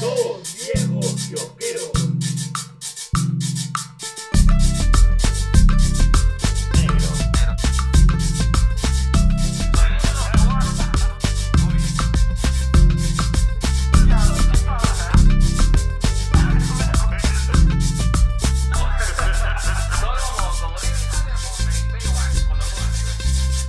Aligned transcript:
Dos 0.00 0.56
viejos 0.74 1.14
kiosqueros. 1.28 1.90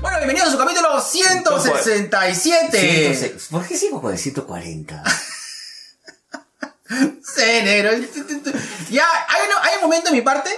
Bueno, 0.01 0.17
bienvenidos 0.17 0.49
a 0.49 0.51
su 0.53 0.57
capítulo 0.57 1.01
167. 1.01 3.15
Ciento- 3.15 3.43
¿Por 3.51 3.67
qué 3.67 3.77
sigo 3.77 4.01
con 4.01 4.11
el 4.13 4.17
140? 4.17 5.03
Negro. 7.63 7.91
Ya, 8.89 9.05
hay, 9.27 9.41
un- 9.47 9.63
hay 9.67 9.75
un 9.75 9.81
momento 9.81 10.09
en 10.09 10.15
mi 10.15 10.21
parte. 10.21 10.49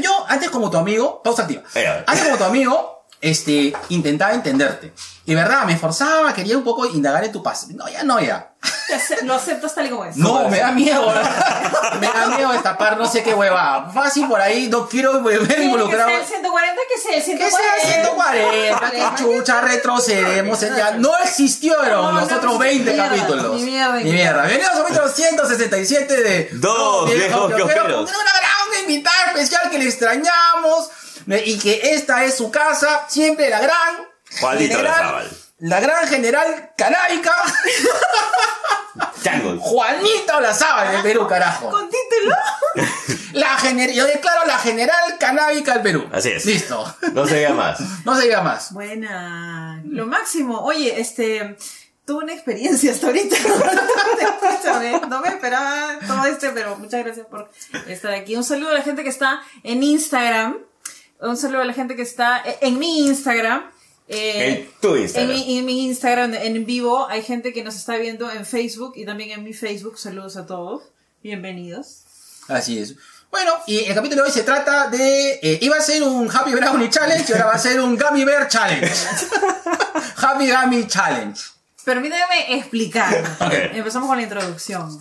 Yo, 0.00 0.24
antes 0.28 0.48
como 0.50 0.70
tu 0.70 0.78
amigo, 0.78 1.22
pausa 1.22 1.42
activa. 1.42 1.62
Eh. 1.74 2.04
Antes 2.06 2.24
como 2.24 2.38
tu 2.38 2.44
amigo, 2.44 2.91
este, 3.22 3.72
intentaba 3.88 4.34
entenderte. 4.34 4.92
Y 5.24 5.34
verdad, 5.36 5.64
me 5.64 5.74
esforzaba, 5.74 6.34
quería 6.34 6.58
un 6.58 6.64
poco 6.64 6.84
indagar 6.86 7.22
en 7.24 7.30
tu 7.30 7.40
paso. 7.42 7.68
No, 7.70 7.88
ya 7.88 8.02
no, 8.02 8.20
ya. 8.20 8.48
Lo 9.22 9.34
aceptas 9.34 9.74
tal 9.74 9.86
y 9.86 9.90
como 9.90 10.04
es. 10.04 10.16
No, 10.16 10.48
me 10.48 10.58
da 10.58 10.72
miedo. 10.72 11.06
me 12.00 12.06
da 12.08 12.26
miedo 12.36 12.50
destapar 12.52 12.98
no 12.98 13.06
sé 13.06 13.22
qué 13.22 13.32
hueva. 13.32 13.88
Fácil 13.94 14.26
por 14.26 14.40
ahí, 14.40 14.68
no 14.68 14.88
quiero 14.88 15.20
volver 15.20 15.38
Tiene 15.46 15.54
que 15.54 15.64
involucrado. 15.64 16.10
ser 16.10 16.18
el 16.20 16.26
140, 16.26 16.80
que 16.92 17.00
sea 17.00 17.16
el 17.16 17.22
Que 17.38 17.50
140. 17.50 17.80
sea 17.80 18.02
140, 18.02 18.90
que 18.90 19.22
chucha, 19.22 19.60
retrocedemos. 19.60 20.60
Ya 20.60 20.90
no 20.92 21.16
existieron 21.22 22.14
No, 22.14 22.20
los 22.20 22.32
otros 22.32 22.52
ni 22.54 22.58
20 22.58 22.92
mierda, 22.92 23.08
capítulos. 23.08 23.56
ni 23.56 23.62
mierda, 23.64 23.96
Ni 23.98 24.12
mierda. 24.12 24.42
Bienvenidos 24.42 24.74
al 24.76 24.82
capítulo 24.82 25.08
167 25.08 26.16
de 26.22 26.48
Dos 26.54 27.14
viejos 27.14 27.54
kiosqueros. 27.54 27.86
Con 28.10 28.20
una 28.20 28.32
gran 28.32 28.80
invitada 28.82 29.16
especial 29.28 29.70
que 29.70 29.78
le 29.78 29.84
extrañamos. 29.84 30.90
Y 31.26 31.58
que 31.58 31.94
esta 31.94 32.24
es 32.24 32.36
su 32.36 32.50
casa. 32.50 33.06
Siempre 33.08 33.48
la 33.50 33.60
gran. 33.60 33.96
Juanito 34.40 34.76
general- 34.76 34.94
Olazábal. 35.00 35.30
La 35.58 35.78
gran 35.80 36.08
general 36.08 36.72
canábica. 36.76 37.32
Chango. 39.22 39.58
Juanita 39.60 40.38
Olazábal 40.38 40.92
del 40.92 41.02
Perú, 41.02 41.26
carajo. 41.28 41.70
Con 41.70 41.88
título. 41.88 42.36
La 43.32 43.56
gener 43.58 43.92
yo 43.92 44.04
declaro 44.06 44.44
la 44.46 44.58
general 44.58 45.16
canábica 45.18 45.72
del 45.74 45.82
Perú. 45.82 46.06
Así 46.12 46.30
es. 46.30 46.44
Listo. 46.44 46.84
No 47.14 47.26
se 47.26 47.36
diga 47.36 47.50
más. 47.54 47.78
No 48.04 48.14
se 48.16 48.22
diga 48.24 48.42
más. 48.42 48.72
Buena. 48.72 49.80
Lo 49.86 50.06
máximo. 50.06 50.60
Oye, 50.60 51.00
este. 51.00 51.56
Tuve 52.04 52.24
una 52.24 52.32
experiencia 52.34 52.90
hasta 52.90 53.06
ahorita. 53.06 53.36
Escúchame, 53.36 55.00
no 55.08 55.20
me 55.20 55.28
esperaba 55.28 55.98
todo 56.04 56.26
este, 56.26 56.50
pero 56.50 56.76
muchas 56.76 57.04
gracias 57.04 57.26
por 57.28 57.48
estar 57.86 58.12
aquí. 58.12 58.34
Un 58.34 58.42
saludo 58.42 58.70
a 58.70 58.74
la 58.74 58.82
gente 58.82 59.04
que 59.04 59.08
está 59.08 59.40
en 59.62 59.82
Instagram. 59.84 60.58
Un 61.22 61.36
saludo 61.36 61.60
a 61.62 61.64
la 61.64 61.72
gente 61.72 61.96
que 61.96 62.02
está 62.02 62.42
en 62.60 62.78
mi 62.78 63.06
Instagram. 63.06 63.70
Eh, 64.08 64.68
En 64.68 64.70
tu 64.80 64.94
En 64.96 65.02
Instagram. 65.02 65.28
mi, 65.32 65.58
en 65.58 65.64
mi 65.64 65.84
Instagram 65.86 66.34
en 66.34 66.66
vivo 66.66 67.06
hay 67.08 67.22
gente 67.22 67.52
que 67.52 67.62
nos 67.62 67.76
está 67.76 67.96
viendo 67.96 68.30
en 68.30 68.44
Facebook 68.44 68.94
y 68.96 69.04
también 69.06 69.30
en 69.30 69.44
mi 69.44 69.52
Facebook. 69.52 69.98
Saludos 69.98 70.36
a 70.36 70.46
todos. 70.46 70.82
Bienvenidos. 71.22 72.02
Así 72.48 72.78
es. 72.78 72.96
Bueno, 73.30 73.52
y 73.66 73.78
el 73.84 73.94
capítulo 73.94 74.22
de 74.22 74.28
hoy 74.28 74.34
se 74.34 74.42
trata 74.42 74.88
de... 74.88 75.38
eh, 75.42 75.58
iba 75.62 75.76
a 75.76 75.80
ser 75.80 76.02
un 76.02 76.28
Happy 76.30 76.52
Brownie 76.52 76.90
Challenge 76.90 77.24
y 77.26 77.32
ahora 77.32 77.46
va 77.46 77.52
a 77.52 77.58
ser 77.58 77.80
un 77.80 77.96
Gummy 77.96 78.24
Bear 78.24 78.48
Challenge. 78.48 78.92
Happy 80.16 80.50
Gummy 80.50 80.86
Challenge. 80.86 81.40
Permíteme 81.84 82.56
explicar. 82.56 83.36
Ok. 83.40 83.52
Empezamos 83.72 84.08
con 84.08 84.16
la 84.18 84.22
introducción. 84.24 84.98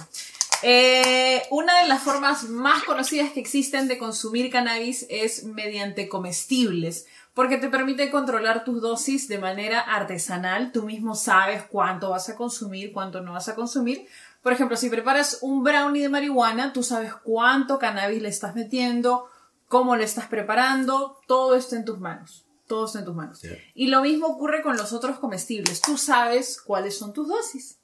Eh, 0.63 1.43
una 1.49 1.81
de 1.81 1.87
las 1.87 2.03
formas 2.03 2.43
más 2.49 2.83
conocidas 2.83 3.31
que 3.31 3.39
existen 3.39 3.87
de 3.87 3.97
consumir 3.97 4.51
cannabis 4.51 5.07
es 5.09 5.43
mediante 5.43 6.07
comestibles, 6.07 7.07
porque 7.33 7.57
te 7.57 7.69
permite 7.69 8.11
controlar 8.11 8.63
tus 8.63 8.81
dosis 8.81 9.27
de 9.27 9.39
manera 9.39 9.79
artesanal. 9.79 10.71
Tú 10.71 10.83
mismo 10.83 11.15
sabes 11.15 11.63
cuánto 11.63 12.11
vas 12.11 12.29
a 12.29 12.35
consumir, 12.35 12.91
cuánto 12.93 13.21
no 13.21 13.33
vas 13.33 13.47
a 13.47 13.55
consumir. 13.55 14.07
Por 14.43 14.53
ejemplo, 14.53 14.77
si 14.77 14.89
preparas 14.89 15.39
un 15.41 15.63
brownie 15.63 16.03
de 16.03 16.09
marihuana, 16.09 16.73
tú 16.73 16.83
sabes 16.83 17.13
cuánto 17.23 17.79
cannabis 17.79 18.21
le 18.21 18.29
estás 18.29 18.55
metiendo, 18.55 19.27
cómo 19.67 19.95
lo 19.95 20.03
estás 20.03 20.27
preparando, 20.27 21.19
todo 21.27 21.55
está 21.55 21.75
en 21.75 21.85
tus 21.85 21.99
manos. 21.99 22.45
Todo 22.67 22.85
está 22.85 22.99
en 22.99 23.05
tus 23.05 23.15
manos. 23.15 23.41
Y 23.75 23.87
lo 23.87 24.01
mismo 24.01 24.27
ocurre 24.27 24.61
con 24.61 24.77
los 24.77 24.93
otros 24.93 25.19
comestibles. 25.19 25.81
Tú 25.81 25.97
sabes 25.97 26.61
cuáles 26.61 26.97
son 26.97 27.11
tus 27.11 27.27
dosis. 27.27 27.77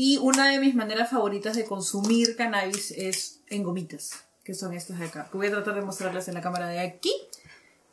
Y 0.00 0.16
una 0.18 0.48
de 0.48 0.60
mis 0.60 0.76
maneras 0.76 1.10
favoritas 1.10 1.56
de 1.56 1.64
consumir 1.64 2.36
cannabis 2.36 2.92
es 2.92 3.40
en 3.48 3.64
gomitas, 3.64 4.12
que 4.44 4.54
son 4.54 4.72
estas 4.72 5.00
de 5.00 5.06
acá. 5.06 5.28
Voy 5.32 5.48
a 5.48 5.50
tratar 5.50 5.74
de 5.74 5.80
mostrarlas 5.80 6.28
en 6.28 6.34
la 6.34 6.40
cámara 6.40 6.68
de 6.68 6.78
aquí 6.78 7.12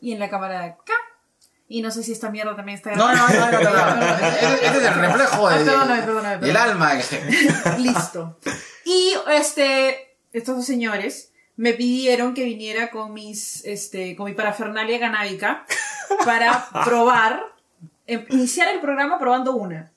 y 0.01 0.11
en 0.11 0.19
la 0.19 0.29
cámara 0.29 0.59
de 0.59 0.65
acá. 0.67 0.93
Y 1.67 1.81
no 1.81 1.89
sé 1.89 2.03
si 2.03 2.11
esta 2.11 2.29
mierda 2.29 2.55
también 2.55 2.77
está 2.77 2.93
No, 2.93 3.11
no, 3.11 3.27
no, 3.27 3.51
no, 3.51 3.59
no, 3.59 3.95
no. 3.95 4.15
Este 4.17 4.67
es 4.67 4.83
el 4.83 4.93
reflejo 4.93 5.47
Ah, 5.47 5.55
perdóname, 5.55 6.01
perdóname, 6.03 6.45
del 6.45 6.57
alma. 6.57 6.93
Listo. 7.79 8.37
Y 8.83 9.15
este, 9.31 10.15
estos 10.31 10.57
dos 10.57 10.65
señores 10.67 11.31
me 11.55 11.73
pidieron 11.73 12.35
que 12.35 12.43
viniera 12.43 12.91
con 12.91 13.15
mis, 13.15 13.65
este, 13.65 14.15
con 14.15 14.27
mi 14.27 14.33
parafernalia 14.33 14.99
canábica 14.99 15.65
para 16.23 16.69
probar, 16.85 17.41
em, 18.05 18.27
iniciar 18.29 18.67
el 18.67 18.79
programa 18.79 19.17
probando 19.17 19.55
una. 19.55 19.91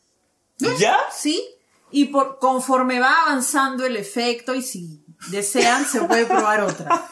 ¿Ya? 0.56 0.98
¿Sí? 1.12 1.56
Y 1.90 2.06
por, 2.06 2.38
conforme 2.38 3.00
va 3.00 3.22
avanzando 3.22 3.84
el 3.84 3.96
efecto 3.96 4.54
y 4.54 4.62
si 4.62 5.04
desean 5.30 5.84
se 5.84 6.00
puede 6.02 6.26
probar 6.26 6.62
otra. 6.62 7.08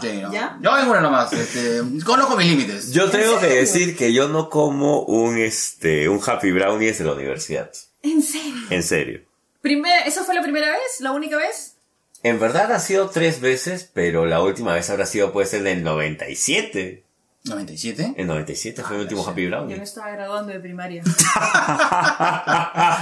Sí, 0.00 0.20
no. 0.20 0.32
¿Ya? 0.32 0.58
Yo 0.60 0.70
una 0.90 1.00
nomás. 1.00 1.32
Este, 1.32 1.80
conozco 2.04 2.36
mis 2.36 2.46
límites. 2.46 2.92
Yo 2.92 3.08
tengo 3.10 3.38
que 3.38 3.46
decir 3.46 3.96
que 3.96 4.12
yo 4.12 4.28
no 4.28 4.50
como 4.50 5.02
un 5.02 5.38
este 5.38 6.08
un 6.08 6.20
Happy 6.24 6.50
Brownie 6.50 6.88
desde 6.88 7.04
la 7.04 7.12
universidad. 7.12 7.70
¿En 8.02 8.22
serio? 8.22 8.66
En 8.70 8.82
serio. 8.82 9.20
Primera, 9.60 10.04
¿Esa 10.04 10.24
fue 10.24 10.34
la 10.34 10.42
primera 10.42 10.70
vez? 10.70 11.00
¿La 11.00 11.12
única 11.12 11.36
vez? 11.36 11.76
En 12.22 12.40
verdad 12.40 12.72
ha 12.72 12.80
sido 12.80 13.10
tres 13.10 13.40
veces, 13.40 13.88
pero 13.92 14.26
la 14.26 14.42
última 14.42 14.74
vez 14.74 14.90
habrá 14.90 15.06
sido 15.06 15.32
pues 15.32 15.54
en 15.54 15.66
el 15.66 15.82
97. 15.82 17.04
¿97? 17.46 18.14
El 18.16 18.26
97 18.26 18.82
fue 18.82 18.96
el 18.96 19.02
último 19.02 19.26
Happy 19.26 19.44
Yo 19.44 19.48
Brownie. 19.50 19.76
me 19.76 19.82
estaba 19.84 20.10
graduando 20.10 20.52
de 20.52 20.60
primaria. 20.60 21.02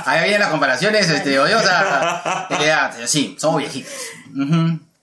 Ahí 0.06 0.22
vienen 0.24 0.40
las 0.40 0.50
comparaciones, 0.50 1.08
este, 1.08 1.38
odiosas. 1.38 2.50
edad. 2.60 2.94
Sí, 3.06 3.36
somos 3.38 3.58
viejitos. 3.60 3.92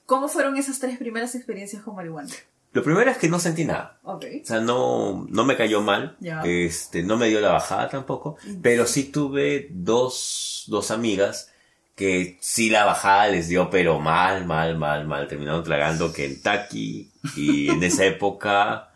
¿Cómo 0.06 0.28
fueron 0.28 0.58
esas 0.58 0.80
tres 0.80 0.98
primeras 0.98 1.36
experiencias 1.36 1.82
con 1.84 1.96
marihuana? 1.96 2.30
Lo 2.74 2.84
primero 2.84 3.12
es 3.12 3.18
que 3.18 3.28
no 3.28 3.40
sentí 3.40 3.66
nada. 3.66 4.00
Ok. 4.04 4.26
O 4.44 4.46
sea, 4.46 4.60
no, 4.62 5.26
no 5.30 5.44
me 5.46 5.58
cayó 5.58 5.82
mal. 5.82 6.16
Este, 6.44 7.04
no 7.04 7.18
me 7.18 7.28
dio 7.28 7.42
la 7.42 7.50
bajada 7.52 7.90
tampoco. 7.90 8.38
Pero 8.62 8.86
sí 8.86 9.06
tuve 9.06 9.68
dos, 9.72 10.66
dos 10.68 10.92
amigas 10.92 11.50
que 11.96 12.38
sí 12.42 12.70
la 12.70 12.86
bajada 12.86 13.28
les 13.28 13.48
dio, 13.50 13.70
pero 13.70 14.00
mal, 14.00 14.46
mal, 14.46 14.78
mal, 14.78 15.06
mal. 15.06 15.28
Terminaron 15.28 15.64
tragando 15.64 16.14
Kentucky. 16.14 17.12
Y 17.36 17.70
en 17.70 17.84
esa 17.84 18.06
época, 18.06 18.91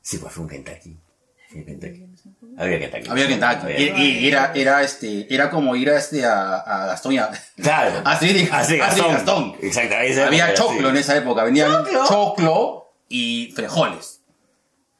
sí, 0.00 0.18
pues 0.18 0.32
fue 0.32 0.44
un 0.44 0.50
Kentucky. 0.50 0.98
Fue 1.48 1.60
un 1.60 1.66
Kentucky. 1.66 2.06
Había 2.58 2.78
Kentucky. 2.78 3.08
Había 3.10 3.26
Kentucky. 3.28 3.64
Había- 3.64 3.78
Y, 3.98 4.18
y 4.18 4.28
era, 4.28 4.52
era, 4.54 4.82
este, 4.82 5.32
era 5.32 5.50
como 5.50 5.74
ir 5.76 5.90
a, 5.90 5.98
este, 5.98 6.24
a, 6.24 6.56
a 6.56 6.86
Gastón 6.86 7.12
y 7.12 7.18
a... 7.18 7.30
Claro. 7.60 8.02
Astrid 8.04 8.36
y- 8.36 8.48
Astrid 8.50 8.52
Astrid 8.52 8.76
y 8.76 8.78
Gastón. 8.78 9.12
Gastón. 9.12 9.56
Exacto. 9.62 9.96
Había 10.26 10.54
choclo 10.54 10.88
en 10.90 10.94
así. 10.96 11.00
esa 11.02 11.16
época. 11.16 11.44
Vendían 11.44 11.70
¿Choclo? 11.70 12.04
choclo 12.08 12.92
y 13.08 13.52
frijoles. 13.56 14.22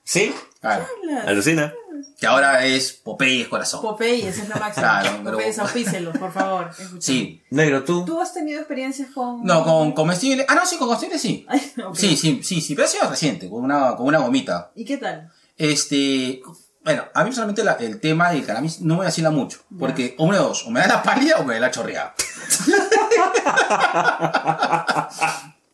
Sí, 0.05 0.34
Claro. 0.60 0.87
alucina. 1.27 1.72
Que 2.19 2.27
ahora 2.27 2.65
es 2.65 2.93
Popeyes 2.93 3.49
Corazón. 3.49 3.83
Popeye, 3.83 4.28
esa 4.28 4.43
es 4.43 4.49
la 4.49 4.56
máxima. 4.61 5.00
Claro, 5.03 5.21
pero- 5.25 5.37
Popeye, 5.38 5.61
auspícelos, 5.61 6.16
por 6.19 6.33
favor. 6.33 6.71
Escucha. 6.78 7.00
Sí. 7.00 7.43
Negro, 7.50 7.84
tú. 7.84 8.05
¿Tú 8.05 8.21
has 8.21 8.33
tenido 8.34 8.59
experiencias 8.60 9.09
con...? 9.15 9.42
No, 9.45 9.65
con 9.65 9.92
comestibles. 9.92 10.47
Ah, 10.48 10.54
no, 10.54 10.66
sí, 10.66 10.77
con 10.77 10.89
comestibles 10.89 11.21
sí. 11.21 11.47
Ay. 11.48 11.60
Sí, 11.95 12.16
sí, 12.16 12.41
sí, 12.42 12.60
sí, 12.60 12.75
pero 12.75 12.86
ha 12.86 12.91
sido 12.91 13.09
reciente, 13.10 13.48
con 13.48 13.65
una, 13.65 13.97
con 13.97 14.07
una 14.07 14.19
gomita. 14.19 14.71
¿Y 14.75 14.84
qué 14.84 14.97
tal? 14.98 15.30
Este, 15.57 16.41
bueno, 16.83 17.04
a 17.15 17.25
mí 17.25 17.33
solamente 17.33 17.63
la- 17.65 17.72
el 17.75 18.01
tema 18.01 18.30
del 18.30 18.45
cannabis 18.47 18.80
no 18.80 18.97
me 18.97 19.04
vacila 19.04 19.30
mucho, 19.30 19.60
porque 19.78 20.15
uno 20.19 20.33
de 20.33 20.39
dos, 20.39 20.65
o 20.66 20.71
me 20.71 20.80
da 20.80 20.86
la 20.86 21.03
pálida 21.03 21.36
o 21.39 21.45
me 21.45 21.54
da 21.54 21.60
la 21.60 21.71
chorreada. 21.71 22.15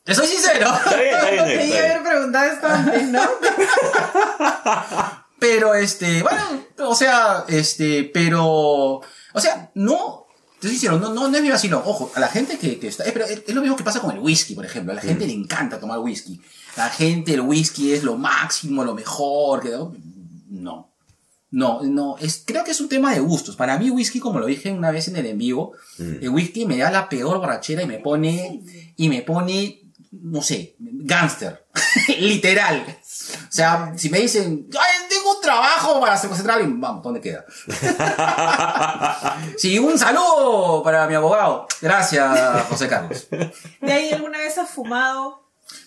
Te 0.05 0.15
soy 0.15 0.27
sincero. 0.29 0.69
Está 0.73 0.95
bien, 0.97 1.15
está 1.15 1.31
bien, 1.31 1.45
está 1.49 1.65
bien. 1.65 1.85
haber 1.85 2.03
preguntado 2.05 2.53
esto 2.53 2.67
antes, 2.69 3.09
¿no? 3.09 3.23
Pero 5.39 5.75
este, 5.75 6.23
bueno, 6.23 6.41
o 6.79 6.95
sea, 6.95 7.45
este, 7.49 8.05
pero, 8.05 8.45
o 8.47 9.41
sea, 9.41 9.71
no, 9.75 10.27
te 10.61 10.69
sincero, 10.69 10.99
no, 10.99 11.13
no, 11.13 11.29
no 11.29 11.37
es 11.37 11.43
mi 11.43 11.51
vacilo. 11.51 11.83
Ojo, 11.85 12.11
a 12.15 12.21
la 12.21 12.29
gente 12.29 12.59
que, 12.59 12.79
que 12.79 12.89
está, 12.89 13.05
es, 13.05 13.13
pero 13.13 13.27
es, 13.27 13.43
lo 13.55 13.61
mismo 13.61 13.77
que 13.77 13.85
pasa 13.85 14.01
con 14.01 14.13
el 14.13 14.19
whisky, 14.21 14.55
por 14.55 14.65
ejemplo. 14.65 14.93
A 14.93 14.97
la 14.97 15.03
gente 15.03 15.27
le 15.27 15.33
encanta 15.35 15.79
tomar 15.79 15.99
whisky. 15.99 16.41
La 16.77 16.89
gente, 16.89 17.35
el 17.35 17.43
whisky 17.43 17.93
es 17.93 18.03
lo 18.03 18.17
máximo, 18.17 18.85
lo 18.85 18.95
mejor, 18.95 19.61
que 19.63 19.71
no. 19.71 20.93
No, 21.51 21.81
No, 21.83 22.17
es, 22.19 22.43
creo 22.45 22.65
que 22.65 22.73
es 22.73 22.81
un 22.81 22.89
tema 22.89 23.15
de 23.15 23.21
gustos. 23.21 23.57
Para 23.57 23.79
mí 23.79 23.89
whisky, 23.91 24.19
como 24.21 24.41
lo 24.41 24.47
dije 24.47 24.73
una 24.73 24.91
vez 24.91 25.09
en 25.09 25.17
el 25.17 25.27
en 25.27 25.39
vivo, 25.39 25.73
Mm. 25.99 26.17
el 26.23 26.29
whisky 26.31 26.67
me 26.67 26.77
da 26.79 26.91
la 26.91 27.09
peor 27.09 27.39
borrachera 27.39 27.83
y 27.83 27.87
me 27.87 27.99
pone, 27.99 28.61
y 28.97 29.09
me 29.09 29.23
pone, 29.23 29.81
no 30.11 30.43
sé, 30.43 30.75
gángster. 30.79 31.65
Literal. 32.19 32.85
O 32.89 33.53
sea, 33.53 33.95
si 33.97 34.11
me 34.11 34.21
dicen, 34.21 34.69
"Ay, 34.73 35.06
trabajo 35.47 36.01
para 36.01 36.21
concentrar, 36.21 36.61
vamos, 36.67 37.03
¿dónde 37.03 37.21
queda? 37.21 37.45
sí, 39.57 39.79
un 39.79 39.99
saludo 39.99 40.83
para 40.83 41.07
mi 41.07 41.15
abogado. 41.15 41.67
Gracias, 41.81 42.65
José 42.69 42.89
Carlos. 42.89 43.29
¿De 43.81 43.93
ahí 43.93 44.11
alguna 44.13 44.39
vez 44.39 44.59
has 44.59 44.69
fumado? 44.71 45.43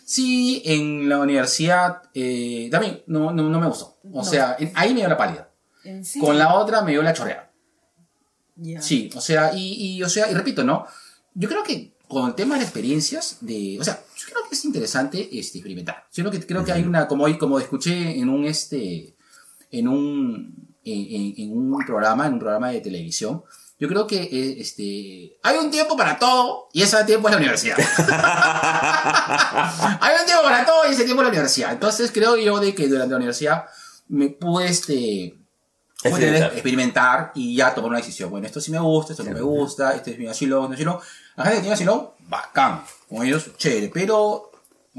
Sí, 0.06 0.62
en 0.66 1.08
la 1.08 1.20
universidad, 1.20 2.02
eh, 2.14 2.68
también, 2.72 3.04
no, 3.08 3.32
no, 3.32 3.44
no 3.50 3.60
me 3.60 3.68
gustó. 3.68 3.98
O 4.12 4.18
No. 4.18 4.24
sea, 4.24 4.56
en- 4.60 4.72
ahí 4.76 4.94
me 4.94 5.02
dio 5.02 5.10
la 5.10 5.18
pálida. 5.18 5.50
Con 6.20 6.38
la 6.38 6.56
otra 6.56 6.82
me 6.82 6.92
dio 6.92 7.02
la 7.02 7.14
chorreada. 7.14 7.52
Ya. 8.56 8.82
Sí, 8.82 9.10
o 9.16 9.22
sea, 9.22 9.54
y, 9.54 9.96
y, 9.98 10.04
o 10.04 10.10
sea, 10.10 10.30
y 10.30 10.34
repito, 10.34 10.64
¿no? 10.64 10.86
Yo 11.34 11.48
creo 11.48 11.64
que 11.64 11.94
con 12.08 12.28
el 12.28 12.36
tema 12.36 12.56
de 12.56 12.62
las 12.62 12.70
experiencias, 12.70 13.38
de, 13.42 13.78
o 13.80 13.84
sea, 13.84 14.02
yo 14.18 14.26
creo 14.26 14.50
que 14.50 14.56
es 14.56 14.66
interesante 14.66 15.30
este, 15.40 15.60
experimentar. 15.60 16.06
Yo 16.12 16.24
creo 16.24 16.32
que, 16.32 16.46
creo 16.46 16.66
que 16.66 16.72
hay 16.74 16.84
una, 16.84 17.08
como, 17.08 17.24
hoy- 17.24 17.38
como 17.38 17.60
escuché 17.60 18.20
en 18.20 18.28
un, 18.30 18.46
este, 18.46 19.16
en 19.72 19.88
un, 19.88 20.76
en, 20.84 21.34
en- 21.38 21.52
un 21.58 21.84
programa, 21.86 22.28
en 22.28 22.34
un 22.34 22.40
programa 22.40 22.70
de 22.70 22.82
televisión, 22.82 23.44
yo 23.80 23.88
creo 23.88 24.06
que, 24.08 24.22
eh, 24.24 24.56
este, 24.60 25.38
hay 25.42 25.58
un 25.58 25.72
tiempo 25.72 25.96
para 25.96 26.20
todo 26.20 26.68
y 26.74 26.82
ese 26.82 27.02
tiempo 27.06 27.28
es 27.30 27.32
la 27.34 27.38
universidad. 27.38 27.78
hay 30.02 30.14
un 30.20 30.26
tiempo 30.26 30.44
para 30.44 30.66
todo 30.66 30.88
y 30.90 30.92
ese 30.94 31.04
tiempo 31.06 31.22
es 31.22 31.26
la 31.28 31.30
universidad. 31.32 31.72
Entonces 31.74 32.12
creo 32.12 32.36
yo 32.38 32.60
de 32.60 32.74
que 32.76 32.88
durante 32.88 33.12
la 33.12 33.18
universidad 33.18 33.66
me 34.10 34.30
pude, 34.30 34.68
este, 34.68 35.36
Experimentar. 36.02 36.52
experimentar 36.54 37.32
y 37.36 37.56
ya 37.58 37.74
tomar 37.76 37.90
una 37.90 38.00
decisión. 38.00 38.30
Bueno, 38.30 38.48
esto 38.48 38.62
sí 38.62 38.72
me 38.72 38.80
gusta, 38.80 39.12
esto 39.14 39.24
no 39.26 39.32
me 39.32 39.42
gusta, 39.42 39.94
este 39.96 40.12
es 40.12 40.18
mi 40.20 40.28
asilo, 40.28 40.66
no 40.68 40.74
asilo. 40.74 41.02
La 41.36 41.44
gente 41.44 41.58
que 41.58 41.62
tiene 41.62 41.74
asilo, 41.74 42.16
bacán. 42.28 42.84
Con 43.10 43.26
ellos, 43.26 43.50
chévere. 43.58 43.92
Pero, 43.94 44.49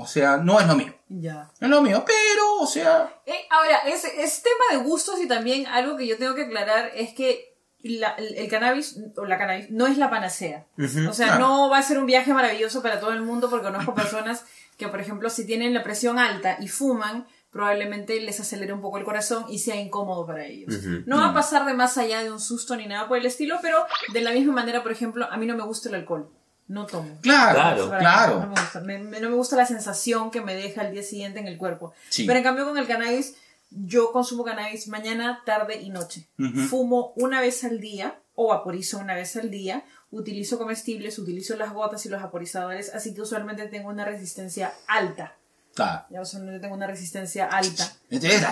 o 0.01 0.07
sea, 0.07 0.37
no 0.39 0.59
es 0.61 0.67
lo 0.67 0.77
mío. 0.77 0.95
Ya. 1.09 1.51
No 1.61 1.67
es 1.67 1.71
lo 1.71 1.83
mío, 1.83 2.05
pero, 2.07 2.57
o 2.61 2.67
sea, 2.67 3.13
Eh, 3.27 3.47
ahora, 3.51 3.79
es, 3.87 4.05
es 4.05 4.43
tema 4.43 4.65
de 4.79 4.89
gustos 4.89 5.21
y 5.21 5.27
también 5.29 5.67
algo 5.67 5.97
que 5.97 6.07
yo 6.07 6.17
tengo 6.19 6.35
que 6.35 6.43
aclarar 6.45 6.91
es 6.95 7.13
que 7.15 7.57
la- 7.83 8.11
el, 8.17 8.35
el 8.37 8.49
cannabis 8.49 8.99
o 9.17 9.25
la 9.25 9.39
cannabis 9.39 9.71
no 9.71 9.87
es 9.87 9.97
la 9.99 10.11
panacea. 10.11 10.67
O 11.09 11.13
sea, 11.13 11.27
Claro. 11.27 11.41
no 11.41 11.71
va 11.71 11.79
a 11.79 11.83
ser 11.83 11.99
un 11.99 12.07
viaje 12.07 12.33
maravilloso 12.35 12.83
para 12.83 13.01
todo 13.01 13.13
el 13.13 13.23
mundo 13.23 13.49
porque 13.51 13.67
conozco 13.67 13.95
personas 13.95 14.45
que, 14.77 14.89
por 14.89 15.01
ejemplo, 15.01 15.31
si 15.31 15.47
tienen 15.47 15.75
la 15.75 15.83
presión 15.83 16.19
alta 16.19 16.57
y 16.61 16.69
fuman, 16.69 17.27
probablemente 17.51 18.21
les 18.21 18.39
acelere 18.39 18.73
un 18.73 18.81
poco 18.81 18.99
el 18.99 19.05
corazón 19.05 19.45
y 19.49 19.59
sea 19.59 19.75
incómodo 19.77 20.25
para 20.27 20.45
ellos. 20.45 20.73
No 21.07 21.17
va 21.19 21.27
a 21.31 21.35
pasar 21.35 21.67
de 21.67 21.75
más 21.75 21.99
allá 21.99 22.23
de 22.23 22.31
un 22.31 22.39
susto 22.41 22.77
ni 22.77 22.87
nada 22.87 23.09
por 23.09 23.19
el 23.19 23.27
estilo, 23.27 23.57
pero 23.61 23.85
de 24.13 24.21
la 24.21 24.31
misma 24.31 24.53
manera, 24.55 24.83
por 24.85 24.93
ejemplo, 24.93 25.27
a 25.31 25.37
mí 25.37 25.47
no 25.47 25.57
me 25.57 25.65
gusta 25.65 25.89
el 25.89 25.97
alcohol. 25.97 26.31
No 26.71 26.87
tomo. 26.87 27.19
claro, 27.21 27.89
Claro. 27.89 27.99
claro. 27.99 28.41
No 28.41 28.47
me, 28.47 28.61
gusta. 28.61 28.81
Me- 28.81 28.99
me- 28.99 29.21
no 29.21 29.29
me 29.29 29.35
gusta 29.35 29.57
la 29.57 29.67
sensación 29.67 30.31
que 30.31 30.41
me 30.41 30.55
deja 30.55 30.83
el 30.83 30.93
día 30.93 31.03
siguiente 31.03 31.41
en 31.41 31.49
el 31.49 31.59
cuerpo. 31.59 31.93
Sí. 32.09 32.27
Pero 32.27 32.39
en 32.39 32.45
cambio 32.45 32.65
con 32.65 32.79
el 32.79 32.87
cannabis, 32.87 33.35
yo 33.71 34.13
consumo 34.13 34.45
cannabis 34.45 34.87
mañana, 34.87 35.43
tarde 35.45 35.81
y 35.81 35.91
noche. 35.91 36.29
Fumo 36.69 37.13
una 37.17 37.41
vez 37.41 37.65
al 37.65 37.81
día 37.81 38.21
o 38.37 38.49
vaporizo 38.49 38.99
una 38.99 39.15
vez 39.15 39.35
al 39.37 39.51
día. 39.51 39.85
Utilizo 40.13 40.59
comestibles, 40.59 41.19
utilizo 41.19 41.57
las 41.57 41.73
gotas 41.73 42.05
y 42.07 42.09
los 42.09 42.21
vaporizadores, 42.23 42.95
así 42.95 43.15
que 43.15 43.23
usualmente 43.23 43.67
tengo 43.69 43.89
una 43.89 44.05
resistencia 44.05 44.73
alta. 44.87 45.35
Claro. 45.75 46.05
Ya 46.11 46.21
usualmente 46.21 46.61
tengo 46.61 46.75
una 46.75 46.87
resistencia 46.87 47.47
alta. 47.47 47.93
Entonces, 48.11 48.45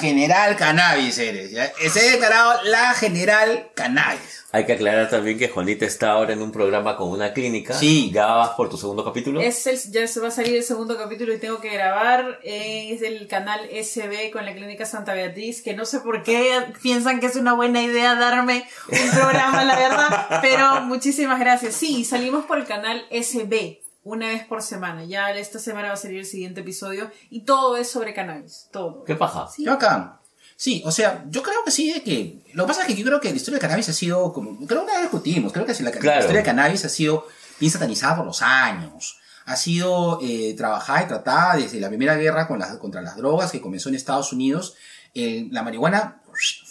general 0.00 0.56
cannabis 0.56 1.18
eres. 1.18 1.50
¿ya? 1.50 1.70
Se 1.90 2.00
ha 2.00 2.12
declarado 2.12 2.62
la 2.64 2.94
general 2.94 3.70
cannabis. 3.74 4.44
Hay 4.52 4.66
que 4.66 4.74
aclarar 4.74 5.10
también 5.10 5.36
que 5.36 5.48
Juanita 5.48 5.84
está 5.84 6.12
ahora 6.12 6.32
en 6.32 6.40
un 6.40 6.52
programa 6.52 6.96
con 6.96 7.08
una 7.10 7.32
clínica. 7.32 7.74
Sí. 7.74 8.12
¿Ya 8.14 8.26
vas 8.26 8.50
por 8.50 8.68
tu 8.70 8.76
segundo 8.76 9.04
capítulo? 9.04 9.40
Es 9.40 9.66
el- 9.66 9.80
ya 9.90 10.06
se 10.06 10.20
va 10.20 10.28
a 10.28 10.30
salir 10.30 10.54
el 10.56 10.62
segundo 10.62 10.96
capítulo 10.96 11.34
y 11.34 11.38
tengo 11.38 11.60
que 11.60 11.70
grabar. 11.70 12.38
eh, 12.44 12.90
Es 12.92 13.00
del 13.00 13.26
canal 13.26 13.68
SB 13.72 14.30
con 14.30 14.44
la 14.44 14.54
Clínica 14.54 14.86
Santa 14.86 15.12
Beatriz, 15.12 15.60
que 15.60 15.74
no 15.74 15.84
sé 15.84 15.98
por 16.00 16.22
qué 16.22 16.60
piensan 16.82 17.18
que 17.18 17.26
es 17.26 17.34
una 17.36 17.52
buena 17.54 17.82
idea 17.82 18.14
darme 18.14 18.64
un 18.88 19.10
programa, 19.10 19.64
la 19.64 19.74
verdad. 19.76 20.38
Pero 20.42 20.82
muchísimas 20.82 21.40
gracias. 21.40 21.74
Sí, 21.74 22.04
salimos 22.04 22.44
por 22.44 22.58
el 22.58 22.64
canal 22.64 23.04
SB 23.10 23.80
una 24.04 24.28
vez 24.28 24.46
por 24.46 24.62
semana. 24.62 25.04
Ya 25.04 25.30
esta 25.32 25.58
semana 25.58 25.88
va 25.88 25.94
a 25.94 25.96
salir 25.96 26.18
el 26.18 26.26
siguiente 26.26 26.60
episodio 26.60 27.10
y 27.30 27.40
todo 27.40 27.76
es 27.76 27.90
sobre 27.90 28.14
cannabis. 28.14 28.68
Todo. 28.70 29.02
¿Qué 29.04 29.16
paja? 29.16 29.48
Sí. 29.48 29.64
Yo 29.64 29.72
acá. 29.72 30.20
Sí, 30.56 30.82
o 30.86 30.92
sea, 30.92 31.24
yo 31.28 31.42
creo 31.42 31.64
que 31.64 31.70
sí, 31.70 31.92
de 31.92 32.02
que. 32.02 32.44
Lo 32.52 32.64
que 32.64 32.68
pasa 32.68 32.82
es 32.82 32.86
que 32.86 32.94
yo 32.94 33.04
creo 33.04 33.20
que 33.20 33.30
la 33.30 33.36
historia 33.36 33.58
del 33.58 33.62
cannabis 33.62 33.88
ha 33.88 33.92
sido 33.92 34.32
como. 34.32 34.56
Creo 34.66 34.80
que 34.80 34.84
una 34.84 34.92
vez 34.92 35.02
discutimos. 35.02 35.52
Creo 35.52 35.66
que 35.66 35.72
la, 35.82 35.90
la 35.90 36.18
historia 36.18 36.26
del 36.26 36.44
cannabis 36.44 36.84
ha 36.84 36.88
sido 36.88 37.26
bien 37.58 37.72
satanizada 37.72 38.16
por 38.16 38.26
los 38.26 38.40
años. 38.42 39.18
Ha 39.46 39.56
sido 39.56 40.20
eh, 40.22 40.54
trabajada 40.56 41.02
y 41.02 41.08
tratada 41.08 41.56
desde 41.56 41.80
la 41.80 41.88
primera 41.88 42.14
guerra 42.14 42.46
con 42.46 42.58
las, 42.58 42.76
contra 42.78 43.02
las 43.02 43.16
drogas 43.16 43.50
que 43.50 43.60
comenzó 43.60 43.88
en 43.88 43.96
Estados 43.96 44.32
Unidos. 44.32 44.74
Eh, 45.14 45.48
la 45.50 45.62
marihuana 45.62 46.22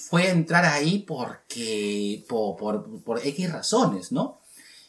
fue 0.10 0.24
a 0.28 0.32
entrar 0.32 0.66
ahí 0.66 1.00
porque. 1.00 2.24
por, 2.30 2.56
por, 2.56 3.04
por 3.04 3.20
X 3.26 3.52
razones, 3.52 4.12
¿no? 4.12 4.40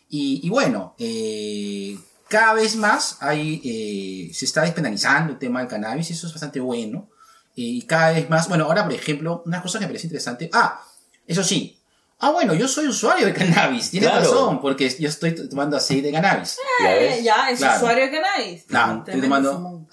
Y, 0.09 0.41
y 0.45 0.51
bueno, 0.51 0.95
eh, 0.99 1.99
cada 2.29 2.55
vez 2.55 2.77
más 2.77 3.19
hay, 3.21 3.61
eh, 3.65 4.35
se 4.35 4.45
está 4.45 4.63
despenalizando 4.63 5.33
el 5.33 5.39
tema 5.39 5.61
del 5.61 5.69
cannabis 5.69 6.11
y 6.11 6.13
eso 6.15 6.27
es 6.27 6.33
bastante 6.33 6.61
bueno. 6.61 7.09
Y 7.55 7.83
cada 7.83 8.11
vez 8.13 8.29
más, 8.31 8.49
bueno, 8.49 8.65
ahora 8.65 8.85
por 8.85 8.93
ejemplo, 8.93 9.43
una 9.47 9.63
cosa 9.63 9.79
que 9.79 9.85
me 9.85 9.89
parece 9.91 10.07
interesante. 10.09 10.51
Ah, 10.53 10.81
eso 11.27 11.45
sí. 11.45 11.79
Ah, 12.21 12.31
bueno, 12.31 12.55
yo 12.55 12.67
soy 12.69 12.87
usuario 12.87 13.27
de 13.27 13.35
cannabis. 13.35 13.91
Tienes 13.91 14.09
Claro. 14.09 14.25
razón, 14.25 14.61
porque 14.61 14.89
yo 14.99 15.09
estoy 15.09 15.35
tomando 15.49 15.77
aceite 15.77 16.07
de 16.07 16.13
cannabis. 16.13 16.57
¿Ya 16.83 16.97
Eh, 16.97 17.23
ya, 17.23 17.51
es 17.51 17.59
Claro. 17.59 17.77
usuario 17.77 18.05
de 18.05 18.11
cannabis. 18.11 18.63
Claro, 18.65 19.05
estoy 19.07 19.21
tomando-. 19.21 19.87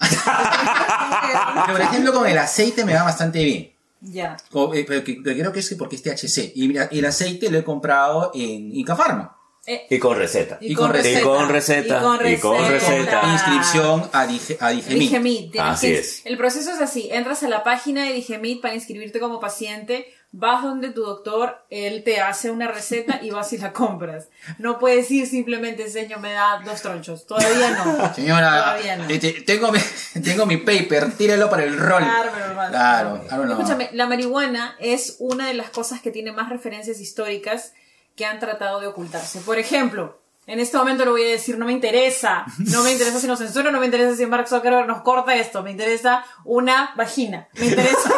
Pero, 1.66 1.72
por 1.72 1.80
ejemplo, 1.80 2.12
con 2.12 2.26
el 2.26 2.38
aceite 2.38 2.84
me 2.84 2.94
va 2.94 3.02
bastante 3.02 3.44
bien. 3.44 3.72
ya. 4.00 4.36
Eh, 4.74 4.84
Pero 4.88 5.04
creo 5.04 5.52
que 5.52 5.60
es 5.60 5.68
que 5.68 5.76
porque 5.76 5.96
es 5.96 6.02
THC. 6.02 6.52
Y 6.56 6.68
mira, 6.68 6.88
el 6.90 7.04
aceite 7.04 7.50
lo 7.50 7.58
he 7.58 7.64
comprado 7.64 8.30
en 8.34 8.74
Inca 8.74 8.96
Pharma. 8.96 9.36
Eh, 9.64 9.86
Y 9.90 9.98
con 10.00 10.16
receta. 10.18 10.58
Y 10.60 10.74
con 10.74 10.92
receta. 10.92 11.20
Y 11.20 11.22
con 11.22 11.48
receta. 11.48 11.98
Y 12.28 12.36
con 12.38 12.68
receta. 12.68 13.20
Con 13.20 13.30
inscripción 13.32 14.10
a, 14.12 14.26
Dige- 14.26 14.56
a 14.58 14.70
Digemit. 14.70 14.98
Digemit. 15.00 15.56
Así 15.60 15.86
que- 15.86 15.98
es. 16.00 16.22
El 16.26 16.36
proceso 16.36 16.72
es 16.72 16.80
así. 16.80 17.08
Entras 17.12 17.42
a 17.44 17.48
la 17.48 17.62
página 17.62 18.04
de 18.04 18.12
Digemit 18.12 18.60
para 18.60 18.74
inscribirte 18.74 19.20
como 19.20 19.38
paciente. 19.38 20.12
Vas 20.34 20.62
donde 20.62 20.88
tu 20.90 21.02
doctor, 21.02 21.62
él 21.68 22.02
te 22.04 22.18
hace 22.22 22.50
una 22.50 22.66
receta 22.66 23.20
y 23.22 23.30
vas 23.30 23.52
y 23.52 23.58
la 23.58 23.72
compras. 23.74 24.28
No 24.58 24.78
puedes 24.78 25.10
ir 25.10 25.26
simplemente, 25.26 25.88
señor, 25.90 26.20
me 26.20 26.32
da 26.32 26.60
dos 26.64 26.80
tronchos. 26.80 27.26
Todavía 27.26 27.70
no. 27.84 28.14
Señora, 28.14 28.50
Todavía 28.64 28.96
no. 28.96 29.08
eh, 29.10 29.18
te- 29.18 29.42
tengo, 29.42 29.70
mi, 29.70 29.78
tengo 30.24 30.46
mi 30.46 30.56
paper, 30.56 31.12
tíralo 31.12 31.50
para 31.50 31.64
el 31.64 31.78
rol. 31.78 32.02
Claro, 32.02 32.30
pero 32.34 32.46
hermano. 32.46 32.70
Claro, 32.70 33.24
claro, 33.28 33.44
no. 33.44 33.52
Escúchame, 33.52 33.90
la 33.92 34.06
marihuana 34.06 34.74
es 34.80 35.16
una 35.18 35.46
de 35.48 35.54
las 35.54 35.68
cosas 35.70 36.00
que 36.00 36.10
tiene 36.10 36.32
más 36.32 36.48
referencias 36.48 36.98
históricas 36.98 37.74
que 38.16 38.26
han 38.26 38.38
tratado 38.38 38.80
de 38.80 38.86
ocultarse. 38.86 39.40
Por 39.40 39.58
ejemplo, 39.58 40.20
en 40.46 40.58
este 40.58 40.76
momento 40.76 41.04
lo 41.04 41.12
voy 41.12 41.24
a 41.24 41.28
decir, 41.28 41.56
no 41.56 41.66
me 41.66 41.72
interesa, 41.72 42.44
no 42.58 42.82
me 42.82 42.92
interesa 42.92 43.20
si 43.20 43.26
nos 43.26 43.38
censura, 43.38 43.70
no 43.70 43.78
me 43.78 43.86
interesa 43.86 44.16
si 44.16 44.26
Mark 44.26 44.48
Zuckerberg 44.48 44.86
nos 44.86 45.02
corta 45.02 45.34
esto, 45.34 45.62
me 45.62 45.70
interesa 45.70 46.24
una 46.44 46.92
vagina, 46.96 47.48
me 47.54 47.66
interesa 47.66 48.10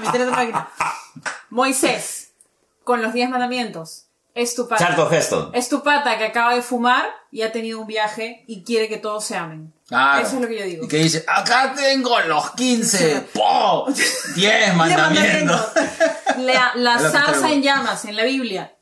me 0.00 0.06
interesa 0.06 0.28
una 0.28 0.36
vagina. 0.36 0.68
Moisés, 1.50 2.32
con 2.84 3.02
los 3.02 3.12
diez 3.12 3.28
mandamientos, 3.28 4.06
es 4.36 4.54
tu 4.54 4.68
pata. 4.68 4.84
Charlton 4.84 5.14
Heston. 5.14 5.50
Es 5.54 5.68
tu 5.70 5.82
pata 5.82 6.18
que 6.18 6.26
acaba 6.26 6.54
de 6.54 6.60
fumar 6.60 7.06
y 7.32 7.40
ha 7.40 7.52
tenido 7.52 7.80
un 7.80 7.86
viaje 7.86 8.44
y 8.46 8.62
quiere 8.64 8.86
que 8.86 8.98
todos 8.98 9.24
se 9.24 9.34
amen. 9.34 9.72
Claro. 9.88 10.26
Eso 10.26 10.36
es 10.36 10.42
lo 10.42 10.48
que 10.48 10.58
yo 10.58 10.64
digo. 10.66 10.84
Y 10.84 10.88
que 10.88 10.98
dice, 10.98 11.24
acá 11.26 11.72
tengo 11.74 12.20
los 12.20 12.50
15, 12.50 13.28
¡po! 13.32 13.86
10 14.34 14.74
mandamientos. 14.74 15.72
La, 16.36 16.72
la 16.74 16.98
zarza 17.10 17.50
en 17.50 17.62
llamas 17.62 18.04
en 18.04 18.14
la 18.14 18.24
Biblia 18.24 18.76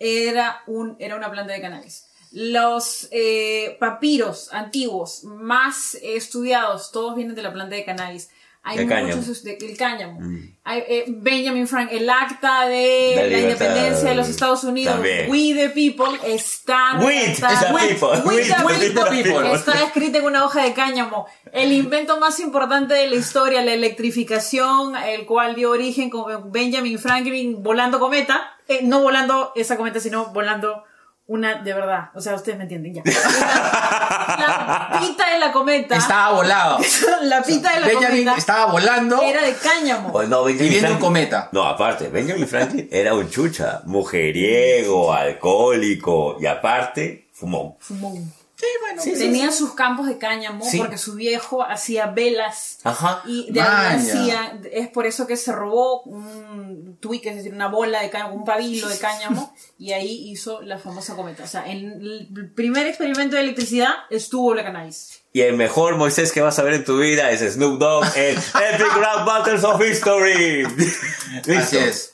era, 0.00 0.62
un, 0.66 0.96
era 0.98 1.14
una 1.14 1.30
planta 1.30 1.52
de 1.52 1.60
cannabis. 1.60 2.06
Los 2.32 3.06
eh, 3.12 3.76
papiros 3.78 4.52
antiguos 4.52 5.22
más 5.22 5.94
eh, 5.94 6.16
estudiados, 6.16 6.90
todos 6.90 7.14
vienen 7.14 7.36
de 7.36 7.42
la 7.42 7.52
planta 7.52 7.76
de 7.76 7.84
cannabis. 7.84 8.30
Hay 8.62 8.78
El 8.80 8.88
cáñamo. 8.88 9.16
muchos 9.22 9.42
de- 9.42 9.56
el 9.56 9.76
cáñamo. 9.76 10.18
Hay, 10.64 10.82
eh, 10.86 11.04
Benjamin 11.08 11.66
Frank, 11.66 11.88
el 11.92 12.08
acta 12.10 12.68
de 12.68 13.14
La 13.16 13.22
la, 13.26 13.38
independencia 13.38 14.10
de 14.10 14.14
los 14.14 14.28
Estados 14.28 14.62
Unidos, 14.64 14.94
También. 14.96 15.30
We 15.30 15.54
the 15.54 15.70
People, 15.70 16.18
está, 16.26 16.98
With 17.00 17.10
está- 17.30 17.48
the 17.48 17.72
with- 17.72 17.80
people. 17.98 18.08
with 18.24 18.36
With 18.36 18.48
the 18.48 18.92
the 18.92 19.02
people. 19.06 19.22
people. 19.22 19.52
Está 19.54 19.82
escrita 19.82 20.18
en 20.18 20.26
una 20.26 20.44
hoja 20.44 20.62
de 20.62 20.74
cáñamo. 20.74 21.26
El 21.52 21.72
invento 21.72 22.20
más 22.20 22.38
importante 22.38 22.92
de 22.92 23.08
la 23.08 23.16
historia, 23.16 23.62
la 23.64 23.72
electrificación, 23.72 24.94
el 24.94 25.24
cual 25.24 25.54
dio 25.54 25.70
origen 25.70 26.10
con 26.10 26.52
Benjamin 26.52 26.98
Franklin 26.98 27.62
volando 27.62 27.98
cometa. 27.98 28.56
Eh, 28.68 28.80
no 28.82 29.00
volando 29.00 29.52
esa 29.56 29.78
cometa, 29.78 30.00
sino 30.00 30.26
volando 30.34 30.84
una 31.26 31.62
de 31.62 31.72
verdad. 31.72 32.10
O 32.14 32.20
sea, 32.20 32.34
ustedes 32.34 32.58
me 32.58 32.64
entienden 32.64 32.94
ya. 32.94 33.02
La 34.38 34.98
pita 35.00 35.30
de 35.30 35.38
la 35.38 35.52
cometa. 35.52 35.96
Estaba 35.96 36.34
volado. 36.34 36.78
la 37.22 37.42
pita 37.42 37.74
de 37.74 37.80
la 37.80 37.86
Benjamin 37.86 38.24
cometa 38.24 38.36
estaba 38.36 38.72
volando 38.72 39.22
era 39.22 39.42
de 39.42 39.54
cáñamo. 39.54 40.12
Pues 40.12 40.28
no, 40.28 40.48
y 40.48 40.52
Benjamin 40.52 40.72
viendo 40.72 40.92
un 40.92 40.98
cometa. 40.98 41.48
No, 41.52 41.64
aparte, 41.64 42.08
Benjamin 42.08 42.46
Franklin 42.46 42.88
era 42.90 43.14
un 43.14 43.28
chucha, 43.28 43.82
mujeriego, 43.84 45.12
alcohólico 45.12 46.36
y 46.40 46.46
aparte, 46.46 47.28
fumón. 47.32 47.74
Fumón. 47.78 48.39
Sí, 48.60 48.66
bueno. 48.82 49.02
Tenía 49.02 49.50
sus 49.52 49.72
campos 49.72 50.06
de 50.06 50.18
cáñamo 50.18 50.62
Sí. 50.64 50.76
porque 50.76 50.98
su 50.98 51.14
viejo 51.14 51.62
hacía 51.62 52.08
velas 52.08 52.76
Ajá. 52.84 53.22
y 53.26 53.50
de 53.50 53.62
hacía, 53.62 54.60
es 54.70 54.88
por 54.88 55.06
eso 55.06 55.26
que 55.26 55.38
se 55.38 55.50
robó 55.52 56.02
un 56.02 56.98
tweak, 57.00 57.24
es 57.24 57.36
decir, 57.36 57.54
una 57.54 57.68
bola 57.68 58.02
de 58.02 58.10
cáñamo, 58.10 58.34
un 58.34 58.44
pabilo 58.44 58.86
de 58.88 58.98
cáñamo 58.98 59.54
y 59.78 59.92
ahí 59.92 60.30
hizo 60.30 60.60
la 60.60 60.78
famosa 60.78 61.16
cometa. 61.16 61.44
O 61.44 61.46
sea, 61.46 61.66
en 61.70 62.02
el 62.02 62.50
primer 62.54 62.86
experimento 62.86 63.36
de 63.36 63.42
electricidad 63.42 63.94
estuvo 64.10 64.54
la 64.54 64.62
cannabis. 64.62 65.22
Y 65.32 65.40
el 65.42 65.56
mejor 65.56 65.96
Moisés 65.96 66.32
que 66.32 66.40
vas 66.42 66.58
a 66.58 66.62
ver 66.62 66.74
en 66.74 66.84
tu 66.84 66.98
vida 66.98 67.30
es 67.30 67.40
Snoop 67.54 67.78
Dogg 67.78 68.04
en 68.16 68.36
Epic 68.36 68.94
Rap 68.96 69.24
Battles 69.24 69.64
of 69.64 69.80
History. 69.80 70.64
Así 71.56 71.78
es. 71.78 72.12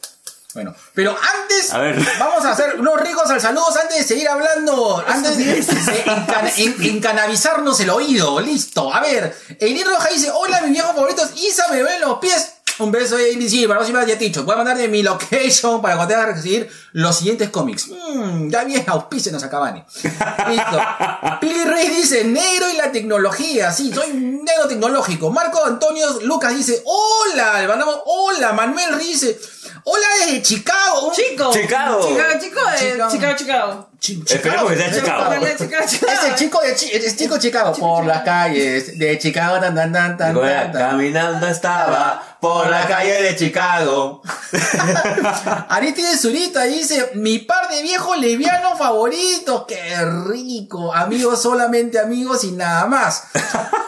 Bueno, 0.56 0.75
pero 0.94 1.10
antes, 1.10 1.72
A 1.72 1.78
ver. 1.78 1.96
vamos 2.18 2.44
a 2.44 2.52
hacer 2.52 2.80
unos 2.80 2.98
ricos 3.00 3.28
al 3.30 3.40
saludos 3.40 3.76
antes 3.76 3.98
de 3.98 4.04
seguir 4.04 4.26
hablando, 4.28 5.04
antes 5.06 5.36
de, 5.36 5.44
de 5.44 6.04
encan- 6.06 6.52
en- 6.56 6.96
encanabizarnos 6.96 7.78
el 7.80 7.90
oído. 7.90 8.40
Listo. 8.40 8.92
A 8.92 9.00
ver, 9.00 9.36
Eileen 9.60 9.86
Roja 9.86 10.08
dice: 10.08 10.30
Hola, 10.32 10.62
mis 10.62 10.72
viejos 10.72 10.94
favoritos. 10.94 11.30
Isa 11.36 11.68
me 11.68 11.82
ve 11.82 11.94
en 11.96 12.00
los 12.00 12.18
pies. 12.18 12.52
Un 12.78 12.92
beso 12.92 13.16
de 13.16 13.49
Silva, 13.49 13.75
no 13.75 13.85
se 13.85 13.92
me 13.92 14.00
haya 14.00 14.16
dicho. 14.16 14.45
Voy 14.45 14.52
a 14.52 14.59
mandar 14.59 14.76
de 14.76 14.88
mi 14.88 15.02
location 15.02 15.80
para 15.80 15.97
cuando 15.97 16.12
tengas 16.12 16.26
que 16.26 16.33
recibir 16.35 16.71
los 16.92 17.16
siguientes 17.16 17.49
cómics. 17.49 17.88
Mmm, 17.88 18.50
ya 18.50 18.64
bien, 18.64 18.85
auspícenos 18.87 19.42
a 19.42 19.49
Cavani. 19.49 19.83
Listo. 20.02 20.78
Pili 21.40 21.64
Ruiz 21.64 21.97
dice: 21.97 22.25
Negro 22.25 22.68
y 22.71 22.76
la 22.76 22.92
tecnología. 22.92 23.73
Sí, 23.73 23.92
soy 23.95 24.12
negro 24.12 24.68
tecnológico. 24.68 25.30
Marco 25.30 25.64
Antonio 25.64 26.21
Lucas 26.23 26.54
dice: 26.54 26.83
Hola, 26.85 27.62
le 27.62 27.68
mandamos. 27.68 27.99
Hola, 28.04 28.52
Manuel 28.52 28.95
Ruiz 28.95 29.21
dice: 29.21 29.40
Hola 29.85 30.06
desde 30.21 30.42
Chicago. 30.42 31.12
Chico. 31.14 31.52
Chicago. 31.52 32.06
Chicago, 32.06 32.40
chico 32.40 32.61
de 32.71 32.78
Chicago. 32.78 33.11
Chicago, 33.11 33.37
Chicago. 33.37 33.88
Chi- 34.25 34.34
Esperemos 34.36 34.70
que 34.72 34.76
sea 34.78 34.92
Chicago. 34.92 35.25
Chicago, 35.34 35.56
Chicago, 35.58 35.84
Chicago. 35.88 36.12
Es 36.12 36.25
el 36.25 36.34
chico 36.36 36.60
de 36.60 36.75
Chi- 36.75 36.90
es 36.92 37.04
el 37.12 37.16
chico 37.16 37.34
de 37.34 37.40
Chicago 37.40 37.72
por 37.75 38.04
las 38.06 38.22
calles 38.22 38.98
de 38.98 39.18
Chicago 39.18 39.58
tan 39.60 39.75
tan 39.75 39.92
tan 39.92 40.16
tan, 40.16 40.34
tan, 40.34 40.72
tan. 40.72 40.90
Caminando 40.90 41.46
estaba 41.48 42.36
por 42.40 42.68
la 42.68 42.86
calle 42.86 43.22
de 43.22 43.34
Chicago. 43.36 44.22
Ariti 45.68 46.02
de 46.02 46.16
Zurita 46.16 46.62
dice, 46.64 47.10
mi 47.14 47.38
par 47.38 47.68
de 47.68 47.82
viejos 47.82 48.16
lesbianos 48.18 48.78
favoritos, 48.78 49.64
qué 49.66 49.96
rico, 50.28 50.94
amigos 50.94 51.42
solamente 51.42 51.98
amigos 51.98 52.44
y 52.44 52.52
nada 52.52 52.86
más. 52.86 53.25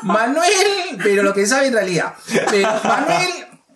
Manuel, 0.02 0.98
pero 1.02 1.22
lo 1.22 1.32
que 1.34 1.46
sabe 1.46 1.68
en 1.68 1.74
realidad. 1.74 2.14
Pero 2.50 2.68
Manuel 2.84 3.30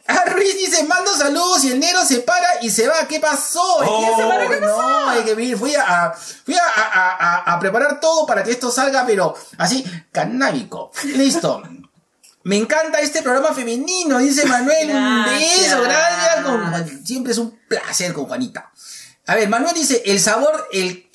ah, 0.08 0.24
Ruiz 0.26 0.54
dice, 0.56 0.84
mando 0.84 1.14
saludos 1.16 1.64
y 1.64 1.72
el 1.72 1.80
negro 1.80 2.04
se 2.04 2.20
para 2.20 2.62
y 2.62 2.70
se 2.70 2.88
va. 2.88 3.06
¿Qué 3.08 3.20
pasó? 3.20 3.82
Es 3.82 3.88
que 3.88 3.94
Oh, 3.94 4.16
se 4.16 4.22
¿qué 4.54 4.60
no, 4.60 5.12
es 5.12 5.24
que 5.24 5.56
fui 5.56 5.74
a, 5.74 6.04
a- 6.06 6.12
fui 6.12 6.54
a, 6.54 7.44
a- 7.54 7.58
preparar 7.60 8.00
todo 8.00 8.26
para 8.26 8.42
que 8.42 8.50
esto 8.52 8.70
salga, 8.70 9.04
pero 9.06 9.34
así, 9.58 9.84
canábico. 10.10 10.90
Listo. 11.04 11.62
Me 12.44 12.56
encanta 12.56 12.98
este 12.98 13.22
programa 13.22 13.54
femenino, 13.54 14.18
dice 14.18 14.44
Manuel. 14.46 14.90
Un 14.90 15.24
beso, 15.26 15.82
gracias. 15.82 16.44
Con 16.44 17.06
Siempre 17.06 17.32
es 17.32 17.38
un 17.38 17.56
placer 17.68 18.12
con 18.12 18.24
Juanita. 18.26 18.72
A 19.24 19.36
ver, 19.36 19.48
Manuel 19.48 19.72
dice, 19.74 20.02
el 20.06 20.18
sabor, 20.18 20.50
el, 20.72 21.08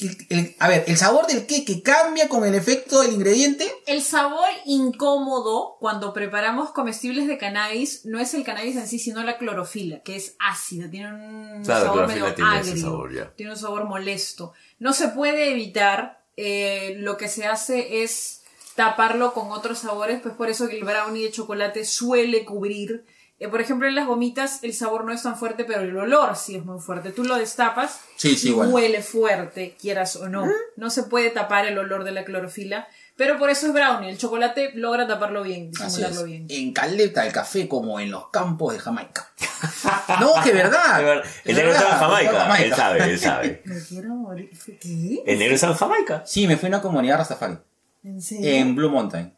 a 0.60 0.70
ver, 0.70 0.86
el 0.88 0.96
sabor 0.98 1.28
del 1.28 1.46
queque 1.46 1.84
cambia 1.84 2.30
con 2.30 2.46
el 2.46 2.56
efecto 2.56 3.02
del 3.02 3.12
ingrediente. 3.14 3.70
El 3.86 4.02
sabor 4.02 4.48
incómodo 4.66 5.76
cuando 5.80 6.14
preparamos 6.14 6.72
comestibles 6.72 7.28
de 7.28 7.38
cannabis 7.38 8.06
no 8.06 8.20
es 8.20 8.34
el 8.34 8.44
cannabis 8.44 8.78
en 8.78 8.88
sí, 8.88 8.98
sino 9.00 9.24
la 9.24 9.38
clorofila, 9.38 10.02
que 10.04 10.16
es 10.16 10.36
ácida, 10.40 10.90
tiene 10.90 11.14
un 11.14 11.64
Claro, 11.64 11.86
sabor 11.88 12.08
medio 12.08 12.34
tiene 12.34 12.60
ese 12.60 12.70
agrio, 12.70 12.84
sabor, 12.84 13.14
ya. 13.14 13.34
tiene 13.36 13.52
un 13.52 13.58
sabor 13.58 13.84
molesto. 13.86 14.54
No 14.80 14.94
se 14.94 15.10
puede 15.10 15.52
evitar, 15.52 16.24
eh, 16.38 16.96
lo 17.00 17.18
que 17.18 17.28
se 17.28 17.46
hace 17.46 18.04
es 18.04 18.42
taparlo 18.76 19.34
con 19.34 19.52
otros 19.52 19.80
sabores, 19.80 20.22
pues 20.22 20.34
por 20.36 20.50
eso 20.50 20.68
que 20.70 20.78
el 20.78 20.84
brownie 20.86 21.24
de 21.24 21.32
chocolate 21.32 21.84
suele 21.84 22.46
cubrir. 22.46 23.06
Eh, 23.40 23.48
por 23.50 23.62
ejemplo, 23.62 23.88
en 23.88 23.96
las 23.96 24.08
gomitas 24.08 24.64
el 24.64 24.74
sabor 24.74 25.06
no 25.06 25.12
es 25.14 25.24
tan 25.24 25.38
fuerte, 25.38 25.64
pero 25.64 25.82
el 25.82 25.96
olor 25.98 26.36
sí 26.36 26.56
es 26.56 26.66
muy 26.66 26.80
fuerte. 26.80 27.12
Tú 27.12 27.24
lo 27.24 27.36
destapas 27.38 28.02
Sí, 28.16 28.36
sí, 28.36 28.48
y 28.48 28.52
igual. 28.52 28.70
huele 28.74 29.02
fuerte, 29.04 29.76
quieras 29.80 30.16
o 30.16 30.28
no. 30.30 30.46
No 30.76 30.90
se 30.90 31.04
puede 31.04 31.30
tapar 31.30 31.66
el 31.68 31.78
olor 31.78 32.04
de 32.04 32.12
la 32.12 32.24
clorofila, 32.26 32.88
pero 33.16 33.38
por 33.38 33.50
eso 33.50 33.68
es 33.68 33.74
brownie. 33.74 34.10
El 34.10 34.18
chocolate 34.18 34.72
logra 34.76 35.08
taparlo 35.08 35.44
bien, 35.44 35.72
Así 35.76 35.84
disimularlo 36.02 36.20
es. 36.22 36.26
bien. 36.26 36.46
En 36.50 36.74
Caleta 36.74 37.26
el 37.26 37.32
café 37.34 37.68
como 37.68 38.00
en 38.00 38.12
los 38.12 38.30
campos 38.30 38.74
de 38.74 38.80
Jamaica. 38.80 39.28
no, 40.20 40.34
que 40.44 40.52
verdad. 40.52 41.24
El 41.46 41.56
negro 41.56 41.72
está 41.72 41.90
en 41.92 41.98
Jamaica. 41.98 42.56
Él 42.64 42.74
sabe, 42.74 43.04
él 43.04 43.20
sabe. 43.20 43.62
Me 43.66 43.80
quiero 43.82 44.10
morir. 44.10 44.50
¿Qué? 44.80 45.24
El 45.26 45.40
negro 45.40 45.56
está 45.56 45.68
en 45.68 45.74
Jamaica. 45.76 46.24
Sí, 46.26 46.48
me 46.48 46.58
fui 46.58 46.68
a 46.68 46.70
una 46.70 46.82
comunidad 46.82 47.18
Rastafari. 47.18 47.58
¿En 48.04 48.22
serio? 48.22 48.50
En 48.50 48.76
Blue 48.76 48.90
Mountain. 48.90 49.34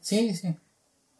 Sí, 0.00 0.34
sí. 0.34 0.54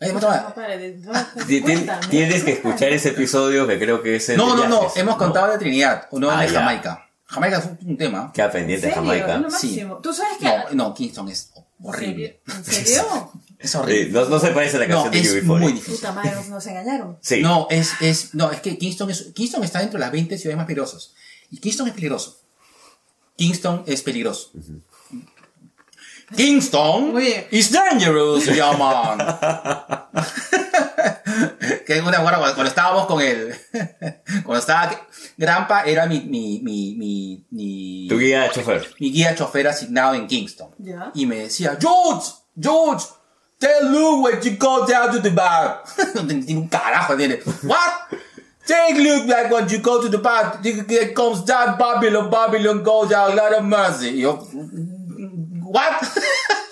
No, 0.00 0.12
no, 0.12 0.54
cuéntame. 0.54 2.06
Tienes 2.10 2.44
que 2.44 2.52
escuchar 2.52 2.92
ese 2.92 3.08
episodio 3.10 3.66
que 3.66 3.78
creo 3.78 4.02
que 4.02 4.16
es 4.16 4.28
el 4.28 4.36
No, 4.36 4.54
no, 4.56 4.68
no. 4.68 4.88
Hemos 4.94 5.16
contado 5.16 5.50
de 5.52 5.58
Trinidad, 5.58 6.08
no 6.12 6.30
Ah, 6.30 6.42
de 6.42 6.52
ya. 6.52 6.60
Jamaica. 6.60 7.04
Jamaica 7.24 7.60
fue 7.60 7.72
un 7.84 7.96
tema. 7.96 8.32
Queda 8.32 8.46
¿En 8.46 8.52
pendiente 8.52 8.86
de 8.86 8.94
serio? 8.94 9.12
Es 9.12 9.20
Jamaica. 9.22 9.38
lo 9.38 9.50
Sí. 9.50 9.84
¿Tú 10.02 10.12
sabes 10.14 10.38
qué? 10.38 10.46
No, 10.46 10.88
no, 10.88 10.94
Kingston 10.94 11.28
es 11.28 11.52
horrible. 11.82 12.40
¿En 12.46 12.64
serio? 12.64 13.32
Es 13.58 13.72
Sí, 13.72 13.76
horrible. 13.76 14.10
no, 14.12 14.24
no 14.28 14.38
se 14.38 14.48
parece 14.52 14.76
a 14.76 14.80
la 14.80 14.86
No, 14.86 15.02
canción 15.02 15.12
de 15.14 15.18
es 15.18 15.34
UB40. 15.44 15.58
muy 15.58 15.72
difícil. 15.72 15.94
Puta 15.96 16.12
madre, 16.12 16.30
nos, 16.36 16.46
nos 16.48 16.64
engañaron. 16.68 17.18
Sí. 17.20 17.40
No, 17.42 17.66
es, 17.70 17.90
es, 18.00 18.32
no, 18.36 18.52
es 18.52 18.60
que 18.60 18.78
Kingston 18.78 19.10
es, 19.10 19.32
Kingston 19.34 19.64
está 19.64 19.80
dentro 19.80 19.98
de 19.98 20.04
las 20.04 20.12
20 20.12 20.38
ciudades 20.38 20.56
más 20.58 20.66
peligrosas. 20.66 21.12
Y 21.50 21.58
Kingston 21.58 21.88
es 21.88 21.94
peligroso. 21.94 22.38
Kingston 23.36 23.82
es 23.88 24.02
peligroso. 24.02 24.52
Kingston 26.36 27.14
bien. 27.14 27.44
is 27.50 27.70
dangerous, 27.70 28.46
yeah 28.46 28.72
man. 28.78 29.18
que 31.86 31.96
es 31.98 32.02
una 32.02 32.20
buena 32.20 32.38
cuando, 32.38 32.54
cuando 32.54 32.64
estábamos 32.68 33.06
con 33.06 33.20
el, 33.22 33.54
cuando 34.44 34.58
estaba 34.58 34.90
Grampa 35.36 35.82
era 35.84 36.06
mi, 36.06 36.20
mi, 36.20 36.60
mi, 36.62 36.94
mi, 36.96 37.46
mi, 37.50 38.06
Tu 38.08 38.18
guía 38.18 38.42
de 38.42 38.50
chofer. 38.50 38.94
mi 38.98 39.10
guía 39.12 39.34
chofer 39.34 39.68
asignado 39.68 40.14
en 40.14 40.26
Kingston. 40.26 40.70
Ya. 40.78 41.10
Y 41.14 41.26
me 41.26 41.36
decía, 41.36 41.78
George, 41.80 42.28
George, 42.60 43.06
tell 43.58 43.90
Luke 43.90 44.22
when 44.24 44.42
you 44.42 44.56
go 44.58 44.84
down 44.86 45.10
to 45.12 45.20
the 45.22 45.30
bar. 45.30 45.82
no 46.14 46.26
tiene 46.26 46.44
un 46.60 46.68
carajo, 46.68 47.16
tiene. 47.16 47.38
What? 47.62 48.18
Take 48.66 48.98
Luke 48.98 49.26
like 49.26 49.50
when 49.50 49.66
you 49.68 49.78
go 49.78 50.00
to 50.02 50.08
the 50.10 50.18
bar. 50.18 50.60
It 50.62 51.14
comes 51.14 51.42
down 51.44 51.78
Babylon, 51.78 52.28
Babylon 52.30 52.82
goes 52.82 53.08
down, 53.08 53.34
lot 53.34 53.54
of 53.54 53.64
mercy. 53.64 54.10
Y 54.10 54.20
yo, 54.22 54.46
what? 55.72 56.02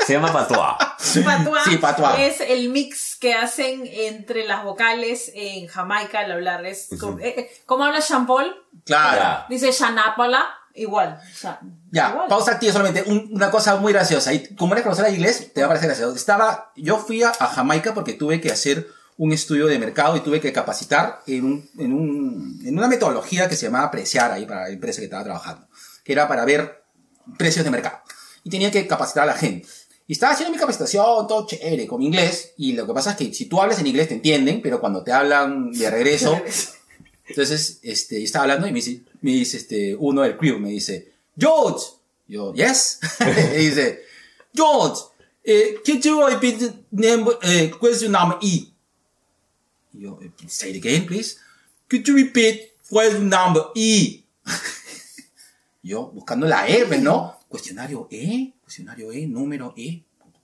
Se 0.07 0.13
llama 0.13 0.33
Patois. 0.33 0.77
Patois 1.25 1.63
Sí, 1.65 1.77
patois. 1.79 2.19
es 2.21 2.41
el 2.41 2.69
mix 2.71 3.17
que 3.21 3.35
hacen 3.35 3.83
entre 3.87 4.45
las 4.47 4.63
vocales 4.63 5.33
en 5.35 5.67
Jamaica 5.67 6.21
al 6.21 6.31
hablar. 6.33 6.65
Es 6.67 6.89
como, 7.01 7.19
eh, 7.19 7.35
eh, 7.37 7.51
¿Cómo 7.67 7.85
habla 7.85 8.01
Jean 8.01 8.27
Paul? 8.27 8.55
claro. 8.85 9.45
Dice 9.49 9.73
Shanapola, 9.73 10.47
igual. 10.75 11.19
O 11.21 11.37
sea, 11.37 11.59
Ya, 11.91 12.11
igual. 12.11 12.29
pausa 12.29 12.53
activa 12.53 12.73
solamente. 12.73 13.03
Un- 13.11 13.31
una 13.33 13.51
cosa 13.51 13.77
muy 13.77 13.93
graciosa. 13.93 14.33
Y 14.33 14.55
como 14.55 14.75
eres 14.75 14.85
profesora 14.85 15.09
de 15.09 15.17
inglés, 15.17 15.53
te 15.53 15.61
va 15.61 15.67
a 15.67 15.69
parecer 15.71 15.89
gracioso. 15.89 16.15
Estaba, 16.15 16.71
yo 16.77 16.99
fui 16.99 17.23
a, 17.25 17.31
a 17.31 17.47
Jamaica 17.49 17.93
porque 17.93 18.13
tuve 18.13 18.41
que 18.41 18.53
hacer 18.53 18.87
un 19.17 19.33
estudio 19.33 19.67
de 19.67 19.79
mercado 19.79 20.15
y 20.17 20.21
tuve 20.21 20.41
que 20.41 20.53
capacitar 20.53 21.21
en, 21.27 21.45
un, 21.47 21.71
en, 21.79 21.93
un, 21.93 22.61
en 22.65 22.79
una 22.79 22.87
metodología 22.87 23.49
que 23.49 23.57
se 23.57 23.67
llamaba 23.67 23.91
Preciar 23.91 24.31
ahí 24.31 24.45
para 24.47 24.63
la 24.65 24.69
empresa 24.69 25.01
que 25.01 25.07
estaba 25.07 25.25
trabajando. 25.25 25.67
Que 26.05 26.13
era 26.13 26.29
para 26.29 26.45
ver 26.45 26.85
precios 27.39 27.65
de 27.65 27.71
mercado. 27.73 27.99
Y 28.47 28.49
tenía 28.49 28.71
que 28.71 28.87
capacitar 28.87 29.25
a 29.25 29.33
la 29.33 29.35
gente. 29.35 29.67
Y 30.07 30.13
estaba 30.13 30.33
haciendo 30.33 30.53
mi 30.53 30.61
capacitación, 30.61 31.27
todo 31.27 31.49
chévere, 31.49 31.85
con 31.89 31.99
mi 31.99 32.07
inglés. 32.07 32.53
Y 32.57 32.75
lo 32.75 32.87
que 32.87 32.93
pasa 32.93 33.11
es 33.11 33.17
que 33.17 33.35
si 33.35 33.47
tú 33.47 33.61
hablas 33.61 33.81
en 33.81 33.89
inglés 33.89 34.07
te 34.07 34.15
entienden, 34.15 34.63
pero 34.63 34.79
cuando 34.79 35.03
te 35.03 35.11
hablan 35.11 35.73
de 35.73 35.91
regreso, 35.91 36.41
entonces, 37.27 37.81
este, 37.83 38.23
estaba 38.23 38.45
hablando 38.45 38.69
y 38.69 38.71
me 38.71 38.77
dice, 38.77 39.01
me 39.21 39.33
dice 39.33 39.57
este, 39.57 39.97
uno 39.97 40.23
del 40.23 40.37
crew, 40.37 40.61
me 40.61 40.71
dice, 40.71 41.11
George. 41.37 41.87
Yo, 42.29 42.55
yes. 42.55 43.01
y 43.21 43.57
dice, 43.57 44.05
George, 44.55 45.03
eh, 45.45 45.81
could 45.85 46.01
you 46.05 46.25
repeat 46.25 46.61
the 46.61 46.73
number, 46.93 47.39
eh, 47.43 47.73
question 47.81 48.13
number 48.13 48.39
E? 48.41 48.69
Y 49.93 50.03
yo, 50.03 50.21
eh, 50.23 50.31
say 50.47 50.71
it 50.71 50.77
again, 50.77 51.05
please. 51.05 51.37
Could 51.89 52.07
you 52.07 52.15
repeat 52.15 52.75
question 52.89 53.29
number 53.29 53.65
E? 53.75 54.23
yo, 55.83 56.13
buscando 56.13 56.47
la 56.47 56.69
E, 56.69 56.87
pues, 56.87 57.03
¿no? 57.03 57.36
Cuestionario 57.49 58.09
E, 58.11 58.53
cuestionario 58.63 59.13
E, 59.13 59.27
número 59.27 59.73
E. 59.77 60.03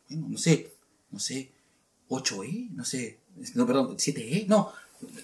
Bueno, 0.08 0.28
no 0.28 0.38
sé, 0.38 0.72
no 1.10 1.18
sé, 1.18 1.50
8E, 2.08 2.70
no 2.72 2.84
sé, 2.84 3.18
no, 3.54 3.66
perdón, 3.66 3.96
7E, 3.96 4.46
no. 4.46 4.72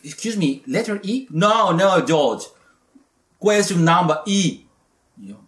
Excuse 0.03 0.37
me, 0.37 0.63
letter 0.67 1.01
E? 1.05 1.29
No, 1.31 1.73
no, 1.73 2.05
George. 2.05 2.47
Question 3.39 3.85
number 3.85 4.23
E. 4.27 4.65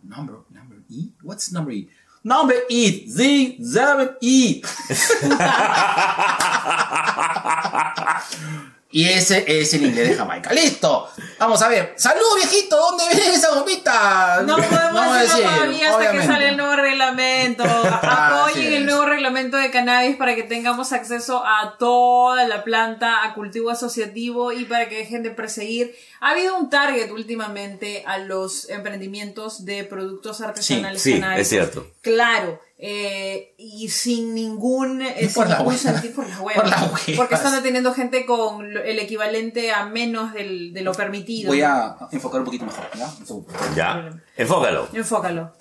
Number, 0.04 0.36
number 0.50 0.78
E? 0.88 1.10
What's 1.22 1.52
number 1.52 1.72
E? 1.72 1.88
Number 2.22 2.54
eight. 2.68 3.08
Z, 3.08 3.64
seven, 3.64 4.10
E. 4.20 4.62
Y 8.92 9.08
ese 9.08 9.44
es 9.46 9.72
el 9.74 9.86
inglés 9.86 10.08
de 10.08 10.14
Jamaica. 10.16 10.52
¡Listo! 10.52 11.08
Vamos 11.38 11.62
a 11.62 11.68
ver. 11.68 11.94
¡Salud, 11.96 12.24
viejito! 12.34 12.76
¿Dónde 12.76 13.04
ves 13.08 13.36
esa 13.36 13.54
gomita? 13.54 14.42
No 14.44 14.56
podemos 14.56 15.14
decirlo 15.14 15.36
decir, 15.38 15.44
todavía 15.44 15.90
hasta 15.90 15.98
que 16.00 16.08
obviamente. 16.08 16.26
sale 16.26 16.48
el 16.48 16.56
nuevo 16.56 16.76
reglamento. 16.76 17.62
Así 18.02 18.06
Apoyen 18.10 18.72
el 18.72 18.86
nuevo 18.86 19.06
reglamento 19.06 19.56
de 19.58 19.70
cannabis 19.70 20.16
para 20.16 20.34
que 20.34 20.42
tengamos 20.42 20.92
acceso 20.92 21.44
a 21.46 21.76
toda 21.78 22.48
la 22.48 22.64
planta, 22.64 23.24
a 23.24 23.34
cultivo 23.34 23.70
asociativo 23.70 24.50
y 24.52 24.64
para 24.64 24.88
que 24.88 24.96
dejen 24.96 25.22
de 25.22 25.30
perseguir. 25.30 25.94
Ha 26.18 26.30
habido 26.30 26.56
un 26.58 26.68
target 26.68 27.12
últimamente 27.12 28.02
a 28.06 28.18
los 28.18 28.68
emprendimientos 28.70 29.64
de 29.64 29.84
productos 29.84 30.40
artesanales 30.40 31.00
sí, 31.00 31.14
canábicos. 31.14 31.42
es 31.42 31.48
cierto. 31.48 31.86
Claro. 32.02 32.60
Eh, 32.82 33.54
y 33.58 33.88
sin 33.90 34.34
ningún, 34.34 35.02
eh, 35.02 35.14
sin 35.20 35.34
Por 35.34 35.48
la 35.48 35.58
ningún 35.58 35.76
sentido 35.76 36.14
por 36.14 36.26
las 36.28 36.38
huevas. 36.40 36.62
Por 36.62 36.70
las 36.70 36.82
huevas. 36.82 37.02
Porque 37.16 37.34
están 37.34 37.52
deteniendo 37.54 37.92
gente 37.92 38.24
con 38.26 38.76
el 38.76 38.98
equivalente 38.98 39.70
a 39.72 39.84
menos 39.86 40.32
del- 40.32 40.72
de 40.72 40.80
lo 40.80 40.92
permitido. 40.92 41.48
Voy 41.48 41.60
a 41.62 41.96
enfocar 42.10 42.40
un 42.40 42.46
poquito 42.46 42.64
mejor, 42.64 42.84
¿ya? 42.94 44.10
Enfócalo. 44.36 44.88
Enfócalo. 44.92 45.52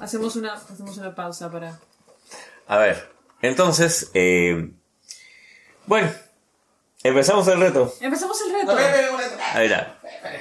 Hacemos 0.00 0.36
una, 0.36 0.54
hacemos 0.54 0.96
una 0.98 1.14
pausa 1.14 1.50
para. 1.50 1.78
A 2.66 2.76
ver. 2.78 3.10
Entonces, 3.42 4.10
eh, 4.14 4.70
bueno. 5.86 6.10
Empezamos 7.04 7.46
el 7.48 7.60
reto. 7.60 7.94
Empezamos 8.00 8.36
el 8.46 8.52
reto. 8.52 8.72
No, 8.72 8.74
ve, 8.76 8.82
ve, 8.82 9.02
ve, 9.02 9.08
ve. 9.16 9.86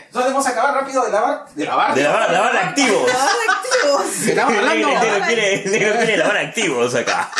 Entonces 0.07 0.31
vamos 0.31 0.47
a 0.47 0.49
acabar 0.49 0.73
rápido 0.73 1.05
de 1.05 1.11
lavar. 1.11 1.45
De 1.53 1.65
lavar. 1.65 1.95
De 1.95 2.03
lavar, 2.03 2.31
lavar 2.31 2.57
activos. 2.57 3.09
Estamos 4.25 4.53
El 4.53 4.65
negro 4.65 4.87
hablando. 4.97 5.25
negro 5.27 5.95
quiere 5.97 6.17
lavar 6.17 6.37
activos 6.37 6.95
acá. 6.95 7.31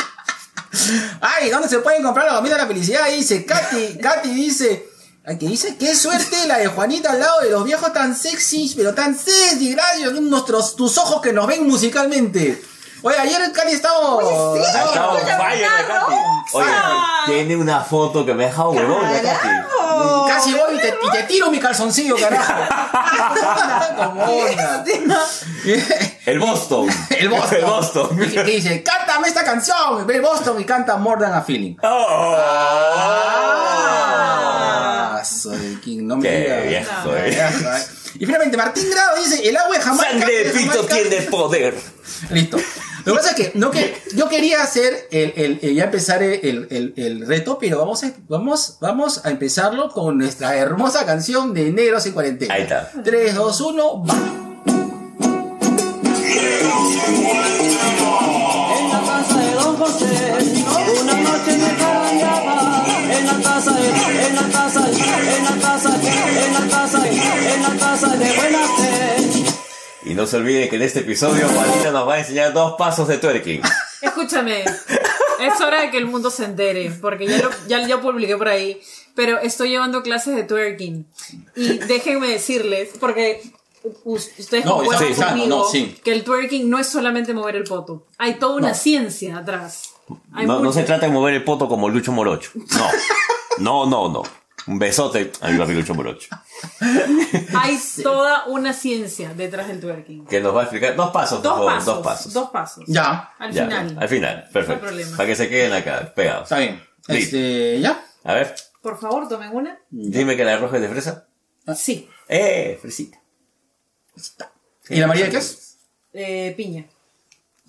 Ay, 1.22 1.50
¿dónde 1.50 1.68
se 1.68 1.80
pueden 1.80 2.04
comprar 2.04 2.28
la 2.28 2.36
comida 2.36 2.56
de 2.56 2.62
la 2.62 2.68
felicidad? 2.68 3.04
Ahí 3.04 3.18
dice 3.18 3.46
Katy. 3.46 3.98
Katy 4.02 4.30
dice. 4.34 4.90
Ay, 5.26 5.38
que 5.38 5.46
dice, 5.48 5.76
qué 5.78 5.94
suerte 5.94 6.48
la 6.48 6.58
de 6.58 6.68
Juanita 6.68 7.12
al 7.12 7.20
lado 7.20 7.42
de 7.42 7.50
los 7.50 7.66
viejos 7.66 7.92
tan 7.92 8.16
sexy, 8.16 8.74
pero 8.78 8.94
tan 8.94 9.18
sexy, 9.18 9.74
gracias, 9.74 10.14
nuestros, 10.14 10.78
tus 10.78 10.98
ojos 10.98 11.22
que 11.22 11.34
nos 11.34 11.48
ven 11.48 11.68
musicalmente. 11.68 12.62
Oye, 13.02 13.18
ayer 13.18 13.52
Katy 13.52 13.72
estaba... 13.72 13.98
Ha 13.98 14.60
estado 14.60 15.12
on 15.12 15.20
fire 15.20 15.62
la 15.62 15.88
Katy. 15.88 16.16
Oye, 16.54 16.66
tiene 17.26 17.56
una 17.56 17.82
foto 17.82 18.26
que 18.26 18.34
me 18.34 18.46
ha 18.46 18.48
dejado 18.48 18.72
huevón 18.72 19.02
Katy. 19.02 19.28
Casi 20.28 20.54
voy 20.54 20.76
y 20.76 20.80
te, 20.80 20.90
y 20.90 21.10
te 21.12 21.24
tiro 21.24 21.50
mi 21.52 21.60
calzoncillo, 21.60 22.16
carajo. 22.18 22.54
El 26.26 26.40
Boston. 26.40 26.88
El 27.10 27.30
Boston. 27.30 27.58
El 27.58 27.66
Boston. 27.66 28.18
Que 28.18 28.44
dice, 28.44 28.84
cántame 28.84 29.28
esta 29.28 29.44
canción. 29.44 30.06
Ve 30.06 30.18
el 30.18 30.22
Boston 30.22 30.60
y 30.60 30.66
canta 30.66 30.98
More 30.98 31.22
Than 31.22 31.34
a 31.34 31.42
Feeling. 31.42 31.76
Oh. 31.84 32.36
Ah, 35.10 35.22
soy 35.24 35.80
King, 35.84 36.00
no 36.04 36.18
me 36.18 36.24
Qué 36.24 36.40
digas. 36.40 36.68
viejo, 36.68 37.16
Qué 37.16 37.22
viejo, 37.30 37.76
eh. 37.76 37.86
Y 38.16 38.26
finalmente 38.26 38.58
Martín 38.58 38.90
Grado 38.90 39.18
dice, 39.24 39.48
el 39.48 39.56
agua 39.58 39.78
de 39.78 39.84
Jamaica... 39.84 40.10
Sangre 40.12 40.44
de 40.46 40.50
pito 40.52 40.86
tiene 40.86 41.22
poder. 41.24 41.76
Listo. 42.32 42.58
Lo 43.06 43.14
que 43.14 43.20
pasa 43.20 43.30
es 43.32 43.36
que, 43.38 43.52
no 43.58 43.72
que 43.72 43.96
yo 44.16 44.28
quería 44.28 44.62
hacer 44.62 45.08
el, 45.12 45.32
el- 45.38 45.60
el- 45.62 45.76
ya 45.76 45.86
empezar 45.86 46.22
el, 46.24 46.68
el- 46.70 46.94
el 46.98 47.26
reto, 47.26 47.58
pero 47.58 47.78
vamos 47.80 48.04
a, 48.04 48.12
vamos, 48.28 48.78
vamos 48.82 49.26
a 49.26 49.30
empezarlo 49.30 49.90
con 49.90 50.18
nuestra 50.18 50.58
hermosa 50.58 51.06
canción 51.06 51.54
de 51.54 51.72
Negros 51.72 52.06
en 52.06 52.12
Cuarentena. 52.12 52.54
Ahí 52.54 52.64
está. 52.64 52.92
3, 53.04 53.34
2, 53.36 53.62
1, 53.62 54.04
va. 54.06 54.47
La 63.28 63.42
casa 63.44 63.72
de, 63.72 63.88
en 63.90 64.36
la 64.36 64.50
casa, 64.52 64.88
en 64.90 65.44
la 65.46 65.62
casa, 65.62 65.96
en 65.96 66.54
la 66.54 66.70
casa, 66.70 67.08
en 67.08 67.64
la 67.64 67.78
casa 67.80 68.08
de 68.16 68.32
buena 68.36 68.60
fe. 68.78 69.44
Y 70.06 70.14
no 70.14 70.26
se 70.26 70.38
olviden 70.38 70.70
que 70.70 70.76
en 70.78 70.82
este 70.84 71.00
episodio 71.00 71.48
Juanita 71.50 71.92
nos 71.92 72.08
va 72.08 72.16
a 72.16 72.20
enseñar 72.20 72.54
dos 72.54 72.76
pasos 72.78 73.08
de 73.08 73.18
twerking. 73.18 73.62
Escúchame. 74.02 74.64
Es 74.64 75.62
hora 75.62 75.82
de 75.82 75.92
que 75.92 75.98
el 75.98 76.06
mundo 76.06 76.32
se 76.32 76.46
entere, 76.46 76.92
porque 77.02 77.28
ya 77.28 77.38
lo, 77.38 77.50
ya, 77.68 77.86
ya 77.88 78.02
publiqué 78.02 78.36
por 78.38 78.48
ahí. 78.48 78.82
Pero 79.16 79.40
estoy 79.40 79.70
llevando 79.70 80.02
clases 80.04 80.36
de 80.36 80.44
twerking. 80.44 81.06
Y 81.56 81.78
déjenme 81.80 82.28
decirles, 82.28 82.90
porque 83.00 83.42
us- 84.06 84.30
ustedes 84.38 84.66
No, 84.66 84.78
concuerdan 84.78 85.14
sí, 85.16 85.22
conmigo, 85.22 85.48
no, 85.48 85.66
sí. 85.70 85.96
que 86.04 86.12
el 86.14 86.24
twerking 86.24 86.70
no 86.70 86.80
es 86.80 86.88
solamente 86.88 87.34
mover 87.34 87.56
el 87.56 87.64
poto. 87.66 88.06
Hay 88.18 88.36
toda 88.36 88.56
una 88.56 88.70
No. 88.70 88.76
ciencia 88.76 89.38
atrás. 89.38 89.92
No, 90.46 90.60
no 90.60 90.72
se 90.72 90.84
trata 90.84 91.06
de 91.08 91.12
mover 91.12 91.34
el 91.34 91.44
poto 91.44 91.68
como 91.68 91.90
Lucho 91.90 92.12
Morocho. 92.12 92.52
No. 92.56 92.90
No, 93.60 93.86
no, 93.86 94.10
no. 94.10 94.24
Un 94.68 94.80
besote 94.80 95.32
a 95.42 95.50
mi 95.50 95.58
papi 95.58 95.74
Lucho 95.74 95.96
Morocho. 95.96 96.30
Hay 97.58 97.80
toda 98.04 98.46
una 98.48 98.74
ciencia 98.74 99.34
detrás 99.34 99.68
del 99.68 99.80
twerking. 99.80 100.26
Que 100.28 100.42
nos 100.42 100.56
va 100.56 100.62
a 100.62 100.64
explicar 100.64 100.96
dos 100.96 101.12
pasos, 101.12 101.40
por 101.40 101.44
Dos 101.44 101.54
favor. 101.58 101.74
pasos. 101.74 101.86
Dos 101.86 102.04
pasos. 102.04 102.34
Dos 102.34 102.50
pasos. 102.50 102.84
Ya, 102.88 103.34
Al 103.40 103.52
Ya, 103.54 103.64
final. 103.64 103.98
Al 104.00 104.10
final, 104.10 104.50
perfecto. 104.52 104.66
No 104.68 104.74
hay 104.74 104.80
problema. 104.90 105.12
Ah. 105.14 105.18
Para 105.18 105.28
que 105.30 105.36
se 105.36 105.50
queden 105.50 105.74
acá, 105.74 106.14
pegados. 106.14 106.44
está 106.44 106.60
bien. 106.60 106.84
Listo. 107.08 107.38
Este, 107.38 107.80
ya. 107.80 108.06
A 108.24 108.34
ver, 108.34 108.56
Por 108.82 109.00
favor, 109.00 109.28
tomen 109.30 109.56
una. 109.56 109.80
dime 109.90 110.36
que 110.36 110.44
la 110.44 110.58
roja 110.58 110.76
es 110.78 110.82
de 110.82 110.90
fresa. 110.90 111.28
Sí. 111.76 112.10
¡Eh! 112.28 112.78
Fresita. 112.82 113.20
¿Y 114.90 115.00
la 115.00 115.08
María 115.08 115.30
qué 115.30 115.38
es? 115.38 115.78
Eh, 116.14 116.54
piña. 116.58 116.86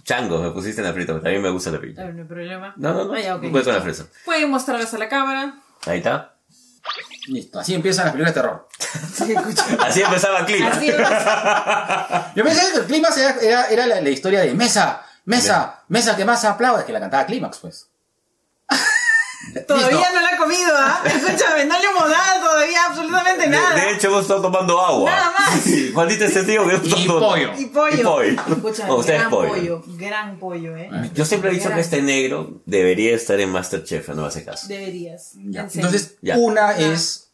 Chango, 0.09 0.41
me 0.41 0.51
pusiste 0.53 0.81
en 0.81 0.87
la 0.87 0.95
frita, 0.95 1.13
también 1.13 1.43
me 1.43 1.51
gusta 1.51 1.71
la 1.71 1.79
piña. 1.79 2.03
ver, 2.03 2.15
no 2.15 2.23
hay 2.23 2.29
problema. 2.29 2.73
No, 2.79 2.95
no, 2.95 3.05
no. 3.05 3.13
Ah, 3.13 3.21
ya, 3.21 3.37
ok. 3.37 3.43
Voy 3.51 3.63
con 3.63 3.75
la 3.75 3.83
fresa. 3.83 4.07
Pueden 4.25 4.51
mostrarlas 4.51 4.95
a 4.95 4.97
la 4.99 5.07
cámara. 5.07 5.61
Ahí 5.85 5.99
está. 5.99 6.35
Listo, 7.27 7.61
así 7.61 7.75
empiezan 7.75 8.07
las 8.07 8.15
películas 8.15 8.35
de 8.35 8.41
terror. 8.41 8.69
Sí. 9.13 9.35
Así 9.81 10.01
empezaba 10.01 10.39
el 10.39 10.47
clima. 10.47 10.69
Así 10.69 10.89
es. 10.89 10.97
Yo 12.37 12.43
pensé 12.43 12.73
que 12.73 12.79
el 12.79 12.85
Clímax 12.87 13.17
era, 13.19 13.37
era, 13.43 13.67
era 13.67 13.87
la, 13.87 14.01
la 14.01 14.09
historia 14.09 14.41
de 14.41 14.55
Mesa, 14.55 15.03
Mesa, 15.27 15.83
Mesa 15.89 16.17
que 16.17 16.25
más 16.25 16.43
aplaude, 16.47 16.87
que 16.87 16.93
la 16.93 17.01
cantaba 17.01 17.27
Clímax, 17.27 17.59
pues. 17.59 17.89
Todavía 19.67 20.11
no 20.13 20.21
la 20.21 20.29
ha 20.31 20.37
comido, 20.37 20.71
¿ah? 20.77 21.01
Escúchame, 21.07 21.65
no 21.65 21.79
le 21.79 21.85
hemos 21.87 22.09
dado 22.11 22.41
todavía 22.41 22.79
absolutamente 22.89 23.47
nada. 23.49 23.75
de 23.75 23.93
hecho, 23.93 24.09
hemos 24.09 24.23
estado 24.23 24.43
tomando 24.43 24.81
agua. 24.81 25.11
Nada 25.11 25.31
más. 25.31 25.61
Sí, 25.65 25.91
Juanita 25.95 26.25
es 26.27 26.35
testigo 26.35 26.67
que 26.67 26.75
hemos 26.75 26.89
tomando- 26.89 27.21
pollo. 27.21 27.51
Y 27.59 27.65
pollo. 27.67 27.95
Y 28.01 28.03
pollo. 28.03 28.31
Escúchame, 28.57 28.89
No, 28.89 28.97
usted 28.97 29.15
es 29.15 29.19
gran 29.21 29.31
pollo. 29.31 29.49
pollo. 29.51 29.83
Gran 29.87 30.39
pollo, 30.39 30.77
¿eh? 30.77 30.91
Yo 31.15 31.25
siempre 31.25 31.51
he 31.51 31.55
dicho 31.55 31.65
que 31.65 31.69
Gran. 31.71 31.81
este 31.81 32.03
negro 32.03 32.61
debería 32.67 33.15
estar 33.15 33.39
en 33.41 33.51
Masterchef, 33.51 34.09
no 34.11 34.23
me 34.23 34.29
hace 34.29 34.45
caso. 34.45 34.67
Deberías. 34.69 35.33
Ya. 35.35 35.63
en 35.63 35.71
serio. 35.71 35.87
Entonces, 35.89 36.17
Ya. 36.21 36.37
una 36.37 36.77
es 36.77 37.28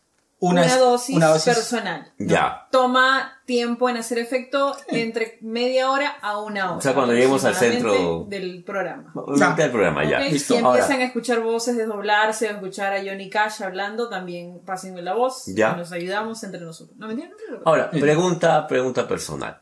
una, 0.49 0.63
una, 0.65 0.77
dosis 0.79 1.17
una 1.17 1.27
dosis 1.29 1.55
personal. 1.55 2.13
Ya. 2.19 2.67
Toma 2.71 3.41
tiempo 3.47 3.89
en 3.89 3.97
hacer 3.97 4.19
efecto 4.19 4.77
entre 4.89 5.39
media 5.43 5.91
hora 5.91 6.17
a 6.23 6.39
una 6.41 6.67
hora. 6.71 6.79
O 6.79 6.81
sea, 6.81 6.95
cuando 6.95 7.13
lleguemos 7.13 7.45
al 7.45 7.55
centro- 7.55 8.25
del 8.29 8.63
programa. 8.65 9.13
Vete 9.29 9.63
al 9.65 9.71
programa 9.71 10.05
ya. 10.05 10.19
Ok, 10.19 10.25
listo. 10.33 10.55
Si 10.55 10.61
Ahora. 10.63 10.79
empiezan 10.81 11.03
a 11.03 11.05
escuchar 11.07 11.41
voces 11.41 11.77
desdoblarse 11.77 12.49
o 12.49 12.51
escuchar 12.53 12.93
a 12.95 12.99
Johnny 13.05 13.29
Cash 13.31 13.63
hablando, 13.63 14.09
también 14.09 14.61
pásenme 14.65 15.03
la 15.03 15.15
voz 15.15 15.45
Ya. 15.47 15.73
y 15.75 15.79
nos 15.79 15.93
ayudamos 15.93 16.43
entre 16.45 16.61
nosotros. 16.61 16.97
¿No 16.99 17.07
me 17.07 17.13
entienden? 17.15 17.39
Ahora, 17.65 17.91
pregunta, 17.91 18.67
pregunta 18.67 19.07
personal. 19.09 19.61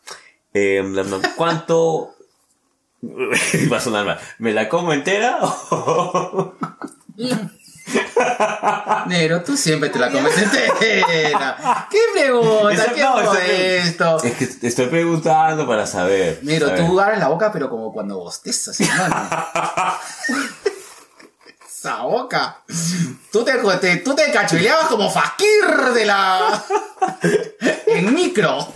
Eh, 0.55 0.83
¿Cuánto... 1.37 2.15
Va 3.73 3.79
a 3.79 3.81
sonar 3.81 4.07
mal. 4.07 4.19
¿Me 4.39 4.53
la 4.53 4.69
como 4.69 4.93
entera? 4.93 5.41
Negro, 9.07 9.43
tú 9.43 9.57
siempre 9.57 9.91
te 9.91 9.99
la 9.99 10.11
comes 10.11 10.37
entera. 10.39 11.87
¿Qué 11.91 11.99
pregunta? 12.13 12.93
¿Qué 12.95 13.03
no, 13.03 13.21
es 13.35 13.87
esto? 13.87 14.23
Es 14.23 14.33
que 14.35 14.67
estoy 14.67 14.87
preguntando 14.87 15.67
para 15.67 15.87
saber. 15.87 16.39
Negro, 16.43 16.69
saber. 16.69 16.87
tú 16.87 17.01
abres 17.01 17.19
la 17.19 17.29
boca, 17.29 17.51
pero 17.53 17.69
como 17.69 17.93
cuando 17.93 18.19
bostezas, 18.19 18.81
hermano. 18.81 19.29
Esa 21.67 22.03
boca. 22.03 22.59
Tú 23.33 23.45
te, 23.45 23.55
te- 23.81 23.97
tú 23.97 24.15
te 24.15 24.31
cachueleabas 24.31 24.87
como 24.87 25.11
fakir 25.11 25.93
de 25.95 26.05
la. 26.07 26.63
en 27.87 28.15
micro. 28.15 28.69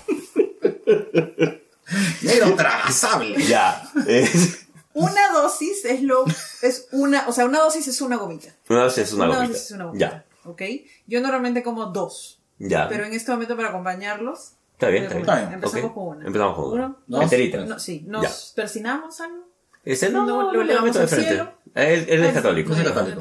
Negro 2.23 2.55
tragasable. 2.57 3.45
Ya. 3.47 3.83
Es... 4.07 4.66
Una 4.97 5.31
dosis 5.33 5.85
es 5.85 6.03
lo. 6.03 6.25
Es 6.63 6.89
una, 6.93 7.29
o 7.29 7.33
sea, 7.33 7.45
una 7.45 7.61
dosis 7.61 7.87
es 7.87 8.01
una 8.01 8.17
gomita. 8.17 8.49
Una 8.71 8.85
dosis 8.85 9.05
es 9.05 9.13
una, 9.13 9.25
Una 9.27 9.35
gomita. 9.37 9.53
dosis 9.53 9.65
es 9.67 9.71
una 9.73 9.85
gomita. 9.85 10.11
Ya. 10.11 10.51
¿Ok? 10.51 10.63
Yo 11.07 11.21
normalmente 11.21 11.63
como 11.63 11.87
dos. 11.87 12.41
Ya. 12.59 12.89
Pero 12.89 13.05
en 13.05 13.13
este 13.13 13.31
momento, 13.31 13.57
para 13.57 13.69
acompañarlos. 13.69 14.53
Está 14.73 14.89
bien, 14.89 15.05
está 15.05 15.37
bien. 15.37 15.53
Empezamos 15.53 15.87
Ok. 15.91 15.95
con 15.95 16.09
una. 16.17 16.27
Empezamos 16.27 16.55
con 16.57 16.65
una. 16.73 16.87
Uno. 16.87 16.99
Dos. 17.07 17.23
Enterita. 17.25 17.59
No, 17.65 17.79
sí, 17.79 18.05
nos 18.07 18.23
Ya. 18.23 18.55
persinamos 18.55 19.21
algo. 19.21 19.47
Ese 19.85 20.09
no, 20.11 20.25
No, 20.27 20.53
no, 20.53 20.65
lo 20.65 20.65
de 20.67 20.73
al 20.91 21.09
frente. 21.09 21.29
cielo. 21.29 21.53
Él, 21.75 22.07
él 22.09 22.25
es 22.25 22.33
católico. 22.35 22.73
Está 22.75 22.93
católico. 22.95 23.21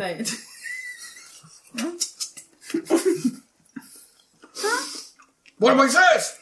¡Por 5.60 5.76
Moisés! 5.76 6.38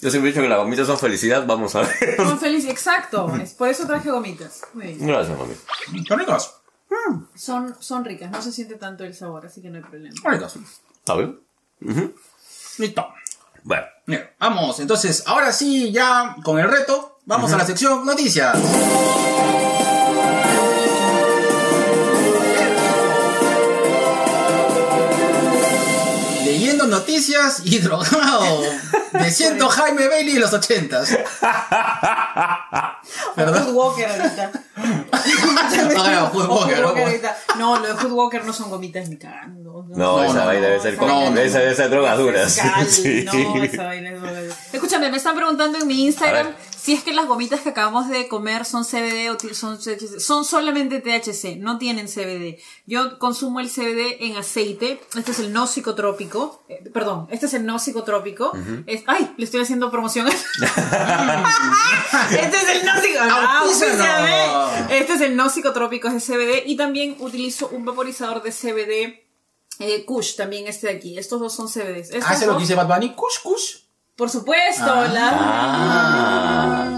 Yo 0.00 0.10
siempre 0.10 0.30
he 0.30 0.32
dicho 0.32 0.42
que 0.42 0.48
las 0.48 0.58
gomitas 0.58 0.86
son 0.86 0.98
felicidad, 0.98 1.46
vamos 1.46 1.74
a 1.74 1.80
ver. 1.80 2.16
Con 2.16 2.38
feliz, 2.38 2.66
exacto. 2.66 3.34
Es 3.36 3.54
por 3.54 3.68
eso 3.68 3.86
traje 3.86 4.10
gomitas. 4.10 4.62
Muy 4.74 4.88
bien. 4.88 5.06
Gracias, 5.06 5.38
mami. 5.38 5.54
¿Están 6.00 6.18
ricos? 6.18 6.54
Son, 7.34 7.74
son 7.80 8.04
ricas, 8.04 8.30
no 8.30 8.40
se 8.40 8.52
siente 8.52 8.76
tanto 8.76 9.04
el 9.04 9.14
sabor, 9.14 9.46
así 9.46 9.60
que 9.60 9.70
no 9.70 9.76
hay 9.76 9.82
problema. 9.82 10.14
Están 10.14 10.32
ricos. 10.32 10.56
¿Está 10.98 11.16
bien? 11.16 11.40
Listo. 12.78 13.06
Bueno. 13.62 13.86
Bien, 14.06 14.30
vamos, 14.38 14.78
entonces, 14.78 15.24
ahora 15.26 15.50
sí, 15.50 15.90
ya 15.90 16.36
con 16.44 16.60
el 16.60 16.70
reto, 16.70 17.18
vamos 17.24 17.52
a 17.52 17.56
la 17.56 17.66
sección 17.66 18.06
noticias. 18.06 18.56
Noticias 26.86 27.62
y 27.64 27.78
drogado. 27.80 28.62
Me 29.12 29.30
siento 29.30 29.68
Jaime 29.68 30.08
Bailey 30.08 30.34
de 30.34 30.40
los 30.40 30.52
ochentas. 30.52 31.10
Walker 33.72 34.06
ahorita. 34.06 34.52
Ah, 34.78 36.30
Hood 36.32 36.48
Walker, 36.48 36.82
¿no? 37.56 37.78
lo 37.78 37.86
de 37.86 37.94
Hood 37.94 38.12
Walker 38.12 38.44
no 38.44 38.52
son 38.52 38.68
gomitas 38.70 39.08
ni 39.08 39.16
cagando. 39.16 39.86
No, 39.88 40.18
No, 40.18 40.24
esa 40.24 40.34
no, 40.40 40.46
vaina 40.46 40.66
debe 40.66 40.76
no, 40.76 40.82
ser 40.82 40.92
no, 40.94 40.98
con... 41.00 41.08
no. 41.34 41.40
Esa 41.40 41.58
debe 41.60 41.74
ser 41.74 41.88
drogas 41.90 42.18
duras. 42.18 42.54
Fiscal, 42.54 42.86
Sí. 42.88 43.24
No, 43.24 43.62
esa 43.62 43.84
vaina 43.84 44.10
es 44.10 44.20
droga. 44.20 44.40
Escúchame, 44.72 45.10
me 45.10 45.16
están 45.16 45.34
preguntando 45.36 45.78
en 45.78 45.86
mi 45.86 46.04
Instagram 46.04 46.48
si 46.76 46.92
es 46.92 47.02
que 47.02 47.12
las 47.12 47.26
gomitas 47.26 47.60
que 47.62 47.70
acabamos 47.70 48.08
de 48.08 48.28
comer 48.28 48.64
son 48.64 48.84
CBD 48.84 49.30
o 49.30 49.36
son 49.54 49.76
THC. 49.78 50.20
Son 50.20 50.44
solamente 50.44 51.00
THC, 51.00 51.56
no 51.58 51.78
tienen 51.78 52.06
CBD. 52.06 52.58
Yo 52.86 53.18
consumo 53.18 53.58
el 53.60 53.68
CBD 53.70 54.18
en 54.20 54.36
aceite. 54.36 55.00
Este 55.16 55.32
es 55.32 55.38
el 55.40 55.52
no 55.52 55.66
psicotrópico. 55.66 56.62
Eh, 56.68 56.88
perdón, 56.94 57.26
este 57.30 57.46
es 57.46 57.54
el 57.54 57.66
no 57.66 57.78
psicotrópico. 57.80 58.52
Es- 58.86 59.02
ay, 59.06 59.32
le 59.36 59.44
estoy 59.46 59.62
haciendo 59.62 59.90
promoción. 59.90 60.28
este 60.28 60.44
es 62.56 62.68
el 62.70 62.86
no 62.86 62.92
psicotrópico. 63.00 64.65
Este 64.90 65.12
es 65.14 65.20
el 65.20 65.36
no 65.36 65.48
psicotrópico, 65.48 66.08
es 66.08 66.14
el 66.14 66.36
CBD. 66.36 66.62
Y 66.66 66.76
también 66.76 67.16
utilizo 67.20 67.68
un 67.68 67.84
vaporizador 67.84 68.42
de 68.42 68.50
CBD. 68.52 69.22
Eh, 69.78 70.04
Kush, 70.06 70.36
también 70.36 70.66
este 70.66 70.86
de 70.88 70.94
aquí. 70.94 71.18
Estos 71.18 71.38
dos 71.40 71.54
son 71.54 71.68
CBDs. 71.68 72.10
Estos 72.10 72.24
Ah, 72.26 72.32
ese 72.34 72.40
es 72.44 72.46
lo 72.46 72.52
dos- 72.54 72.56
que 72.56 72.62
dice 72.62 72.74
Bad 72.74 72.88
Bunny. 72.88 73.14
Kush, 73.14 73.40
kush. 73.42 73.76
por 74.16 74.30
supuesto, 74.30 74.84
Ah. 74.86 75.08
la... 75.12 75.30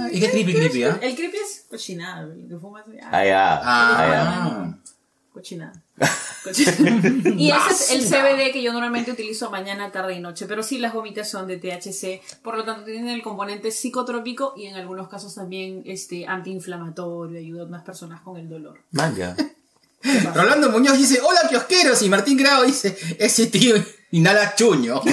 Ah. 0.04 0.08
Y 0.12 0.20
qué 0.20 0.30
creepy, 0.30 0.54
creepy, 0.54 0.84
¿ah? 0.84 0.98
El 1.02 1.14
creepy 1.16 1.36
es 1.36 1.66
cochinada, 1.68 2.22
lo 2.22 2.48
que 2.48 2.56
fumas 2.56 2.84
ah, 3.02 3.08
Ah, 3.10 3.24
ya. 3.24 3.60
Ah, 3.62 4.06
ya. 4.08 4.22
Ah. 4.22 4.78
cochinada. 5.32 5.72
Y 7.36 7.50
ese 7.50 7.70
es 7.70 7.90
el 7.90 8.04
CBD 8.06 8.52
que 8.52 8.62
yo 8.62 8.72
normalmente 8.72 9.10
utilizo 9.12 9.50
mañana, 9.50 9.92
tarde 9.92 10.14
y 10.14 10.20
noche, 10.20 10.46
pero 10.46 10.62
sí 10.62 10.78
las 10.78 10.94
gomitas 10.94 11.28
son 11.30 11.46
de 11.46 11.58
THC, 11.58 12.22
por 12.42 12.56
lo 12.56 12.64
tanto 12.64 12.84
tienen 12.84 13.08
el 13.08 13.22
componente 13.22 13.70
psicotrópico 13.70 14.54
y 14.56 14.66
en 14.66 14.76
algunos 14.76 15.08
casos 15.08 15.34
también 15.34 15.82
este 15.84 16.26
antiinflamatorio, 16.26 17.38
ayuda 17.38 17.64
a 17.64 17.66
unas 17.66 17.84
personas 17.84 18.22
con 18.22 18.38
el 18.38 18.48
dolor. 18.48 18.80
Manja. 18.92 19.36
Rolando 20.34 20.70
Muñoz 20.70 20.96
dice, 20.96 21.20
hola 21.20 21.40
kiosqueros, 21.48 22.00
y 22.02 22.08
Martín 22.08 22.38
Grau 22.38 22.64
dice, 22.64 22.96
ese 23.18 23.48
tío 23.48 23.74
inhala 24.12 24.54
chuño. 24.54 25.02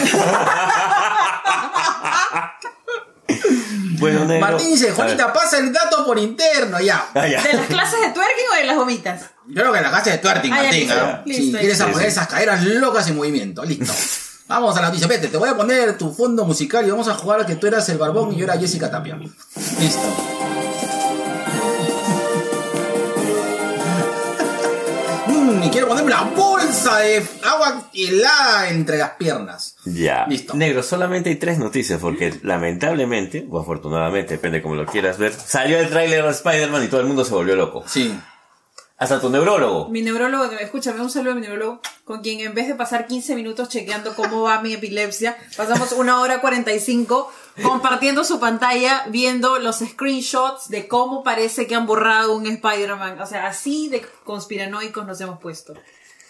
Bueno, 4.00 4.26
negro. 4.26 4.48
Martín 4.48 4.70
dice, 4.72 4.92
Juanita, 4.92 5.32
pasa 5.34 5.58
el 5.60 5.72
dato 5.74 6.06
por 6.06 6.18
interno, 6.20 6.80
ya. 6.80 7.08
Ah, 7.14 7.28
ya. 7.28 7.42
¿De 7.42 7.54
las 7.54 7.68
clases 7.68 8.00
de 8.02 8.08
twerking 8.12 8.46
o 8.54 8.56
de 8.58 8.64
las 8.66 8.76
gomitas? 8.78 9.22
Creo 9.54 9.72
que 9.72 9.78
en 9.78 9.84
la 9.84 9.92
casa 9.92 10.10
de 10.12 10.18
twerking, 10.18 10.54
Ah, 10.54 10.58
ya, 10.58 10.64
Martín, 10.64 10.80
listo, 10.82 10.96
¿ah? 11.00 11.22
listo, 11.26 11.44
Si 11.44 11.52
ya. 11.52 11.60
quieres 11.60 11.78
poner 11.82 11.98
sí. 12.00 12.06
esas 12.08 12.28
caderas 12.28 12.64
locas 12.64 13.08
en 13.08 13.16
movimiento, 13.18 13.64
listo. 13.64 13.94
Vamos 14.48 14.78
a 14.78 14.82
la 14.82 14.88
noticia, 14.88 15.08
vete, 15.08 15.28
te 15.28 15.38
voy 15.38 15.50
a 15.50 15.58
poner 15.58 15.98
tu 15.98 16.14
fondo 16.14 16.46
musical 16.46 16.86
y 16.86 16.92
vamos 16.92 17.08
a 17.08 17.16
jugar 17.16 17.42
a 17.42 17.46
que 17.48 17.56
tú 17.56 17.66
eras 17.66 17.90
el 17.90 17.98
barbón 17.98 18.32
y 18.32 18.38
yo 18.38 18.44
era 18.46 18.56
Jessica 18.60 18.92
Tapia. 18.92 19.16
Listo. 19.16 20.75
Y 25.64 25.70
quiero 25.70 25.88
ponerme 25.88 26.12
la 26.12 26.24
bolsa 26.24 26.98
de 27.00 27.24
agua 27.44 27.90
helada 27.94 28.70
entre 28.70 28.98
las 28.98 29.12
piernas. 29.12 29.76
Ya. 29.86 30.26
Listo. 30.28 30.56
Negro, 30.56 30.82
solamente 30.82 31.30
hay 31.30 31.36
tres 31.36 31.60
noticias 31.60 32.00
porque 32.00 32.34
lamentablemente, 32.42 33.46
o 33.50 33.60
afortunadamente, 33.60 34.36
depende 34.36 34.62
como 34.62 34.76
lo 34.76 34.86
quieras 34.86 35.18
ver, 35.18 35.34
salió 35.34 35.80
el 35.80 35.90
tráiler 35.90 36.24
de 36.24 36.32
Spider-Man 36.32 36.84
y 36.84 36.88
todo 36.88 37.02
el 37.02 37.08
mundo 37.08 37.24
se 37.24 37.34
volvió 37.34 37.56
loco. 37.56 37.84
Sí. 37.88 38.18
Hasta 38.98 39.20
tu 39.20 39.30
neurólogo. 39.30 39.90
Mi 39.90 40.02
neurólogo, 40.02 40.50
que 40.50 40.56
me 40.56 40.64
escucha, 40.64 40.92
me 40.92 40.98
da 41.00 41.04
un 41.04 41.10
saludo 41.10 41.34
a 41.34 41.36
mi 41.36 41.42
neurólogo, 41.42 41.82
con 42.06 42.22
quien 42.22 42.40
en 42.40 42.54
vez 42.56 42.68
de 42.70 42.76
pasar 42.76 43.08
15 43.08 43.36
minutos 43.36 43.68
chequeando 43.68 44.16
cómo 44.16 44.44
va 44.44 44.62
mi 44.62 44.72
epilepsia, 44.74 45.36
pasamos 45.58 45.92
una 45.92 46.22
hora 46.22 46.40
45 46.40 47.30
compartiendo 47.62 48.24
su 48.24 48.40
pantalla, 48.40 49.06
viendo 49.10 49.60
los 49.60 49.80
screenshots 49.80 50.70
de 50.70 50.88
cómo 50.88 51.24
parece 51.24 51.68
que 51.68 51.76
han 51.76 51.86
borrado 51.86 52.36
un 52.38 52.48
Spider-Man. 52.48 53.20
O 53.22 53.26
sea, 53.26 53.48
así 53.48 53.90
de 53.90 54.02
conspiranoicos 54.24 55.06
nos 55.06 55.20
hemos 55.20 55.40
puesto. 55.42 55.74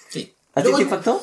Sí. 0.10 0.34
¿A 0.56 0.64
ti 0.64 0.70
Yo- 0.72 0.78
te 0.78 0.84
impactó? 0.84 1.22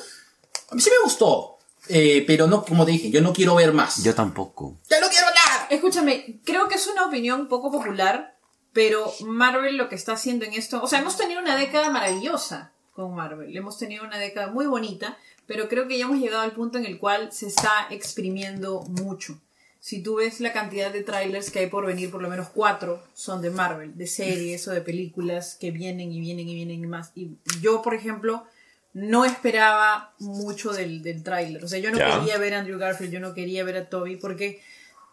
A 0.71 0.75
mí 0.77 0.81
sí 0.81 0.91
me 0.91 1.03
gustó. 1.05 1.59
eh, 1.89 2.23
pero 2.25 2.47
no, 2.47 2.65
como 2.65 2.85
te 2.85 2.93
dije, 2.93 3.11
yo 3.11 3.21
no 3.21 3.33
quiero 3.33 3.57
ver 3.57 3.73
más. 3.73 4.05
Yo 4.05 4.15
tampoco. 4.15 4.77
¡Ya 4.89 5.01
no 5.01 5.09
quiero 5.09 5.27
nada! 5.27 5.67
Escúchame, 5.69 6.41
creo 6.45 6.69
que 6.69 6.77
es 6.77 6.87
una 6.87 7.05
opinión 7.07 7.49
poco 7.49 7.73
popular, 7.73 8.32
pero 8.73 9.13
Marvel 9.25 9.77
lo 9.77 9.89
que 9.89 9.95
está 9.95 10.13
haciendo 10.13 10.45
en 10.45 10.55
esto, 10.55 10.83
o 10.83 10.87
sea, 10.87 11.01
hemos 11.01 11.17
tenido 11.17 11.41
una 11.41 11.57
década 11.57 11.91
maravillosa 11.91 12.73
con 12.93 13.15
Marvel, 13.15 13.57
hemos 13.57 13.79
tenido 13.79 14.05
una 14.05 14.19
década 14.19 14.49
muy 14.49 14.67
bonita, 14.67 15.19
pero 15.47 15.69
creo 15.69 15.89
que 15.89 15.99
ya 15.99 16.05
hemos 16.05 16.19
llegado 16.19 16.43
al 16.43 16.53
punto 16.53 16.79
en 16.79 16.87
el 16.87 16.99
cual 16.99 17.33
se 17.33 17.47
está 17.47 17.87
exprimiendo 17.91 18.83
mucho. 18.83 19.39
Si 19.81 20.01
tú 20.01 20.17
ves 20.17 20.41
la 20.41 20.53
cantidad 20.53 20.93
de 20.93 21.03
trailers 21.03 21.51
que 21.51 21.59
hay 21.59 21.67
por 21.67 21.85
venir, 21.85 22.11
por 22.11 22.23
lo 22.23 22.29
menos 22.29 22.49
cuatro 22.51 23.03
son 23.15 23.43
de 23.43 23.51
Marvel, 23.51 23.97
de 23.97 24.07
series 24.07 24.69
o 24.69 24.71
de 24.71 24.81
películas 24.81 25.57
que 25.61 25.73
vienen 25.73 26.13
y 26.13 26.21
vienen 26.21 26.49
y 26.49 26.55
vienen 26.55 26.85
y 26.85 26.87
más. 26.87 27.11
Y 27.17 27.33
yo, 27.61 27.83
por 27.83 27.93
ejemplo, 27.93 28.47
no 28.95 29.25
esperaba 29.25 30.15
mucho 30.21 30.73
del, 30.73 31.03
del 31.03 31.25
tráiler. 31.25 31.65
O 31.65 31.69
sea, 31.69 31.81
yo 31.81 31.91
no 31.91 31.99
quería 31.99 32.39
ver 32.39 32.55
a 32.55 32.61
Andrew 32.61 32.79
Garfield, 32.79 33.13
yo 33.13 33.19
no 33.19 33.35
quería 33.35 33.65
ver 33.65 33.77
a 33.77 33.89
Toby, 33.89 34.17
porque 34.17 34.63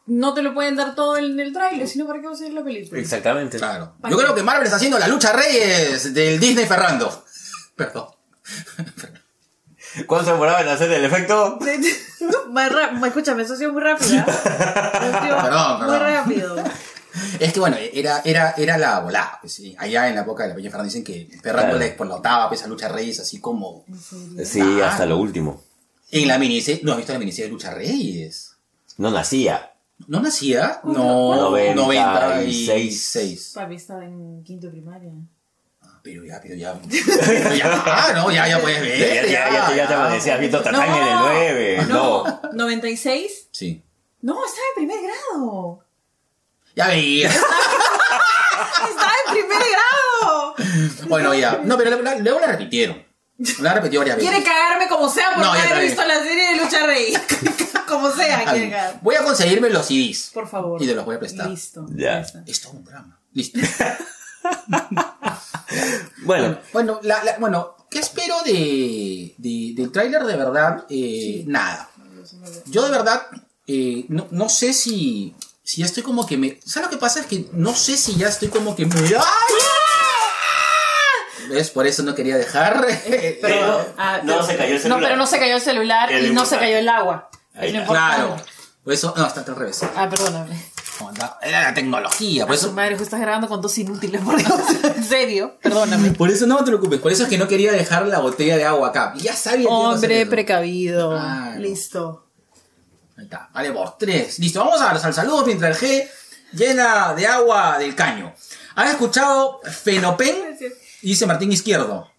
no 0.09 0.33
te 0.33 0.41
lo 0.41 0.53
pueden 0.53 0.75
dar 0.75 0.95
todo 0.95 1.17
en 1.17 1.39
el 1.39 1.53
tráiler, 1.53 1.87
sino 1.87 2.05
para 2.05 2.19
qué 2.19 2.27
va 2.27 2.33
a 2.33 2.35
ser 2.35 2.51
la 2.51 2.63
película. 2.63 2.99
Exactamente. 2.99 3.57
Claro. 3.57 3.95
Yo 4.09 4.17
creo 4.17 4.35
que 4.35 4.43
Marvel 4.43 4.65
está 4.65 4.75
haciendo 4.77 4.99
la 4.99 5.07
lucha 5.07 5.31
Reyes 5.31 6.13
del 6.13 6.39
Disney 6.39 6.65
Ferrando. 6.65 7.23
Perdón. 7.75 8.07
¿Cuánto 10.05 10.25
se 10.25 10.31
demoraba 10.33 10.61
en 10.61 10.67
hacer 10.67 10.91
el 10.91 11.05
efecto? 11.05 11.57
Escúchame, 13.05 13.43
eso 13.43 13.53
ha 13.53 13.57
sido 13.57 13.73
muy 13.73 13.81
rápido. 13.81 14.23
ha 14.27 15.21
sido 15.23 15.41
Perdón, 15.41 15.77
Muy 15.79 15.87
perdón. 15.87 15.99
rápido. 16.01 16.55
Es 17.39 17.53
que 17.53 17.59
bueno, 17.59 17.75
era, 17.93 18.21
era, 18.23 18.53
era 18.57 18.77
la 18.77 18.99
volada. 18.99 19.39
Pues, 19.41 19.53
sí. 19.53 19.75
Allá 19.79 20.07
en 20.09 20.15
la 20.15 20.21
época 20.21 20.43
de 20.43 20.49
la 20.49 20.55
Peña 20.55 20.69
Ferrando 20.69 20.85
dicen 20.91 21.03
que 21.03 21.27
Ferrando 21.41 21.69
Claro. 21.71 21.79
le 21.79 21.85
explotaba 21.87 22.47
pues, 22.49 22.63
a 22.63 22.67
Lucha 22.67 22.87
Reyes 22.87 23.19
así 23.19 23.39
como 23.39 23.83
Sí, 24.45 24.61
Ah. 24.81 24.89
hasta 24.91 25.05
lo 25.05 25.17
último. 25.17 25.63
en 26.11 26.27
la 26.27 26.37
miniserie. 26.37 26.81
¿No 26.83 26.91
has 26.91 26.97
visto 26.97 27.13
la 27.13 27.19
miniserie 27.19 27.45
de 27.47 27.51
Lucha 27.53 27.71
Reyes? 27.73 28.51
No 28.97 29.09
nacía. 29.11 29.71
¿No 30.07 30.21
nacía? 30.21 30.79
No, 30.83 31.35
96. 31.51 31.75
96. 31.85 33.51
Papi 33.55 33.75
estaba 33.75 34.05
en 34.05 34.43
quinto 34.43 34.69
primaria. 34.71 35.11
Ah, 35.81 35.99
Pero 36.01 36.23
ya, 36.25 36.39
pero 36.41 36.55
ya. 36.55 36.73
Pero 37.27 37.53
ya, 37.55 37.83
ah, 37.85 38.13
no, 38.15 38.31
ya, 38.31 38.47
ya 38.47 38.59
puedes 38.59 38.81
ver. 38.81 39.25
Ya, 39.29 39.49
ya, 39.49 39.51
ya, 39.53 39.67
te- 39.67 39.75
ya 39.75 39.87
te 39.87 39.93
amanecías 39.93 40.39
viendo 40.39 40.61
Tatán 40.61 40.89
en 40.89 41.03
el 41.07 41.15
9. 41.19 41.85
No. 41.89 42.23
No, 42.23 42.39
96. 42.53 43.49
Sí. 43.51 43.83
No, 44.21 44.33
estaba 44.45 44.65
en 44.75 44.87
primer 44.87 44.97
grado. 45.03 45.85
Ya 46.75 46.87
veía. 46.87 47.29
Estaba 48.89 49.11
en 49.27 49.33
primer 49.33 49.57
grado. 49.57 50.55
Bueno, 51.07 51.33
ya. 51.33 51.61
No, 51.63 51.77
pero 51.77 51.91
luego 52.21 52.39
la 52.39 52.47
repitieron. 52.47 53.03
La 53.61 53.73
repitió 53.73 53.99
varias 54.01 54.17
veces. 54.17 54.29
Quiere 54.29 54.45
cagarme 54.45 54.87
como 54.87 55.09
sea 55.09 55.29
por 55.33 55.43
No, 55.43 55.51
haber 55.53 55.81
visto 55.81 56.03
la 56.05 56.19
serie 56.21 56.51
de 56.51 56.55
Lucha 56.63 56.85
Rey. 56.85 57.13
como 57.87 58.11
sea, 58.11 58.43
quiere 58.51 58.69
cagar. 58.69 58.99
Voy 59.01 59.15
a 59.15 59.23
conseguirme 59.23 59.69
los 59.69 59.85
CDs. 59.87 60.31
Por 60.33 60.47
favor. 60.47 60.81
Y 60.81 60.87
te 60.87 60.93
los 60.93 61.05
voy 61.05 61.15
a 61.15 61.19
prestar. 61.19 61.49
Listo. 61.49 61.85
Ya. 61.95 62.19
está. 62.19 62.43
Es 62.45 62.61
todo 62.61 62.73
un 62.73 62.83
drama. 62.83 63.19
Listo. 63.33 63.59
Bueno, 66.23 66.57
Bueno, 66.73 66.99
la- 67.03 67.23
la- 67.23 67.37
bueno, 67.39 67.75
¿qué 67.89 67.99
espero 67.99 68.35
de, 68.43 69.35
de- 69.37 69.73
del 69.75 69.91
tráiler 69.91 70.23
de 70.23 70.35
verdad? 70.35 70.85
Eh, 70.89 71.43
Nada. 71.47 71.89
Yo 72.65 72.83
de 72.83 72.91
verdad 72.91 73.23
eh, 73.67 74.05
no, 74.09 74.27
no 74.31 74.49
sé 74.49 74.73
si, 74.73 75.35
si 75.63 75.81
ya 75.81 75.85
estoy 75.85 76.03
como 76.03 76.25
que 76.25 76.37
me... 76.37 76.59
¿Sabes 76.65 76.87
lo 76.87 76.91
que 76.91 76.97
pasa? 76.97 77.19
Es 77.21 77.25
que 77.27 77.47
no 77.53 77.73
sé 77.75 77.97
si 77.97 78.15
ya 78.15 78.27
estoy 78.27 78.49
como 78.49 78.75
que 78.75 78.85
me... 78.85 78.95
¡Ay! 78.99 79.09
¿Ves? 81.49 81.69
Por 81.71 81.87
eso 81.87 82.03
no 82.03 82.15
quería 82.15 82.37
dejar... 82.37 82.85
pero 83.41 83.85
Ah, 83.97 84.19
no 84.23 84.43
se 84.43 84.55
cayó 84.55 84.69
el 84.69 84.75
No, 84.75 84.81
celular. 84.81 85.03
pero 85.03 85.15
no 85.17 85.27
se 85.27 85.39
cayó 85.39 85.55
el 85.55 85.61
celular 85.61 86.11
y 86.11 86.29
no 86.31 86.45
se 86.45 86.57
cayó 86.57 86.77
el 86.77 86.87
agua. 86.89 87.29
Ahí 87.55 87.75
está. 87.75 87.85
claro. 87.87 88.35
Por 88.83 88.93
eso... 88.93 89.13
No, 89.17 89.27
está 89.27 89.41
al 89.41 89.55
revés. 89.55 89.81
Ah, 89.95 90.07
perdóname. 90.09 90.55
No, 91.01 91.37
Era 91.41 91.61
la 91.63 91.73
tecnología. 91.73 92.45
Por 92.45 92.55
eso, 92.55 92.73
madre, 92.73 92.95
estás 92.95 93.21
grabando 93.21 93.47
con 93.47 93.61
dos 93.61 93.77
inútiles, 93.77 94.21
por 94.21 94.35
Dios. 94.37 94.51
en 94.97 95.03
serio, 95.03 95.57
perdóname. 95.61 96.11
por 96.11 96.29
eso 96.29 96.45
no 96.45 96.57
te 96.57 96.65
preocupes. 96.65 96.99
Por 96.99 97.11
eso 97.11 97.23
es 97.23 97.29
que 97.29 97.37
no 97.37 97.47
quería 97.47 97.71
dejar 97.71 98.05
la 98.07 98.19
botella 98.19 98.57
de 98.57 98.65
agua 98.65 98.89
acá. 98.89 99.13
Y 99.15 99.21
Ya 99.21 99.35
sabía 99.35 99.69
Hombre 99.69 100.25
precavido. 100.25 101.11
Claro. 101.11 101.59
Listo. 101.59 102.27
Ahí 103.17 103.23
está. 103.25 103.49
Vale, 103.53 103.71
por 103.71 103.97
tres. 103.97 104.39
Listo, 104.39 104.59
vamos 104.59 104.81
a, 104.81 104.89
al 104.91 105.13
saludo 105.13 105.45
mientras 105.45 105.81
el 105.81 105.89
G 105.89 106.07
llena 106.51 107.13
de 107.13 107.27
agua 107.27 107.77
del 107.77 107.95
caño. 107.95 108.33
¿Has 108.75 108.91
escuchado 108.91 109.61
Fenopen? 109.63 110.57
Dice 111.01 111.25
Martín 111.25 111.51
Izquierdo. 111.51 112.11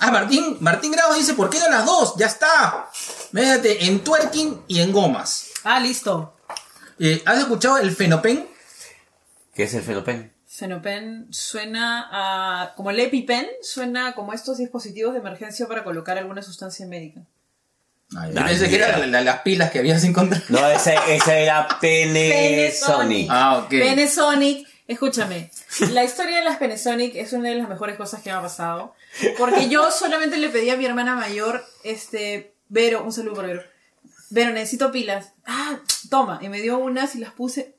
Ah, 0.00 0.10
Martín, 0.10 0.56
Martín 0.60 0.92
Grado 0.92 1.14
dice, 1.14 1.34
¿por 1.34 1.48
qué 1.50 1.58
no 1.60 1.68
las 1.70 1.86
dos? 1.86 2.14
Ya 2.16 2.26
está. 2.26 2.90
Médate 3.32 3.86
en 3.86 4.00
twerking 4.02 4.62
y 4.68 4.80
en 4.80 4.92
gomas. 4.92 5.48
Ah, 5.62 5.80
listo. 5.80 6.36
Eh, 6.98 7.22
¿Has 7.24 7.38
escuchado 7.38 7.78
el 7.78 7.94
Fenopen? 7.94 8.46
¿Qué 9.54 9.62
es 9.64 9.74
el 9.74 9.82
fenopen? 9.82 10.32
Fenopen 10.48 11.28
suena 11.30 12.08
a... 12.12 12.74
como 12.74 12.90
el 12.90 12.98
EpiPen, 13.00 13.46
suena 13.62 14.14
como 14.14 14.32
estos 14.32 14.58
dispositivos 14.58 15.12
de 15.14 15.20
emergencia 15.20 15.66
para 15.68 15.84
colocar 15.84 16.18
alguna 16.18 16.42
sustancia 16.42 16.86
médica. 16.86 17.20
Yo 18.10 18.20
Nah, 18.32 18.46
pensé 18.46 18.64
ni 18.64 18.70
que 18.70 18.76
eran 18.76 19.10
la- 19.12 19.20
las 19.22 19.40
pilas 19.40 19.70
que 19.70 19.78
habías 19.78 20.02
encontrado. 20.04 20.44
No, 20.48 20.66
ese, 20.68 20.96
ese 21.08 21.42
era 21.44 21.66
Penesonic. 21.80 23.28
Ah, 23.30 23.58
ok. 23.58 23.68
Penasonic, 23.70 24.68
escúchame, 24.86 25.50
la 25.92 26.04
historia 26.04 26.38
de 26.38 26.44
las 26.44 26.58
Panasonic 26.58 27.14
es 27.16 27.32
una 27.32 27.48
de 27.50 27.56
las 27.56 27.68
mejores 27.68 27.96
cosas 27.96 28.22
que 28.22 28.30
me 28.30 28.36
ha 28.36 28.42
pasado. 28.42 28.94
Porque 29.38 29.68
yo 29.68 29.90
solamente 29.90 30.36
le 30.36 30.48
pedí 30.48 30.70
a 30.70 30.76
mi 30.76 30.84
hermana 30.86 31.14
mayor, 31.14 31.64
este, 31.84 32.54
Vero, 32.68 33.02
un 33.04 33.12
saludo 33.12 33.34
por 33.34 33.46
Vero. 33.46 33.62
Vero, 34.30 34.50
necesito 34.52 34.90
pilas. 34.90 35.32
Ah, 35.46 35.78
toma. 36.10 36.38
Y 36.42 36.48
me 36.48 36.60
dio 36.60 36.78
unas 36.78 37.14
y 37.14 37.18
las 37.20 37.32
puse. 37.32 37.76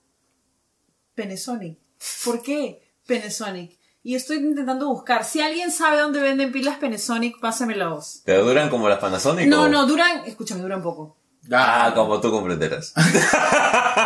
Panasonic. 1.15 1.77
¿Por 2.23 2.41
qué 2.41 2.81
Panasonic? 3.07 3.77
Y 4.03 4.15
estoy 4.15 4.37
intentando 4.37 4.87
buscar. 4.87 5.25
Si 5.25 5.41
alguien 5.41 5.71
sabe 5.71 5.99
dónde 5.99 6.19
venden 6.21 6.51
pilas 6.51 6.77
Panasonic, 6.77 7.39
pásame 7.39 7.75
la 7.75 7.87
voz. 7.89 8.21
¿Pero 8.25 8.45
duran 8.45 8.69
como 8.69 8.87
las 8.87 8.99
Panasonic? 8.99 9.47
No, 9.47 9.63
o- 9.63 9.67
no, 9.69 9.85
duran, 9.87 10.23
escúchame, 10.25 10.61
duran 10.61 10.83
poco. 10.83 11.17
Ah, 11.51 11.91
como 11.95 12.19
tú 12.21 12.31
comprenderás. 12.31 12.93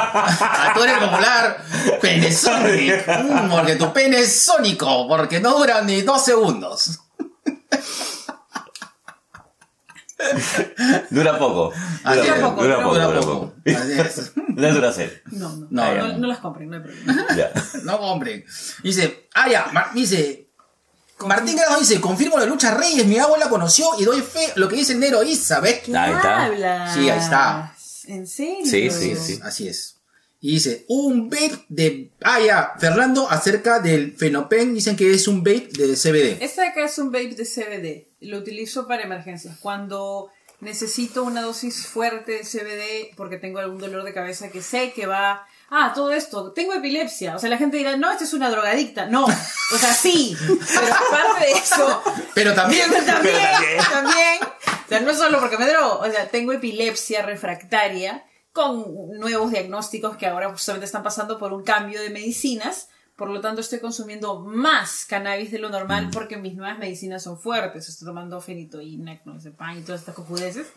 Ah, 0.02 0.72
tú 0.74 0.84
eres 0.84 0.98
popular 0.98 1.58
Penesonic. 2.02 3.06
Mm, 3.20 3.50
porque 3.50 3.76
tu 3.76 3.92
pene 3.94 4.20
es 4.20 4.42
sónico, 4.44 5.08
porque 5.08 5.40
no 5.40 5.58
dura 5.58 5.82
ni 5.82 6.02
dos 6.02 6.24
segundos. 6.24 7.00
Dura 11.10 11.38
poco. 11.38 11.72
Así 12.04 12.20
Dura 12.20 12.36
poco, 12.42 12.64
dura 12.64 12.76
poco, 12.78 12.94
Dura 12.94 13.06
dura 13.06 13.20
poco. 13.22 13.40
poco. 13.40 13.54
Así 13.66 13.94
es. 14.00 14.32
No 14.50 14.68
es 14.68 14.74
Duracell. 14.74 15.22
No, 15.32 15.50
no, 15.50 15.68
No, 15.70 15.96
no, 15.96 16.08
no. 16.10 16.18
no 16.18 16.28
las 16.28 16.40
compren, 16.40 16.70
no 16.70 16.76
hay 16.78 16.82
problema. 16.84 17.28
Ya. 17.36 17.52
No, 17.84 17.96
hombre. 17.98 18.46
Dice, 18.84 19.30
ah, 19.34 19.48
ya, 19.50 19.72
dice. 19.94 20.49
Martín 21.28 21.56
Grado 21.56 21.80
dice, 21.80 22.00
confirmo 22.00 22.38
la 22.38 22.46
lucha 22.46 22.74
Reyes, 22.76 23.06
mi 23.06 23.18
abuela 23.18 23.50
conoció 23.50 23.88
y 24.00 24.06
doy 24.06 24.22
fe 24.22 24.52
lo 24.56 24.68
que 24.70 24.76
dice 24.78 24.94
el 24.94 25.00
Nero 25.00 25.24
Isa, 25.24 25.60
¿ves? 25.60 25.82
¿Qué 25.82 25.96
Ahí 25.98 26.14
está. 26.14 26.46
hablas? 26.46 26.94
Sí, 26.94 27.10
ahí 27.10 27.20
está. 27.20 27.76
¿En 28.08 28.28
serio? 28.28 28.66
Sí, 28.66 28.90
sí, 28.90 29.16
sí. 29.16 29.40
Así 29.44 29.68
es. 29.68 29.96
Y 30.42 30.54
dice, 30.54 30.86
un 30.88 31.30
vape 31.30 31.66
de... 31.68 32.12
Ah, 32.22 32.40
ya, 32.40 32.74
Fernando, 32.80 33.30
acerca 33.30 33.80
del 33.80 34.16
Fenopen, 34.16 34.74
dicen 34.74 34.96
que 34.96 35.12
es 35.14 35.28
un 35.28 35.44
vape 35.44 35.70
de 35.78 35.96
CBD. 35.96 36.42
Este 36.42 36.62
de 36.62 36.68
acá 36.68 36.86
es 36.86 36.98
un 36.98 37.12
vape 37.12 37.36
de 37.36 37.44
CBD. 37.46 38.08
Lo 38.22 38.38
utilizo 38.38 38.88
para 38.88 39.04
emergencias. 39.04 39.58
Cuando 39.60 40.30
necesito 40.62 41.24
una 41.24 41.42
dosis 41.42 41.88
fuerte 41.88 42.32
de 42.32 42.40
CBD 42.40 43.16
porque 43.18 43.38
tengo 43.38 43.60
algún 43.60 43.80
dolor 43.80 44.04
de 44.04 44.14
cabeza 44.14 44.50
que 44.50 44.62
sé 44.62 44.94
que 44.94 45.06
va... 45.06 45.46
Ah, 45.72 45.92
todo 45.94 46.12
esto. 46.12 46.52
Tengo 46.52 46.74
epilepsia. 46.74 47.36
O 47.36 47.40
sea, 47.40 47.50
la 47.50 47.58
gente 47.58 47.78
dirá, 47.78 47.96
no, 47.96 48.12
esta 48.12 48.24
es 48.24 48.34
una 48.34 48.50
drogadicta. 48.50 49.06
No. 49.06 49.26
O 49.26 49.78
sea, 49.78 49.94
sí. 49.94 50.36
Pero 50.40 50.94
aparte 50.94 51.46
de 51.46 51.52
eso, 51.52 52.04
Pero 52.34 52.54
también... 52.56 52.90
también, 52.90 53.06
también. 53.06 53.80
también. 53.92 54.38
O 54.86 54.90
sea, 54.90 55.00
no 55.02 55.14
solo 55.14 55.40
porque 55.40 55.58
me 55.58 55.68
drogo. 55.68 56.00
O 56.00 56.10
sea, 56.10 56.28
tengo 56.28 56.54
epilepsia 56.54 57.22
refractaria 57.22 58.26
con 58.52 59.12
nuevos 59.20 59.52
diagnósticos 59.52 60.18
que 60.18 60.26
ahora 60.26 60.50
justamente 60.50 60.86
están 60.86 61.04
pasando 61.04 61.38
por 61.38 61.54
un 61.54 61.64
cambio 61.64 62.02
de 62.02 62.10
medicinas. 62.10 62.90
Por 63.16 63.30
lo 63.30 63.42
tanto, 63.42 63.62
estoy 63.62 63.80
consumiendo 63.80 64.40
más 64.40 65.06
cannabis 65.06 65.52
de 65.52 65.60
lo 65.60 65.70
normal 65.70 66.10
porque 66.12 66.38
mis 66.38 66.56
nuevas 66.56 66.80
medicinas 66.80 67.22
son 67.22 67.38
fuertes. 67.40 67.90
Estoy 67.90 68.08
tomando 68.08 68.40
fenitoína, 68.42 69.20
clonazepam 69.22 69.78
y 69.78 69.82
todas 69.82 70.02
estas 70.02 70.16
cojudeces. 70.16 70.68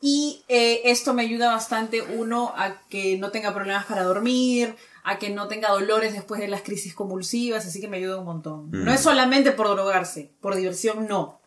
Y 0.00 0.44
eh, 0.48 0.82
esto 0.84 1.14
me 1.14 1.22
ayuda 1.22 1.52
bastante, 1.52 2.02
uno, 2.02 2.52
a 2.56 2.80
que 2.88 3.16
no 3.18 3.30
tenga 3.30 3.54
problemas 3.54 3.86
para 3.86 4.02
dormir, 4.02 4.76
a 5.04 5.18
que 5.18 5.30
no 5.30 5.48
tenga 5.48 5.70
dolores 5.70 6.12
después 6.12 6.40
de 6.40 6.48
las 6.48 6.62
crisis 6.62 6.94
convulsivas, 6.94 7.64
así 7.66 7.80
que 7.80 7.88
me 7.88 7.96
ayuda 7.98 8.18
un 8.18 8.24
montón. 8.24 8.70
No 8.70 8.92
es 8.92 9.00
solamente 9.00 9.52
por 9.52 9.68
drogarse, 9.68 10.30
por 10.40 10.54
diversión 10.56 11.06
no. 11.06 11.40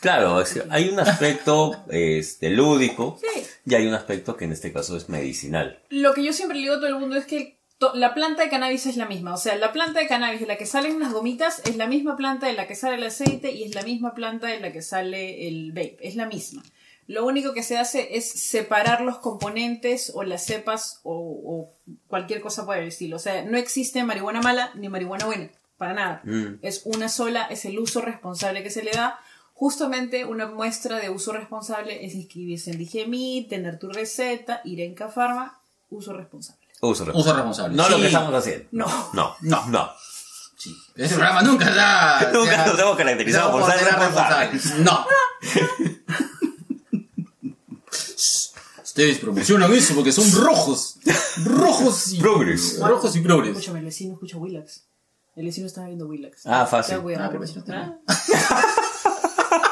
Claro, 0.00 0.40
es 0.40 0.62
hay 0.68 0.90
un 0.90 1.00
aspecto 1.00 1.84
este, 1.88 2.50
lúdico 2.50 3.18
Sí. 3.20 3.42
y 3.64 3.74
hay 3.74 3.86
un 3.86 3.94
aspecto 3.94 4.36
que 4.36 4.44
en 4.44 4.52
este 4.52 4.72
caso 4.72 4.96
es 4.96 5.08
medicinal. 5.08 5.82
Lo 5.88 6.12
que 6.12 6.22
yo 6.22 6.32
siempre 6.32 6.56
le 6.56 6.64
digo 6.64 6.74
a 6.74 6.78
todo 6.78 6.88
el 6.88 6.98
mundo 6.98 7.16
es 7.16 7.24
que 7.24 7.58
la 7.94 8.12
planta 8.12 8.42
de 8.42 8.50
cannabis 8.50 8.86
es 8.86 8.96
la 8.96 9.06
misma. 9.06 9.32
O 9.34 9.36
sea, 9.38 9.56
la 9.56 9.72
planta 9.72 10.00
de 10.00 10.08
cannabis 10.08 10.40
de 10.40 10.46
la 10.46 10.56
que 10.58 10.66
salen 10.66 10.98
las 10.98 11.12
gomitas 11.12 11.62
es 11.64 11.76
la 11.76 11.86
misma 11.86 12.16
planta 12.16 12.46
de 12.46 12.54
la 12.54 12.66
que 12.66 12.74
sale 12.74 12.96
el 12.96 13.04
aceite 13.04 13.52
y 13.52 13.62
es 13.62 13.74
la 13.74 13.82
misma 13.82 14.14
planta 14.14 14.48
de 14.48 14.60
la 14.60 14.72
que 14.72 14.82
sale 14.82 15.46
el 15.48 15.70
vape. 15.72 15.96
Es 16.00 16.16
la 16.16 16.26
misma. 16.26 16.62
Lo 17.08 17.24
único 17.26 17.52
que 17.54 17.62
se 17.62 17.76
hace 17.78 18.16
es 18.16 18.30
separar 18.30 19.00
los 19.00 19.18
componentes 19.18 20.12
o 20.14 20.22
las 20.22 20.44
cepas 20.44 21.00
o, 21.02 21.12
o 21.14 21.72
cualquier 22.06 22.40
cosa 22.40 22.64
por 22.66 22.76
el 22.76 22.86
estilo. 22.88 23.16
O 23.16 23.18
sea, 23.18 23.42
no 23.44 23.56
existe 23.58 24.04
marihuana 24.04 24.40
mala 24.42 24.70
ni 24.74 24.88
marihuana 24.88 25.24
buena. 25.26 25.48
Para 25.78 25.94
nada. 25.94 26.20
Mm. 26.24 26.58
Es 26.60 26.82
una 26.84 27.08
sola, 27.08 27.44
es 27.50 27.64
el 27.64 27.78
uso 27.78 28.00
responsable 28.02 28.62
que 28.62 28.70
se 28.70 28.82
le 28.82 28.90
da. 28.92 29.18
Justamente 29.54 30.24
una 30.24 30.46
muestra 30.46 30.98
de 30.98 31.08
uso 31.10 31.32
responsable 31.32 32.04
es 32.04 32.14
inscribirse 32.14 32.70
en 32.72 32.78
Digemi, 32.78 33.46
tener 33.48 33.78
tu 33.78 33.88
receta, 33.88 34.60
ir 34.64 34.80
en 34.82 34.94
Cafarma, 34.94 35.58
uso 35.90 36.12
responsable. 36.12 36.60
Uso 36.80 37.04
responsable. 37.06 37.20
Uso 37.20 37.34
responsable. 37.36 37.76
No 37.76 37.88
lo 37.88 37.96
que 37.96 38.06
estamos 38.06 38.34
haciendo. 38.34 38.68
No. 38.70 38.86
No. 39.14 39.34
No. 39.40 39.66
No. 39.68 39.90
Sí. 40.58 40.76
Este 40.96 41.14
programa 41.14 41.42
nunca 41.42 41.74
ya... 41.74 42.30
Nunca 42.34 42.50
ya- 42.52 42.66
nos 42.66 42.78
hemos 42.78 42.96
caracterizado 42.96 43.50
por 43.52 43.64
ser 43.70 43.80
responsables. 43.84 44.74
No. 44.80 45.06
Ustedes 48.98 49.18
promocionan 49.18 49.72
eso 49.74 49.94
porque 49.94 50.10
son 50.10 50.28
rojos. 50.32 50.96
Rojos 51.44 52.14
y... 52.14 52.18
Progres. 52.18 52.80
Rojos 52.80 53.14
y 53.14 53.20
progres. 53.20 53.50
Escúchame, 53.52 53.78
el 53.78 53.84
vecino 53.84 54.14
escucha 54.14 54.38
Willax. 54.38 54.86
El 55.36 55.46
vecino 55.46 55.68
estaba 55.68 55.86
viendo 55.86 56.08
Willax. 56.08 56.44
Ah, 56.46 56.66
fácil. 56.66 56.94
Ten 56.96 57.02
cuidado. 57.04 57.24
Ah, 57.26 57.28
pero 57.28 57.40
el 57.44 57.46
vecino 57.48 57.60
está 57.60 57.96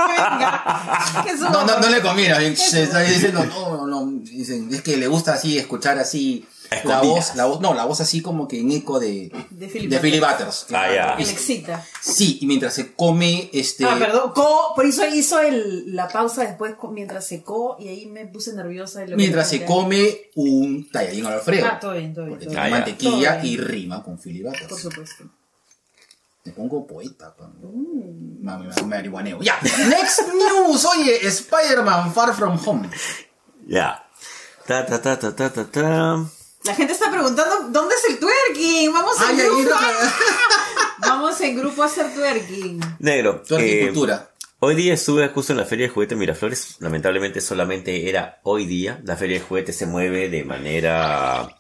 Venga. 0.09 1.25
Que 1.25 1.31
eso- 1.31 1.51
No, 1.51 1.65
no, 1.67 1.81
no 1.81 1.89
le 1.89 2.01
conviene. 2.03 2.47
está 2.47 3.01
diciendo, 3.01 3.45
no, 3.45 3.85
no, 3.85 3.87
no. 3.89 4.21
Dicen, 4.21 4.73
es 4.73 4.83
que 4.83 4.97
le 4.97 5.09
gusta 5.09 5.35
así 5.35 5.59
escuchar 5.59 5.99
así 5.99 6.47
la 6.85 7.01
voz, 7.01 7.35
la 7.37 7.45
voz, 7.47 7.61
no, 7.61 7.75
la 7.75 7.85
voz 7.85 8.01
así 8.01 8.23
como 8.23 8.47
que 8.49 8.61
en 8.61 8.71
eco 8.73 8.99
de, 9.01 9.31
De 9.51 9.69
Philip 9.69 9.91
de 9.91 9.99
Philip 10.01 10.21
Butters. 10.21 10.65
Butters. 10.69 10.73
Ah, 10.73 10.93
ya. 10.95 11.17
Le 11.17 11.23
excita. 11.31 11.85
Sí, 12.01 12.39
y 12.41 12.47
mientras 12.47 12.75
se 12.75 12.93
come, 12.95 13.51
este. 13.53 13.85
Ah, 13.85 13.97
perdón. 13.99 14.33
Co, 14.35 14.73
por 14.75 14.85
eso 14.87 15.07
hizo 15.07 15.39
el, 15.41 15.95
la 15.95 16.09
pausa 16.09 16.43
después 16.45 16.75
co- 16.75 16.89
mientras 16.91 17.27
secó 17.27 17.77
y 17.79 17.89
ahí 17.89 18.07
me 18.07 18.27
puse 18.27 18.53
nerviosa. 18.55 19.01
de 19.01 19.07
lo 19.07 19.11
que 19.13 19.17
Mientras 19.17 19.49
se 19.49 19.65
come 19.65 20.31
un 20.35 20.91
talladín 20.91 21.27
al 21.27 21.35
Alfredo. 21.35 21.67
Ah, 21.71 21.79
todo 21.81 21.93
bien, 21.93 22.13
todo 22.15 22.25
bien. 22.27 22.37
Porque 22.39 22.47
todo 22.47 22.55
tiene 22.55 22.71
ya. 22.71 22.77
mantequilla 22.77 23.33
Todo 23.35 23.43
bien. 23.43 23.55
y 23.55 23.57
rima 23.59 24.03
con 24.03 24.19
Philip 24.19 24.45
Butters. 24.47 24.67
Por 24.69 24.79
supuesto. 24.79 25.25
Me 26.45 26.53
pongo 26.53 26.87
poeta 26.87 27.35
cuando 27.37 27.71
ma- 28.41 28.57
ma- 28.59 28.87
marihuaneo. 28.87 29.41
Ya, 29.43 29.59
next 29.89 30.21
news. 30.33 30.85
Oye, 30.85 31.27
Spider-Man 31.27 32.13
Far 32.15 32.35
From 32.35 32.57
Home. 32.65 32.89
Ya. 33.67 34.03
Ta, 34.67 34.87
ta, 34.87 35.01
ta, 35.03 35.19
ta, 35.19 35.35
ta, 35.35 35.51
ta, 35.53 35.65
ta. 35.65 36.25
La 36.67 36.75
gente 36.75 36.95
está 36.95 37.11
preguntando, 37.13 37.69
¿dónde 37.71 37.95
es 37.95 38.11
el 38.11 38.19
twerking? 38.19 38.93
Vamos 38.93 39.17
en 39.21 39.39
Ay, 39.39 39.45
grupo. 39.45 39.71
Vamos 40.99 41.41
en 41.41 41.57
grupo 41.57 41.83
a 41.85 41.87
hacer 41.87 42.13
twerking. 42.13 42.81
Negro. 42.99 43.43
Tu 43.47 43.55
eh, 43.55 43.59
agricultura. 43.59 44.31
Hoy 44.59 44.75
día 44.75 44.95
estuve 44.95 45.29
justo 45.29 45.53
en 45.53 45.59
la 45.59 45.65
feria 45.65 45.87
de 45.87 45.93
juguetes 45.93 46.19
Miraflores. 46.19 46.77
Lamentablemente 46.81 47.41
solamente 47.41 48.09
era 48.09 48.41
hoy 48.43 48.67
día. 48.67 49.01
La 49.05 49.17
feria 49.17 49.39
de 49.39 49.45
juguetes 49.45 49.77
se 49.77 49.87
mueve 49.87 50.29
de 50.29 50.45
manera... 50.45 51.57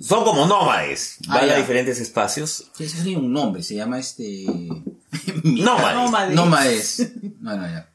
Son 0.00 0.24
como 0.24 0.46
nómades. 0.46 1.18
Ah, 1.28 1.36
Van 1.40 1.50
a 1.50 1.54
diferentes 1.54 2.00
espacios. 2.00 2.72
Sí, 2.74 2.84
ese 2.84 3.00
tiene 3.04 3.20
un 3.20 3.32
nombre, 3.32 3.62
se 3.62 3.76
llama 3.76 4.00
este. 4.00 4.46
Nómades. 5.44 5.94
Nómades. 5.94 6.34
Nómades. 6.34 7.12
No, 7.40 7.56
no, 7.56 7.68
ya. 7.68 7.88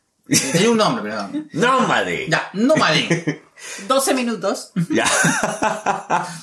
Tenía 0.53 0.69
un 0.69 0.77
nombre, 0.77 1.03
pero. 1.03 1.29
Nómade. 1.51 2.27
Ya, 2.29 2.49
nómade. 2.53 3.43
12 3.87 4.13
minutos. 4.13 4.71
Ya. 4.89 5.05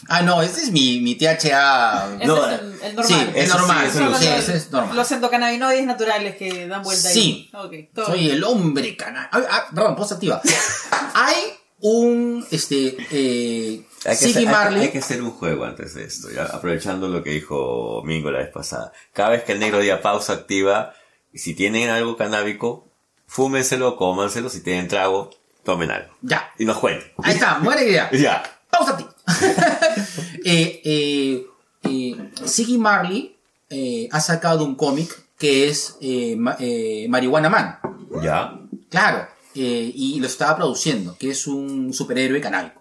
Ah, 0.08 0.22
no, 0.22 0.42
ese 0.42 0.64
es 0.64 0.72
mi, 0.72 1.00
mi 1.00 1.14
THA. 1.14 2.18
No, 2.24 2.44
es 2.50 2.60
el, 2.60 2.82
el 2.82 2.96
normal. 2.96 3.06
Sí, 3.06 3.26
es 3.34 3.48
normal. 3.48 3.90
Sí, 3.92 3.98
lo 4.00 4.18
sí, 4.18 4.26
es 4.52 4.70
normal. 4.72 4.96
Los 4.96 5.12
endocannabinoides 5.12 5.86
naturales 5.86 6.36
que 6.36 6.66
dan 6.66 6.82
vuelta 6.82 7.08
Sí. 7.08 7.48
ahí. 7.52 7.60
Ok, 7.64 7.94
todo 7.94 8.06
Soy 8.06 8.20
bien. 8.20 8.36
el 8.36 8.44
hombre 8.44 8.96
canal. 8.96 9.28
Ah, 9.30 9.42
ah, 9.50 9.66
perdón, 9.72 9.94
post 9.96 10.12
activa. 10.12 10.40
Hay 11.14 11.36
un, 11.80 12.44
este, 12.50 12.96
eh, 13.12 13.86
Hay 14.04 14.18
que, 14.18 14.24
hacer, 14.26 14.36
hay- 14.38 14.46
Marley. 14.46 14.82
hay 14.82 14.90
que 14.90 14.98
hacer 14.98 15.22
un 15.22 15.30
juego 15.30 15.64
antes 15.64 15.94
de 15.94 16.04
esto, 16.04 16.28
ya, 16.30 16.44
aprovechando 16.44 17.08
lo 17.08 17.22
que 17.22 17.30
dijo 17.30 18.02
Mingo 18.04 18.30
la 18.30 18.40
vez 18.40 18.50
pasada. 18.50 18.92
Cada 19.12 19.30
vez 19.30 19.44
que 19.44 19.52
el 19.52 19.60
negro 19.60 19.78
diga 19.78 20.02
pausa 20.02 20.32
activa, 20.34 20.92
si 21.32 21.54
tienen 21.54 21.88
algo 21.88 22.16
canábico, 22.16 22.88
fúmenselo, 23.26 23.96
cómanselo, 23.96 24.50
si 24.50 24.62
tienen 24.62 24.88
trago, 24.88 25.30
tomen 25.64 25.90
algo. 25.90 26.12
Ya. 26.22 26.50
Y 26.58 26.64
nos 26.64 26.78
cuenten. 26.78 27.10
Ahí 27.22 27.34
está, 27.34 27.58
buena 27.58 27.82
idea. 27.82 28.10
Ya. 28.12 28.42
Pausa 28.70 28.92
a 28.92 28.96
ti. 28.96 29.04
eh, 30.44 30.80
eh, 30.84 31.46
eh, 31.84 32.16
Siggy 32.44 32.78
Marley 32.78 33.36
eh, 33.68 34.08
ha 34.12 34.20
sacado 34.20 34.64
un 34.64 34.74
cómic 34.76 35.10
que 35.38 35.68
es 35.68 35.96
eh, 36.00 36.36
Ma- 36.36 36.56
eh, 36.58 37.06
Marihuana 37.08 37.48
Man. 37.48 37.78
Ya. 38.22 38.58
Claro. 38.90 39.26
eh, 39.54 39.90
y 39.94 40.20
lo 40.20 40.26
estaba 40.26 40.56
produciendo, 40.56 41.16
que 41.18 41.30
es 41.30 41.46
un 41.46 41.92
superhéroe 41.92 42.40
canábico. 42.40 42.80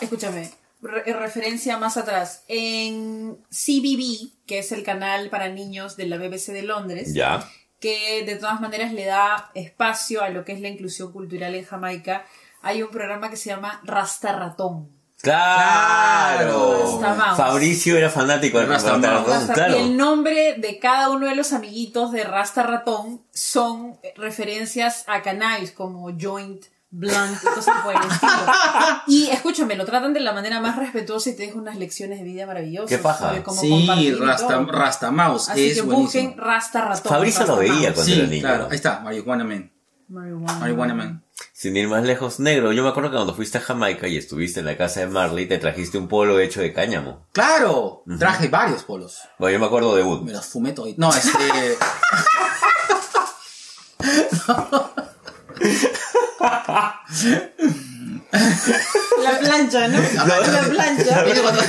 Escúchame, 0.00 0.50
re- 0.82 1.02
en 1.10 1.18
referencia 1.18 1.76
más 1.78 1.96
atrás. 1.96 2.42
En 2.48 3.36
CBB, 3.50 4.30
que 4.46 4.58
es 4.60 4.72
el 4.72 4.82
canal 4.82 5.28
para 5.30 5.48
niños 5.48 5.96
de 5.96 6.06
la 6.06 6.16
BBC 6.16 6.52
de 6.52 6.62
Londres, 6.62 7.12
Ya. 7.14 7.48
Que 7.80 8.24
de 8.24 8.36
todas 8.36 8.60
maneras 8.60 8.92
le 8.92 9.04
da 9.04 9.50
espacio 9.54 10.22
a 10.22 10.28
lo 10.30 10.44
que 10.44 10.52
es 10.52 10.60
la 10.60 10.68
inclusión 10.68 11.12
cultural 11.12 11.54
en 11.54 11.64
Jamaica, 11.64 12.24
hay 12.62 12.82
un 12.82 12.90
programa 12.90 13.30
que 13.30 13.36
se 13.36 13.50
llama 13.50 13.80
Rasta 13.84 14.32
Ratón. 14.32 14.90
Claro. 15.20 16.98
Mouse. 17.00 17.36
Fabricio 17.36 17.96
era 17.96 18.10
fanático 18.10 18.58
de 18.58 18.66
Rasta 18.66 18.92
Rasta 18.92 19.08
Mouse. 19.10 19.20
Ratón, 19.26 19.38
Rasta- 19.40 19.54
claro. 19.54 19.76
Y 19.78 19.82
el 19.82 19.96
nombre 19.96 20.54
de 20.58 20.78
cada 20.78 21.10
uno 21.10 21.26
de 21.26 21.34
los 21.34 21.52
amiguitos 21.52 22.12
de 22.12 22.24
Rasta 22.24 22.62
Ratón 22.62 23.22
son 23.32 23.98
referencias 24.16 25.04
a 25.06 25.22
cannabis 25.22 25.72
como 25.72 26.10
joint, 26.18 26.64
blunt 26.90 27.38
y 27.42 27.46
cosas 27.46 27.82
por 27.84 27.94
el 27.94 28.00
estilo. 28.10 28.30
Y 29.06 29.28
escúchame, 29.30 29.76
lo 29.76 29.84
tratan 29.84 30.12
de 30.14 30.20
la 30.20 30.32
manera 30.32 30.60
más 30.60 30.76
respetuosa 30.76 31.30
y 31.30 31.36
te 31.36 31.44
dejan 31.44 31.60
unas 31.60 31.76
lecciones 31.76 32.18
de 32.18 32.24
vida 32.24 32.46
maravillosas. 32.46 32.88
Qué 32.88 32.98
paja. 32.98 33.28
sobre 33.28 33.42
cómo 33.42 33.60
Sí, 33.60 34.12
Rasta. 34.18 34.58
Rasta 34.66 35.10
Mouse. 35.10 35.48
Así 35.50 35.68
es 35.70 35.76
que 35.76 35.82
buenísimo. 35.82 36.02
busquen 36.28 36.36
Rasta 36.38 36.84
Ratón. 36.88 37.10
Fabricio 37.12 37.46
lo 37.46 37.56
veía 37.56 37.92
cuando 37.94 38.12
era 38.12 38.26
niño. 38.26 38.40
claro. 38.40 38.68
Ahí 38.70 38.76
está, 38.76 39.00
Marihuana 39.00 39.44
Man. 39.44 39.72
Marihuana. 40.08 40.54
Marihuana 40.54 40.94
Man. 40.94 41.24
Sin 41.52 41.76
ir 41.76 41.86
más 41.88 42.02
lejos, 42.04 42.40
negro. 42.40 42.72
Yo 42.72 42.82
me 42.82 42.88
acuerdo 42.88 43.10
que 43.10 43.16
cuando 43.16 43.34
fuiste 43.34 43.58
a 43.58 43.60
Jamaica 43.60 44.08
y 44.08 44.16
estuviste 44.16 44.60
en 44.60 44.66
la 44.66 44.76
casa 44.76 45.00
de 45.00 45.06
Marley, 45.08 45.46
te 45.46 45.58
trajiste 45.58 45.98
un 45.98 46.08
polo 46.08 46.40
hecho 46.40 46.60
de 46.60 46.72
cáñamo. 46.72 47.26
Claro, 47.32 48.02
traje 48.18 48.48
varios 48.48 48.84
polos. 48.84 49.18
Bueno, 49.38 49.52
yo 49.54 49.60
me 49.60 49.66
acuerdo 49.66 49.94
de 49.94 50.02
Wood. 50.02 50.22
Me 50.22 50.32
los 50.32 50.46
fumé 50.46 50.72
todo. 50.72 50.86
No, 50.96 51.10
este. 51.10 51.28
La 59.22 59.38
plancha, 59.40 59.88
¿no? 59.88 59.98
La 60.26 60.62
plancha. 60.68 61.22
¿Viste 61.24 61.40
cuando- 61.42 61.60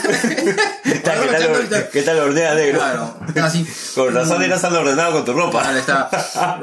¿Qué 0.84 0.96
tal, 1.00 1.20
qué 1.30 1.66
tal, 1.70 1.90
qué 1.92 2.02
tal 2.04 2.20
hornea, 2.20 2.54
negro? 2.54 2.80
Claro, 2.80 3.16
así. 3.44 3.66
Con 3.96 4.14
razón 4.14 4.44
eras 4.44 4.62
tan 4.62 4.76
ordenado 4.76 5.14
con 5.14 5.26
tu 5.26 5.34
ropa. 5.34 5.64
Ahora 5.66 5.80
está 5.80 6.10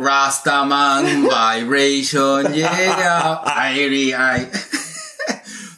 Rastaman 0.01 1.23
Vibration, 1.25 2.53
yeah, 2.53 3.43
I, 3.75 4.13
I. 4.13 4.49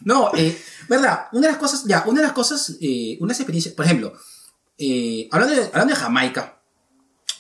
No, 0.04 0.30
eh, 0.34 0.60
verdad, 0.88 1.26
una 1.32 1.46
de 1.48 1.52
las 1.52 1.58
cosas, 1.60 1.84
ya, 1.84 2.02
una 2.06 2.20
de 2.20 2.26
las 2.26 2.34
cosas, 2.34 2.76
eh, 2.80 3.16
unas 3.20 3.38
experiencias, 3.38 3.74
por 3.74 3.84
ejemplo, 3.84 4.12
eh, 4.78 5.28
hablando, 5.30 5.54
de, 5.54 5.62
hablando 5.66 5.94
de 5.94 6.00
Jamaica, 6.00 6.58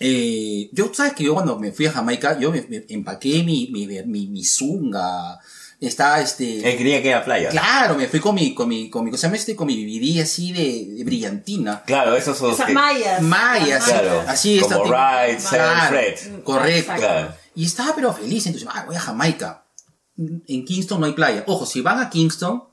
eh, 0.00 0.70
yo, 0.72 0.92
sabes 0.94 1.14
que 1.14 1.24
yo 1.24 1.34
cuando 1.34 1.58
me 1.58 1.72
fui 1.72 1.86
a 1.86 1.92
Jamaica, 1.92 2.38
yo 2.38 2.52
me, 2.52 2.62
me 2.62 2.84
empaqué 2.88 3.42
mi, 3.42 3.68
mi, 3.72 3.86
mi, 3.86 4.26
mi 4.28 4.44
zunga, 4.44 5.40
está 5.80 6.20
este... 6.20 6.68
Él 6.70 6.78
creía 6.78 7.02
que 7.02 7.08
era 7.10 7.24
playa. 7.24 7.48
Claro, 7.50 7.96
me 7.96 8.06
fui 8.06 8.20
con 8.20 8.34
mi, 8.34 8.54
con 8.54 8.68
mi, 8.68 8.90
con 8.90 9.04
mi, 9.04 9.10
¿cómo 9.10 9.18
se 9.18 9.26
llama 9.26 9.36
este? 9.36 9.56
Con 9.56 9.66
mi 9.66 9.74
BBD 9.74 10.22
así 10.22 10.52
de, 10.52 10.94
de 10.96 11.04
brillantina. 11.04 11.82
Claro, 11.84 12.16
esos 12.16 12.38
son 12.38 12.52
Esas 12.52 12.66
que... 12.66 12.72
Mayas, 12.72 13.22
Las 13.22 13.84
Claro, 13.84 14.24
así 14.26 14.60
como 14.60 14.84
Ride, 14.84 15.38
Claro, 15.48 15.88
Fred. 15.88 16.42
Correcto. 16.44 16.92
Claro. 16.96 17.34
Y 17.54 17.64
estaba 17.64 17.94
pero 17.94 18.12
feliz, 18.12 18.46
entonces, 18.46 18.68
ah, 18.72 18.84
voy 18.86 18.96
a 18.96 19.00
Jamaica. 19.00 19.64
En 20.16 20.64
Kingston 20.64 21.00
no 21.00 21.06
hay 21.06 21.12
playa. 21.12 21.44
Ojo, 21.46 21.66
si 21.66 21.80
van 21.80 22.00
a 22.00 22.10
Kingston, 22.10 22.64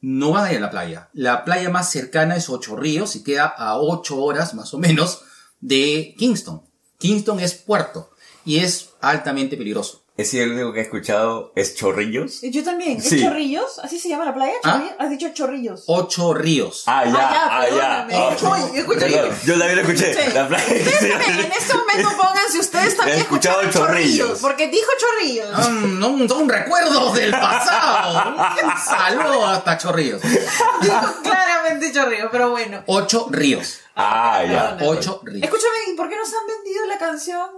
no 0.00 0.30
van 0.30 0.46
a 0.46 0.52
ir 0.52 0.58
a 0.58 0.60
la 0.60 0.70
playa. 0.70 1.10
La 1.12 1.44
playa 1.44 1.68
más 1.68 1.90
cercana 1.90 2.36
es 2.36 2.48
Ocho 2.48 2.76
Ríos 2.76 3.16
y 3.16 3.22
queda 3.22 3.46
a 3.46 3.78
ocho 3.78 4.16
horas 4.18 4.54
más 4.54 4.72
o 4.72 4.78
menos 4.78 5.22
de 5.60 6.14
Kingston. 6.18 6.62
Kingston 7.00 7.40
es 7.40 7.54
puerto 7.54 8.10
y 8.44 8.58
es 8.60 8.90
altamente 9.00 9.56
peligroso. 9.56 10.02
Es 10.16 10.34
el 10.34 10.52
único 10.52 10.74
que 10.74 10.80
he 10.80 10.82
escuchado 10.82 11.50
es 11.56 11.74
Chorrillos. 11.76 12.42
Yo 12.42 12.62
también. 12.62 12.98
¿Es 12.98 13.08
Sí. 13.08 13.22
Chorrillos? 13.22 13.78
¿Así 13.78 13.98
se 13.98 14.10
llama 14.10 14.26
la 14.26 14.34
playa? 14.34 14.52
¿Ah? 14.64 14.82
Has 14.98 15.08
dicho 15.08 15.30
Chorrillos. 15.32 15.84
Ocho 15.86 16.34
Ríos. 16.34 16.82
Ah, 16.86 17.06
ya, 17.06 17.12
Ah, 17.14 17.66
ya, 17.70 18.02
ah, 18.02 18.06
ya. 18.10 18.18
Ah, 18.18 18.36
yo 18.38 19.58
también 19.58 19.76
lo 19.76 19.82
escuché. 19.82 20.12
Sí. 20.12 20.30
La 20.34 20.46
playa. 20.46 20.66
En 20.68 21.52
este 21.52 21.74
momento 21.74 22.10
pónganse 22.18 22.58
ustedes 22.58 22.96
también 22.98 23.16
He 23.18 23.20
escuchado 23.22 23.62
escucharon 23.62 23.88
chorrillos. 23.94 24.38
Porque 24.40 24.68
dijo 24.68 24.90
chorrillos. 24.98 25.48
Ah, 25.54 25.68
no, 25.70 26.28
son 26.28 26.48
recuerdos 26.50 27.14
del 27.14 27.30
pasado. 27.30 28.34
Un 28.62 28.72
saludo 28.78 29.46
hasta 29.46 29.78
Chorrillos. 29.78 30.20
Dijo 30.20 31.14
claramente 31.22 31.92
chorrillos, 31.94 32.28
pero 32.30 32.50
bueno. 32.50 32.82
Ocho 32.86 33.28
Ríos. 33.30 33.78
Ah, 33.94 34.44
ya. 34.44 34.76
Perdona. 34.76 34.98
Ocho 34.98 35.20
Ríos. 35.24 35.42
Escúchame, 35.42 35.76
¿y 35.92 35.96
por 35.96 36.08
qué 36.08 36.16
nos 36.16 36.28
han 36.28 36.46
vendido 36.46 36.86
la 36.86 36.98
canción 36.98 37.48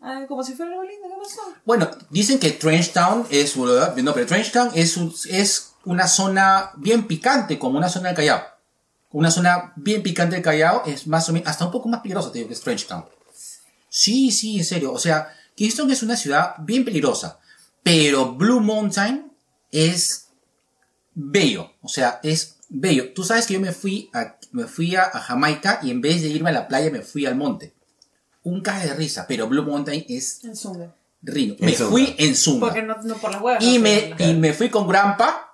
ah, 0.00 0.24
como 0.28 0.42
si 0.42 0.54
fuera 0.54 0.72
algo 0.72 0.82
lindo? 0.84 1.08
¿Qué 1.08 1.14
pasó? 1.22 1.40
Bueno, 1.64 1.90
dicen 2.10 2.38
que 2.38 2.50
Trenchtown 2.52 3.26
es, 3.30 3.56
no, 3.56 4.14
pero 4.14 4.26
Trenchtown 4.26 4.70
es, 4.74 4.96
un- 4.96 5.14
es 5.30 5.74
una 5.84 6.06
zona 6.08 6.72
bien 6.76 7.06
picante, 7.06 7.58
como 7.58 7.78
una 7.78 7.88
zona 7.88 8.08
del 8.08 8.16
Callao. 8.16 8.42
Una 9.12 9.30
zona 9.30 9.72
bien 9.76 10.02
picante 10.02 10.34
del 10.36 10.44
Callao 10.44 10.82
es 10.86 11.06
más 11.06 11.28
o 11.28 11.32
menos, 11.32 11.48
hasta 11.48 11.64
un 11.66 11.70
poco 11.70 11.88
más 11.88 12.00
peligrosa, 12.00 12.32
te 12.32 12.38
digo, 12.38 12.48
que 12.48 12.54
es 12.54 12.60
Trenchtown. 12.62 13.04
Sí, 13.88 14.32
sí, 14.32 14.58
en 14.58 14.64
serio. 14.64 14.92
O 14.92 14.98
sea, 14.98 15.32
Kingston 15.54 15.90
es 15.92 16.02
una 16.02 16.16
ciudad 16.16 16.54
bien 16.58 16.84
peligrosa, 16.84 17.38
pero 17.84 18.32
Blue 18.34 18.60
Mountain 18.60 19.30
es 19.70 20.28
bello. 21.14 21.70
O 21.80 21.88
sea, 21.88 22.18
es 22.24 22.53
bello. 22.74 23.12
Tú 23.14 23.24
sabes 23.24 23.46
que 23.46 23.54
yo 23.54 23.60
me 23.60 23.72
fui 23.72 24.10
a, 24.12 24.36
me 24.52 24.64
fui 24.66 24.96
a, 24.96 25.04
a 25.04 25.20
Jamaica 25.20 25.80
y 25.82 25.90
en 25.90 26.00
vez 26.00 26.22
de 26.22 26.28
irme 26.28 26.50
a 26.50 26.52
la 26.52 26.68
playa 26.68 26.90
me 26.90 27.00
fui 27.00 27.24
al 27.26 27.36
monte. 27.36 27.72
Un 28.42 28.60
cae 28.60 28.86
de 28.86 28.94
risa, 28.94 29.26
pero 29.26 29.48
Blue 29.48 29.62
Mountain 29.62 30.04
es 30.08 30.44
En 30.44 30.54
Zunga. 30.56 30.94
Rino. 31.22 31.54
En 31.58 31.64
Me 31.66 31.72
Zunga. 31.72 31.90
fui 31.90 32.14
en 32.18 32.36
Zunga. 32.36 32.66
Porque 32.66 32.82
no, 32.82 32.96
no 33.02 33.14
por 33.16 33.30
las 33.30 33.40
huevas. 33.40 33.64
Y 33.64 33.78
no, 33.78 33.84
me, 33.84 34.14
y 34.18 34.34
me 34.34 34.52
fui 34.52 34.68
con 34.68 34.86
Grampa. 34.86 35.50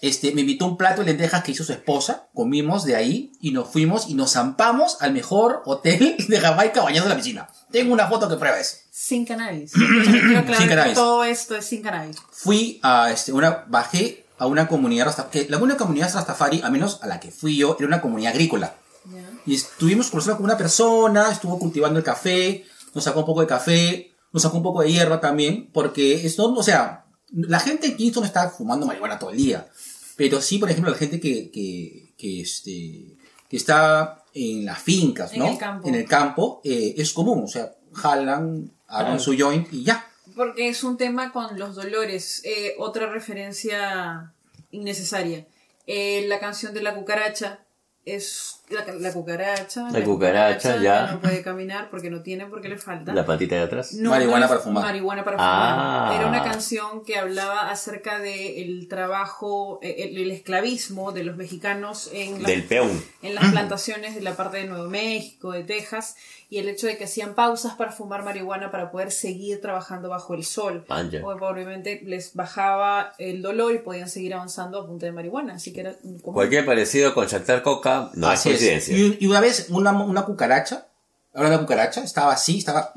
Este, 0.00 0.32
me 0.32 0.40
invitó 0.40 0.66
un 0.66 0.76
plato 0.76 1.00
de 1.02 1.06
lentejas 1.06 1.42
que 1.44 1.52
hizo 1.52 1.62
su 1.64 1.72
esposa. 1.72 2.28
Comimos 2.34 2.84
de 2.84 2.96
ahí 2.96 3.32
y 3.40 3.52
nos 3.52 3.68
fuimos 3.70 4.08
y 4.08 4.14
nos 4.14 4.32
zampamos 4.32 4.98
al 5.00 5.12
mejor 5.12 5.62
hotel 5.64 6.16
de 6.28 6.40
Jamaica 6.40 6.82
bañando 6.82 7.04
en 7.04 7.10
la 7.10 7.16
piscina. 7.16 7.48
Tengo 7.70 7.92
una 7.92 8.08
foto 8.08 8.28
que 8.28 8.36
prueba 8.36 8.58
eso. 8.58 8.76
Sin 8.90 9.24
cannabis. 9.24 9.72
Quiero 9.72 10.40
aclarar 10.40 10.56
Sin 10.56 10.68
que 10.68 10.74
cannabis. 10.74 10.94
Todo 10.94 11.24
esto 11.24 11.56
es 11.56 11.64
sin 11.64 11.82
cannabis. 11.82 12.16
Fui 12.30 12.78
a 12.82 13.10
este, 13.10 13.32
una, 13.32 13.64
bajé 13.68 14.21
a 14.42 14.46
una 14.46 14.66
comunidad 14.66 15.06
Rastafari, 15.06 15.46
la 15.48 15.58
única 15.58 15.78
comunidad 15.78 16.12
Rastafari, 16.12 16.62
al 16.62 16.72
menos 16.72 16.98
a 17.00 17.06
la 17.06 17.20
que 17.20 17.30
fui 17.30 17.56
yo, 17.56 17.76
era 17.78 17.86
una 17.86 18.00
comunidad 18.00 18.32
agrícola. 18.32 18.74
¿ya? 19.04 19.22
Y 19.46 19.54
estuvimos 19.54 20.10
conversando 20.10 20.38
con 20.38 20.46
una 20.46 20.58
persona, 20.58 21.30
estuvo 21.30 21.60
cultivando 21.60 22.00
el 22.00 22.04
café, 22.04 22.64
nos 22.92 23.04
sacó 23.04 23.20
un 23.20 23.26
poco 23.26 23.42
de 23.42 23.46
café, 23.46 24.10
nos 24.32 24.42
sacó 24.42 24.56
un 24.56 24.64
poco 24.64 24.82
de 24.82 24.90
hierba 24.90 25.20
también, 25.20 25.70
porque 25.72 26.26
esto, 26.26 26.52
o 26.52 26.62
sea, 26.64 27.04
la 27.30 27.60
gente 27.60 27.86
en 27.86 27.96
Kingston 27.96 28.24
está 28.24 28.50
fumando 28.50 28.84
marihuana 28.84 29.16
todo 29.16 29.30
el 29.30 29.36
día. 29.36 29.68
Pero 30.16 30.40
sí, 30.40 30.58
por 30.58 30.68
ejemplo, 30.68 30.90
la 30.90 30.98
gente 30.98 31.20
que, 31.20 31.48
que, 31.52 32.12
que, 32.18 32.40
este, 32.40 33.16
que 33.48 33.56
está 33.56 34.24
en 34.34 34.64
las 34.64 34.82
fincas, 34.82 35.32
En 35.34 35.38
¿no? 35.38 35.50
el 35.52 35.58
campo. 35.58 35.88
En 35.88 35.94
el 35.94 36.08
campo, 36.08 36.60
eh, 36.64 36.94
es 36.96 37.12
común, 37.12 37.44
o 37.44 37.48
sea, 37.48 37.70
jalan, 37.92 38.72
hagan 38.88 39.20
su 39.20 39.36
joint 39.38 39.72
y 39.72 39.84
ya. 39.84 40.04
Porque 40.34 40.68
es 40.68 40.82
un 40.82 40.96
tema 40.96 41.32
con 41.32 41.58
los 41.60 41.76
dolores. 41.76 42.42
Eh, 42.44 42.74
otra 42.78 43.06
referencia 43.06 44.31
innecesaria. 44.72 45.46
Eh, 45.86 46.24
la 46.26 46.40
canción 46.40 46.74
de 46.74 46.82
la 46.82 46.94
cucaracha 46.94 47.64
es 48.04 48.61
la, 48.72 48.84
la 48.94 49.12
cucaracha. 49.12 49.90
La 49.90 50.02
cucaracha, 50.04 50.76
ya. 50.82 51.12
No 51.12 51.20
puede 51.20 51.42
caminar 51.42 51.90
porque 51.90 52.10
no 52.10 52.22
tiene, 52.22 52.46
porque 52.46 52.68
le 52.68 52.78
falta. 52.78 53.12
La 53.14 53.24
patita 53.26 53.54
de 53.56 53.62
atrás. 53.62 53.92
No, 53.94 54.10
Marihuana 54.10 54.38
no 54.40 54.44
es 54.44 54.48
para 54.50 54.60
fumar. 54.60 54.84
Marihuana 54.84 55.24
para 55.24 55.36
Ah. 55.40 56.04
fumar. 56.08 56.20
Era 56.20 56.28
una 56.28 56.42
canción 56.50 57.04
que 57.04 57.18
hablaba 57.18 57.70
acerca 57.70 58.18
del 58.18 58.88
trabajo, 58.88 59.78
eh, 59.82 59.96
el, 60.10 60.18
el 60.18 60.30
esclavismo 60.30 61.12
de 61.12 61.24
los 61.24 61.36
mexicanos 61.36 62.10
en 62.12 62.34
las, 62.42 62.46
Del 62.50 62.64
peón. 62.64 63.02
en 63.22 63.34
las 63.34 63.50
plantaciones 63.52 64.14
de 64.14 64.20
la 64.22 64.34
parte 64.36 64.58
de 64.58 64.64
Nuevo 64.66 64.88
México, 64.88 65.52
de 65.52 65.64
Texas, 65.64 66.16
y 66.50 66.58
el 66.58 66.68
hecho 66.68 66.86
de 66.86 66.98
que 66.98 67.04
hacían 67.04 67.34
pausas 67.34 67.74
para 67.74 67.92
fumar 67.92 68.22
marihuana 68.24 68.70
para 68.70 68.90
poder 68.90 69.10
seguir 69.10 69.60
trabajando 69.62 70.10
bajo 70.10 70.34
el 70.34 70.44
sol. 70.44 70.84
Vaya. 70.86 71.24
O 71.24 71.30
obviamente 71.30 72.02
les 72.04 72.34
bajaba 72.34 73.12
el 73.18 73.40
dolor 73.40 73.74
y 73.74 73.78
podían 73.78 74.08
seguir 74.08 74.34
avanzando 74.34 74.78
a 74.80 74.86
punta 74.86 75.06
de 75.06 75.12
marihuana. 75.12 75.54
Así 75.54 75.72
que 75.72 75.80
era 75.80 75.94
como... 76.20 76.34
Cualquier 76.34 76.66
parecido 76.66 77.14
con 77.14 77.26
Chactar 77.26 77.62
Coca 77.62 78.10
no 78.14 78.28
Así 78.28 78.50
es. 78.50 78.61
Coincidencia. 78.68 78.96
Y, 78.96 79.18
y 79.20 79.26
una 79.26 79.40
vez 79.40 79.66
una, 79.70 79.92
una 79.92 80.24
cucaracha, 80.24 80.86
ahora 81.34 81.48
la 81.50 81.58
cucaracha, 81.58 82.02
estaba 82.02 82.32
así, 82.32 82.58
estaba... 82.58 82.92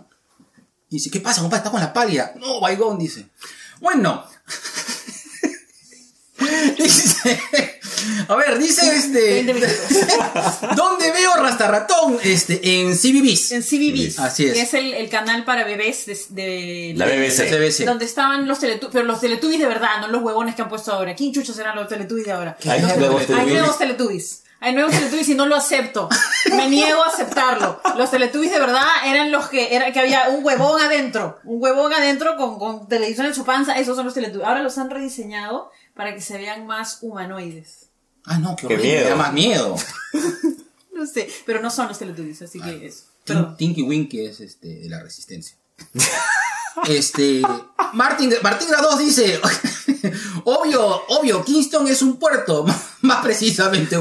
Dice, 0.89 1.09
¿qué 1.09 1.19
pasa, 1.19 1.41
compadre? 1.41 1.59
¿Está 1.61 1.71
con 1.71 1.81
la 1.81 1.91
pálida? 1.93 2.33
No, 2.39 2.59
baigón, 2.61 2.97
dice. 2.99 3.27
Bueno. 3.81 4.25
dice, 6.77 7.39
A 8.27 8.35
ver, 8.35 8.57
dice 8.59 8.87
20 8.87 9.41
este. 9.41 9.43
¿Dónde 10.75 11.11
veo 11.11 11.35
Rastarratón? 11.37 12.17
Este, 12.23 12.59
en 12.81 12.95
CBBS. 12.95 13.55
En 13.55 13.63
CBB. 13.63 14.19
Así 14.19 14.45
es. 14.47 14.53
Que 14.53 14.61
es 14.61 14.73
el, 14.73 14.93
el 14.93 15.09
canal 15.09 15.43
para 15.45 15.63
bebés 15.63 16.05
de, 16.05 16.13
de- 16.29 16.93
La 16.95 17.05
BBC. 17.07 17.49
CBS. 17.49 17.85
Donde 17.85 18.05
estaban 18.05 18.47
los 18.47 18.59
teletubbies, 18.59 18.93
pero 18.93 19.05
los 19.05 19.19
teletubbies 19.21 19.59
de 19.59 19.67
verdad, 19.67 20.01
no 20.01 20.07
los 20.09 20.21
huevones 20.21 20.55
que 20.55 20.61
han 20.61 20.69
puesto 20.69 20.91
ahora. 20.93 21.15
¿Quién 21.15 21.33
chuchos 21.33 21.57
eran 21.57 21.75
los 21.75 21.87
teletubbies 21.87 22.25
de 22.27 22.31
ahora? 22.33 22.57
Hay 22.67 22.81
nuevos 22.81 22.95
Teletubbies. 22.97 23.21
Hay 23.21 23.25
teletubbies. 23.27 23.59
nuevos 23.59 23.77
teletubbies. 23.77 24.41
Hay 24.65 24.73
nuevos 24.73 24.93
teletubbies 24.93 25.29
y 25.29 25.35
no 25.35 25.45
lo 25.45 25.55
acepto. 25.55 26.09
Me 26.49 26.67
niego 26.67 27.03
a 27.03 27.07
aceptarlo. 27.09 27.79
Los 27.97 28.09
teletubbies 28.09 28.51
de 28.51 28.59
verdad 28.59 28.87
eran 29.05 29.31
los 29.31 29.47
que, 29.47 29.75
era, 29.75 29.91
que 29.93 29.99
había 29.99 30.29
un 30.29 30.43
huevón 30.43 30.81
adentro. 30.81 31.37
Un 31.43 31.61
huevón 31.61 31.93
adentro 31.93 32.35
con, 32.35 32.57
con 32.57 32.87
televisión 32.87 33.27
en 33.27 33.35
su 33.35 33.45
panza. 33.45 33.77
Esos 33.77 33.95
son 33.95 34.05
los 34.05 34.15
teletubbies. 34.15 34.47
Ahora 34.47 34.63
los 34.63 34.77
han 34.79 34.89
rediseñado 34.89 35.69
para 35.93 36.15
que 36.15 36.21
se 36.21 36.37
vean 36.39 36.65
más 36.65 36.97
humanoides. 37.03 37.89
Ah, 38.25 38.39
no, 38.39 38.55
qué 38.55 38.67
Qué 38.67 38.77
miedo. 38.77 39.03
Me 39.03 39.09
da 39.11 39.15
más 39.15 39.33
miedo. 39.33 39.75
No 40.95 41.05
sé, 41.05 41.29
pero 41.45 41.61
no 41.61 41.69
son 41.69 41.89
los 41.89 41.99
teletubbies, 41.99 42.41
así 42.41 42.57
que 42.61 42.85
eso. 42.85 43.03
Tin- 43.25 43.35
Perdón. 43.35 43.57
Tinky 43.57 43.81
Winky 43.81 44.25
es 44.27 44.39
este, 44.39 44.67
de 44.79 44.87
la 44.89 45.03
resistencia. 45.03 45.57
Este. 46.87 47.41
Martín, 47.93 48.33
Martín 48.41 48.67
Grados 48.69 48.99
dice. 48.99 49.39
obvio, 50.43 51.03
obvio, 51.07 51.43
Kingston 51.43 51.87
es 51.87 52.01
un 52.01 52.17
puerto. 52.17 52.65
Más 53.01 53.23
precisamente 53.23 53.97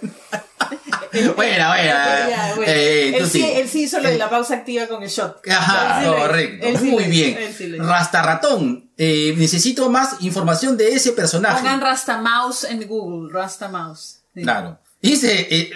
buena. 1.36 1.82
Ya, 1.82 2.52
bueno. 2.56 2.72
Eh, 2.72 3.14
tú 3.18 3.24
él, 3.24 3.30
sí, 3.30 3.40
sí. 3.40 3.50
él 3.54 3.68
sí 3.68 3.82
hizo 3.82 3.98
lo 4.00 4.08
de 4.08 4.14
Eh, 4.14 4.18
la 4.18 4.30
pausa 4.30 4.54
activa 4.54 4.86
con 4.86 5.02
el 5.02 5.08
shot. 5.08 5.40
Ajá, 5.48 6.04
Él 6.04 6.10
correcto. 6.10 6.66
Él 6.66 6.80
Muy 6.82 7.04
bien. 7.04 7.36
Rastarratón. 7.78 8.90
Eh, 8.96 9.34
necesito 9.36 9.88
más 9.90 10.16
información 10.20 10.76
de 10.76 10.94
ese 10.94 11.12
personaje. 11.12 11.60
Pongan 11.60 11.80
Rasta 11.80 12.18
Mouse 12.18 12.64
en 12.64 12.86
Google, 12.86 13.32
Rasta 13.32 13.68
Mouse. 13.68 14.20
Sí. 14.34 14.42
Claro. 14.42 14.78
Dice 15.00 15.46
eh, 15.48 15.70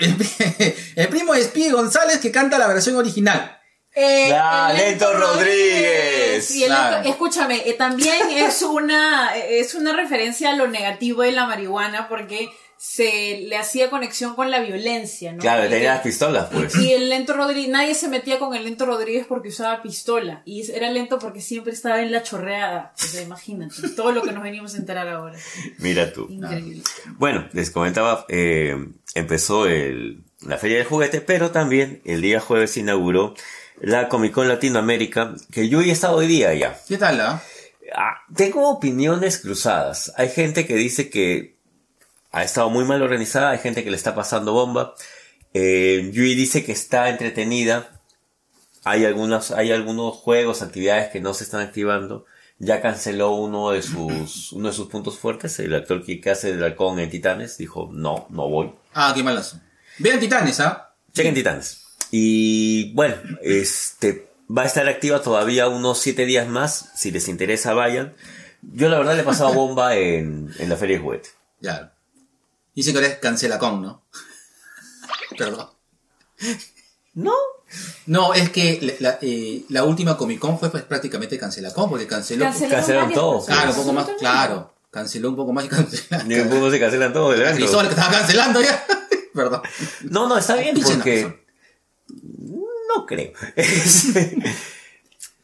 el, 0.96 1.09
primo 1.09 1.32
de 1.32 1.44
Speedy 1.44 1.70
González 1.70 2.18
que 2.18 2.32
canta 2.32 2.59
la 2.59 2.66
versión 2.66 2.96
original. 2.96 3.59
Eh, 3.95 4.30
el 4.70 4.76
Lento 4.76 5.12
Rodríguez. 5.12 6.51
Y 6.57 6.62
el 6.64 6.68
Claro. 6.70 6.97
Lento- 6.97 7.09
escúchame, 7.11 7.62
eh, 7.68 7.74
también 7.74 8.16
es 8.30 8.62
una, 8.62 9.36
es 9.36 9.74
una 9.74 9.93
referencia 9.95 10.51
a 10.51 10.57
lo 10.57 10.66
negativo 10.68 11.22
de 11.22 11.32
la 11.32 11.47
marihuana 11.47 12.09
porque 12.09 12.49
se 12.76 13.43
le 13.47 13.57
hacía 13.57 13.90
conexión 13.90 14.34
con 14.34 14.51
la 14.51 14.59
violencia, 14.59 15.32
¿no? 15.32 15.38
Claro, 15.38 15.68
tenía 15.68 15.95
las 15.95 16.03
pistolas, 16.03 16.49
pues. 16.53 16.74
Y 16.76 16.93
el 16.93 17.11
Lento 17.11 17.32
Rodríguez, 17.32 17.68
nadie 17.70 17.95
se 17.95 18.09
metía 18.09 18.40
con 18.40 18.57
el 18.57 18.64
Lento 18.64 18.86
Rodríguez 18.86 19.24
porque 19.28 19.51
usaba 19.51 19.82
pistola. 19.82 20.43
Y 20.45 20.68
era 20.68 20.90
lento 20.90 21.20
porque 21.20 21.40
siempre 21.40 21.72
estaba 21.74 22.01
en 22.03 22.11
la 22.11 22.24
chorreada. 22.24 22.93
O 22.99 23.07
sea, 23.07 23.22
imagínate, 23.22 23.74
todo 23.95 24.11
lo 24.11 24.22
que 24.22 24.32
nos 24.32 24.43
venimos 24.43 24.74
a 24.74 24.78
enterar 24.78 25.07
ahora. 25.09 25.38
Mira 25.78 26.12
tú. 26.12 26.26
Increíble. 26.28 26.82
Bueno, 27.18 27.49
les 27.53 27.70
comentaba, 27.70 28.24
eh, 28.28 28.76
empezó 29.14 29.66
el, 29.68 30.24
la 30.40 30.59
Feria 30.59 30.78
del 30.78 30.86
Juguete, 30.86 31.20
pero 31.20 31.53
también 31.53 32.03
el 32.05 32.20
día 32.20 32.40
jueves 32.40 32.72
se 32.72 32.80
inauguró 32.80 33.34
la 33.82 34.08
Comic 34.08 34.32
Con 34.32 34.48
Latinoamérica, 34.48 35.34
que 35.50 35.68
yo 35.68 35.80
he 35.80 35.90
estado 35.90 36.16
hoy 36.16 36.28
día 36.28 36.54
ya. 36.54 36.80
¿Qué 36.88 36.96
tal, 36.98 37.20
ah? 37.20 37.42
Ah, 37.94 38.22
tengo 38.34 38.70
opiniones 38.70 39.38
cruzadas. 39.38 40.12
Hay 40.16 40.30
gente 40.30 40.66
que 40.66 40.76
dice 40.76 41.10
que 41.10 41.56
ha 42.30 42.44
estado 42.44 42.70
muy 42.70 42.84
mal 42.84 43.02
organizada, 43.02 43.50
hay 43.50 43.58
gente 43.58 43.82
que 43.82 43.90
le 43.90 43.96
está 43.96 44.14
pasando 44.14 44.52
bomba. 44.52 44.94
Eh, 45.52 46.10
Yui 46.12 46.34
dice 46.36 46.64
que 46.64 46.72
está 46.72 47.08
entretenida. 47.08 48.00
Hay 48.84 49.04
algunos, 49.04 49.50
hay 49.50 49.72
algunos 49.72 50.14
juegos, 50.14 50.62
actividades 50.62 51.10
que 51.10 51.20
no 51.20 51.34
se 51.34 51.44
están 51.44 51.60
activando. 51.60 52.24
Ya 52.58 52.80
canceló 52.80 53.32
uno 53.32 53.72
de 53.72 53.82
sus, 53.82 54.52
uno 54.52 54.68
de 54.68 54.74
sus 54.74 54.86
puntos 54.86 55.18
fuertes. 55.18 55.58
El 55.58 55.74
actor 55.74 56.04
que 56.04 56.30
hace 56.30 56.52
del 56.52 56.62
halcón 56.62 57.00
en 57.00 57.10
Titanes 57.10 57.58
dijo, 57.58 57.90
no, 57.92 58.26
no 58.30 58.48
voy. 58.48 58.72
Ah, 58.94 59.12
qué 59.14 59.24
malazo. 59.24 59.58
Vean 59.98 60.20
Titanes, 60.20 60.60
¿ah? 60.60 60.94
Chequen 61.12 61.34
Titanes. 61.34 61.82
Y 62.14 62.92
bueno, 62.92 63.16
este 63.40 64.28
va 64.46 64.62
a 64.62 64.66
estar 64.66 64.86
activa 64.86 65.22
todavía 65.22 65.68
unos 65.68 65.98
siete 65.98 66.26
días 66.26 66.46
más. 66.46 66.90
Si 66.94 67.10
les 67.10 67.26
interesa, 67.26 67.72
vayan. 67.72 68.14
Yo 68.60 68.90
la 68.90 68.98
verdad 68.98 69.16
le 69.16 69.22
he 69.22 69.24
pasado 69.24 69.52
bomba 69.54 69.96
en, 69.96 70.54
en 70.58 70.68
la 70.68 70.76
feria 70.76 70.98
de 70.98 71.02
juguete. 71.02 71.30
Ya. 71.60 71.94
Dice 72.74 72.92
que 72.92 72.98
ahora 72.98 73.08
es 73.08 73.18
Cancelacón, 73.18 73.80
¿no? 73.80 74.02
Perdón. 75.38 75.70
No. 77.14 77.32
No, 78.04 78.34
es 78.34 78.50
que 78.50 78.78
la, 79.00 79.10
la, 79.12 79.18
eh, 79.22 79.64
la 79.70 79.84
última 79.84 80.18
Comic 80.18 80.38
Con 80.38 80.58
fue 80.58 80.70
pues, 80.70 80.82
prácticamente 80.82 81.38
Cancelacón, 81.38 81.88
porque 81.88 82.06
canceló. 82.06 82.44
Cancelaron 82.44 82.76
Cancelaron 82.76 83.12
todo. 83.14 83.46
Claro, 83.46 83.70
un 83.70 83.76
poco 83.76 83.92
más, 83.94 84.08
claro. 84.18 84.74
Canceló 84.90 85.30
un 85.30 85.36
poco 85.36 85.54
más 85.54 85.64
y 85.64 85.68
canceló. 85.68 86.24
Ni 86.26 86.34
un 86.34 86.50
poco 86.50 86.70
se 86.70 86.78
cancelan 86.78 87.14
todos 87.14 87.38
el. 87.38 87.54
Cristóbal 87.54 87.86
que 87.86 87.94
estaba 87.94 88.12
cancelando 88.12 88.60
ya. 88.60 88.84
Perdón. 89.34 89.62
No, 90.10 90.28
no, 90.28 90.36
está 90.36 90.56
bien 90.56 90.78
porque... 90.78 91.41
No 92.97 93.07
creo. 93.07 93.32
Este, 93.57 94.36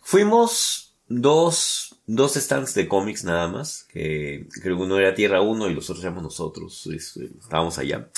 Fuimos 0.02 0.94
dos, 1.08 1.96
dos 2.06 2.34
stands 2.34 2.74
de 2.74 2.88
cómics 2.88 3.24
nada 3.24 3.48
más, 3.48 3.84
que 3.92 4.46
creo 4.62 4.76
que 4.76 4.82
uno 4.82 4.98
era 4.98 5.14
Tierra 5.14 5.40
1 5.42 5.68
y 5.68 5.74
los 5.74 5.90
otros 5.90 6.04
éramos 6.04 6.22
nosotros, 6.22 6.86
es- 6.94 7.16
estábamos 7.16 7.78
allá. 7.78 8.08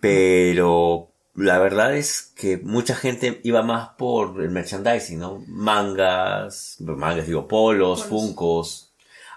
Pero 0.00 1.12
la 1.34 1.58
verdad 1.58 1.96
es 1.96 2.32
que 2.34 2.56
mucha 2.58 2.94
gente 2.94 3.40
iba 3.44 3.62
más 3.62 3.90
por 3.98 4.42
el 4.42 4.50
merchandising, 4.50 5.18
¿no? 5.18 5.44
Mangas, 5.46 6.76
mangas 6.80 7.26
digo, 7.26 7.46
polos, 7.46 8.02
Polos. 8.02 8.08
funcos. 8.08 8.92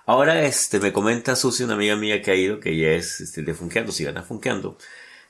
Ahora 0.06 0.46
este 0.46 0.80
me 0.80 0.92
comenta 0.94 1.36
Susi, 1.36 1.64
una 1.64 1.74
amiga 1.76 1.96
mía 1.96 2.22
que 2.22 2.32
ha 2.32 2.36
ido, 2.36 2.60
que 2.60 2.72
ella 2.72 2.94
es 2.94 3.22
este, 3.22 3.44
de 3.44 3.54
Funkeando, 3.54 3.92
si 3.92 4.04
gana 4.04 4.24
Funkeando. 4.24 4.78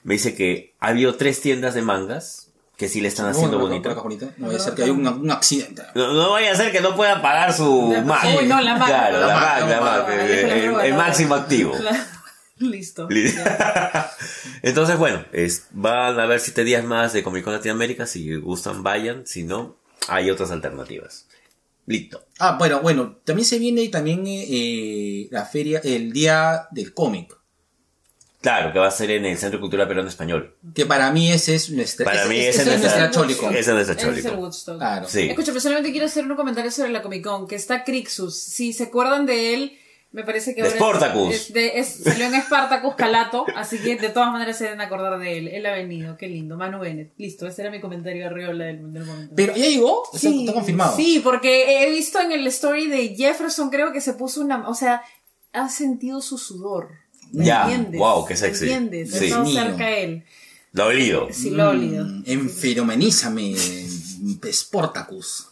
Me 0.04 0.14
dice 0.16 0.34
que 0.36 0.76
ha 0.80 0.88
habido 0.88 1.16
tres 1.16 1.42
tiendas 1.42 1.74
de 1.76 1.82
mangas 1.82 2.51
que 2.82 2.90
sí 2.90 3.00
le 3.00 3.10
están 3.10 3.28
haciendo 3.28 3.60
bonito. 3.60 3.94
No 4.38 4.48
vaya 4.48 4.58
a 4.58 4.60
ser 4.60 4.74
que 4.74 4.82
haya 4.82 4.92
un, 4.92 5.06
un 5.08 5.30
accidente. 5.30 5.84
No, 5.94 6.14
no 6.14 6.32
vaya 6.32 6.52
a 6.52 6.56
ser 6.56 6.72
que 6.72 6.82
no 6.82 6.96
pueda 6.96 7.22
pagar 7.22 7.54
su 7.54 7.92
La- 7.94 8.02
Mac. 8.02 8.24
Uy, 8.40 8.48
no, 8.48 8.60
la 8.60 8.76
Mac. 8.76 8.88
Claro, 8.88 9.20
la, 9.20 9.28
La 9.28 9.36
Mac, 9.36 9.44
Mac, 9.62 9.70
la 9.70 9.82
Mac, 9.82 10.08
Mac. 10.08 10.86
el, 10.86 10.94
máximo 10.96 11.36
activo. 11.36 11.74
Claro. 11.78 11.98
Listo. 12.58 13.08
Li- 13.08 13.32
Ya. 13.32 14.12
Entonces, 14.64 14.98
bueno, 14.98 15.24
es- 15.32 15.68
van 15.70 16.20
a 16.20 16.24
haber 16.24 16.40
siete 16.40 16.64
días 16.64 16.84
más 16.84 17.14
de 17.14 17.22
Comic 17.22 17.44
Con 17.44 17.54
Latinoamérica. 17.54 18.08
Si 18.08 18.34
gustan, 18.38 18.82
vayan. 18.82 19.28
Si 19.28 19.44
no, 19.44 19.78
hay 20.08 20.32
otras 20.32 20.50
alternativas. 20.50 21.28
Listo. 21.86 22.26
Ah, 22.40 22.56
bueno, 22.58 22.80
bueno, 22.82 23.18
también 23.24 23.46
se 23.46 23.60
viene 23.60 23.88
también 23.90 24.26
eh, 24.26 24.44
eh, 24.50 25.28
la 25.30 25.46
feria, 25.46 25.82
el 25.84 26.12
día 26.12 26.68
del 26.72 26.96
cómic. 26.96 27.32
Claro, 28.42 28.74
que 28.74 28.80
va 28.80 28.88
a 28.88 28.92
ser 28.92 29.12
en 29.12 29.26
el 29.26 29.38
Centro 29.38 29.58
de 29.58 29.62
Cultura 29.62 29.88
Peruano 29.88 30.10
Español. 30.10 30.56
Que 30.74 30.86
para 30.86 31.12
mí 31.12 31.32
ese 31.32 31.54
es 31.56 31.70
nuestra. 31.70 32.06
Para 32.06 32.26
mí 32.26 32.40
ese 32.40 32.50
ese 32.50 32.62
es 32.62 32.68
es 32.76 32.82
nuestra 32.82 33.12
Cholicon. 33.12 33.52
ese 33.52 33.60
es 33.60 33.68
nuestra 33.76 33.94
Ese 33.96 34.20
es 34.20 34.26
el. 34.26 34.36
Woodstock. 34.36 34.78
Claro. 34.80 35.08
Sí. 35.08 35.30
Escucha, 35.30 35.52
personalmente 35.52 35.92
quiero 35.92 36.08
hacer 36.08 36.26
un 36.26 36.36
comentario 36.36 36.72
sobre 36.72 36.90
la 36.90 37.02
Comic 37.04 37.24
Con, 37.24 37.48
que 37.48 37.56
está 37.56 37.84
Crixus. 37.84 38.40
Si 38.42 38.74
se 38.74 38.86
acuerdan 38.86 39.26
de 39.28 39.54
él, 39.54 39.78
me 40.12 40.24
parece 40.24 40.54
que 40.56 40.62
De 40.64 40.68
ahora 40.70 40.80
Spartacus. 40.80 41.34
es- 41.36 41.54
de- 41.54 41.80
es- 41.80 42.04
salió 42.04 42.26
en 42.26 42.42
Spartacus 42.42 42.96
Calato, 42.96 43.46
así 43.56 43.78
que 43.78 43.96
de 43.96 44.10
todas 44.10 44.32
maneras 44.32 44.58
se 44.58 44.64
deben 44.66 44.82
acordar 44.82 45.20
de 45.20 45.38
él. 45.38 45.48
Él 45.48 45.66
ha 45.68 45.74
venido, 45.74 46.18
qué 46.18 46.28
lindo. 46.28 46.58
Manu 46.58 46.80
Bennett. 46.80 47.14
Listo, 47.18 47.48
ese 47.48 47.62
era 47.62 47.70
mi 47.72 47.80
comentario 47.80 48.26
arriola 48.26 48.66
del, 48.66 48.92
del 48.92 49.06
momento. 49.06 49.34
Pero 49.38 49.56
ya 49.56 49.68
llegó, 49.68 50.04
Sí, 50.14 50.42
está 50.42 50.54
confirmado. 50.54 50.96
Sí, 50.98 51.22
porque 51.24 51.84
he 51.86 51.90
visto 51.92 52.20
en 52.20 52.32
el 52.32 52.46
story 52.48 52.88
de 52.88 53.16
Jefferson, 53.16 53.70
creo 53.70 53.94
que 53.94 54.02
se 54.02 54.14
puso 54.16 54.42
una. 54.42 54.68
O 54.68 54.74
sea, 54.74 55.04
ha 55.54 55.70
sentido 55.70 56.22
su 56.22 56.38
sudor. 56.40 56.90
¿Me 57.32 57.46
Ya, 57.46 57.64
entiendes? 57.64 58.00
wow, 58.00 58.26
qué 58.26 58.34
¿Me 58.34 58.38
sexy. 58.38 58.64
entiendes? 58.72 59.12
Sí. 59.12 59.30
Cerca 59.54 59.86
de 59.86 60.04
él. 60.04 60.24
Lo 60.74 60.86
olido. 60.86 61.28
Sí, 61.32 61.50
lo 61.50 61.64
he 61.66 61.68
olido. 61.68 62.06
Mm, 62.06 62.24
Enferomenízame, 62.26 63.56
Sportacus. 64.52 65.48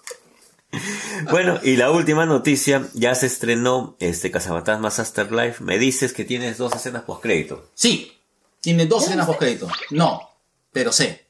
Bueno, 1.31 1.59
y 1.63 1.75
la 1.77 1.89
última 1.91 2.25
noticia, 2.25 2.87
ya 2.93 3.15
se 3.15 3.25
estrenó 3.25 3.95
este 3.99 4.29
Cazafantasmas 4.31 4.99
Afterlife. 4.99 5.63
Me 5.63 5.79
dices 5.79 6.13
que 6.13 6.25
tienes 6.25 6.57
dos 6.57 6.75
escenas 6.75 7.03
post 7.03 7.21
crédito. 7.23 7.69
Sí, 7.73 8.17
tiene 8.61 8.85
dos 8.85 9.05
escenas 9.05 9.25
post 9.25 9.39
crédito. 9.39 9.67
No, 9.89 10.29
pero 10.71 10.91
sé. 10.91 11.25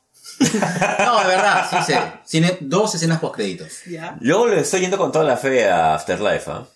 no, 0.40 1.20
de 1.20 1.26
verdad, 1.26 1.66
sí 1.68 1.76
sé. 1.92 1.98
Tiene 2.30 2.56
dos 2.60 2.94
escenas 2.94 3.18
post 3.18 3.34
créditos. 3.34 3.84
Ya. 3.86 4.16
Yo 4.20 4.46
le 4.46 4.60
estoy 4.60 4.80
yendo 4.80 4.96
con 4.96 5.10
toda 5.10 5.24
la 5.24 5.36
fe 5.36 5.68
a 5.68 5.94
Afterlife, 5.94 6.50
¿ah? 6.50 6.66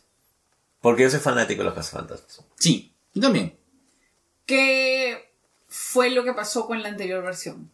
Porque 0.81 1.05
yo 1.05 1.11
soy 1.11 1.21
fanático 1.21 1.61
de 1.61 1.67
los 1.67 1.75
cazafantasmas. 1.75 2.41
Sí, 2.59 2.92
yo 3.15 3.23
también. 3.23 3.57
¿Qué 4.47 5.31
fue 5.69 6.11
lo 6.11 6.25
que 6.25 6.33
pasó 6.35 6.67
con 6.67 6.83
la 6.83 6.89
anterior 6.89 7.23
versión? 7.23 7.71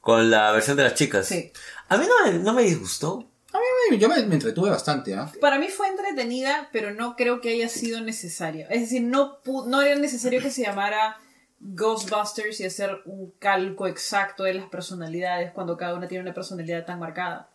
Con 0.00 0.30
la 0.30 0.50
versión 0.52 0.76
de 0.76 0.84
las 0.84 0.94
chicas. 0.94 1.26
Sí. 1.26 1.52
A 1.88 1.96
mí 1.96 2.06
no, 2.06 2.30
me- 2.32 2.38
no 2.38 2.52
me 2.52 2.62
disgustó. 2.62 3.26
A 3.52 3.58
mí 3.58 3.64
me- 3.90 3.98
yo 3.98 4.08
me, 4.08 4.22
me 4.24 4.34
entretuve 4.34 4.70
bastante, 4.70 5.14
¿ah? 5.14 5.30
Para 5.40 5.58
mí 5.58 5.68
fue 5.68 5.88
entretenida, 5.88 6.68
pero 6.72 6.92
no 6.92 7.16
creo 7.16 7.40
que 7.40 7.50
haya 7.50 7.68
sido 7.68 8.00
necesaria. 8.00 8.66
Es 8.68 8.80
decir, 8.82 9.02
no, 9.02 9.38
no 9.66 9.82
era 9.82 9.96
necesario 9.96 10.40
que 10.40 10.50
se 10.50 10.62
llamara 10.62 11.18
Ghostbusters 11.60 12.60
y 12.60 12.64
hacer 12.66 13.02
un 13.04 13.32
calco 13.38 13.86
exacto 13.86 14.44
de 14.44 14.54
las 14.54 14.66
personalidades 14.68 15.52
cuando 15.52 15.76
cada 15.76 15.94
una 15.94 16.08
tiene 16.08 16.22
una 16.24 16.32
personalidad 16.34 16.86
tan 16.86 16.98
marcada. 16.98 17.48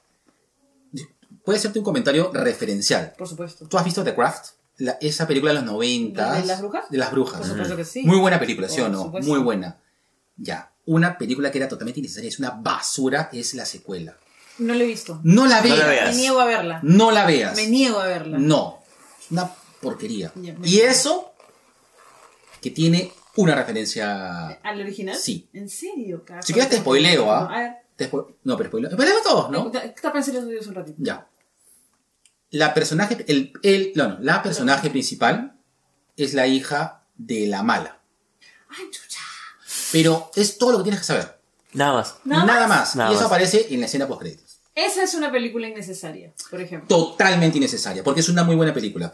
Puede 1.43 1.57
hacerte 1.59 1.79
un 1.79 1.85
comentario 1.85 2.31
referencial. 2.33 3.13
Por 3.17 3.27
supuesto. 3.27 3.67
¿Tú 3.67 3.77
has 3.77 3.85
visto 3.85 4.03
The 4.03 4.15
Craft? 4.15 4.51
La- 4.77 4.97
esa 5.01 5.27
película 5.27 5.51
de 5.53 5.59
los 5.59 5.65
90. 5.65 6.33
¿De 6.41 6.45
las 6.45 6.59
brujas? 6.61 6.89
De 6.89 6.97
las 6.97 7.11
brujas. 7.11 7.39
Por 7.39 7.47
supuesto 7.47 7.75
que 7.75 7.85
sí. 7.85 8.03
Muy 8.03 8.17
buena 8.17 8.39
película, 8.39 8.67
¿sí 8.69 8.81
o 8.81 8.89
no? 8.89 9.03
supuesto. 9.03 9.29
Muy 9.31 9.39
buena. 9.39 9.79
Ya. 10.37 10.71
Una 10.85 11.17
película 11.17 11.51
que 11.51 11.57
era 11.57 11.67
totalmente 11.67 11.99
innecesaria, 11.99 12.29
es 12.29 12.39
una 12.39 12.51
basura, 12.51 13.29
es 13.33 13.53
la 13.55 13.65
secuela. 13.65 14.15
No 14.59 14.73
lo 14.73 14.81
he 14.81 14.87
visto. 14.87 15.19
No 15.23 15.45
la 15.47 15.61
No 15.61 15.75
la 15.75 15.75
veas. 15.75 15.87
veas. 15.87 16.15
Me 16.15 16.21
niego 16.21 16.39
a 16.39 16.45
verla. 16.45 16.79
No 16.83 17.11
la 17.11 17.25
veas. 17.25 17.55
Me 17.55 17.67
niego 17.67 17.99
a 17.99 18.07
verla. 18.07 18.37
No. 18.37 18.79
Es 19.19 19.31
una 19.31 19.51
porquería. 19.81 20.31
Ya, 20.35 20.55
Y 20.63 20.79
eso, 20.79 21.33
que 22.61 22.71
tiene 22.71 23.11
una 23.35 23.55
referencia. 23.55 24.47
¿Al 24.63 24.79
original? 24.81 25.15
Sí. 25.17 25.49
¿En 25.53 25.67
serio? 25.69 26.23
Si 26.41 26.53
quieres 26.53 26.69
te 26.71 26.77
spoileo, 26.77 27.31
¿ah? 27.31 27.53
A 27.53 27.59
ver. 27.59 27.71
Te 27.95 28.09
spo- 28.11 28.35
No, 28.43 28.55
pero 28.57 28.69
spoileo. 28.69 28.91
Spoileo 28.91 29.15
todos, 29.23 29.49
¿no? 29.51 29.71
Está 29.73 30.11
en 30.15 30.33
los 30.35 30.47
videos 30.47 30.67
un 30.67 30.75
ratito. 30.75 30.97
Ya. 30.99 31.27
La 32.55 32.73
personaje, 32.73 33.25
el, 33.27 33.51
el, 33.63 33.91
no, 33.95 34.07
no, 34.07 34.17
la 34.21 34.41
personaje 34.41 34.89
principal 34.89 35.59
es 36.15 36.33
la 36.33 36.47
hija 36.47 37.03
de 37.17 37.47
la 37.47 37.63
mala. 37.63 37.99
Ay, 38.69 38.85
chucha. 38.91 39.19
Pero 39.91 40.31
es 40.37 40.57
todo 40.57 40.71
lo 40.71 40.77
que 40.77 40.83
tienes 40.83 41.01
que 41.01 41.05
saber. 41.05 41.37
Nada 41.73 41.91
más. 41.95 42.15
¿Nada 42.23 42.67
más. 42.67 42.95
Nada 42.95 43.11
y 43.11 43.13
eso 43.13 43.23
más. 43.23 43.31
aparece 43.31 43.67
en 43.71 43.81
la 43.81 43.87
escena 43.87 44.07
post 44.07 44.21
créditos. 44.21 44.59
Esa 44.73 45.03
es 45.03 45.13
una 45.15 45.33
película 45.33 45.67
innecesaria, 45.67 46.31
por 46.49 46.61
ejemplo. 46.61 46.87
Totalmente 46.87 47.57
innecesaria, 47.57 48.05
porque 48.05 48.21
es 48.21 48.29
una 48.29 48.45
muy 48.45 48.55
buena 48.55 48.73
película. 48.73 49.13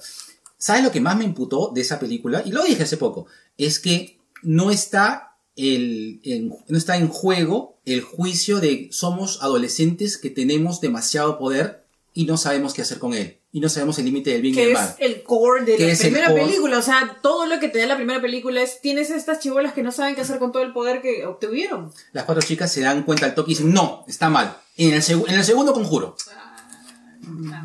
¿Sabes 0.57 0.83
lo 0.83 0.91
que 0.91 1.01
más 1.01 1.17
me 1.17 1.23
imputó 1.23 1.71
de 1.73 1.81
esa 1.81 1.99
película? 1.99 2.43
Y 2.45 2.51
lo 2.51 2.63
dije 2.63 2.83
hace 2.83 2.97
poco. 2.97 3.25
Es 3.57 3.79
que 3.79 4.19
no 4.43 4.69
está, 4.69 5.35
el, 5.55 6.21
en, 6.23 6.55
no 6.67 6.77
está 6.77 6.95
en 6.95 7.07
juego 7.07 7.79
el 7.85 8.01
juicio 8.01 8.59
de 8.59 8.89
somos 8.91 9.41
adolescentes 9.41 10.19
que 10.19 10.29
tenemos 10.29 10.79
demasiado 10.79 11.39
poder 11.39 11.80
y 12.13 12.25
no 12.25 12.35
sabemos 12.37 12.73
qué 12.73 12.81
hacer 12.81 12.99
con 12.99 13.13
él. 13.13 13.37
Y 13.53 13.59
no 13.59 13.67
sabemos 13.69 13.97
el 13.99 14.05
límite 14.05 14.29
del 14.31 14.41
bien 14.41 14.53
y 14.53 14.57
Que 14.57 14.63
del 14.67 14.71
es 14.71 14.79
mal. 14.79 14.95
el 14.99 15.23
core 15.23 15.65
de 15.65 15.75
Que 15.77 15.85
la 15.87 15.91
es 15.93 16.01
el 16.03 16.11
primera 16.11 16.33
película. 16.33 16.77
O 16.77 16.81
sea, 16.81 17.17
todo 17.21 17.45
lo 17.45 17.59
que 17.59 17.67
te 17.69 17.79
da 17.79 17.85
la 17.85 17.95
primera 17.97 18.21
película 18.21 18.61
es. 18.61 18.79
Tienes 18.81 19.09
estas 19.09 19.39
chibolas 19.39 19.73
que 19.73 19.83
no 19.83 19.91
saben 19.91 20.15
qué 20.15 20.21
hacer 20.21 20.39
con 20.39 20.51
todo 20.51 20.63
el 20.63 20.71
poder 20.73 21.01
que 21.01 21.25
obtuvieron. 21.25 21.91
Las 22.13 22.23
cuatro 22.25 22.41
chicas 22.41 22.71
se 22.71 22.81
dan 22.81 23.03
cuenta 23.03 23.25
al 23.25 23.35
toque 23.35 23.51
y 23.51 23.55
dicen, 23.55 23.73
no, 23.73 24.05
está 24.07 24.29
mal. 24.29 24.55
En 24.77 24.93
el, 24.93 25.03
en 25.27 25.35
el 25.35 25.43
segundo 25.43 25.73
conjuro. 25.73 26.15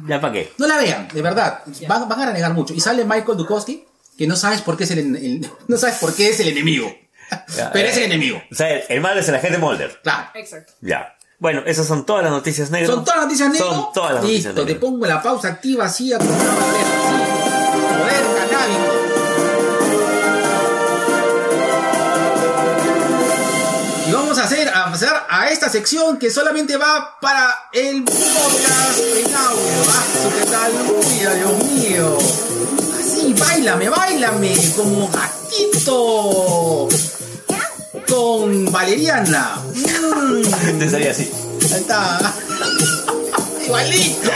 ¿Ya 0.09 0.21
para 0.21 0.33
qué? 0.33 0.53
No 0.59 0.67
la 0.67 0.77
vean, 0.79 1.09
de 1.13 1.23
verdad. 1.23 1.63
Van, 1.89 2.09
van 2.09 2.21
a 2.21 2.27
renegar 2.27 2.53
mucho. 2.53 2.75
Y 2.75 2.81
sale 2.81 3.05
Michael 3.05 3.37
Dukowski, 3.39 3.85
que 4.19 4.27
no 4.27 4.37
sabes 4.37 4.63
por 4.63 4.77
qué 4.77 4.85
es 4.85 4.91
el, 4.93 4.99
el- 5.17 5.51
no 5.69 5.77
sabes 5.77 5.97
por 5.97 6.15
qué 6.15 6.29
es 6.31 6.41
el 6.41 6.49
enemigo. 6.49 6.93
Ya, 7.57 7.73
Pero 7.73 7.89
eh, 7.89 7.91
es 7.91 7.97
el 7.97 8.05
enemigo. 8.05 8.41
O 8.51 8.55
sea, 8.55 8.69
el 8.79 9.01
malo 9.01 9.19
es 9.21 9.29
el 9.29 9.35
agente 9.35 9.59
Mulder. 9.59 10.01
Claro. 10.03 10.31
Exacto. 10.35 10.73
Ya. 10.81 11.16
Bueno, 11.39 11.63
esas 11.67 11.87
son 11.87 12.07
todas 12.07 12.23
las 12.25 12.33
noticias 12.33 12.71
negras. 12.71 12.91
Son 12.91 13.05
todas 13.05 13.19
las 13.19 13.27
noticias 13.27 13.51
negras. 13.51 13.69
Son 13.69 13.93
todas 13.93 14.15
las 14.15 14.25
Listo, 14.25 14.49
noticias 14.49 14.67
te 14.67 14.75
pongo 14.81 15.05
la 15.07 15.23
pausa 15.23 15.49
activa 15.49 15.85
así 15.85 16.13
a 16.13 16.19
una 16.19 16.31
bandera, 16.31 16.55
así. 16.97 17.17
Poder 17.99 18.25
canábico. 18.49 18.93
Y 24.09 24.13
vamos 24.13 24.39
a 24.39 24.45
hacer 24.45 24.69
a 24.69 24.91
pasar 24.91 25.27
a 25.29 25.51
esta 25.51 25.69
sección 25.69 26.17
que 26.19 26.31
solamente 26.31 26.77
va 26.79 27.19
para 27.21 27.55
el 27.73 28.03
podcast 28.05 28.99
en 29.17 29.35
audio. 29.35 29.83
Ah, 29.91 30.05
qué 30.39 30.47
tal, 30.51 30.73
Uy, 30.91 31.19
Dios 31.39 31.65
mío. 31.65 32.19
Así, 32.99 33.35
bailame, 33.39 33.91
bailame, 33.91 34.55
como 34.75 35.11
gatito. 35.11 36.89
Con 38.17 38.65
Valeriana. 38.73 39.61
Mm. 39.75 40.79
Te 40.79 40.89
salía 40.91 41.11
así. 41.11 41.31
Ahí 41.71 41.81
está. 41.81 42.33
Igualito. 43.63 44.31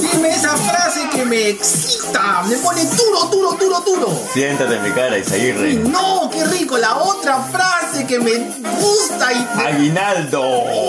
Dime 0.00 0.30
esa 0.30 0.56
frase 0.56 1.00
que 1.12 1.26
me 1.26 1.50
excita. 1.50 2.42
Me 2.48 2.56
pone 2.56 2.82
duro, 2.86 3.24
duro, 3.30 3.52
duro, 3.60 3.80
duro. 3.80 4.22
Siéntate 4.32 4.76
en 4.76 4.82
mi 4.84 4.90
cara, 4.92 5.18
Y 5.18 5.20
Isaguirre. 5.20 5.74
no, 5.74 6.30
qué 6.32 6.42
rico. 6.46 6.78
La 6.78 6.96
otra 6.96 7.42
frase 7.42 8.06
que 8.06 8.18
me 8.18 8.32
gusta 8.80 9.32
y... 9.34 9.46
¡Aguinaldo! 9.60 10.42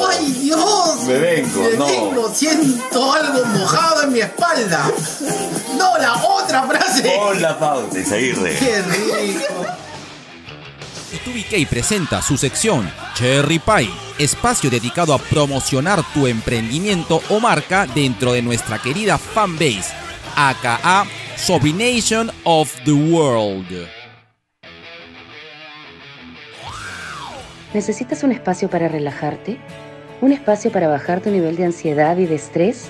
¡Ay, 0.09 0.31
Dios! 0.31 1.03
Me 1.05 1.17
vengo, 1.19 1.63
Me 1.63 1.73
no. 1.77 1.85
vengo, 1.85 2.33
siento 2.33 3.11
algo 3.13 3.43
mojado 3.47 4.03
en 4.03 4.13
mi 4.13 4.21
espalda. 4.21 4.89
No, 5.77 5.97
la 5.97 6.15
otra 6.23 6.63
frase. 6.63 7.01
Pon 7.01 7.41
la 7.41 7.59
pausa, 7.59 7.99
Isaguirre. 7.99 8.55
¡Qué 8.57 8.81
rico! 8.83 9.65
B2BK 11.11 11.67
presenta 11.67 12.21
su 12.21 12.37
sección 12.37 12.89
Cherry 13.15 13.59
Pie, 13.59 13.89
espacio 14.17 14.69
dedicado 14.69 15.13
a 15.13 15.17
promocionar 15.17 16.01
tu 16.13 16.25
emprendimiento 16.25 17.21
o 17.29 17.41
marca 17.41 17.85
dentro 17.85 18.31
de 18.31 18.41
nuestra 18.41 18.79
querida 18.79 19.17
fanbase, 19.17 19.93
aka 20.37 21.05
Sobrination 21.35 22.31
of 22.45 22.73
the 22.85 22.93
World. 22.93 23.89
¿Necesitas 27.73 28.23
un 28.23 28.31
espacio 28.31 28.69
para 28.69 28.87
relajarte? 28.87 29.57
¿Un 30.21 30.31
espacio 30.31 30.71
para 30.71 30.87
bajar 30.87 31.19
tu 31.19 31.29
nivel 31.29 31.57
de 31.57 31.65
ansiedad 31.65 32.15
y 32.17 32.25
de 32.25 32.35
estrés? 32.35 32.85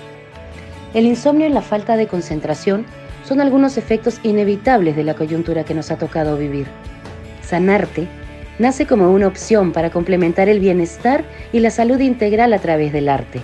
El 0.93 1.07
insomnio 1.07 1.47
y 1.47 1.51
la 1.51 1.63
falta 1.63 1.97
de 1.97 2.07
concentración 2.07 2.85
son 3.27 3.41
algunos 3.41 3.77
efectos 3.77 4.19
inevitables 4.21 4.95
de 4.95 5.05
la 5.05 5.15
coyuntura 5.15 5.63
que 5.63 5.73
nos 5.73 5.89
ha 5.89 5.97
tocado 5.97 6.37
vivir. 6.37 6.67
Sanarte 7.51 8.07
nace 8.59 8.87
como 8.87 9.11
una 9.11 9.27
opción 9.27 9.73
para 9.73 9.89
complementar 9.89 10.47
el 10.47 10.61
bienestar 10.61 11.25
y 11.51 11.59
la 11.59 11.69
salud 11.69 11.99
integral 11.99 12.53
a 12.53 12.59
través 12.59 12.93
del 12.93 13.09
arte. 13.09 13.41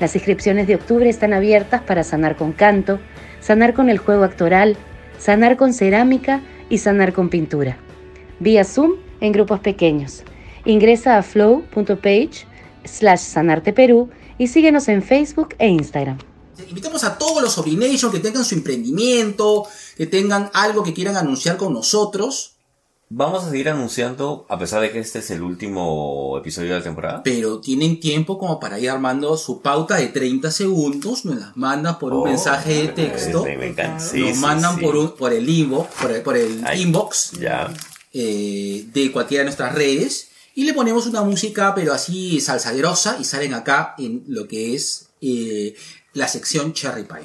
Las 0.00 0.14
inscripciones 0.14 0.66
de 0.66 0.74
octubre 0.74 1.06
están 1.06 1.34
abiertas 1.34 1.82
para 1.82 2.02
sanar 2.02 2.36
con 2.36 2.52
canto, 2.52 2.98
sanar 3.40 3.74
con 3.74 3.90
el 3.90 3.98
juego 3.98 4.24
actoral, 4.24 4.78
sanar 5.18 5.58
con 5.58 5.74
cerámica 5.74 6.40
y 6.70 6.78
sanar 6.78 7.12
con 7.12 7.28
pintura. 7.28 7.76
Vía 8.40 8.64
Zoom 8.64 8.92
en 9.20 9.32
grupos 9.32 9.60
pequeños. 9.60 10.22
Ingresa 10.64 11.18
a 11.18 11.22
flow.page 11.22 12.46
slash 12.84 13.20
sanarte 13.20 13.74
Perú 13.74 14.08
y 14.38 14.46
síguenos 14.46 14.88
en 14.88 15.02
Facebook 15.02 15.54
e 15.58 15.68
Instagram. 15.68 16.16
Invitamos 16.66 17.04
a 17.04 17.18
todos 17.18 17.42
los 17.42 17.52
Sobrination 17.52 18.10
que 18.10 18.18
tengan 18.18 18.46
su 18.46 18.54
emprendimiento, 18.54 19.64
que 19.94 20.06
tengan 20.06 20.50
algo 20.54 20.82
que 20.82 20.94
quieran 20.94 21.18
anunciar 21.18 21.58
con 21.58 21.74
nosotros. 21.74 22.55
Vamos 23.08 23.44
a 23.44 23.50
seguir 23.50 23.68
anunciando, 23.68 24.46
a 24.48 24.58
pesar 24.58 24.80
de 24.80 24.90
que 24.90 24.98
este 24.98 25.20
es 25.20 25.30
el 25.30 25.40
último 25.42 26.36
episodio 26.38 26.72
de 26.72 26.78
la 26.78 26.82
temporada. 26.84 27.22
pero 27.22 27.60
tienen 27.60 28.00
tiempo 28.00 28.36
como 28.36 28.58
para 28.58 28.80
ir 28.80 28.90
armando 28.90 29.36
su 29.36 29.60
pauta 29.62 29.94
de 29.96 30.08
30 30.08 30.50
segundos, 30.50 31.24
nos 31.24 31.36
las 31.36 31.56
mandan 31.56 32.00
por 32.00 32.12
un 32.12 32.22
Oh, 32.22 32.24
mensaje 32.24 32.74
de 32.82 32.88
texto, 32.88 33.44
Me, 33.44 33.68
encanta. 33.68 34.00
Sí, 34.00 34.20
nos 34.22 34.34
sí, 34.34 34.40
mandan 34.42 34.74
sí. 34.76 34.80
por 34.82 34.96
un, 34.96 35.12
por 35.14 35.32
el 35.32 35.48
inbox, 35.48 35.94
por 36.02 36.10
el, 36.10 36.22
por 36.22 36.36
el 36.36 36.60
Ay. 36.66 36.82
inbox 36.82 37.30
Ya. 37.38 37.72
eh, 38.12 38.86
de 38.92 39.12
cualquiera 39.12 39.42
de 39.42 39.44
nuestras 39.46 39.72
redes 39.72 40.28
y 40.56 40.64
le 40.64 40.74
ponemos 40.74 41.06
una 41.06 41.22
música 41.22 41.76
pero 41.76 41.92
así 41.92 42.40
salsaderosa 42.40 43.18
y 43.20 43.24
salen 43.24 43.54
acá 43.54 43.94
en 43.98 44.24
lo 44.26 44.48
que 44.48 44.74
es 44.74 45.10
eh, 45.20 45.76
la 46.12 46.26
sección 46.26 46.72
Cherry 46.72 47.04
Pie. 47.04 47.22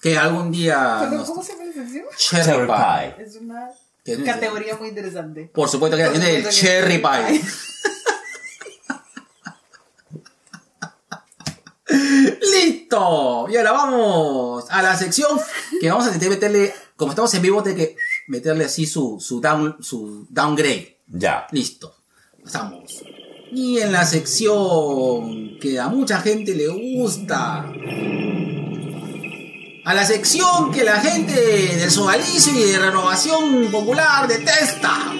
Que 0.00 0.16
algún 0.16 0.50
día 0.50 1.06
nos- 1.12 1.28
¿Cómo 1.28 1.42
se 1.42 1.52
llama 1.52 1.64
la 1.66 1.72
sección? 1.74 2.04
Cherry, 2.16 2.44
Cherry 2.44 2.66
Pie. 2.66 3.14
Pie. 3.16 3.24
Es 3.26 3.36
una 3.36 3.68
Que 4.04 4.12
es- 4.12 4.22
categoría 4.24 4.76
muy 4.76 4.88
interesante. 4.88 5.50
Por 5.52 5.68
supuesto 5.68 5.96
que 5.96 6.02
la 6.04 6.10
supuesto 6.10 6.42
que 6.42 6.48
Cherry 6.50 6.98
Pie. 6.98 7.42
¡Listo! 12.40 13.46
Y 13.50 13.56
ahora 13.56 13.72
vamos 13.72 14.64
a 14.70 14.82
la 14.82 14.96
sección 14.96 15.38
que 15.80 15.88
vamos 15.90 16.04
a 16.04 16.08
intentar 16.08 16.30
meterle, 16.30 16.72
como 16.96 17.12
estamos 17.12 17.32
en 17.34 17.42
vivo, 17.42 17.62
hay 17.64 17.74
que 17.74 17.96
meterle 18.28 18.64
así 18.64 18.86
su, 18.86 19.18
su, 19.20 19.40
down, 19.40 19.76
su 19.80 20.26
downgrade. 20.30 20.98
Ya. 21.06 21.46
Listo. 21.52 21.94
Estamos. 22.44 23.02
Y 23.52 23.78
en 23.78 23.92
la 23.92 24.04
sección 24.04 25.58
que 25.60 25.78
a 25.78 25.88
mucha 25.88 26.20
gente 26.20 26.54
le 26.54 26.68
gusta. 26.68 27.70
A 29.86 29.92
la 29.92 30.06
sección 30.06 30.72
que 30.72 30.82
la 30.82 30.98
gente 30.98 31.34
del 31.34 31.90
Sodalicio 31.90 32.54
y 32.54 32.72
de 32.72 32.78
Renovación 32.78 33.70
Popular 33.70 34.26
detesta. 34.26 35.12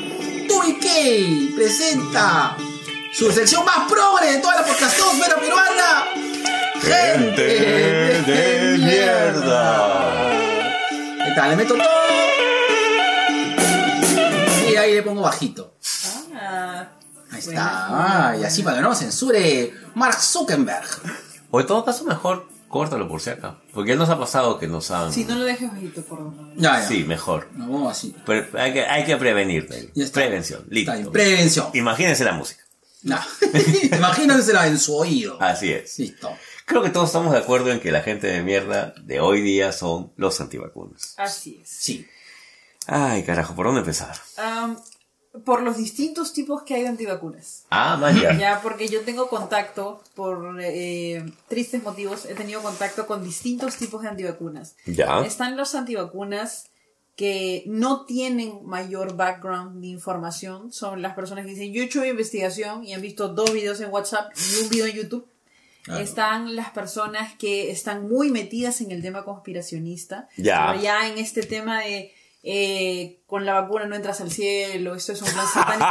Tubi 0.48 1.52
presenta 1.54 2.56
su 3.12 3.30
sección 3.30 3.62
más 3.66 3.86
progre 3.90 4.32
de 4.32 4.38
toda 4.38 4.56
la 4.56 4.64
podcastosfera 4.64 5.36
peruana. 5.38 6.04
Gente 6.80 7.42
de 8.22 8.78
mierda. 8.78 10.30
¿Qué 11.26 11.32
tal? 11.36 11.50
Le 11.50 11.56
meto 11.56 11.74
todo. 11.74 11.86
Y 14.70 14.76
ahí 14.76 14.94
le 14.94 15.02
pongo 15.02 15.20
bajito. 15.20 15.74
Ah, 16.34 16.88
Ahí 17.30 17.38
está. 17.38 18.34
Y 18.40 18.44
así 18.44 18.62
para 18.62 18.78
que 18.78 18.82
no 18.82 18.94
censure 18.94 19.74
Mark 19.94 20.22
Zuckerberg. 20.22 20.88
O 21.50 21.60
en 21.60 21.66
todo 21.66 21.84
caso, 21.84 22.04
mejor 22.04 22.53
córtalo 22.74 23.06
por 23.06 23.20
si 23.20 23.30
acá. 23.30 23.56
Porque 23.72 23.90
ya 23.90 23.96
nos 23.96 24.08
ha 24.08 24.18
pasado 24.18 24.58
que 24.58 24.66
nos 24.66 24.90
han. 24.90 25.12
si 25.12 25.24
no 25.24 25.36
lo 25.36 25.44
dejes 25.44 25.70
bajito, 25.70 26.02
por 26.02 26.18
favor. 26.18 26.34
Ya, 26.56 26.80
ya. 26.80 26.88
Sí, 26.88 27.04
mejor. 27.04 27.48
Nos 27.52 27.68
vamos 27.68 27.92
así. 27.92 28.16
Pero 28.26 28.48
hay 28.58 28.72
que, 28.72 28.84
hay 28.84 29.04
que 29.04 29.16
prevenir. 29.16 29.68
Prevención. 30.12 30.64
Listo. 30.68 30.90
Está 30.90 30.96
bien. 30.96 31.12
Prevención. 31.12 31.68
Imagínense 31.72 32.24
la 32.24 32.32
música. 32.32 32.64
No. 33.02 33.16
Imagínensela 33.96 34.66
en 34.66 34.80
su 34.80 34.96
oído. 34.96 35.40
Así 35.40 35.70
es. 35.70 35.96
Listo. 36.00 36.36
Creo 36.66 36.82
que 36.82 36.90
todos 36.90 37.10
estamos 37.10 37.32
de 37.32 37.38
acuerdo 37.38 37.70
en 37.70 37.78
que 37.78 37.92
la 37.92 38.02
gente 38.02 38.26
de 38.26 38.42
mierda 38.42 38.92
de 39.00 39.20
hoy 39.20 39.40
día 39.40 39.70
son 39.70 40.12
los 40.16 40.40
antivacunas. 40.40 41.14
Así 41.16 41.60
es. 41.62 41.70
Sí. 41.70 42.08
Ay, 42.88 43.22
carajo, 43.22 43.54
¿por 43.54 43.66
dónde 43.66 43.82
empezar? 43.82 44.16
Am, 44.36 44.76
por 45.42 45.62
los 45.62 45.76
distintos 45.76 46.32
tipos 46.32 46.62
que 46.62 46.74
hay 46.74 46.82
de 46.82 46.88
antivacunas. 46.88 47.64
Ah, 47.70 47.98
vaya. 48.00 48.38
Ya, 48.38 48.60
porque 48.62 48.88
yo 48.88 49.00
tengo 49.00 49.28
contacto, 49.28 50.00
por 50.14 50.60
eh, 50.60 51.24
tristes 51.48 51.82
motivos, 51.82 52.24
he 52.26 52.34
tenido 52.34 52.62
contacto 52.62 53.06
con 53.06 53.24
distintos 53.24 53.76
tipos 53.76 54.02
de 54.02 54.08
antivacunas. 54.08 54.76
Ya. 54.86 55.20
Están 55.24 55.56
los 55.56 55.74
antivacunas 55.74 56.66
que 57.16 57.64
no 57.66 58.04
tienen 58.04 58.64
mayor 58.64 59.16
background 59.16 59.80
de 59.80 59.88
información. 59.88 60.72
Son 60.72 61.02
las 61.02 61.14
personas 61.14 61.44
que 61.44 61.52
dicen, 61.52 61.72
yo 61.72 61.82
he 61.82 61.86
hecho 61.86 62.04
investigación 62.04 62.84
y 62.84 62.92
han 62.92 63.00
visto 63.00 63.28
dos 63.28 63.52
videos 63.52 63.80
en 63.80 63.90
WhatsApp 63.90 64.32
y 64.36 64.62
un 64.62 64.68
video 64.68 64.86
en 64.86 64.92
YouTube. 64.92 65.26
Claro. 65.82 66.00
Están 66.00 66.56
las 66.56 66.70
personas 66.70 67.34
que 67.34 67.70
están 67.70 68.08
muy 68.08 68.30
metidas 68.30 68.80
en 68.80 68.90
el 68.90 69.02
tema 69.02 69.24
conspiracionista. 69.24 70.28
Ya. 70.36 70.68
Pero 70.70 70.82
ya 70.82 71.08
en 71.08 71.18
este 71.18 71.42
tema 71.42 71.80
de 71.80 72.13
eh, 72.46 73.22
con 73.26 73.46
la 73.46 73.54
vacuna 73.54 73.86
no 73.86 73.96
entras 73.96 74.20
al 74.20 74.30
cielo, 74.30 74.94
esto 74.94 75.12
es 75.12 75.22
un 75.22 75.28
plan 75.28 75.46
satánico. 75.46 75.86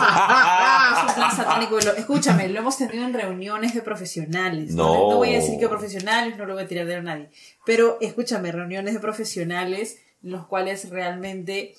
es 0.93 1.09
un 1.09 1.15
plan 1.15 1.35
satánico. 1.35 1.79
Escúchame, 1.79 2.47
lo 2.49 2.59
hemos 2.59 2.77
tenido 2.77 3.03
en 3.03 3.13
reuniones 3.13 3.73
de 3.73 3.81
profesionales. 3.81 4.75
No. 4.75 5.09
no 5.09 5.17
voy 5.17 5.33
a 5.33 5.39
decir 5.39 5.59
que 5.59 5.67
profesionales, 5.67 6.37
no 6.37 6.45
lo 6.45 6.53
voy 6.53 6.63
a 6.63 6.67
tirar 6.67 6.85
de 6.85 6.95
a 6.95 7.01
nadie. 7.01 7.31
Pero 7.65 7.97
escúchame, 8.01 8.51
reuniones 8.51 8.93
de 8.93 8.99
profesionales, 8.99 9.97
los 10.21 10.45
cuales 10.45 10.91
realmente 10.91 11.73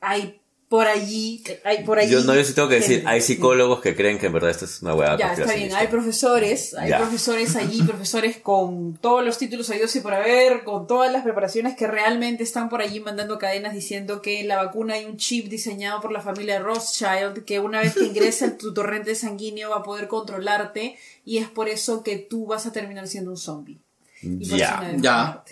hay 0.00 0.40
por 0.70 0.86
allí, 0.86 1.42
hay 1.64 1.82
por 1.82 1.98
allí. 1.98 2.12
Yo 2.12 2.22
no, 2.22 2.32
yo 2.32 2.44
sí 2.44 2.54
tengo 2.54 2.68
que 2.68 2.76
decir, 2.76 2.98
gente. 2.98 3.08
hay 3.10 3.20
psicólogos 3.20 3.80
que 3.80 3.96
creen 3.96 4.20
que 4.20 4.26
en 4.26 4.32
verdad 4.32 4.50
esto 4.50 4.66
es 4.66 4.80
una 4.82 4.94
hueá 4.94 5.16
Ya, 5.18 5.32
está 5.32 5.52
bien. 5.52 5.74
Hay 5.74 5.88
profesores, 5.88 6.74
hay 6.74 6.90
Ya. 6.90 6.98
profesores 6.98 7.56
allí, 7.56 7.82
profesores 7.86 8.36
con 8.36 8.96
todos 8.96 9.24
los 9.24 9.36
títulos 9.36 9.68
habidos 9.68 9.96
y 9.96 10.00
por 10.00 10.14
haber, 10.14 10.62
con 10.62 10.86
todas 10.86 11.10
las 11.10 11.24
preparaciones 11.24 11.74
que 11.76 11.88
realmente 11.88 12.44
están 12.44 12.68
por 12.68 12.82
allí 12.82 13.00
mandando 13.00 13.36
cadenas 13.40 13.74
diciendo 13.74 14.22
que 14.22 14.38
en 14.38 14.46
la 14.46 14.62
vacuna 14.62 14.94
hay 14.94 15.06
un 15.06 15.16
chip 15.16 15.48
diseñado 15.48 16.00
por 16.00 16.12
la 16.12 16.20
familia 16.20 16.60
Rothschild 16.60 17.44
que 17.44 17.58
una 17.58 17.80
vez 17.80 17.94
que 17.94 18.04
ingresa 18.04 18.44
en 18.44 18.56
tu 18.56 18.72
torrente 18.80 19.16
sanguíneo 19.16 19.70
va 19.70 19.78
a 19.78 19.82
poder 19.82 20.06
controlarte 20.06 20.96
y 21.24 21.38
es 21.38 21.48
por 21.48 21.68
eso 21.68 22.04
que 22.04 22.16
tú 22.16 22.46
vas 22.46 22.66
a 22.66 22.72
terminar 22.72 23.08
siendo 23.08 23.32
un 23.32 23.38
zombie. 23.38 23.80
Y 24.22 24.44
Ya, 24.56 24.94
ya. 24.98 25.42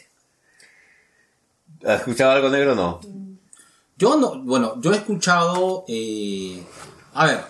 ¿Has 1.85 1.99
escuchado 2.03 2.31
algo 2.31 2.51
negro 2.51 2.73
o 2.73 2.77
no? 2.77 3.01
Yo 3.99 4.17
no, 4.17 4.41
bueno, 4.43 4.81
yo 4.81 4.93
he 4.93 4.97
escuchado, 4.97 5.85
eh, 5.89 6.63
a 7.15 7.27
ver, 7.27 7.41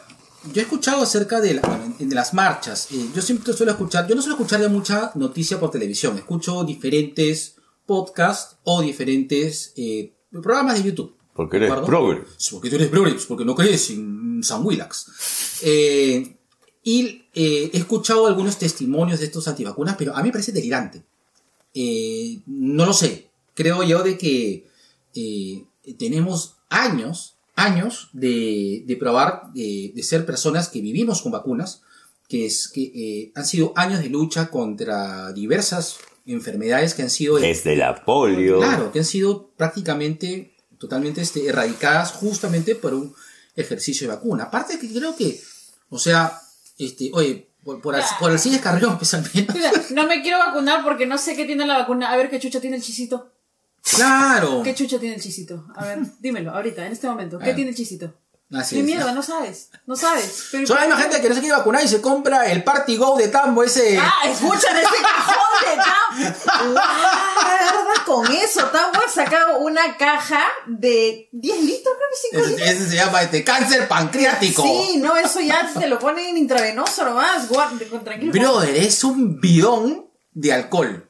yo 0.53 0.61
he 0.61 0.65
escuchado 0.65 1.03
acerca 1.03 1.41
de, 1.41 1.55
la- 1.55 1.63
bueno, 1.63 1.95
de 1.99 2.15
las 2.15 2.33
marchas. 2.33 2.89
Eh, 2.91 3.11
yo 3.15 3.21
siempre 3.21 3.53
suelo 3.53 3.73
escuchar, 3.73 4.07
yo 4.09 4.15
no 4.15 4.23
suelo 4.23 4.37
escuchar 4.37 4.61
ya 4.61 4.69
mucha 4.69 5.13
noticia 5.15 5.61
por 5.61 5.71
televisión. 5.71 6.17
Escucho 6.17 6.65
diferentes 6.65 7.57
podcasts 7.85 8.57
o 8.65 8.81
diferentes 8.81 9.73
eh, 9.77 10.15
programas 10.31 10.77
de 10.83 10.91
YouTube. 10.91 11.15
Porque 11.35 11.59
eres 11.59 11.69
progre. 11.87 12.25
Porque 12.51 12.71
tú 12.71 12.77
eres 12.77 12.89
progre, 12.89 13.13
pues, 13.13 13.27
porque 13.27 13.45
no 13.45 13.55
crees 13.55 13.91
en 13.91 14.41
San 14.43 14.65
Willax. 14.65 15.61
Eh, 15.63 16.37
y 16.83 17.23
he 17.35 17.71
escuchado 17.77 18.27
algunos 18.27 18.57
testimonios 18.59 19.21
de 19.21 19.27
estos 19.27 19.47
antivacunas, 19.47 19.97
pero 19.99 20.15
a 20.17 20.23
mí 20.23 20.29
me 20.29 20.33
parece 20.33 20.53
delirante. 20.53 21.05
Eh, 21.75 22.41
no 22.47 22.87
lo 22.87 22.93
sé. 22.95 23.31
Creo 23.55 23.83
yo 23.83 24.03
de 24.03 24.17
que 24.17 24.67
tenemos 25.95 26.57
años, 26.69 27.37
años 27.55 28.09
de, 28.13 28.85
de 28.87 28.97
probar 28.97 29.53
de, 29.55 29.93
de 29.95 30.03
ser 30.03 30.27
personas 30.27 30.69
que 30.69 30.81
vivimos 30.81 31.23
con 31.23 31.33
vacunas, 31.33 31.83
que 32.29 32.47
es 32.47 32.69
que 32.69 32.83
eh, 32.95 33.33
han 33.35 33.47
sido 33.47 33.73
años 33.77 34.01
de 34.01 34.09
lucha 34.11 34.51
contra 34.51 35.33
diversas 35.33 35.97
enfermedades 36.27 36.93
que 36.95 37.03
han 37.03 37.11
sido 37.11 37.37
Desde 37.37 37.75
la 37.75 38.05
polio. 38.05 38.59
Claro, 38.59 38.93
que 38.93 38.99
han 38.99 39.05
sido 39.05 39.51
prácticamente 39.57 40.55
totalmente 40.79 41.21
este, 41.23 41.47
erradicadas 41.47 42.13
justamente 42.13 42.75
por 42.75 42.93
un 42.95 43.15
ejercicio 43.57 44.07
de 44.09 44.15
vacuna. 44.15 44.45
Aparte 44.45 44.79
que 44.79 44.93
creo 44.93 45.17
que, 45.17 45.41
o 45.89 45.99
sea, 45.99 46.39
este, 46.79 47.11
oye, 47.15 47.49
por, 47.65 47.81
por, 47.81 47.95
Al- 47.97 48.05
por 48.21 48.31
Alcides 48.31 48.61
Carrión, 48.61 48.99
pues. 48.99 49.17
Mira, 49.35 49.73
No 49.91 50.07
me 50.07 50.21
quiero 50.23 50.39
vacunar 50.39 50.85
porque 50.85 51.07
no 51.07 51.19
sé 51.19 51.35
qué 51.35 51.45
tiene 51.47 51.67
la 51.67 51.79
vacuna. 51.79 52.13
A 52.13 52.17
ver 52.17 52.29
qué 52.31 52.39
chucha 52.39 52.61
tiene 52.61 52.77
el 52.77 52.83
chisito. 52.83 53.33
Claro. 53.95 54.63
¿Qué 54.63 54.75
chucha 54.75 54.99
tiene 54.99 55.17
el 55.17 55.21
chisito? 55.23 55.65
A 55.77 55.85
ver, 55.85 55.99
dímelo, 56.21 56.53
ahorita, 56.53 56.87
en 56.87 56.93
este 56.93 57.07
momento. 57.09 57.39
¿Qué 57.39 57.55
tiene 57.55 57.71
el 57.71 57.77
chisito? 57.77 58.13
Así 58.51 58.77
¿Qué 58.77 58.81
es. 58.81 58.87
mierda? 58.87 59.13
No 59.13 59.23
sabes. 59.23 59.69
No 59.87 59.95
sabes. 59.95 60.47
Pero- 60.51 60.67
Solo 60.67 60.81
hay 60.81 60.89
más 60.89 61.03
gente 61.03 61.21
que 61.21 61.29
no 61.29 61.35
se 61.35 61.41
quiere 61.43 61.55
vacunar 61.57 61.85
y 61.85 61.89
se 61.89 62.01
compra 62.01 62.47
el 62.51 62.65
Party 62.65 62.97
Go 62.97 63.17
de 63.19 63.29
Tambo 63.29 63.63
ese. 63.63 63.99
Ah, 63.99 64.23
escúchame 64.27 64.81
ese 64.81 65.03
cajón 65.03 65.35
de 65.67 65.77
Tam. 65.77 66.73
Guarda 66.73 68.05
con 68.07 68.27
eso. 68.33 68.65
Tambo 68.69 69.01
ha 69.07 69.11
sacado 69.11 69.59
una 69.59 69.97
caja 69.99 70.43
de 70.67 71.29
10 71.33 71.61
litros, 71.63 71.95
creo 71.95 72.09
que 72.11 72.17
5 72.31 72.41
ese, 72.43 72.51
litros. 72.51 72.69
ese 72.71 72.89
se 72.91 72.97
llama 72.97 73.23
este 73.23 73.45
cáncer 73.45 73.87
pancreático. 73.87 74.63
Sí, 74.63 74.97
no, 74.99 75.15
eso 75.17 75.41
ya 75.41 75.71
te 75.79 75.87
lo 75.87 75.99
ponen 75.99 76.37
intravenoso 76.39 77.05
nomás. 77.05 77.49
Guarda, 77.49 77.85
con- 77.91 78.03
tranquilo. 78.05 78.33
Brother, 78.33 78.77
es 78.77 79.05
un 79.05 79.39
bidón 79.41 80.07
de 80.33 80.53
alcohol. 80.55 81.05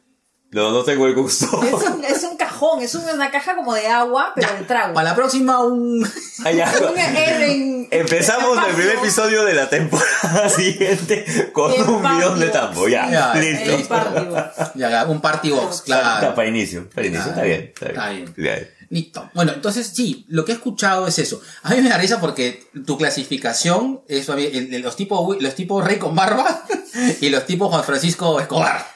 No, 0.51 0.71
no 0.73 0.83
tengo 0.83 1.07
el 1.07 1.15
gusto. 1.15 1.63
Es 1.63 1.73
un, 1.89 2.03
es 2.05 2.23
un 2.25 2.37
cajón, 2.59 2.83
es 2.83 2.95
una 2.95 3.31
caja 3.31 3.55
como 3.55 3.75
de 3.75 3.87
agua, 3.87 4.33
pero 4.35 4.49
de 4.53 4.65
trago. 4.65 4.95
Para 4.95 5.11
la 5.11 5.15
próxima, 5.15 5.61
un. 5.63 6.03
Un 6.39 6.45
Eren- 6.47 7.89
Empezamos 7.91 8.59
el 8.69 8.75
primer 8.75 8.97
episodio 8.97 9.45
de 9.45 9.55
la 9.55 9.69
temporada 9.69 10.49
siguiente 10.55 11.51
con 11.53 11.73
El 11.73 11.83
un 11.83 12.01
bidón 12.03 12.39
de 12.39 12.49
tambo. 12.49 12.89
Ya, 12.89 13.11
Ya, 13.11 13.35
listo. 13.35 13.75
El 13.75 13.83
Party 13.85 14.25
Box. 14.27 14.71
Ya, 14.75 15.05
un 15.07 15.21
Party 15.21 15.51
Box, 15.51 15.77
Está 15.79 15.85
claro. 16.21 16.35
para 16.35 16.49
inicio, 16.49 16.89
para 16.91 17.07
inicio, 17.07 17.31
está 17.31 17.43
bien. 17.43 17.73
Está 17.75 17.87
Está 17.87 18.09
bien. 18.11 18.33
bien. 18.37 18.49
Está 18.49 18.55
bien. 18.67 18.79
Listo. 18.91 19.31
Bueno, 19.35 19.53
entonces 19.53 19.89
sí, 19.95 20.25
lo 20.29 20.45
que 20.45 20.53
he 20.53 20.55
escuchado 20.55 21.07
es 21.09 21.19
eso. 21.19 21.43
A 21.63 21.75
mí 21.75 21.81
me 21.83 21.89
da 21.91 21.99
risa 21.99 22.21
porque 22.21 22.69
tu 22.87 22.97
clasificación 22.97 24.01
es 24.09 24.29
los 24.29 24.97
tipos 24.97 25.37
los 25.41 25.55
tipos 25.55 25.85
Rey 25.85 25.99
con 25.99 26.15
barba 26.15 26.65
y 27.21 27.29
los 27.31 27.45
tipos 27.47 27.69
Juan 27.71 27.85
Francisco 27.85 28.39
Escobar. 28.41 28.87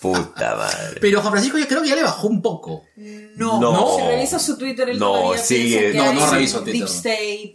Puta 0.00 0.54
madre. 0.56 0.98
Pero 1.00 1.20
Juan 1.20 1.32
Francisco 1.32 1.58
ya 1.58 1.66
creo 1.68 1.82
que 1.82 1.88
ya 1.88 1.96
le 1.96 2.02
bajó 2.02 2.28
un 2.28 2.42
poco. 2.42 2.84
No, 3.36 3.60
No. 3.60 3.96
Si 3.96 4.02
revisas 4.02 4.42
su 4.42 4.56
Twitter, 4.56 4.88
él 4.90 4.98
No, 4.98 5.12
todavía 5.12 5.42
sigue- 5.42 5.94
no, 5.94 6.12
no 6.12 6.30
reviso 6.30 6.62
Twitter, 6.62 6.72
Deep 6.74 6.82
no. 6.82 6.86
State, 6.94 7.54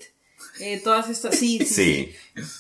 eh, 0.60 0.82
todas 0.84 1.10
estas, 1.10 1.36
sí, 1.38 1.60
sí. 1.66 1.66
Sí. 1.66 2.16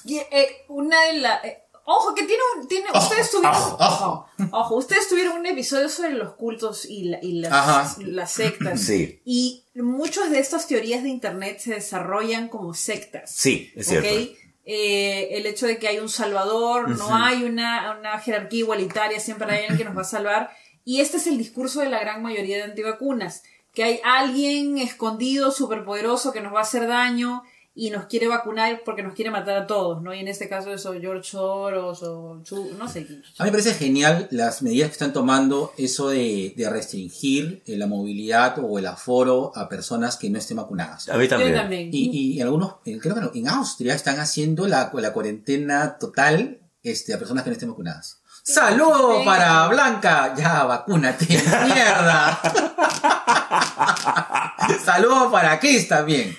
Y, 0.05 0.17
eh, 0.17 0.65
una 0.69 1.01
de 1.05 1.13
las... 1.19 1.39
ojo, 1.85 2.15
que 2.15 2.23
tiene 2.23 2.41
un... 2.59 2.67
Tiene, 2.67 2.87
Ojo, 2.93 2.99
ustedes 3.07 3.29
tuvieron... 3.31 3.55
ojo, 3.55 3.77
Ojo, 3.79 4.27
ojo, 4.51 4.75
ustedes 4.75 5.07
tuvieron 5.07 5.37
un 5.37 5.45
episodio 5.45 5.87
sobre 5.89 6.13
los 6.13 6.33
cultos 6.33 6.85
y, 6.85 7.05
la- 7.05 7.19
y 7.21 7.33
las, 7.33 7.51
Ajá. 7.51 7.95
las 8.05 8.31
sectas. 8.31 8.81
Sí. 8.81 9.21
Y 9.25 9.65
muchas 9.75 10.31
de 10.31 10.39
estas 10.39 10.67
teorías 10.67 11.03
de 11.03 11.09
internet 11.09 11.59
se 11.59 11.73
desarrollan 11.75 12.47
como 12.49 12.73
sectas. 12.73 13.31
Sí, 13.35 13.71
es 13.75 13.87
cierto. 13.87 14.09
¿ok? 14.09 14.37
Eh, 14.65 15.29
el 15.31 15.45
hecho 15.45 15.65
de 15.65 15.79
que 15.79 15.87
hay 15.87 15.99
un 15.99 16.09
salvador, 16.09 16.89
no 16.89 17.15
hay 17.15 17.43
una, 17.43 17.97
una 17.99 18.19
jerarquía 18.19 18.59
igualitaria, 18.59 19.19
siempre 19.19 19.51
hay 19.51 19.61
alguien 19.61 19.77
que 19.77 19.85
nos 19.85 19.97
va 19.97 20.01
a 20.01 20.05
salvar. 20.05 20.51
Y 20.85 21.01
este 21.01 21.17
es 21.17 21.27
el 21.27 21.37
discurso 21.37 21.81
de 21.81 21.89
la 21.89 21.99
gran 21.99 22.21
mayoría 22.21 22.57
de 22.57 22.63
antivacunas, 22.63 23.43
que 23.73 23.83
hay 23.83 23.99
alguien 24.03 24.77
escondido, 24.77 25.51
superpoderoso, 25.51 26.31
que 26.31 26.41
nos 26.41 26.53
va 26.53 26.59
a 26.59 26.63
hacer 26.63 26.87
daño 26.87 27.43
y 27.73 27.89
nos 27.89 28.07
quiere 28.07 28.27
vacunar 28.27 28.81
porque 28.83 29.01
nos 29.01 29.13
quiere 29.13 29.31
matar 29.31 29.57
a 29.57 29.65
todos, 29.67 30.01
¿no? 30.01 30.13
Y 30.13 30.19
en 30.19 30.27
este 30.27 30.49
caso 30.49 30.73
eso 30.73 30.93
George 30.99 31.23
Soros 31.29 32.03
o 32.03 32.41
Chu- 32.43 32.71
no 32.77 32.89
sé 32.89 33.05
quién. 33.07 33.23
A 33.39 33.43
mí 33.43 33.49
me 33.49 33.51
parece 33.51 33.73
genial 33.75 34.27
las 34.31 34.61
medidas 34.61 34.89
que 34.89 34.93
están 34.93 35.13
tomando, 35.13 35.71
eso 35.77 36.09
de, 36.09 36.53
de 36.57 36.69
restringir 36.69 37.63
eh, 37.65 37.77
la 37.77 37.87
movilidad 37.87 38.57
o 38.61 38.77
el 38.77 38.87
aforo 38.87 39.53
a 39.55 39.69
personas 39.69 40.17
que 40.17 40.29
no 40.29 40.37
estén 40.37 40.57
vacunadas. 40.57 41.07
A 41.07 41.17
mí 41.17 41.29
también. 41.29 41.53
Yo 41.53 41.59
también. 41.61 41.89
Y, 41.93 42.33
y 42.33 42.41
en 42.41 42.47
algunos, 42.47 42.75
en- 42.85 42.99
creo 42.99 43.31
que 43.31 43.39
en 43.39 43.47
Austria 43.47 43.95
están 43.95 44.19
haciendo 44.19 44.67
la, 44.67 44.91
la 44.93 45.13
cuarentena 45.13 45.97
total 45.97 46.59
este, 46.83 47.13
a 47.13 47.19
personas 47.19 47.43
que 47.43 47.51
no 47.51 47.53
estén 47.53 47.69
vacunadas. 47.69 48.17
¡Saludo 48.43 49.19
Sí. 49.19 49.25
para 49.25 49.67
Blanca! 49.67 50.33
Ya, 50.35 50.63
vacúnate, 50.65 51.27
mierda. 51.27 52.41
Saludo 54.83 55.31
para 55.31 55.59
Chris 55.59 55.87
también. 55.87 56.35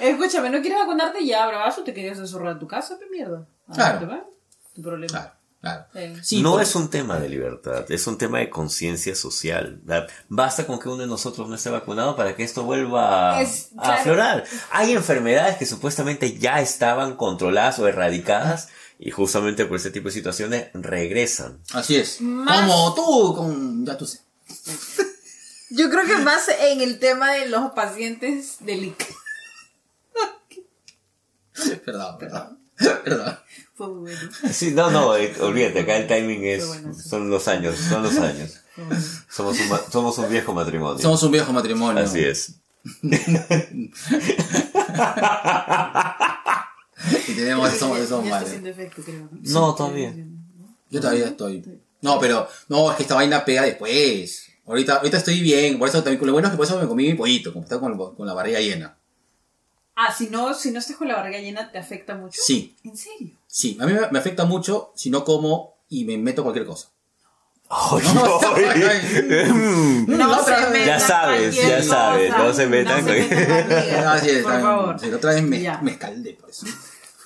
Escúchame, 0.00 0.50
¿no 0.50 0.60
quieres 0.60 0.78
vacunarte 0.78 1.24
ya, 1.24 1.46
bravazo? 1.46 1.82
¿Te 1.84 1.92
querías 1.94 2.18
encerrar 2.18 2.52
en 2.52 2.58
tu 2.58 2.66
casa? 2.66 2.96
¿Qué 2.98 3.06
mierda? 3.10 3.46
Ah, 3.68 3.72
Claro. 3.74 3.98
¿te 4.00 4.06
va? 4.06 4.24
Tu 4.74 4.82
problema. 4.82 5.34
Claro, 5.60 5.84
claro. 5.92 6.14
Sí, 6.22 6.40
no 6.42 6.58
es 6.60 6.74
un 6.74 6.88
tema 6.88 7.18
de 7.18 7.28
libertad, 7.28 7.84
es 7.90 8.06
un 8.06 8.16
tema 8.16 8.38
de 8.38 8.48
conciencia 8.48 9.14
social. 9.14 9.78
¿verdad? 9.82 10.08
Basta 10.28 10.66
con 10.66 10.78
que 10.78 10.88
uno 10.88 10.98
de 11.02 11.06
nosotros 11.06 11.48
no 11.48 11.54
esté 11.54 11.68
vacunado 11.70 12.16
para 12.16 12.34
que 12.34 12.42
esto 12.44 12.64
vuelva 12.64 13.36
a, 13.36 13.42
Es- 13.42 13.68
a 13.76 13.82
claro. 13.82 14.00
aflorar. 14.00 14.44
Hay 14.70 14.92
enfermedades 14.92 15.56
que 15.56 15.66
supuestamente 15.66 16.38
ya 16.38 16.60
estaban 16.60 17.14
controladas 17.16 17.78
o 17.78 17.86
erradicadas 17.86 18.68
y 18.98 19.10
justamente 19.10 19.66
por 19.66 19.76
ese 19.76 19.90
tipo 19.90 20.08
de 20.08 20.14
situaciones 20.14 20.68
regresan. 20.72 21.60
Así 21.74 21.96
es. 21.96 22.20
Más- 22.22 22.60
Como 22.68 22.94
tú, 22.94 23.34
con. 23.36 23.84
Ya 23.84 23.96
tú 23.98 24.06
sé. 24.06 24.20
Yo 25.70 25.88
creo 25.90 26.04
que 26.04 26.16
más 26.18 26.48
en 26.48 26.80
el 26.80 26.98
tema 26.98 27.32
de 27.32 27.48
los 27.48 27.72
pacientes 27.72 28.56
del 28.60 28.84
IC. 28.86 29.14
Perdón, 31.84 32.18
perdón. 32.18 32.58
Perdón. 33.04 33.38
Sí, 34.52 34.72
no, 34.72 34.90
no, 34.90 35.16
eh, 35.16 35.34
olvídate, 35.40 35.80
acá 35.80 35.96
el 35.96 36.06
timing 36.06 36.44
es, 36.44 36.66
bueno, 36.66 36.94
sí. 36.94 37.08
son 37.08 37.30
los 37.30 37.46
años, 37.48 37.76
son 37.76 38.02
los 38.02 38.16
años. 38.18 38.56
Somos 39.28 39.60
un, 39.60 39.68
ma- 39.68 39.80
somos 39.90 40.16
un 40.16 40.30
viejo 40.30 40.54
matrimonio. 40.54 40.98
Somos 40.98 41.22
un 41.22 41.32
viejo 41.32 41.52
matrimonio. 41.52 42.02
Así 42.02 42.20
es. 42.20 42.54
Y 47.28 47.32
tenemos, 47.34 47.70
somos, 47.72 47.98
somos 48.08 48.42
creo. 49.04 49.28
No, 49.42 49.74
todavía. 49.74 50.14
Yo 50.90 51.00
todavía 51.00 51.26
estoy. 51.26 51.82
No, 52.02 52.18
pero, 52.18 52.48
no, 52.68 52.90
es 52.90 52.96
que 52.96 53.02
esta 53.02 53.14
vaina 53.14 53.44
pega 53.44 53.62
después. 53.62 54.46
Ahorita, 54.66 54.96
ahorita 54.96 55.16
estoy 55.18 55.40
bien, 55.40 55.78
por 55.78 55.88
eso 55.88 56.02
también, 56.02 56.24
lo 56.26 56.32
bueno 56.32 56.48
es 56.48 56.52
que 56.52 56.56
por 56.56 56.66
eso 56.66 56.78
me 56.80 56.86
comí 56.86 57.06
mi 57.08 57.14
pollito, 57.14 57.52
como 57.52 57.64
está 57.64 57.80
con, 57.80 57.96
con 58.14 58.26
la 58.26 58.34
barriga 58.34 58.60
llena. 58.60 58.96
Ah, 60.02 60.14
si 60.16 60.28
no, 60.28 60.54
si 60.54 60.70
no 60.70 60.78
estás 60.78 60.96
con 60.96 61.08
la 61.08 61.16
barriga 61.16 61.38
llena, 61.40 61.70
¿te 61.70 61.76
afecta 61.78 62.14
mucho? 62.14 62.40
Sí, 62.42 62.74
¿En 62.84 62.96
serio? 62.96 63.36
sí, 63.46 63.76
a 63.80 63.84
mí 63.86 63.92
me, 63.92 64.00
me 64.10 64.18
afecta 64.18 64.44
mucho 64.46 64.92
si 64.94 65.10
no 65.10 65.24
como 65.24 65.74
y 65.90 66.04
me 66.06 66.16
meto 66.16 66.42
cualquier 66.42 66.64
cosa. 66.66 66.88
Ay, 67.68 68.02
No, 68.14 68.40
ay. 68.56 70.04
No 70.08 70.42
se 70.44 70.50
vez- 70.70 70.86
Ya 70.86 70.98
sabes, 70.98 71.40
cualquier 71.54 71.68
ya 71.68 71.82
sabes, 71.82 72.32
cosa. 72.32 72.44
no 72.44 72.54
se 72.54 72.66
metan 72.66 73.04
No 73.04 73.12
se 73.12 73.18
metan 73.28 74.26
es, 74.26 74.42
por 74.42 74.60
favor. 74.60 75.06
La 75.06 75.16
otra 75.16 75.32
vez 75.34 75.42
me, 75.42 75.60
Ya. 75.60 75.78
me 75.82 75.90
escaldé 75.92 76.32
por 76.34 76.50
eso. 76.50 76.66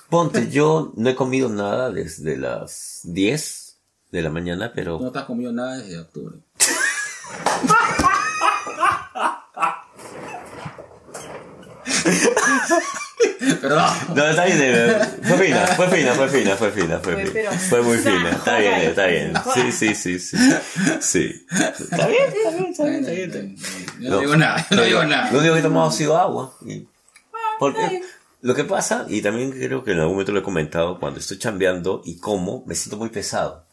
Ponte, 0.09 0.49
yo 0.49 0.91
no 0.97 1.09
he 1.09 1.15
comido 1.15 1.49
nada 1.49 1.89
desde 1.91 2.37
las 2.37 2.99
10 3.03 3.77
de 4.11 4.21
la 4.21 4.29
mañana, 4.29 4.71
pero 4.75 4.99
No 4.99 5.11
te 5.11 5.19
has 5.19 5.25
comido 5.25 5.51
nada 5.51 5.77
desde 5.77 5.97
octubre. 5.99 6.35
Perdón. 13.61 13.89
No, 14.15 14.27
está 14.27 14.45
bien. 14.45 14.57
eh, 14.61 14.99
Fue 15.23 15.37
fina, 15.37 15.67
fue 15.67 15.87
fina, 15.89 16.13
fue 16.13 16.29
fina, 16.29 16.55
fue 16.55 16.71
fina, 16.71 16.99
fue 16.99 17.13
Fue, 17.13 17.25
fina. 17.25 17.51
Fue 17.51 17.81
muy 17.81 17.97
fina. 17.97 18.29
Está 18.31 18.57
bien, 18.57 18.73
está 18.81 19.05
bien. 19.07 19.33
No. 19.33 19.43
Sí, 19.53 19.71
sí, 19.71 19.95
sí, 19.95 20.19
sí. 20.19 20.37
Sí. 20.99 21.45
Está 21.51 22.07
bien, 22.07 22.23
está 22.27 22.49
bien, 22.51 22.65
está 22.71 22.83
bien, 22.85 22.99
está 22.99 23.11
bien. 23.11 23.25
está 23.25 23.39
bien. 23.39 23.55
Yo 23.99 24.09
no 24.09 24.19
digo 24.19 24.35
nada, 24.35 24.67
no 24.71 24.81
digo 24.83 25.03
nada. 25.05 25.31
Lo 25.31 25.39
único 25.39 25.53
que 25.53 25.59
he 25.59 25.63
tomado 25.63 25.87
ha 25.87 25.91
sido 25.91 26.17
agua. 26.17 26.53
Porque 27.59 28.01
lo 28.41 28.53
que 28.53 28.63
pasa, 28.63 29.05
y 29.09 29.21
también 29.21 29.51
creo 29.51 29.83
que 29.83 29.91
en 29.93 29.99
algún 29.99 30.13
momento 30.15 30.31
lo 30.31 30.39
he 30.39 30.43
comentado, 30.43 30.99
cuando 30.99 31.19
estoy 31.19 31.39
chambeando 31.39 32.01
y 32.05 32.17
como, 32.19 32.63
me 32.67 32.75
siento 32.75 32.97
muy 32.97 33.09
pesado. 33.09 33.64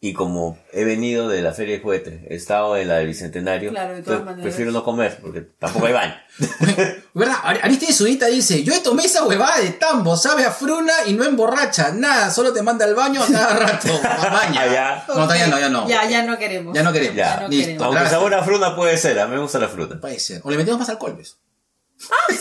Y 0.00 0.12
como 0.12 0.56
he 0.72 0.84
venido 0.84 1.28
de 1.28 1.42
la 1.42 1.52
feria 1.52 1.74
de 1.74 1.80
juguetes, 1.82 2.20
he 2.30 2.36
estado 2.36 2.76
en 2.76 2.86
la 2.86 2.98
del 2.98 3.08
Bicentenario, 3.08 3.70
Claro, 3.70 3.94
de 3.96 4.02
todas 4.02 4.18
pues, 4.20 4.26
maneras. 4.26 4.42
prefiero 4.44 4.70
no 4.70 4.84
comer, 4.84 5.18
porque 5.20 5.40
tampoco 5.58 5.86
hay 5.86 5.92
baño. 5.92 6.14
¿Verdad? 7.14 7.34
Ari- 7.42 7.60
Aristide 7.64 7.92
Sudita 7.92 8.26
dice, 8.26 8.62
yo 8.62 8.80
tomé 8.80 9.06
esa 9.06 9.24
huevada 9.24 9.58
de 9.58 9.70
tambo, 9.70 10.16
sabe 10.16 10.44
a 10.44 10.52
fruna 10.52 10.92
y 11.06 11.14
no 11.14 11.24
emborracha, 11.24 11.90
nada, 11.90 12.30
solo 12.30 12.52
te 12.52 12.62
manda 12.62 12.84
al 12.84 12.94
baño 12.94 13.20
a 13.22 13.26
cada 13.26 13.58
rato. 13.58 13.88
A 14.04 14.28
baña. 14.30 14.60
Ah, 14.62 14.66
ya. 14.72 15.04
No, 15.08 15.14
todavía 15.14 15.46
no, 15.48 15.58
ya 15.58 15.68
no. 15.68 15.88
Ya, 15.88 16.08
ya 16.08 16.22
no 16.22 16.38
queremos. 16.38 16.74
Ya 16.76 16.84
no 16.84 16.92
queremos. 16.92 17.16
Ya. 17.16 17.40
no 17.40 17.48
Listo. 17.48 17.64
queremos. 17.66 17.86
Aunque 17.86 18.08
sabor 18.10 18.34
a 18.34 18.44
fruta 18.44 18.76
puede 18.76 18.96
ser, 18.98 19.18
a 19.18 19.26
mí 19.26 19.34
me 19.34 19.40
gusta 19.42 19.58
la 19.58 19.68
fruta. 19.68 20.00
Puede 20.00 20.20
ser. 20.20 20.40
O 20.44 20.50
le 20.52 20.56
metemos 20.58 20.78
más 20.78 20.88
alcohol, 20.90 21.16
¿ves? 21.18 21.38
Ah, 22.10 22.32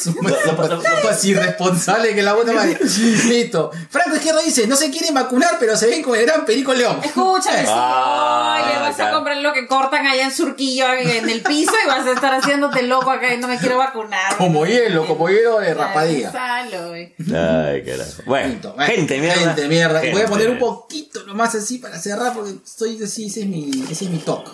Más 1.04 1.26
irresponsable 1.26 2.14
que 2.14 2.22
la 2.22 2.34
buena 2.34 2.54
madre. 2.54 2.78
Listo. 3.28 3.72
Franco 3.90 4.16
Izquierdo 4.16 4.42
dice, 4.42 4.68
no 4.68 4.76
se 4.76 4.92
quieren 4.92 5.14
vacunar, 5.16 5.58
pero 5.60 5.76
se 5.76 5.88
ven 5.88 6.04
con 6.04 6.16
el 6.18 6.26
gran 6.26 6.46
Perico 6.46 6.74
León. 6.74 7.00
Escúchame, 7.04 7.62
sí. 7.62 7.66
Ah, 7.70 8.64
Oye, 8.64 8.80
vas 8.80 9.00
a 9.00 9.12
comprar 9.12 9.38
lo 9.38 9.54
que 9.54 9.68
cortan 9.68 10.06
allá 10.06 10.26
en 10.26 10.32
Surquillo 10.32 10.94
en 10.94 11.30
el 11.30 11.42
piso 11.42 11.72
y 11.84 11.88
vas 11.88 12.06
a 12.06 12.12
estar 12.14 12.34
haciéndote 12.36 12.84
loco 12.84 13.10
acá 13.10 13.34
y 13.34 13.38
no 13.38 13.48
me 13.48 13.58
quiero 13.58 13.78
vacunar. 13.78 14.38
Como 14.38 14.66
hielo, 14.66 15.08
como 15.08 15.28
hielo 15.28 15.60
de 15.60 15.74
raspadilla. 15.74 16.32
Ay, 16.34 17.84
carajo. 17.84 18.24
Bueno, 18.26 18.50
Listo. 18.50 18.74
Bueno, 18.74 18.94
gente, 18.94 19.20
mierda. 19.20 19.40
Gente, 19.40 19.68
mierda. 19.68 20.02
Voy 20.12 20.22
a 20.22 20.28
poner 20.28 20.50
un 20.52 20.60
poquito 20.60 21.24
nomás 21.24 21.56
así 21.56 21.80
para 21.80 21.98
cerrar 22.00 22.34
porque 22.34 22.52
estoy 22.64 23.02
así, 23.04 23.26
ese 23.26 23.42
es 23.42 23.48
mi, 23.48 23.72
ese 23.90 24.06
es 24.06 24.12
mi 24.12 24.20
toque. 24.20 24.52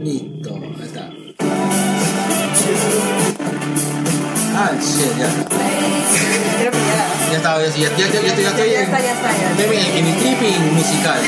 Listo, 0.00 0.54
ahí 0.54 0.86
está. 0.86 1.10
Ah, 4.54 4.70
shit, 4.80 5.16
ya. 5.18 5.28
Creo 6.58 6.70
que 6.72 6.78
ya. 6.78 7.30
Ya 7.30 7.36
está, 7.36 7.62
ya, 7.62 7.68
ya, 7.68 7.96
ya, 7.96 7.96
ya, 7.96 8.20
ya, 8.20 8.28
estoy- 8.28 8.42
ya 8.42 8.50
estoy 8.50 8.70
Ya 8.70 8.78
en- 8.78 8.84
está, 8.84 9.00
ya 9.00 9.12
está, 9.12 9.30
ya. 9.38 9.50
estoy 9.52 9.76
en, 9.98 10.04
mi 10.04 10.12
tripping 10.12 10.74
musical. 10.74 11.20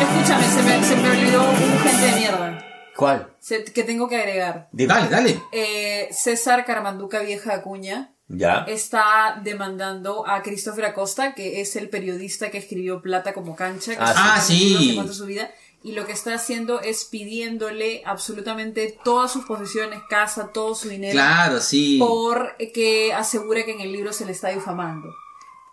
Escúchame, 0.00 0.44
se 0.48 0.62
me, 0.62 0.84
se 0.84 0.96
me 0.96 1.10
olvidó 1.10 1.42
un 1.50 1.78
gente 1.80 2.06
de 2.06 2.12
mierda 2.12 2.64
¿Cuál? 2.96 3.28
se- 3.40 3.64
que 3.64 3.82
tengo 3.84 4.08
que 4.08 4.16
agregar. 4.16 4.68
Dale, 4.72 5.08
dale. 5.08 5.42
Eh, 5.52 6.08
César 6.12 6.64
Caramanduca 6.64 7.20
Vieja 7.20 7.54
Acuña 7.54 8.12
Ya. 8.28 8.64
está 8.68 9.40
demandando 9.42 10.26
a 10.28 10.42
Christopher 10.42 10.86
Acosta, 10.86 11.34
que 11.34 11.60
es 11.60 11.74
el 11.76 11.88
periodista 11.88 12.50
que 12.50 12.58
escribió 12.58 13.02
Plata 13.02 13.32
como 13.32 13.56
cancha, 13.56 13.92
que 13.92 13.98
Ah, 14.00 14.40
sí. 14.44 14.98
su 15.12 15.26
vida, 15.26 15.50
y 15.84 15.92
lo 15.92 16.06
que 16.06 16.12
está 16.12 16.34
haciendo 16.34 16.80
es 16.80 17.04
pidiéndole 17.04 18.02
absolutamente 18.06 18.98
todas 19.04 19.30
sus 19.30 19.44
posesiones, 19.44 20.00
casa, 20.08 20.50
todo 20.50 20.74
su 20.74 20.88
dinero, 20.88 21.12
Claro, 21.12 21.60
sí. 21.60 21.98
por 21.98 22.56
que 22.72 23.12
asegure 23.12 23.66
que 23.66 23.72
en 23.72 23.80
el 23.82 23.92
libro 23.92 24.14
se 24.14 24.24
le 24.24 24.32
está 24.32 24.48
difamando. 24.48 25.14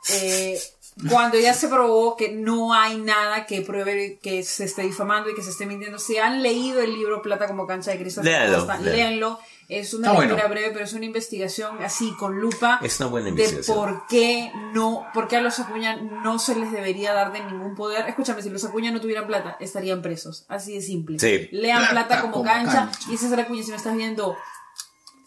Eh, 0.10 0.60
cuando 1.10 1.40
ya 1.40 1.54
se 1.54 1.68
probó 1.68 2.16
que 2.18 2.32
no 2.32 2.74
hay 2.74 2.98
nada 2.98 3.46
que 3.46 3.62
pruebe 3.62 4.20
que 4.22 4.44
se 4.44 4.66
esté 4.66 4.84
difamando 4.84 5.30
y 5.30 5.36
que 5.36 5.42
se 5.42 5.50
esté 5.50 5.66
mintiendo, 5.66 5.98
si 6.00 6.18
han 6.18 6.42
leído 6.44 6.82
el 6.82 6.94
libro 6.94 7.22
Plata 7.22 7.48
como 7.48 7.66
cancha 7.66 7.92
de 7.92 7.98
Christopher 8.00 8.30
Léanlo, 8.32 8.68
léanlo. 8.84 9.40
Es 9.70 9.94
una 9.94 10.10
Está 10.10 10.20
lectura 10.20 10.42
bueno. 10.48 10.54
breve, 10.54 10.72
pero 10.74 10.84
es 10.84 10.92
una 10.92 11.06
investigación 11.06 11.82
así, 11.82 12.14
con 12.20 12.42
lupa, 12.42 12.82
Es 12.84 13.00
una 13.00 13.08
buena 13.08 13.26
de 13.26 13.30
investigación. 13.30 13.78
por 13.78 14.06
qué 14.08 14.52
no, 14.74 15.06
por 15.14 15.30
qué 15.30 15.38
a 15.38 15.42
los 15.42 15.60
Acuña 15.60 15.96
no 15.96 16.40
se 16.40 16.56
les 16.56 16.74
debería 16.74 17.14
dar 17.14 17.32
de 17.32 17.40
ningún 17.42 17.74
poder. 17.76 18.06
Escúchame, 18.10 18.42
si 18.42 18.50
los 18.50 18.66
Acuña 18.66 18.92
no 18.92 19.00
tuvieran 19.00 19.28
plata, 19.28 19.56
estarían 19.62 20.02
presos. 20.02 20.46
Así 20.50 20.74
de 20.74 20.82
simple. 20.82 21.20
Sí. 21.20 21.48
Lean 21.54 21.80
Plata 21.88 21.92
plata, 22.08 22.22
como, 22.22 22.34
como 22.34 22.44
cancha. 22.46 22.74
cancha. 22.92 23.12
Y 23.14 23.16
César 23.16 23.40
Acuña, 23.40 23.64
si 23.64 23.72
me 23.72 23.78
estás 23.78 23.96
viendo, 23.96 24.36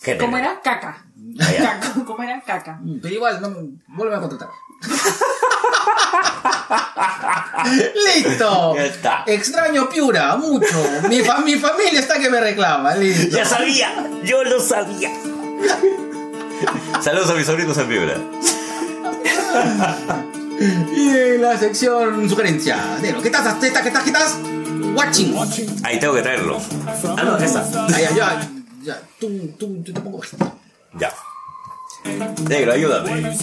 ¿Qué 0.02 0.18
¿cómo 0.18 0.36
era? 0.36 0.60
Caca. 0.60 1.06
Ah. 1.40 1.52
Caca. 1.80 1.94
¿Cómo 2.06 2.22
era? 2.22 2.38
Caca. 2.42 2.80
Pero 3.00 3.14
igual, 3.14 3.40
no, 3.40 3.48
vuelve 3.96 4.14
a 4.14 4.20
contratar. 4.20 4.50
¡Listo! 8.14 8.74
Ya 8.76 8.84
está. 8.86 9.22
Extraño 9.26 9.88
Piura, 9.88 10.36
mucho. 10.36 10.66
Mi, 11.08 11.20
fa- 11.20 11.38
mi 11.38 11.54
familia 11.56 12.00
está 12.00 12.18
que 12.18 12.30
me 12.30 12.40
reclama. 12.40 12.94
Listo. 12.94 13.36
¡Ya 13.36 13.44
sabía! 13.44 13.92
¡Yo 14.22 14.44
lo 14.44 14.60
sabía! 14.60 15.10
Saludos 17.00 17.30
a 17.30 17.34
mis 17.34 17.46
sobrinos 17.46 17.76
en 17.78 17.88
Vibra. 17.88 18.16
Y 20.96 21.08
en 21.08 21.42
la 21.42 21.58
sección 21.58 22.30
sugerencia. 22.30 22.78
¿qué 23.00 23.08
estás? 23.26 23.54
¿Qué 23.56 23.66
estás? 23.66 23.82
¿Qué 23.82 23.88
estás? 23.88 24.04
¿Qué 24.04 24.10
estás? 24.10 24.36
Watching. 24.94 25.34
Ahí 25.82 25.98
tengo 25.98 26.14
que 26.14 26.22
traerlo. 26.22 26.60
Ah, 27.16 27.22
no, 27.24 27.36
ya. 27.38 27.64
Ay, 27.92 28.04
ay, 28.08 28.18
ay. 28.22 28.64
Ya, 28.84 29.00
tú, 29.18 29.28
tú, 29.58 29.82
yo 29.82 29.92
te 29.92 30.00
pongo. 30.00 30.20
Ya. 30.96 31.12
Negro, 32.48 32.72
ayúdame. 32.72 33.36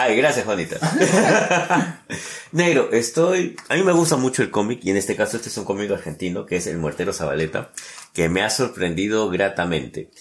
Ay, 0.00 0.16
gracias, 0.16 0.44
Juanita. 0.44 0.78
Negro, 2.52 2.92
estoy. 2.92 3.56
A 3.68 3.74
mí 3.74 3.82
me 3.82 3.90
gusta 3.90 4.16
mucho 4.16 4.44
el 4.44 4.50
cómic, 4.52 4.78
y 4.84 4.90
en 4.92 4.96
este 4.96 5.16
caso, 5.16 5.36
este 5.36 5.48
es 5.48 5.58
un 5.58 5.64
cómic 5.64 5.90
argentino, 5.90 6.46
que 6.46 6.54
es 6.54 6.68
El 6.68 6.78
Muertero 6.78 7.12
Zabaleta, 7.12 7.72
que 8.12 8.28
me 8.28 8.42
ha 8.42 8.50
sorprendido 8.50 9.28
gratamente. 9.28 10.12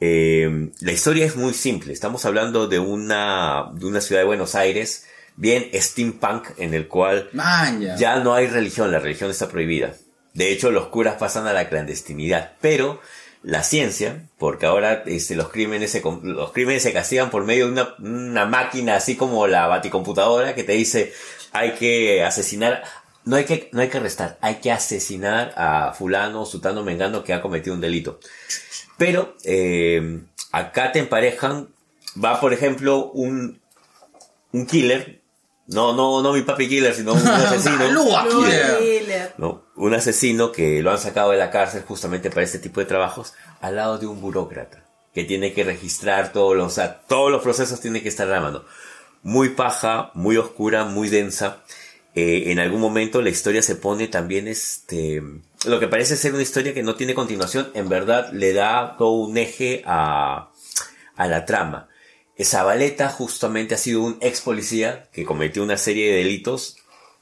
Eh, 0.00 0.70
la 0.80 0.92
historia 0.92 1.26
es 1.26 1.34
muy 1.34 1.54
simple. 1.54 1.92
Estamos 1.92 2.24
hablando 2.24 2.68
de 2.68 2.78
una, 2.78 3.72
de 3.74 3.86
una 3.86 4.00
ciudad 4.00 4.20
de 4.20 4.26
Buenos 4.28 4.54
Aires, 4.54 5.08
bien 5.34 5.70
steampunk, 5.74 6.50
en 6.58 6.72
el 6.74 6.86
cual 6.86 7.28
Maña. 7.32 7.96
ya 7.96 8.20
no 8.20 8.32
hay 8.32 8.46
religión, 8.46 8.92
la 8.92 9.00
religión 9.00 9.28
está 9.28 9.48
prohibida. 9.48 9.92
De 10.34 10.52
hecho, 10.52 10.70
los 10.70 10.86
curas 10.86 11.16
pasan 11.16 11.48
a 11.48 11.52
la 11.52 11.68
clandestinidad, 11.68 12.52
pero 12.60 13.00
la 13.46 13.62
ciencia, 13.62 14.24
porque 14.38 14.66
ahora 14.66 15.04
este, 15.06 15.36
los, 15.36 15.50
crímenes 15.50 15.92
se, 15.92 16.02
los 16.02 16.50
crímenes 16.50 16.82
se 16.82 16.92
castigan 16.92 17.30
por 17.30 17.44
medio 17.44 17.66
de 17.66 17.72
una, 17.72 17.94
una 18.00 18.44
máquina 18.44 18.96
así 18.96 19.14
como 19.14 19.46
la 19.46 19.68
baticomputadora 19.68 20.56
que 20.56 20.64
te 20.64 20.72
dice 20.72 21.12
hay 21.52 21.74
que 21.74 22.24
asesinar, 22.24 22.82
no 23.24 23.36
hay 23.36 23.44
que, 23.44 23.70
no 23.70 23.82
hay 23.82 23.88
que 23.88 23.98
arrestar, 23.98 24.36
hay 24.40 24.56
que 24.56 24.72
asesinar 24.72 25.54
a 25.56 25.92
fulano, 25.92 26.44
sutano, 26.44 26.82
mengano 26.82 27.22
que 27.22 27.34
ha 27.34 27.40
cometido 27.40 27.76
un 27.76 27.80
delito. 27.80 28.18
Pero 28.98 29.36
eh, 29.44 30.22
acá 30.50 30.90
te 30.90 30.98
emparejan, 30.98 31.68
va 32.22 32.40
por 32.40 32.52
ejemplo 32.52 33.12
un, 33.12 33.60
un 34.50 34.66
killer, 34.66 35.20
no, 35.68 35.92
no, 35.92 36.20
no 36.20 36.32
mi 36.32 36.42
papi 36.42 36.68
killer, 36.68 36.92
sino 36.92 37.12
un 37.12 37.18
asesino. 37.28 37.88
Lua 37.92 38.26
Killer. 38.28 38.78
Killer. 38.80 39.34
¿no? 39.38 39.65
Un 39.76 39.94
asesino 39.94 40.52
que 40.52 40.82
lo 40.82 40.90
han 40.90 40.98
sacado 40.98 41.30
de 41.30 41.36
la 41.36 41.50
cárcel 41.50 41.82
justamente 41.86 42.30
para 42.30 42.42
este 42.42 42.58
tipo 42.58 42.80
de 42.80 42.86
trabajos 42.86 43.34
al 43.60 43.76
lado 43.76 43.98
de 43.98 44.06
un 44.06 44.20
burócrata 44.20 44.84
que 45.14 45.24
tiene 45.24 45.54
que 45.54 45.64
registrar 45.64 46.32
todos 46.32 46.56
los, 46.56 46.66
o 46.66 46.74
sea, 46.74 47.00
todos 47.08 47.30
los 47.30 47.42
procesos 47.42 47.80
tiene 47.80 48.02
que 48.02 48.08
estar 48.10 48.28
a 48.28 48.32
la 48.32 48.40
mano. 48.40 48.64
Muy 49.22 49.50
paja, 49.50 50.10
muy 50.12 50.36
oscura, 50.36 50.84
muy 50.84 51.08
densa. 51.08 51.62
Eh, 52.14 52.50
en 52.50 52.58
algún 52.58 52.80
momento 52.80 53.22
la 53.22 53.30
historia 53.30 53.62
se 53.62 53.76
pone 53.76 54.08
también 54.08 54.46
este, 54.46 55.22
lo 55.66 55.80
que 55.80 55.88
parece 55.88 56.16
ser 56.16 56.34
una 56.34 56.42
historia 56.42 56.74
que 56.74 56.82
no 56.82 56.96
tiene 56.96 57.14
continuación, 57.14 57.70
en 57.74 57.88
verdad 57.88 58.30
le 58.32 58.52
da 58.52 58.96
todo 58.98 59.12
un 59.12 59.36
eje 59.36 59.82
a, 59.86 60.50
a 61.16 61.26
la 61.26 61.44
trama. 61.44 61.88
Zabaleta 62.44 63.08
justamente 63.08 63.74
ha 63.74 63.78
sido 63.78 64.02
un 64.02 64.18
ex 64.20 64.42
policía 64.42 65.08
que 65.12 65.24
cometió 65.24 65.62
una 65.62 65.78
serie 65.78 66.10
de 66.10 66.18
delitos, 66.18 66.76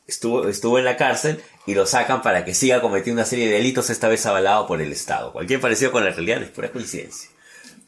estuvo, 0.06 0.48
estuvo 0.48 0.78
en 0.78 0.84
la 0.84 0.96
cárcel 0.96 1.42
y 1.66 1.74
lo 1.74 1.86
sacan 1.86 2.22
para 2.22 2.44
que 2.44 2.54
siga 2.54 2.80
cometiendo 2.80 3.20
una 3.22 3.26
serie 3.28 3.46
de 3.48 3.54
delitos, 3.54 3.90
esta 3.90 4.08
vez 4.08 4.24
avalado 4.26 4.66
por 4.66 4.80
el 4.80 4.92
Estado. 4.92 5.32
Cualquier 5.32 5.60
parecido 5.60 5.92
con 5.92 6.04
la 6.04 6.10
realidad 6.10 6.42
es 6.42 6.50
pura 6.50 6.70
coincidencia. 6.70 7.30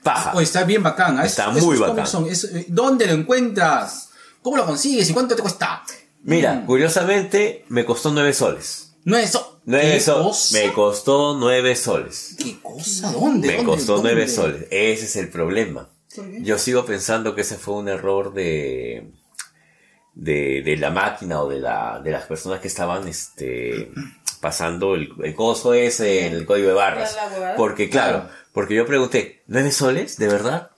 Paja. 0.02 0.32
Oh, 0.34 0.40
está 0.40 0.64
bien 0.64 0.82
bacán. 0.82 1.18
¿ah? 1.18 1.24
Está 1.26 1.52
Es- 1.56 1.62
muy 1.64 1.76
bacán. 1.76 1.96
cómics 1.96 2.10
son- 2.10 2.28
es- 2.28 2.44
eh, 2.44 2.64
¿Dónde 2.68 3.06
lo 3.06 3.12
encuentras? 3.14 4.10
¿Cómo 4.42 4.56
lo 4.56 4.64
consigues? 4.64 5.10
¿Y 5.10 5.12
cuánto 5.12 5.34
te 5.34 5.42
cuesta? 5.42 5.82
Mira, 6.22 6.54
Mm. 6.54 6.66
curiosamente 6.66 7.64
me 7.68 7.84
costó 7.84 8.10
nueve 8.12 8.32
soles. 8.32 8.92
Nueve 9.04 9.24
¿Qué 9.68 10.00
soles. 10.00 10.00
cosa? 10.26 10.58
Me 10.58 10.72
costó 10.72 11.36
nueve 11.38 11.76
soles. 11.76 12.34
¿Qué 12.38 12.58
cosa? 12.62 13.12
¿Dónde? 13.12 13.48
Me 13.48 13.56
¿Dónde? 13.56 13.70
costó 13.72 14.00
nueve 14.02 14.28
soles. 14.28 14.66
Ese 14.70 15.04
es 15.06 15.16
el 15.16 15.28
problema. 15.28 15.88
Yo 16.40 16.58
sigo 16.58 16.86
pensando 16.86 17.34
que 17.34 17.42
ese 17.42 17.56
fue 17.56 17.74
un 17.74 17.88
error 17.88 18.32
de, 18.32 19.10
de, 20.16 20.62
de 20.62 20.76
la 20.78 20.90
máquina 20.90 21.40
o 21.42 21.48
de, 21.48 21.60
la, 21.60 22.00
de 22.02 22.10
las 22.10 22.24
personas 22.24 22.60
que 22.60 22.68
estaban 22.68 23.06
este, 23.06 23.92
pasando 24.40 24.94
el, 24.94 25.10
el 25.22 25.34
coso 25.34 25.74
ese 25.74 26.26
en 26.26 26.32
el 26.32 26.46
código 26.46 26.68
de 26.68 26.74
barras. 26.74 27.16
Porque, 27.56 27.88
claro, 27.88 28.28
porque 28.52 28.74
yo 28.74 28.86
pregunté, 28.86 29.42
¿nueve 29.46 29.70
soles? 29.70 30.16
¿De 30.16 30.26
verdad? 30.26 30.70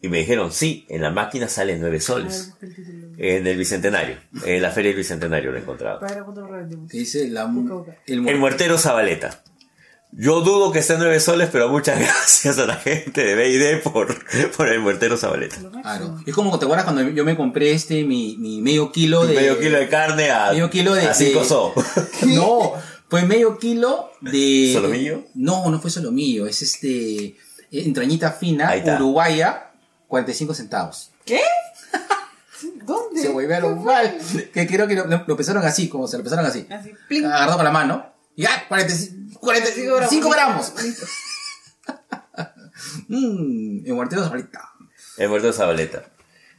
Y 0.00 0.08
me 0.08 0.18
dijeron, 0.18 0.52
sí, 0.52 0.86
en 0.88 1.02
la 1.02 1.10
máquina 1.10 1.48
sale 1.48 1.76
nueve 1.76 1.98
soles. 1.98 2.54
En 3.16 3.46
el 3.48 3.56
Bicentenario. 3.56 4.18
En 4.44 4.62
la 4.62 4.70
Feria 4.70 4.90
del 4.90 4.98
Bicentenario 4.98 5.50
lo 5.50 5.56
he 5.56 5.60
encontrado. 5.60 6.00
Dice 6.86 7.26
la, 7.28 7.50
El 8.06 8.20
muertero 8.38 8.78
Zabaleta. 8.78 9.42
Yo 10.12 10.40
dudo 10.40 10.72
que 10.72 10.78
esté 10.78 10.94
en 10.94 11.00
nueve 11.00 11.20
soles, 11.20 11.48
pero 11.52 11.68
muchas 11.68 11.98
gracias 12.00 12.58
a 12.58 12.66
la 12.66 12.76
gente 12.76 13.24
de 13.24 13.34
B&D 13.34 13.76
por, 13.78 14.08
por 14.56 14.68
el 14.68 14.80
muertero 14.80 15.16
Zabaleta. 15.16 15.56
Claro. 15.82 16.18
Es 16.26 16.34
como 16.34 16.58
te 16.58 16.64
acuerdas 16.64 16.84
cuando 16.84 17.02
yo 17.10 17.24
me 17.24 17.36
compré 17.36 17.72
este 17.72 18.04
mi, 18.04 18.36
mi 18.38 18.60
medio 18.60 18.90
kilo 18.90 19.26
de 19.26 19.34
Medio 19.34 19.58
kilo 19.58 19.78
de 19.78 19.88
carne 19.88 20.30
a, 20.30 20.50
medio 20.50 20.70
kilo 20.70 20.94
de, 20.94 21.02
a 21.08 21.14
cinco 21.14 21.40
de- 21.40 21.46
so. 21.46 21.74
No, 22.26 22.72
fue 23.08 23.22
medio 23.26 23.58
kilo 23.58 24.10
de 24.20 24.70
¿Solomillo? 24.72 25.24
No, 25.34 25.70
no 25.70 25.80
fue 25.80 25.90
solomillo, 25.90 26.46
es 26.46 26.62
este 26.62 27.24
eh, 27.26 27.36
entrañita 27.70 28.32
fina 28.32 28.72
uruguaya, 28.96 29.70
45 30.08 30.54
centavos. 30.54 31.10
¿Qué? 31.24 31.40
¿Dónde? 32.86 33.20
Se 33.20 33.28
volvieron 33.28 33.84
mal. 33.84 34.16
Que 34.52 34.66
creo 34.66 34.86
que 34.88 34.94
lo, 34.94 35.04
lo 35.26 35.36
pesaron 35.36 35.62
así, 35.64 35.88
como 35.88 36.08
se 36.08 36.16
lo 36.16 36.24
pesaron 36.24 36.46
así. 36.46 36.66
Así. 36.70 36.92
Agarrado 37.24 37.56
con 37.56 37.64
la 37.64 37.70
mano. 37.70 38.06
Y 38.34 38.46
ah, 38.46 38.64
45, 38.68 39.27
45 39.40 40.30
gramos. 40.30 40.72
Mmm, 43.08 43.80
el 43.86 43.94
muertero 43.94 44.22
Zabaleta. 44.24 44.72
El 45.16 45.28
muertero 45.28 45.52
Zabaleta. 45.52 46.04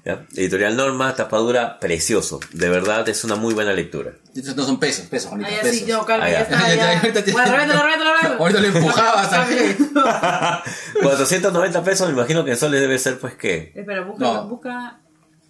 ¿Ya? 0.06 0.26
Editorial 0.34 0.78
Norma, 0.78 1.14
tapadura, 1.14 1.78
precioso. 1.80 2.40
De 2.54 2.70
verdad, 2.70 3.08
es 3.10 3.26
una 3.26 3.36
muy 3.36 3.54
buena 3.54 3.74
lectura. 3.74 4.14
Estos 4.34 4.56
no 4.56 4.64
son 4.64 4.80
pesos, 4.80 5.06
pesos, 5.08 5.30
Juanito, 5.30 5.50
pesos. 5.50 5.68
así, 5.68 5.86
no, 5.92 6.06
calma, 6.06 6.30
ya 6.30 6.40
está, 6.42 6.74
ya. 6.76 7.00
Ahorita 7.02 7.22
Bueno, 7.34 7.52
revéntalo, 7.52 7.84
revéntalo, 7.84 8.12
revéntalo. 8.14 8.40
Ahorita 8.40 8.62
le 8.62 8.68
empujabas 8.70 9.34
a 9.34 10.64
490 11.02 11.84
pesos, 11.84 12.08
me 12.08 12.14
imagino 12.14 12.46
que 12.46 12.52
en 12.52 12.58
soles 12.58 12.80
debe 12.80 12.98
ser, 12.98 13.20
pues, 13.20 13.36
¿qué? 13.36 13.74
Espera, 13.76 14.02
busca, 14.06 14.24
No. 14.24 14.48
busca. 14.48 15.02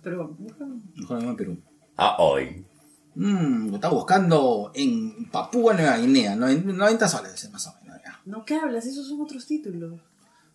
Pero, 0.04 0.30
busca. 0.40 0.66
Mejor 0.96 1.20
en 1.24 1.36
Perú. 1.36 1.58
Ah, 1.96 2.16
hoy. 2.18 2.66
Mmm, 3.16 3.70
lo 3.70 3.76
está 3.76 3.90
buscando 3.90 4.72
en 4.76 5.30
Papúa 5.30 5.74
Nueva 5.74 5.98
Guinea. 5.98 6.36
noven- 6.36 6.64
90 6.66 7.08
soles, 7.08 7.50
más 7.52 7.68
o 7.68 7.76
menos. 7.84 8.00
ya. 8.04 8.20
No, 8.26 8.46
¿qué 8.46 8.56
hablas? 8.56 8.86
Esos 8.86 9.08
son 9.08 9.22
otros 9.22 9.46
títulos. 9.46 9.94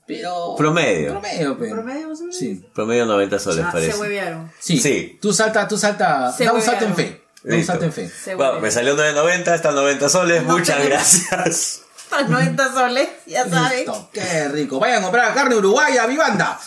Pero. 0.06 0.54
Promedio. 0.56 1.12
Promedio, 1.12 1.58
pero. 1.58 1.76
¿Promedio 1.76 2.08
más 2.08 2.18
o 2.18 2.22
menos? 2.24 2.36
Sí. 2.36 2.64
Promedio 2.74 3.06
90 3.06 3.38
soles, 3.38 3.64
Ah, 3.64 3.68
se 3.68 3.72
parece. 3.72 3.98
huevearon. 3.98 4.52
Sí. 4.60 4.78
Sí. 4.78 5.18
Tú 5.20 5.32
salta, 5.32 5.66
tú 5.66 5.78
salta. 5.78 6.30
Se 6.32 6.44
da 6.44 6.52
un 6.52 6.60
salto 6.62 6.84
en 6.84 6.94
fe. 6.94 7.24
Da 7.42 7.56
un 7.56 7.64
salto 7.64 7.84
en 7.86 7.92
fe. 7.92 8.08
Se 8.08 8.34
Bueno, 8.34 8.60
me 8.60 8.70
salió 8.70 8.94
9.90, 8.96 9.54
están 9.54 9.74
90 9.74 10.08
soles, 10.08 10.42
No 10.44 10.56
muchas 10.58 10.84
gracias. 10.84 11.80
Para 12.10 12.28
90 12.28 12.72
soles, 12.72 13.08
ya 13.26 13.48
sabes. 13.48 13.78
Listo, 13.78 14.10
qué 14.12 14.48
rico. 14.48 14.78
Vayan 14.78 14.98
a 14.98 15.02
comprar 15.02 15.34
carne 15.34 15.56
uruguaya, 15.56 16.06
vivanda. 16.06 16.58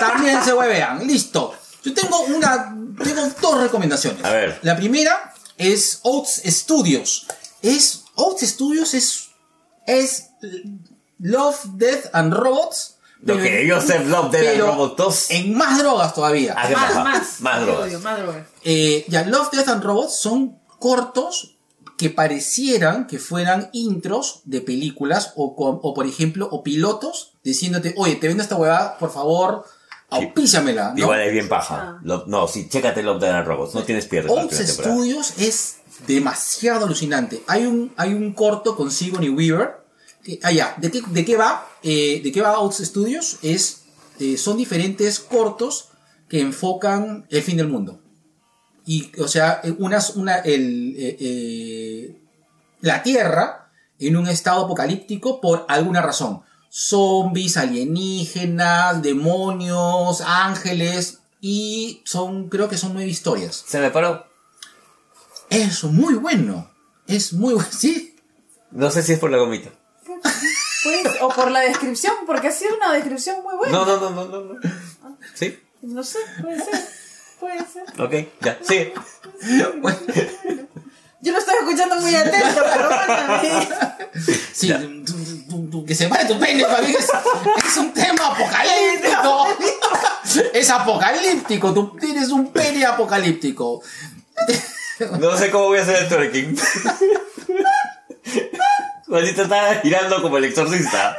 También 0.00 0.42
se 0.42 0.52
huevean. 0.54 1.06
Listo. 1.06 1.54
Yo 1.84 1.94
tengo 1.94 2.18
una, 2.22 2.74
tengo 3.04 3.28
dos 3.40 3.60
recomendaciones. 3.60 4.24
A 4.24 4.30
ver. 4.32 4.58
La 4.62 4.74
primera 4.74 5.32
es 5.58 6.00
Oats 6.02 6.42
Studios. 6.44 7.26
Es, 7.62 8.04
Oats 8.14 8.42
Studios 8.42 8.94
es, 8.94 9.28
es 9.86 10.28
Love, 11.18 11.58
Death 11.74 12.06
and 12.12 12.32
Robots. 12.34 12.94
Lo 13.22 13.38
que 13.38 13.68
Joseph 13.68 14.06
Love 14.06 14.30
de 14.30 14.38
pero 14.38 14.66
Robot 14.66 14.98
2. 14.98 15.30
En 15.30 15.54
más 15.54 15.78
drogas 15.78 16.14
todavía. 16.14 16.54
Ah, 16.56 16.68
Más, 16.70 16.94
más. 16.94 17.40
Más 17.40 17.60
drogas. 17.62 17.88
Odio, 17.88 18.00
Más 18.00 18.18
drogas. 18.18 18.46
Eh, 18.62 19.04
ya, 19.08 19.24
Love, 19.24 19.50
Death 19.52 19.68
and 19.68 19.82
Robots 19.82 20.16
son 20.20 20.58
cortos 20.78 21.54
que 21.96 22.10
parecieran 22.10 23.06
que 23.06 23.18
fueran 23.18 23.70
intros 23.72 24.42
de 24.44 24.60
películas 24.60 25.32
o, 25.34 25.56
con- 25.56 25.80
o 25.82 25.94
por 25.94 26.06
ejemplo, 26.06 26.46
o 26.52 26.62
pilotos 26.62 27.32
diciéndote, 27.42 27.94
oye, 27.96 28.16
te 28.16 28.28
vendo 28.28 28.42
esta 28.42 28.56
huevada, 28.56 28.98
por 28.98 29.10
favor, 29.10 29.64
auspíciamela. 30.10 30.92
¿no? 30.92 30.98
Igual 30.98 31.20
es 31.22 31.32
bien 31.32 31.48
paja. 31.48 31.76
Ah. 31.96 32.00
Lo- 32.02 32.26
no, 32.26 32.46
sí, 32.48 32.68
chécate 32.68 33.02
Love 33.02 33.20
Dead 33.20 33.34
and 33.34 33.46
Robots. 33.46 33.74
No 33.74 33.82
tienes 33.84 34.06
pierde 34.06 34.28
temporada. 34.28 34.94
Studios 34.94 35.34
es 35.38 35.76
demasiado 36.06 36.84
alucinante. 36.86 37.42
Hay 37.46 37.66
un, 37.66 37.92
hay 37.96 38.14
un 38.14 38.32
corto 38.32 38.76
con 38.76 38.90
Sigourney 38.90 39.30
Weaver. 39.30 39.84
que- 40.22 40.38
ah, 40.42 40.52
ya. 40.52 40.74
¿De 40.78 40.90
qué, 40.90 41.02
de 41.06 41.24
qué 41.24 41.36
va? 41.36 41.68
Eh, 41.82 42.20
¿De 42.22 42.32
qué 42.32 42.40
va 42.40 42.58
Oats 42.60 42.78
Studios? 42.84 43.38
Es, 43.42 43.82
eh, 44.18 44.36
son 44.36 44.56
diferentes 44.56 45.20
cortos 45.20 45.88
que 46.28 46.40
enfocan 46.40 47.26
el 47.30 47.42
fin 47.42 47.56
del 47.56 47.68
mundo. 47.68 48.00
Y, 48.84 49.10
o 49.20 49.28
sea, 49.28 49.60
unas, 49.78 50.10
una, 50.16 50.36
el, 50.38 50.94
eh, 50.96 51.16
eh, 51.20 52.16
la 52.80 53.02
Tierra 53.02 53.70
en 53.98 54.16
un 54.16 54.28
estado 54.28 54.64
apocalíptico 54.64 55.40
por 55.40 55.64
alguna 55.68 56.02
razón. 56.02 56.42
Zombies, 56.78 57.56
alienígenas, 57.56 59.00
demonios, 59.00 60.20
ángeles. 60.20 61.20
Y 61.40 62.02
son, 62.04 62.50
creo 62.50 62.68
que 62.68 62.76
son 62.76 62.92
nueve 62.92 63.08
historias. 63.08 63.64
Se 63.66 63.80
me 63.80 63.90
paró. 63.90 64.26
Es 65.48 65.84
muy 65.84 66.14
bueno. 66.16 66.70
Es 67.06 67.32
muy 67.32 67.54
bueno. 67.54 67.68
Sí. 67.78 68.14
No 68.72 68.90
sé 68.90 69.02
si 69.02 69.14
es 69.14 69.18
por 69.18 69.30
la 69.30 69.38
gomita. 69.38 69.70
Pues, 70.04 71.16
o 71.22 71.28
por 71.30 71.50
la 71.50 71.60
descripción, 71.60 72.14
porque 72.26 72.48
ha 72.48 72.52
sido 72.52 72.76
una 72.76 72.92
descripción 72.92 73.42
muy 73.42 73.56
buena. 73.56 73.72
No, 73.72 73.86
no, 73.86 73.98
no, 73.98 74.10
no, 74.10 74.26
no. 74.26 74.40
no. 74.42 74.60
¿Sí? 75.32 75.58
No 75.80 76.04
sé, 76.04 76.18
puede 76.42 76.62
ser. 76.62 76.88
Puede 77.40 77.64
ser. 77.66 78.00
Ok, 78.00 78.28
ya. 78.42 78.58
Sí. 78.68 78.92
Bueno, 79.80 79.98
Yo 81.20 81.32
lo 81.32 81.38
estoy 81.38 81.54
escuchando 81.60 81.96
muy 81.96 82.14
atento, 82.14 82.62
pero 82.72 82.88
bueno. 82.88 83.40
sí. 84.52 84.72
tú- 85.04 85.14
tú- 85.48 85.70
tú- 85.70 85.84
que 85.86 85.94
se 85.94 86.08
pare 86.08 86.24
tu 86.26 86.38
pene, 86.38 86.64
para 86.64 86.82
mí 86.82 86.94
es, 86.98 87.06
es 87.66 87.76
un 87.76 87.92
tema 87.92 88.26
apocalíptico. 88.26 89.48
Es 90.52 90.68
apocalíptico. 90.70 91.72
Tú 91.72 91.96
tienes 91.98 92.28
un 92.30 92.52
pene 92.52 92.84
apocalíptico. 92.84 93.82
No 95.20 95.36
sé 95.36 95.50
cómo 95.50 95.64
voy 95.66 95.78
a 95.78 95.82
hacer 95.82 95.96
el 96.04 96.08
twerking. 96.08 96.58
Juanita 99.06 99.42
está 99.42 99.80
girando 99.82 100.22
como 100.22 100.38
el 100.38 100.44
exorcista. 100.44 101.16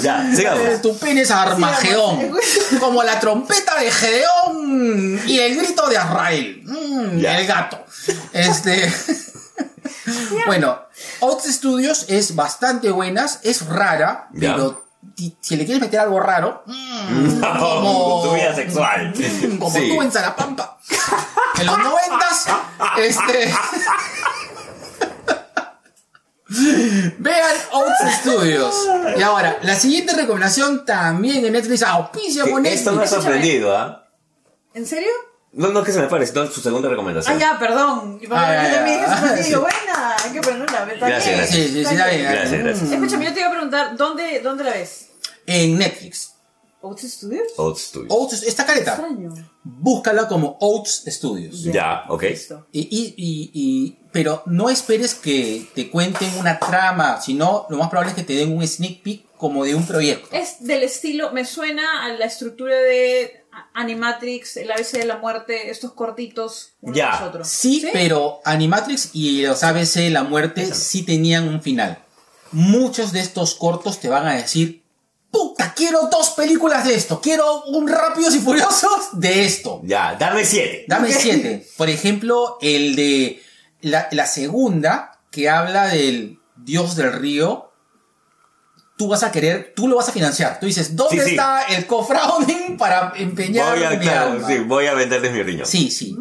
Ya, 0.00 0.24
sigamos. 0.34 0.80
Tu 0.80 0.96
pene 0.98 1.22
es 1.22 1.30
Armagedón. 1.30 2.32
Como 2.78 3.02
la 3.02 3.18
trompeta 3.20 3.78
de 3.80 3.90
Gedeón 3.90 5.20
y 5.26 5.38
el 5.40 5.56
grito 5.56 5.88
de 5.88 5.98
Azrael. 5.98 6.62
Mm. 6.64 7.24
El 7.24 7.46
gato. 7.46 7.84
Este. 8.32 8.92
bueno, 10.46 10.78
Oats 11.20 11.44
Studios 11.52 12.06
es 12.08 12.34
bastante 12.34 12.90
buenas, 12.90 13.40
es 13.42 13.66
rara, 13.66 14.28
pero 14.38 14.84
si 15.40 15.56
le 15.56 15.64
quieres 15.64 15.80
meter 15.80 16.00
algo 16.00 16.20
raro, 16.20 16.62
mm, 16.66 17.40
No, 17.40 17.58
como 17.58 18.22
tu 18.24 18.34
vida 18.34 18.54
sexual. 18.54 19.12
Como 19.58 19.70
Sí. 19.70 19.88
tú 19.88 20.02
en 20.02 20.12
Zarapampa. 20.12 20.78
En 21.58 21.66
los 21.66 21.78
noventas, 21.78 22.46
este. 22.98 23.54
Vean 27.18 27.56
Oats 27.72 28.18
Studios. 28.20 28.74
Y 29.16 29.22
ahora, 29.22 29.58
la 29.62 29.74
siguiente 29.76 30.14
recomendación 30.14 30.84
también 30.84 31.44
en 31.44 31.52
Netflix, 31.52 31.82
auspicia 31.82 32.50
con 32.50 32.66
Esto 32.66 32.92
me 32.92 33.04
ha 33.04 33.06
sorprendido, 33.06 33.76
¿ah? 33.76 34.08
¿En 34.74 34.86
serio? 34.86 35.10
No, 35.52 35.68
no 35.68 35.82
que 35.82 35.90
se 35.92 36.00
me 36.00 36.06
pare, 36.06 36.26
sino 36.26 36.46
su 36.48 36.60
segunda 36.60 36.86
Ah, 36.88 36.90
recomendación. 36.92 37.38
ya, 37.38 37.58
perdón. 37.58 38.20
Yo 38.20 38.28
Ah, 38.32 38.62
ya, 38.68 38.74
también 38.76 39.00
digo, 39.44 39.60
buena, 39.60 40.16
hay 40.24 40.30
que 40.32 40.40
ponerla. 40.40 40.88
Está 40.92 41.06
Gracias, 41.08 41.36
gracias. 41.36 41.48
Sí, 41.50 41.68
sí, 41.68 41.72
sí, 41.72 41.80
está 41.80 42.06
bien. 42.08 42.22
Gracias, 42.22 42.60
gracias. 42.62 42.92
Escúchame, 42.92 43.24
yo 43.24 43.32
te 43.34 43.40
iba 43.40 43.48
a 43.48 43.52
preguntar, 43.52 43.96
¿dónde, 43.96 44.40
dónde 44.40 44.64
la 44.64 44.70
ves? 44.70 45.08
En 45.46 45.76
Netflix. 45.78 46.34
¿Oats 46.82 47.02
Studios? 47.02 47.48
Oats 47.56 47.80
Studios. 47.88 48.08
Oats, 48.10 48.42
esta 48.44 48.64
careta, 48.64 48.92
Extraño. 48.92 49.34
búscala 49.64 50.26
como 50.28 50.56
Oats 50.60 51.02
Studios. 51.08 51.62
Ya, 51.64 52.04
ok. 52.08 52.22
Listo. 52.22 52.66
Y, 52.72 52.80
y, 52.82 53.14
y, 53.18 53.50
y- 53.52 53.96
pero 54.12 54.42
no 54.46 54.70
esperes 54.70 55.14
que 55.14 55.68
te 55.74 55.90
cuenten 55.90 56.32
una 56.38 56.58
trama, 56.58 57.20
sino 57.20 57.66
lo 57.68 57.76
más 57.76 57.90
probable 57.90 58.10
es 58.12 58.16
que 58.16 58.22
te 58.24 58.32
den 58.32 58.56
un 58.56 58.66
sneak 58.66 59.02
peek 59.02 59.26
como 59.36 59.64
de 59.64 59.74
un 59.74 59.86
proyecto. 59.86 60.28
Es 60.34 60.64
del 60.64 60.82
estilo, 60.82 61.32
me 61.32 61.44
suena 61.44 62.04
a 62.04 62.08
la 62.14 62.24
estructura 62.24 62.76
de 62.76 63.39
Animatrix, 63.74 64.56
el 64.56 64.70
ABC 64.70 64.92
de 64.92 65.04
la 65.04 65.16
muerte, 65.18 65.70
estos 65.70 65.92
cortitos 65.92 66.72
uno 66.80 66.94
Ya. 66.94 67.10
tras 67.10 67.22
otro. 67.22 67.44
Sí, 67.44 67.86
pero 67.92 68.40
Animatrix 68.44 69.10
y 69.12 69.42
los 69.42 69.62
ABC 69.62 70.10
La 70.10 70.22
Muerte 70.24 70.74
sí 70.74 71.02
tenían 71.02 71.48
un 71.48 71.62
final. 71.62 71.98
Muchos 72.52 73.12
de 73.12 73.20
estos 73.20 73.54
cortos 73.54 74.00
te 74.00 74.08
van 74.08 74.26
a 74.26 74.34
decir, 74.34 74.82
puta, 75.30 75.72
quiero 75.74 76.08
dos 76.10 76.30
películas 76.30 76.84
de 76.86 76.94
esto, 76.94 77.20
quiero 77.20 77.62
un 77.64 77.86
Rápidos 77.88 78.34
y 78.34 78.40
Furiosos 78.40 79.10
de 79.12 79.44
esto. 79.44 79.80
Ya, 79.84 80.16
dame 80.18 80.44
siete. 80.44 80.84
Dame 80.88 81.12
siete. 81.12 81.66
Por 81.76 81.88
ejemplo, 81.88 82.58
el 82.60 82.96
de 82.96 83.42
la, 83.82 84.08
la 84.10 84.26
segunda, 84.26 85.20
que 85.30 85.48
habla 85.48 85.86
del 85.88 86.38
dios 86.56 86.96
del 86.96 87.12
río. 87.12 87.69
Tú 89.00 89.08
vas 89.08 89.22
a 89.22 89.32
querer, 89.32 89.72
tú 89.74 89.88
lo 89.88 89.96
vas 89.96 90.10
a 90.10 90.12
financiar. 90.12 90.60
Tú 90.60 90.66
dices, 90.66 90.94
¿dónde 90.94 91.22
Sí, 91.22 91.24
sí. 91.24 91.30
está 91.30 91.62
el 91.62 91.86
crowdfunding 91.86 92.76
para 92.78 93.14
empeñar 93.16 93.74
Voy 93.78 93.84
a, 93.86 93.90
mi 93.92 93.98
claro, 93.98 94.32
alma? 94.32 94.46
sí, 94.46 94.58
voy 94.58 94.86
a 94.88 94.92
venderles 94.92 95.32
mi 95.32 95.42
riñón. 95.42 95.66
Sí, 95.66 95.90
sí. 95.90 96.14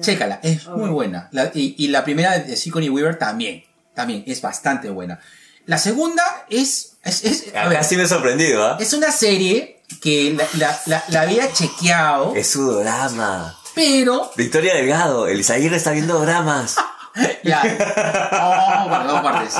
Chécala, 0.00 0.40
es 0.42 0.66
muy 0.66 0.90
buena. 0.90 1.28
La- 1.30 1.52
y, 1.54 1.76
y 1.78 1.86
la 1.88 2.02
primera 2.02 2.36
de 2.36 2.56
Sigourney 2.56 2.90
Weaver 2.90 3.16
también. 3.16 3.62
También, 3.94 4.24
es 4.26 4.42
bastante 4.42 4.90
buena. 4.90 5.20
La 5.66 5.78
segunda 5.78 6.22
es. 6.50 6.96
es, 7.04 7.22
es- 7.24 7.54
a 7.54 7.68
ver, 7.68 7.84
sí 7.84 7.96
me 7.96 8.02
he 8.02 8.08
sorprendido, 8.08 8.66
¿ah? 8.66 8.76
es 8.80 8.92
una 8.92 9.12
serie 9.12 9.82
que 10.02 10.32
la, 10.36 10.46
la- 10.58 10.80
la- 10.86 11.04
la 11.08 11.20
había 11.20 11.52
chequeado, 11.52 12.34
Es 12.34 12.48
su 12.50 12.72
drama. 12.72 13.56
pero. 13.72 14.32
Victoria 14.36 14.74
Delgado, 14.74 15.28
el 15.28 15.38
Isaguirre 15.38 15.76
está 15.76 15.92
viendo 15.92 16.18
dramas. 16.20 16.74
Ya. 17.42 17.62
Oh, 18.38 18.88
guarda, 18.88 19.12
dos 19.12 19.20
partes. 19.22 19.54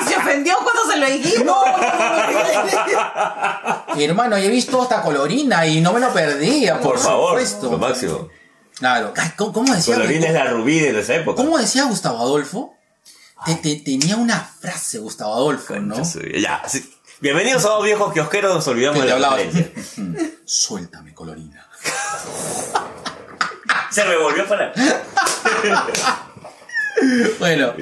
Y 0.00 0.04
se 0.08 0.16
ofendió 0.16 0.54
cuando 0.62 0.82
se 0.90 0.96
lo 0.98 1.06
dijimos. 1.06 1.46
No, 1.46 1.64
Hermano, 4.00 4.38
yo 4.38 4.44
he 4.44 4.48
visto 4.48 4.80
hasta 4.82 5.02
Colorina 5.02 5.66
y 5.66 5.80
no 5.80 5.92
me 5.92 6.00
lo 6.00 6.12
perdía, 6.12 6.78
por, 6.80 6.92
Por 6.94 6.98
favor, 7.00 7.40
lo 7.62 7.78
máximo. 7.78 8.28
Claro. 8.78 9.12
¿Cómo, 9.36 9.52
cómo 9.52 9.74
decía? 9.74 9.94
Colorina 9.94 10.26
es 10.28 10.32
la 10.34 10.44
rubí 10.46 10.78
de 10.80 10.98
esa 11.00 11.14
época. 11.16 11.36
¿Cómo 11.42 11.58
decía 11.58 11.84
Gustavo 11.84 12.18
Adolfo? 12.20 12.74
Te- 13.44 13.56
te- 13.56 13.76
tenía 13.76 14.16
una 14.16 14.38
frase 14.40 14.98
Gustavo 14.98 15.34
Adolfo, 15.34 15.74
¿no? 15.76 15.96
Ya, 16.38 16.62
sí. 16.66 16.90
Bienvenidos 17.20 17.64
a 17.66 17.70
dos 17.70 17.84
viejos 17.84 18.12
kiosqueros, 18.12 18.54
nos 18.54 18.66
olvidamos 18.68 19.02
Que 19.02 19.12
de 19.12 19.18
la. 19.18 19.36
Suéltame, 20.44 21.12
Colorina. 21.14 21.66
Se 23.90 24.04
revolvió 24.04 24.46
para... 24.48 24.72
Bueno, 27.38 27.72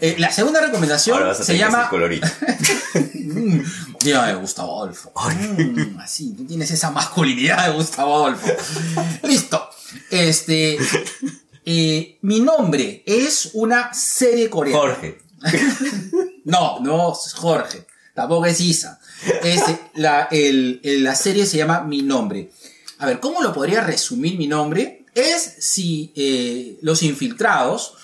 eh, 0.00 0.14
la 0.18 0.30
segunda 0.30 0.60
recomendación 0.60 1.34
se 1.34 1.56
llama. 1.58 1.90
Mm, 2.94 3.60
Dígame, 4.04 4.34
Gustavo 4.34 4.82
Adolfo. 4.82 5.12
Mm, 5.58 5.98
así, 5.98 6.34
tú 6.36 6.44
tienes 6.46 6.70
esa 6.70 6.90
masculinidad 6.90 7.66
de 7.66 7.72
Gustavo 7.74 8.14
Adolfo. 8.16 8.48
Listo. 9.24 9.68
Este. 10.10 10.78
eh, 11.64 12.18
mi 12.22 12.40
nombre 12.40 13.02
es 13.06 13.50
una 13.54 13.92
serie 13.92 14.48
coreana. 14.48 14.78
Jorge. 14.80 15.18
No, 16.44 16.80
no 16.80 17.12
es 17.12 17.32
Jorge. 17.34 17.86
Tampoco 18.14 18.46
es 18.46 18.60
Isa. 18.60 19.00
Este, 19.42 19.78
la, 19.94 20.28
el- 20.30 20.80
el- 20.82 21.04
la 21.04 21.14
serie 21.14 21.46
se 21.46 21.56
llama 21.58 21.82
Mi 21.82 22.02
Nombre. 22.02 22.50
A 22.98 23.06
ver, 23.06 23.20
¿cómo 23.20 23.42
lo 23.42 23.52
podría 23.52 23.80
resumir 23.82 24.36
mi 24.38 24.46
nombre? 24.46 25.04
Es 25.14 25.56
si 25.60 26.12
eh, 26.14 26.78
los 26.82 27.02
infiltrados, 27.02 27.94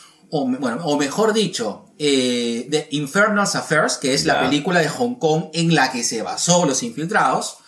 o, 0.42 0.46
me- 0.46 0.58
bueno, 0.58 0.84
o 0.84 0.96
mejor 0.96 1.32
dicho, 1.32 1.86
eh, 1.98 2.66
The 2.70 2.88
Infernal 2.92 3.40
Affairs, 3.52 3.96
que 3.96 4.14
es 4.14 4.24
la 4.24 4.40
película 4.40 4.80
de 4.80 4.88
Hong 4.88 5.14
Kong 5.16 5.44
en 5.52 5.74
la 5.74 5.90
que 5.92 6.02
se 6.02 6.22
basó 6.22 6.66
los 6.66 6.82
infiltrados, 6.82 7.58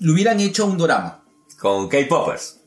le 0.00 0.12
hubieran 0.12 0.40
hecho 0.40 0.66
un 0.66 0.76
drama. 0.78 1.22
Con 1.58 1.88
K-Poppers. 1.88 2.60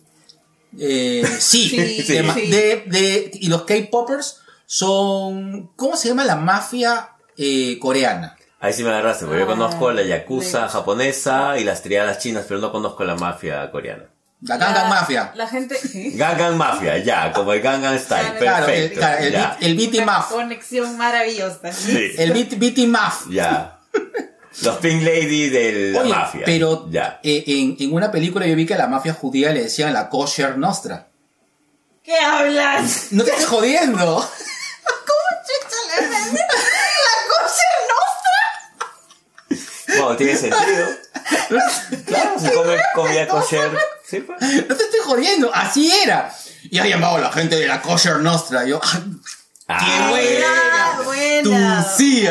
Eh, 0.78 1.24
sí, 1.40 1.70
Sí, 1.70 2.04
sí. 2.04 2.14
de- 2.52 2.84
de- 2.88 3.32
y 3.34 3.48
los 3.48 3.64
K-Poppers 3.64 4.38
son, 4.66 5.72
¿cómo 5.76 5.96
se 5.98 6.10
llama 6.10 6.26
la 6.26 6.36
mafia 6.36 7.10
eh, 7.38 7.78
coreana? 7.80 8.36
Ahí 8.60 8.74
sí 8.74 8.84
me 8.84 8.90
agarraste, 8.90 9.26
porque 9.26 9.40
yo 9.40 9.46
Ah, 9.46 9.56
conozco 9.56 9.92
la 9.92 10.04
yakuza 10.04 10.68
japonesa 10.68 11.58
y 11.58 11.64
las 11.64 11.82
triadas 11.82 12.20
chinas, 12.20 12.46
pero 12.48 12.60
no 12.60 12.72
conozco 12.72 13.04
la 13.06 13.16
mafia 13.16 13.72
coreana. 13.72 14.10
La 14.42 14.56
Gangnam 14.58 14.90
Mafia. 14.90 15.32
La 15.36 15.48
gente. 15.48 15.78
Gangan 16.16 16.58
Mafia, 16.58 16.98
ya, 17.00 17.34
como 17.34 17.52
el 17.54 17.62
Gangan 17.62 18.00
Style, 18.00 18.22
Claro, 18.24 18.40
Claro, 18.40 18.66
el, 18.68 18.72
perfecto. 18.74 19.00
claro, 19.00 19.18
el, 19.24 19.32
ya, 19.34 19.40
beat- 19.40 19.58
el 19.66 19.76
Beaty 19.78 20.00
Una 20.00 20.18
Muff. 20.18 20.26
conexión 20.32 20.98
maravillosa. 20.98 21.72
sí, 21.74 22.12
El 22.18 22.32
beat, 22.32 22.58
Beaty 22.58 22.88
Muff. 22.88 23.26
ya. 23.30 23.80
Los 24.62 24.78
Pink 24.78 25.04
Lady 25.04 25.50
de 25.50 25.92
la 25.94 26.02
Oye, 26.02 26.10
mafia. 26.10 26.42
pero 26.46 26.88
Ya. 26.90 27.20
eh, 27.24 27.44
en, 27.48 27.76
en 27.80 27.94
una 27.94 28.12
película 28.12 28.46
yo 28.48 28.56
vi 28.56 28.66
que 28.66 28.74
a 28.76 28.78
la 28.78 28.88
mafia 28.88 29.14
judía 29.14 29.52
le 29.52 29.64
decían 29.64 29.94
la 29.94 30.10
kosher 30.10 30.58
nostra. 30.58 31.08
¿Qué 32.04 32.18
hablas? 32.18 33.08
No 33.12 33.24
te 33.24 33.32
estoy 33.32 33.46
jodiendo. 33.46 33.98
La 34.00 34.26
cosa 37.30 37.64
Bueno, 40.02 40.16
tiene 40.18 40.36
sentido. 40.36 40.88
Claro, 42.06 42.40
se 42.40 42.54
come 42.54 42.78
comida 42.96 43.28
kosher. 43.28 43.78
Sí. 44.10 44.26
No 44.28 44.76
te 44.76 44.84
estoy 44.84 45.00
jodiendo. 45.04 45.52
Así 45.54 45.92
era. 46.04 46.34
Y 46.70 46.80
ha 46.80 46.88
llamado 46.88 47.18
a 47.18 47.20
la 47.20 47.32
gente 47.32 47.56
de 47.58 47.68
la 47.68 47.82
kosher 47.82 48.20
nostra. 48.20 48.66
Yo, 48.66 48.80
Ah, 49.72 49.78
¡Qué 49.80 50.10
buena! 50.10 50.48
Ah, 50.74 51.02
buena. 51.06 51.80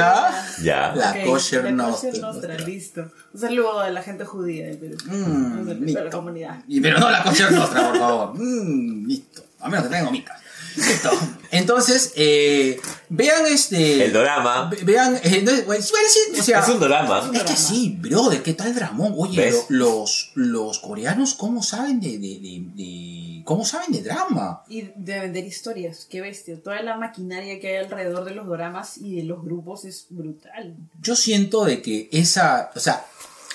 ¿ah? 0.00 0.44
Ya. 0.60 0.92
La 0.96 1.10
Ok, 1.12 1.16
kosher 1.24 1.64
la 1.64 1.70
nostra. 1.70 2.10
kosher 2.10 2.20
nostra, 2.22 2.54
listo. 2.58 3.12
Un 3.32 3.40
saludo 3.40 3.78
a 3.80 3.90
la 3.90 4.02
gente 4.02 4.24
judía 4.24 4.66
del 4.66 4.78
Perú. 4.78 4.96
Mm, 5.04 5.12
Un 5.12 5.52
saludo 5.66 5.70
a 5.70 5.74
listo. 5.86 6.04
la 6.04 6.10
comunidad. 6.10 6.56
Y- 6.66 6.80
Pero 6.80 6.98
no 6.98 7.10
la 7.10 7.22
kosher 7.22 7.52
nostra, 7.52 7.88
por 7.90 7.98
favor. 7.98 8.34
Mm, 8.34 9.06
listo. 9.06 9.44
A 9.60 9.68
menos 9.68 9.84
que 9.84 9.90
tengan 9.90 10.06
gomitas. 10.06 10.40
Listo. 10.76 11.10
Entonces, 11.50 12.12
eh, 12.16 12.80
vean 13.08 13.46
este. 13.46 14.04
El 14.04 14.12
dorama. 14.12 14.68
Ve- 14.70 14.84
Vean, 14.84 15.18
eh, 15.22 15.42
no, 15.42 15.50
bueno, 15.64 15.82
sí, 15.82 15.90
bueno, 15.92 16.08
sí, 16.34 16.40
o 16.40 16.42
sea, 16.42 16.60
Es 16.60 16.68
un 16.68 16.80
drama. 16.80 17.30
es 17.34 17.42
que 17.42 17.56
sí, 17.56 17.96
brother, 17.98 18.42
¿qué 18.42 18.52
tal 18.54 18.74
Dramón? 18.74 19.14
Oye, 19.16 19.52
los, 19.70 20.30
los 20.34 20.78
coreanos, 20.78 21.34
¿cómo 21.34 21.62
saben 21.62 22.00
de, 22.00 22.18
de, 22.18 22.38
de, 22.40 22.62
de- 22.74 23.42
cómo 23.44 23.64
saben 23.64 23.92
de 23.92 24.02
drama? 24.02 24.62
Y 24.68 24.82
de 24.94 25.20
vender 25.20 25.44
historias, 25.46 26.06
qué 26.10 26.20
bestia. 26.20 26.62
Toda 26.62 26.82
la 26.82 26.96
maquinaria 26.98 27.58
que 27.60 27.68
hay 27.78 27.84
alrededor 27.84 28.24
de 28.24 28.32
los 28.32 28.46
dramas 28.46 28.98
y 28.98 29.16
de 29.16 29.22
los 29.24 29.42
grupos 29.42 29.84
es 29.86 30.06
brutal. 30.10 30.76
Yo 31.00 31.16
siento 31.16 31.64
de 31.64 31.80
que 31.80 32.08
esa, 32.12 32.70
o 32.76 32.80
sea, 32.80 33.06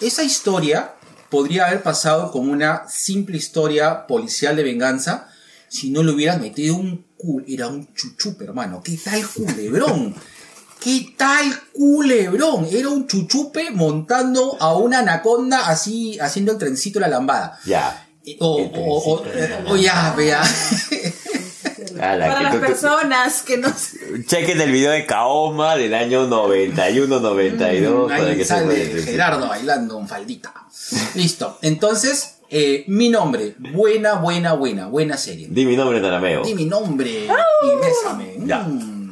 esa 0.02 0.24
historia 0.24 0.96
podría 1.30 1.68
haber 1.68 1.84
pasado 1.84 2.32
como 2.32 2.52
una 2.52 2.88
simple 2.90 3.38
historia 3.38 4.08
policial 4.08 4.56
de 4.56 4.64
venganza 4.64 5.30
si 5.74 5.90
no 5.90 6.04
le 6.04 6.12
hubieran 6.12 6.40
metido 6.40 6.76
un 6.76 7.04
cul, 7.18 7.44
era 7.48 7.68
un 7.68 7.92
chuchupe, 7.96 8.44
hermano. 8.46 8.80
¿Qué 8.84 8.96
tal 9.04 9.28
culebrón? 9.28 10.14
¿Qué 10.80 11.16
tal 11.18 11.52
culebrón? 11.74 12.68
Era 12.72 12.90
un 12.90 13.08
chuchupe 13.08 13.72
montando 13.72 14.56
a 14.60 14.78
una 14.78 15.00
anaconda 15.00 15.68
así, 15.68 16.20
haciendo 16.20 16.52
el 16.52 16.60
trencito 16.60 17.00
de 17.00 17.06
la 17.08 17.08
lambada. 17.08 17.60
Ya. 17.66 18.08
O, 18.40 18.60
El 18.60 18.72
o, 18.76 19.14
o, 19.14 19.22
de 19.24 19.50
la 19.50 19.72
o 19.72 19.76
ya, 19.76 20.14
vea. 20.16 20.44
Ala, 22.00 22.28
Para 22.28 22.38
que 22.38 22.44
las 22.44 22.56
personas 22.58 23.42
que 23.42 23.58
no 23.58 23.74
Chequen 24.28 24.62
el 24.62 24.72
video 24.72 24.92
de 24.92 25.08
Kaoma 25.08 25.76
del 25.76 25.96
año 25.96 26.28
91-92 26.28 28.08
para 28.08 28.24
Mm, 28.24 28.28
Ahí 28.28 28.38
que 28.38 28.46
sale 28.46 28.76
principio. 28.76 29.06
Gerardo 29.06 29.48
bailando 29.48 30.00
en 30.00 30.08
faldita. 30.08 30.54
Listo. 31.16 31.58
Entonces, 31.62 32.36
eh, 32.56 32.84
mi 32.88 33.10
nombre. 33.10 33.56
Buena, 33.58 34.16
buena, 34.16 34.54
buena. 34.54 34.88
Buena 34.88 35.18
serie. 35.18 35.48
Di 35.50 35.66
mi 35.66 35.76
nombre 35.76 35.98
en 35.98 36.06
arameo. 36.06 36.44
Di 36.44 36.54
mi 36.54 36.66
nombre 36.66 37.10
y 37.26 37.76
bésame. 37.82 38.38
Ya. 38.46 38.60
Mm. 38.64 39.12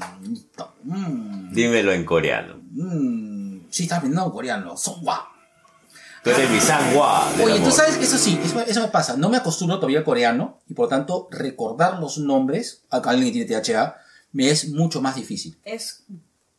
Mm, 0.83 1.53
Dímelo 1.53 1.91
en 1.91 2.05
coreano. 2.05 2.55
mm. 2.71 3.67
Sí, 3.69 3.83
estás 3.83 4.01
viendo 4.01 4.31
coreano. 4.31 4.75
Songhua. 4.77 5.27
Tú 6.23 6.29
eres 6.29 6.49
mi 6.51 6.59
sangua. 6.59 7.31
del 7.35 7.47
Oye, 7.49 7.59
tú 7.61 7.71
sabes, 7.71 7.97
eso 7.97 8.17
sí, 8.17 8.39
eso, 8.43 8.59
eso 8.61 8.81
me 8.81 8.89
pasa. 8.89 9.17
No 9.17 9.29
me 9.29 9.37
acostumbro 9.37 9.77
todavía 9.77 9.99
al 9.99 10.05
coreano 10.05 10.59
y 10.69 10.73
por 10.73 10.85
lo 10.85 10.89
tanto 10.89 11.27
recordar 11.31 11.99
los 11.99 12.17
nombres 12.19 12.83
a 12.91 12.97
alguien 12.97 13.33
que 13.33 13.45
tiene 13.45 13.61
THA 13.61 13.95
me 14.33 14.49
es 14.49 14.69
mucho 14.69 15.01
más 15.01 15.15
difícil. 15.15 15.57
Es. 15.63 16.03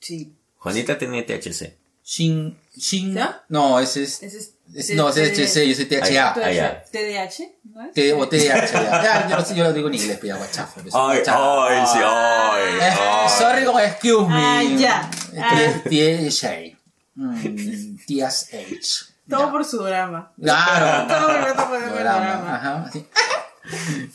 Sí. 0.00 0.34
Juanita 0.58 0.98
tiene 0.98 1.22
THC. 1.22 1.76
Shin, 2.04 2.58
Shin, 2.76 3.14
¿Ya? 3.14 3.44
no, 3.48 3.78
ese 3.78 4.02
es, 4.02 4.22
Ese 4.22 4.38
es. 4.38 4.51
No, 4.94 5.10
THC, 5.10 5.66
yo 5.66 5.74
soy 5.74 5.84
THA. 5.84 6.28
Ah. 6.28 6.84
TDH, 6.90 7.40
¿no 7.64 7.86
es? 7.86 7.92
T 7.92 8.12
o 8.14 8.28
TH, 8.28 8.36
ya. 8.72 9.28
Yo, 9.28 9.36
lo 9.36 9.44
sé, 9.44 9.54
yo 9.54 9.64
lo 9.64 9.72
digo 9.72 9.88
en 9.88 9.94
inglés, 9.94 10.18
pero 10.20 10.34
ya, 10.34 10.38
guachafo. 10.38 10.80
Ay, 10.80 11.18
guachafo. 11.18 11.62
ay, 11.64 11.86
sí, 11.86 11.98
ay. 12.02 12.62
Eh, 12.80 12.94
ay. 13.00 13.28
sorry 13.38 13.64
con 13.64 13.80
excuse 13.80 14.28
me. 14.28 14.34
Ah, 14.34 14.62
ya. 14.62 15.10
Ah. 15.38 15.82
THA. 15.84 16.78
Mm, 17.14 17.96
TSH. 18.06 19.12
Todo 19.28 19.50
por 19.50 19.64
su 19.64 19.82
drama. 19.82 20.32
Claro. 20.40 21.06
Todo 21.06 21.26
por 21.68 21.78
Programa, 21.78 22.00
drama. 22.00 22.54
Ajá, 22.56 22.84
así. 22.88 23.06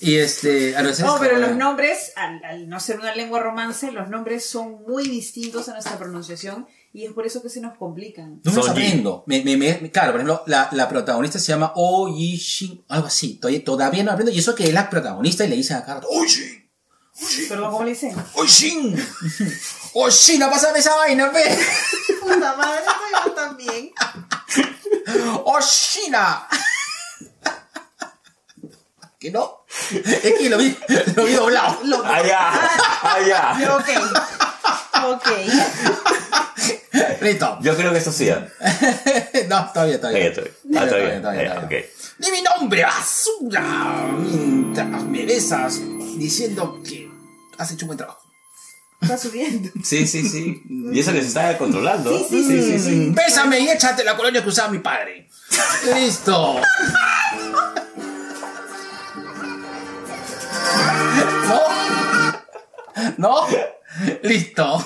Y 0.01 0.17
este, 0.17 0.75
a 0.75 0.83
los 0.83 0.99
No, 0.99 1.17
pero 1.19 1.37
los 1.37 1.55
nombres, 1.55 2.11
al, 2.15 2.43
al 2.43 2.67
no 2.69 2.79
ser 2.79 2.99
una 2.99 3.15
lengua 3.15 3.39
romance, 3.39 3.91
los 3.91 4.09
nombres 4.09 4.47
son 4.47 4.83
muy 4.85 5.07
distintos 5.07 5.69
a 5.69 5.73
nuestra 5.73 5.97
pronunciación 5.97 6.67
y 6.93 7.05
es 7.05 7.13
por 7.13 7.25
eso 7.27 7.41
que 7.41 7.49
se 7.49 7.61
nos 7.61 7.77
complican. 7.77 8.41
No 8.43 8.51
me 8.51 8.61
Son 8.61 8.71
aprendo. 8.71 9.23
Me, 9.27 9.43
me, 9.43 9.55
me- 9.57 9.91
claro, 9.91 10.11
por 10.13 10.21
ejemplo, 10.21 10.43
la, 10.47 10.69
la 10.71 10.89
protagonista 10.89 11.37
se 11.39 11.47
llama 11.47 11.71
Oh 11.75 12.07
Yi 12.07 12.37
Shin, 12.37 12.83
algo 12.89 13.07
así. 13.07 13.35
Todavía, 13.35 13.63
todavía 13.63 14.03
no 14.03 14.11
aprendo. 14.11 14.31
Y 14.31 14.39
eso 14.39 14.55
que 14.55 14.63
es 14.65 14.73
la 14.73 14.89
protagonista 14.89 15.45
y 15.45 15.49
le 15.49 15.55
dicen 15.57 15.77
a 15.77 15.81
cada 15.81 15.95
rato, 15.95 16.07
Oh 16.09 16.25
Shin, 16.25 16.65
Perdón, 17.49 17.71
¿cómo 17.71 17.83
le 17.83 17.89
dicen? 17.91 18.15
Oh 18.35 18.45
Shin, 18.45 18.95
Oh 19.93 20.09
Shin, 20.09 20.39
no 20.39 20.49
pásame 20.49 20.79
esa 20.79 20.95
vaina, 20.95 21.31
pe. 21.31 21.43
Puta 22.21 22.55
madre, 22.55 22.81
yo 23.25 23.31
también. 23.33 23.91
Oh 25.45 25.59
Shina. 25.61 26.47
¿Que 29.19 29.31
no? 29.31 29.65
Es 29.91 30.33
que 30.37 30.49
lo 30.49 30.57
vi, 30.59 30.77
lo 31.15 31.25
vi 31.25 31.33
doblado. 31.33 31.79
Allá, 32.05 32.51
allá. 33.01 33.75
Ok. 33.77 33.89
Ok. 35.05 35.27
Listo. 37.21 37.57
Yo 37.61 37.75
creo 37.75 37.91
que 37.91 37.97
esto 37.99 38.11
sí. 38.11 38.29
¿ah? 38.29 38.47
No, 39.47 39.71
todavía, 39.71 39.99
Ah. 40.03 40.07
Ah, 40.07 40.07
está 40.07 40.09
bien. 40.09 40.33
todavía, 40.33 41.13
Ya, 41.13 41.21
todavía. 41.21 41.61
ok. 41.63 41.71
Di 42.19 42.31
mi 42.31 42.41
nombre, 42.41 42.83
basura. 42.83 43.61
Mientras 44.17 45.03
me 45.03 45.25
besas 45.25 45.79
diciendo 46.17 46.81
que 46.83 47.09
has 47.57 47.71
hecho 47.71 47.85
un 47.85 47.87
buen 47.87 47.97
trabajo. 47.97 48.21
Está 48.99 49.17
subiendo. 49.17 49.69
Sí, 49.83 50.07
sí, 50.07 50.27
sí. 50.27 50.61
Y 50.93 50.99
eso 50.99 51.11
que 51.13 51.21
se 51.21 51.27
está 51.27 51.55
controlando. 51.57 52.17
Sí, 52.27 52.43
sí, 52.43 52.61
sí, 52.61 52.79
sí. 52.79 53.11
Bésame 53.13 53.59
y 53.59 53.69
échate 53.69 54.03
la 54.03 54.15
colonia 54.17 54.41
que 54.41 54.49
usaba 54.49 54.69
mi 54.69 54.79
padre. 54.79 55.29
Listo. 55.95 56.59
¿No? 61.47 61.61
¿No? 63.17 63.47
Listo. 64.23 64.83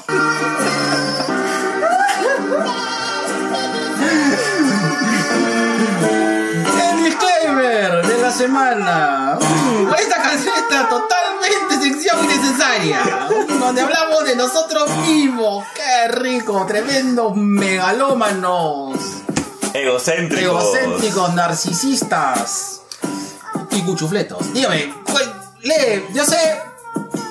El 6.91 7.03
disclaimer 7.03 8.05
de 8.05 8.17
la 8.21 8.31
semana. 8.31 9.39
Esta 9.99 10.21
canción 10.21 10.53
está 10.57 10.89
totalmente 10.89 11.79
sección 11.81 12.23
innecesaria. 12.25 12.99
Donde 13.59 13.81
hablamos 13.81 14.25
de 14.25 14.35
nosotros 14.35 14.89
mismos. 15.07 15.65
Qué 15.75 16.07
rico, 16.09 16.65
tremendos 16.67 17.35
megalómanos. 17.35 18.97
Egocéntricos. 19.73 20.43
Egocéntricos, 20.75 21.33
narcisistas 21.33 22.81
y 23.71 23.81
cuchufletos. 23.83 24.51
Dígame, 24.53 24.93
¿cuál- 25.09 25.41
lee, 25.61 26.05
yo 26.13 26.25
sé 26.25 26.61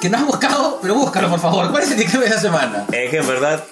que 0.00 0.08
no 0.08 0.18
has 0.18 0.26
buscado, 0.26 0.78
pero 0.80 0.94
búscalo 0.94 1.28
por 1.30 1.40
favor. 1.40 1.70
¿Cuál 1.70 1.82
es 1.82 1.90
el 1.90 1.98
disclaimer 1.98 2.28
de 2.28 2.34
la 2.34 2.40
semana? 2.40 2.86
Es 2.90 3.10
que 3.10 3.18
en 3.18 3.26
verdad 3.26 3.62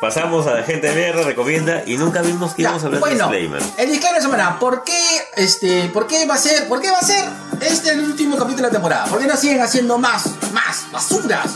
pasamos 0.00 0.46
a 0.46 0.54
la 0.54 0.62
gente 0.64 0.88
de 0.88 0.94
mierda, 0.94 1.22
recomienda 1.22 1.82
y 1.86 1.96
nunca 1.96 2.22
vimos 2.22 2.54
que 2.54 2.62
íbamos 2.62 2.82
a 2.82 2.86
hablar 2.86 3.00
bueno, 3.00 3.28
de 3.28 3.38
disclaimer. 3.38 3.62
el 3.78 3.90
disclaimer 3.90 4.20
de 4.20 4.28
la 4.28 4.32
semana. 4.32 4.58
¿Por 4.58 4.84
qué, 4.84 5.00
este, 5.36 5.88
por 5.88 6.06
qué 6.06 6.26
va 6.26 6.34
a 6.34 6.38
ser, 6.38 6.68
por 6.68 6.80
qué 6.80 6.90
va 6.90 6.98
a 6.98 7.06
ser 7.06 7.24
este 7.60 7.90
el 7.90 8.00
último 8.00 8.36
capítulo 8.36 8.64
de 8.64 8.68
la 8.68 8.70
temporada? 8.70 9.04
¿Por 9.06 9.18
qué 9.20 9.26
no 9.26 9.36
siguen 9.36 9.60
haciendo 9.60 9.98
más, 9.98 10.24
más 10.52 10.90
basuras? 10.92 11.46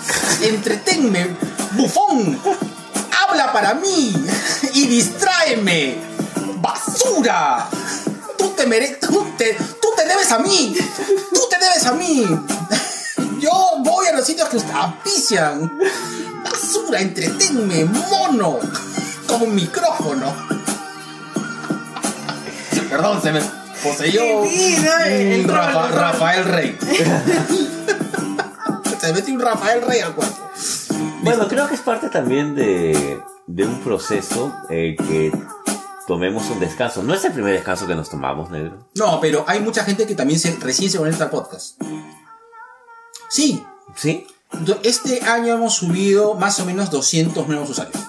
Entretenme, 0.43 1.37
bufón. 1.73 2.41
Habla 3.29 3.53
para 3.53 3.75
mí 3.75 4.15
y 4.73 4.87
distráeme. 4.87 5.97
Basura. 6.59 7.69
Tú 8.39 8.51
te 8.51 8.67
mereces, 8.67 9.01
tú 9.01 9.27
te, 9.37 9.55
tú 9.55 9.89
te 9.97 10.07
debes 10.07 10.31
a 10.33 10.39
mí. 10.39 10.75
Tú 11.33 11.41
te 11.51 11.59
debes 11.59 11.85
a 11.87 11.93
mí. 11.93 12.27
Yo 13.41 13.51
voy 13.81 14.07
a 14.07 14.13
los 14.17 14.25
sitios 14.27 14.49
que 14.49 14.59
auspician. 14.73 15.79
Basura, 16.45 17.01
entretenme, 17.01 17.85
mono. 17.85 18.59
Como 19.27 19.45
un 19.47 19.55
micrófono. 19.55 20.33
Perdón, 22.89 23.21
se 23.21 23.33
me 23.33 23.41
poseyó 23.83 24.45
Sí, 24.47 24.77
no, 24.83 25.05
el 25.05 25.41
un 25.41 25.49
rol, 25.49 25.57
Rafa- 25.57 25.87
el 25.87 25.93
rol. 25.93 26.01
Rafael 26.01 26.45
Rey. 26.45 26.79
se 29.01 29.13
metió 29.13 29.35
un 29.35 29.41
Rafael 29.41 29.83
Rey 29.83 30.01
al 30.01 30.15
cuerpo. 30.15 30.51
Bueno, 31.23 31.49
creo 31.49 31.67
que 31.69 31.75
es 31.75 31.81
parte 31.81 32.09
también 32.09 32.55
de, 32.55 33.21
de 33.47 33.67
un 33.67 33.81
proceso 33.83 34.55
eh, 34.71 34.95
que 34.97 35.33
tomemos 36.07 36.49
un 36.51 36.61
descanso. 36.61 37.03
No 37.03 37.13
es 37.15 37.25
el 37.25 37.33
primer 37.33 37.53
descanso 37.55 37.87
que 37.89 37.95
nos 37.97 38.09
tomamos, 38.09 38.51
negro. 38.51 38.87
No, 38.95 39.21
pero 39.21 39.45
hay 39.49 39.59
mucha 39.61 39.83
gente 39.85 40.07
que 40.07 40.15
también 40.15 40.39
se, 40.39 40.57
recién 40.61 40.89
se 40.91 40.99
conecta 40.99 41.25
al 41.25 41.31
podcast. 41.31 41.81
Sí, 43.29 43.65
¿Sí? 43.95 44.27
este 44.83 45.23
año 45.23 45.55
hemos 45.55 45.75
subido 45.75 46.35
más 46.35 46.61
o 46.61 46.65
menos 46.65 46.91
200 46.91 47.47
nuevos 47.49 47.71
usuarios. 47.71 48.03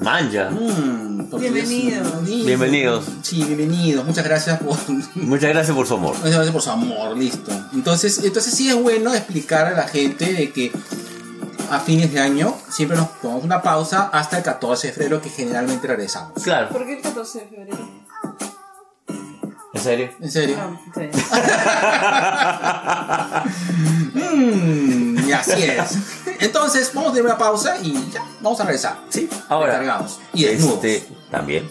Manja. 0.00 0.50
Mm, 0.50 1.38
Bienvenidos. 1.38 2.24
Bienvenidos. 2.24 3.04
Sí, 3.22 3.44
bienvenidos. 3.44 4.04
Muchas 4.04 4.24
gracias 4.24 4.58
por, 4.60 4.76
Muchas 5.14 5.50
gracias 5.50 5.76
por 5.76 5.86
su 5.86 5.94
amor. 5.94 6.16
Muchas 6.16 6.32
gracias 6.32 6.52
por 6.52 6.62
su 6.62 6.70
amor, 6.70 7.16
listo. 7.16 7.50
Entonces, 7.72 8.18
entonces 8.24 8.54
sí 8.54 8.68
es 8.68 8.74
bueno 8.74 9.14
explicar 9.14 9.66
a 9.66 9.70
la 9.72 9.86
gente 9.88 10.32
de 10.32 10.52
que 10.52 10.72
a 11.70 11.80
fines 11.80 12.12
de 12.12 12.20
año 12.20 12.56
siempre 12.70 12.96
nos 12.96 13.20
tomamos 13.20 13.44
una 13.44 13.62
pausa 13.62 14.10
hasta 14.12 14.38
el 14.38 14.42
14 14.42 14.88
de 14.88 14.92
febrero 14.92 15.20
que 15.20 15.30
generalmente 15.30 15.86
regresamos. 15.86 16.42
Claro. 16.42 16.70
¿Por 16.70 16.86
qué 16.86 16.96
el 16.96 17.02
14 17.02 17.40
de 17.40 17.46
febrero? 17.46 18.04
¿En 19.74 19.80
serio? 19.80 20.10
¿En 20.20 20.30
serio? 20.30 20.56
No, 20.56 20.80
sí. 20.94 21.10
Mm, 24.14 25.28
y 25.28 25.32
así 25.32 25.62
es. 25.64 25.98
Entonces, 26.40 26.92
vamos 26.94 27.10
a 27.10 27.14
tener 27.14 27.26
una 27.26 27.38
pausa 27.38 27.76
y 27.82 27.92
ya, 28.12 28.24
vamos 28.40 28.60
a 28.60 28.64
regresar. 28.64 28.98
Sí. 29.08 29.28
Ahora, 29.48 29.78
Recargados. 29.78 30.20
Y 30.32 30.44
desnudos. 30.44 30.84
este, 30.84 31.08
también. 31.30 31.68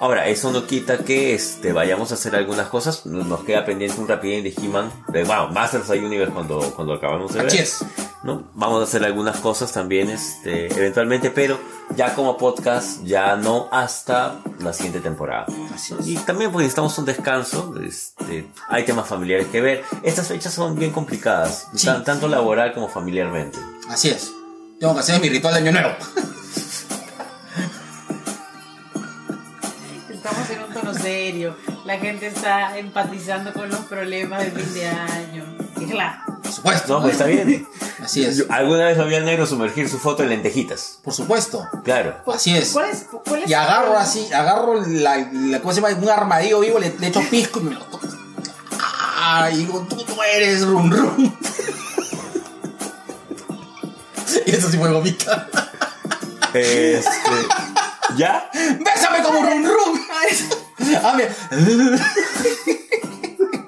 Ahora, 0.00 0.26
eso 0.28 0.50
no 0.50 0.66
quita 0.66 0.98
que 0.98 1.34
este, 1.34 1.72
vayamos 1.72 2.10
a 2.10 2.14
hacer 2.14 2.34
algunas 2.34 2.68
cosas. 2.68 3.04
Nos 3.04 3.44
queda 3.44 3.64
pendiente 3.66 4.00
un 4.00 4.08
rapidín 4.08 4.42
de 4.42 4.54
He-Man. 4.56 4.90
De, 5.08 5.24
bueno, 5.24 5.48
Masters 5.48 5.90
of 5.90 5.96
Universe 5.98 6.32
cuando, 6.32 6.58
cuando 6.74 6.94
acabamos 6.94 7.32
de 7.34 7.40
ver. 7.40 7.48
Así 7.48 7.58
es. 7.58 7.84
¿no? 8.22 8.50
Vamos 8.54 8.80
a 8.80 8.84
hacer 8.84 9.04
algunas 9.04 9.36
cosas 9.38 9.72
también, 9.72 10.08
este, 10.10 10.66
eventualmente, 10.74 11.30
pero 11.30 11.58
ya 11.96 12.14
como 12.14 12.36
podcast, 12.38 13.02
ya 13.04 13.36
no 13.36 13.68
hasta 13.72 14.36
la 14.60 14.72
siguiente 14.72 15.00
temporada. 15.00 15.46
Así 15.74 15.94
es. 15.98 16.06
Y 16.06 16.16
también 16.16 16.50
pues 16.52 16.62
necesitamos 16.64 16.96
un 16.98 17.04
descanso, 17.06 17.74
este, 17.82 18.46
hay 18.68 18.84
temas 18.84 19.06
familiares 19.08 19.46
que 19.48 19.60
ver. 19.62 19.84
Estas 20.02 20.28
fechas 20.28 20.52
son 20.52 20.76
bien 20.78 20.92
complicadas, 20.92 21.68
Sí. 21.74 21.86
tan- 21.86 22.04
tanto 22.04 22.28
laboral 22.28 22.72
como 22.74 22.88
familiarmente. 22.88 23.58
Así 23.88 24.08
es. 24.10 24.30
Tengo 24.78 24.92
que 24.94 25.00
hacer 25.00 25.20
mi 25.20 25.28
ritual 25.30 25.54
de 25.54 25.60
año 25.60 25.72
nuevo. 25.72 25.94
serio. 31.00 31.56
La 31.84 31.98
gente 31.98 32.26
está 32.26 32.76
empatizando 32.78 33.52
con 33.52 33.68
los 33.68 33.80
problemas 33.80 34.44
de 34.44 34.50
fin 34.50 34.74
de 34.74 34.86
año. 34.86 35.56
Claro. 35.88 36.38
Por 36.42 36.52
supuesto. 36.52 36.94
No, 36.94 37.00
pues 37.02 37.12
está 37.12 37.26
bien. 37.26 37.66
Así 38.02 38.24
es. 38.24 38.36
Yo 38.38 38.44
alguna 38.48 38.86
vez 38.86 38.96
lo 38.96 39.06
vi 39.06 39.14
al 39.14 39.24
negro 39.24 39.46
sumergir 39.46 39.88
su 39.88 39.98
foto 39.98 40.22
en 40.22 40.30
lentejitas. 40.30 40.98
Por 41.02 41.14
supuesto. 41.14 41.66
Claro. 41.84 42.16
Así 42.32 42.56
es. 42.56 42.70
¿Cuál 42.70 42.90
es? 42.90 43.06
¿Cuál 43.24 43.42
es 43.42 43.50
Y 43.50 43.54
agarro 43.54 43.96
así, 43.96 44.32
agarro 44.32 44.82
la, 44.86 45.28
la 45.32 45.60
¿cómo 45.60 45.72
se 45.72 45.80
llama? 45.80 45.94
Un 45.94 46.08
armadillo 46.08 46.60
vivo, 46.60 46.78
le, 46.78 46.96
le 46.98 47.06
echo 47.08 47.22
pisco 47.30 47.60
y 47.60 47.64
me 47.64 47.74
lo 47.74 47.80
toco. 47.80 48.08
Ah, 49.22 49.50
y 49.52 49.58
digo, 49.58 49.86
tú 49.88 49.96
no 50.08 50.22
eres 50.24 50.66
rum 50.66 50.90
rum. 50.90 51.32
y 54.46 54.50
eso 54.50 54.70
sí 54.70 54.78
fue 54.78 54.90
gomita. 54.90 55.48
Este, 56.54 57.10
¿Ya? 58.16 58.50
¡Bésame 58.52 59.22
como 59.22 59.42
rum 59.42 59.64
rum! 59.64 60.00
Ah, 61.02 61.14
mira. 61.16 61.34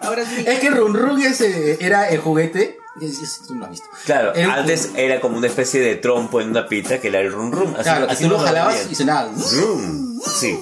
Ahora 0.00 0.24
sí. 0.26 0.44
Es 0.46 0.58
que 0.60 0.70
rum 0.70 0.94
rum 0.94 1.20
ese 1.20 1.78
era 1.84 2.08
el 2.08 2.20
juguete. 2.20 2.78
Es- 3.00 3.20
es- 3.20 3.42
Tú 3.46 3.54
no 3.54 3.60
lo 3.60 3.64
has 3.66 3.70
visto. 3.72 3.88
Claro, 4.04 4.34
Era 4.34 4.54
antes 4.54 4.82
juguete. 4.86 5.04
era 5.06 5.20
como 5.20 5.38
una 5.38 5.46
especie 5.46 5.80
de 5.80 5.96
trompo 5.96 6.40
en 6.40 6.50
una 6.50 6.66
pita 6.66 7.00
que 7.00 7.08
era 7.08 7.20
el 7.20 7.32
rum 7.32 7.50
rum. 7.52 7.72
Así, 7.74 7.82
Claro, 7.84 8.06
así 8.10 8.24
tú 8.24 8.30
lo 8.30 8.38
jalabas 8.38 8.86
y 8.90 8.94
sonaba. 8.94 9.30
Rum. 9.52 10.20
Sí, 10.20 10.60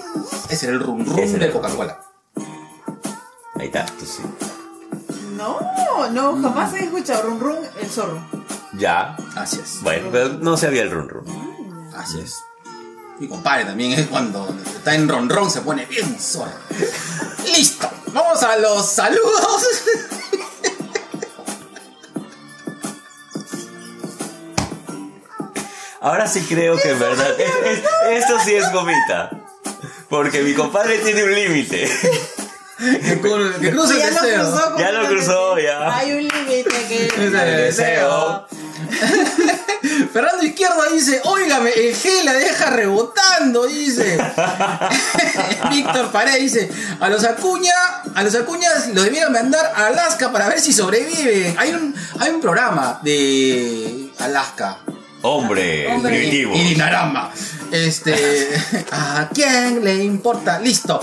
Ese 0.49 0.67
era 0.67 0.75
el 0.77 0.81
rum 0.81 1.05
rum 1.07 1.19
Ese 1.19 1.37
era 1.37 1.47
de 1.47 1.53
Coca-Cola. 1.53 2.01
ahí 3.57 3.67
está, 3.67 3.85
tú 3.87 4.05
sí. 4.07 4.23
No, 5.37 5.59
no, 6.11 6.41
jamás 6.43 6.73
he 6.75 6.85
escuchado 6.85 7.23
Run 7.23 7.41
Run 7.41 7.59
el 7.81 7.89
zorro. 7.89 8.21
Ya. 8.75 9.17
Así 9.37 9.59
es. 9.63 9.79
Bueno, 9.83 10.09
pero 10.13 10.29
no 10.35 10.57
se 10.57 10.67
había 10.67 10.83
el 10.83 10.91
rum 10.91 11.09
rum. 11.09 11.25
Así 11.97 12.21
es. 12.21 12.37
Mi 13.21 13.29
compadre 13.29 13.67
también 13.67 13.93
es 13.93 14.07
cuando 14.09 14.49
está 14.77 14.95
en 14.95 15.09
ronron 15.09 15.51
se 15.51 15.61
pone 15.61 15.85
bien 15.87 16.19
zorro. 16.19 16.53
Listo. 17.45 17.89
Vamos 18.13 18.43
a 18.43 18.57
los 18.57 18.87
saludos. 18.87 19.63
Ahora 26.01 26.27
sí 26.27 26.41
creo 26.49 26.77
que 26.79 26.91
en 26.91 26.99
verdad, 26.99 27.39
es- 27.39 27.79
es- 27.79 27.85
esto 28.23 28.39
sí 28.45 28.55
es 28.55 28.73
gomita. 28.73 29.31
Porque 30.09 30.43
mi 30.43 30.55
compadre 30.55 30.99
tiene 30.99 31.25
un 31.25 31.35
límite. 31.35 31.89
Que, 32.81 33.21
cru- 33.21 33.59
que 33.61 33.71
cruce 33.71 33.95
el 33.95 34.01
Ya 34.01 34.11
lo 34.11 34.23
deseo. 34.23 34.41
cruzó 34.51 34.79
Ya 34.79 34.93
lo 34.93 35.09
cruzó, 35.09 35.59
ya. 35.59 35.97
Hay 35.99 36.13
un 36.13 36.19
límite 36.23 36.65
que 36.89 37.07
Ese 37.27 37.37
deseo. 37.37 38.47
Fernando 40.13 40.43
Izquierdo 40.45 40.83
dice, 40.93 41.21
óigame, 41.25 41.71
el 41.71 41.95
G 41.95 42.25
la 42.25 42.33
deja 42.35 42.71
rebotando, 42.71 43.67
dice. 43.67 44.19
Víctor 45.71 46.11
Pared 46.11 46.39
dice, 46.41 46.71
a 47.01 47.09
los 47.09 47.25
Acuña, 47.25 47.73
a 48.15 48.23
los 48.23 48.35
Acuñas 48.35 48.89
los 48.89 49.05
debieron 49.05 49.33
mandar 49.33 49.73
a 49.75 49.87
Alaska 49.87 50.33
para 50.33 50.49
ver 50.49 50.61
si 50.61 50.73
sobreviven. 50.73 51.55
Hay 51.59 51.71
un, 51.73 51.95
hay 52.19 52.31
un 52.31 52.41
programa 52.41 52.99
de 53.03 54.11
Alaska. 54.19 54.79
Hombre, 55.23 55.87
Hombre. 55.93 56.17
primitivo. 56.17 56.55
Y 56.55 56.65
Dinarama. 56.65 57.31
Este. 57.73 58.49
¿A 58.91 59.29
quién 59.33 59.85
le 59.85 60.05
importa? 60.05 60.59
Listo. 60.59 61.01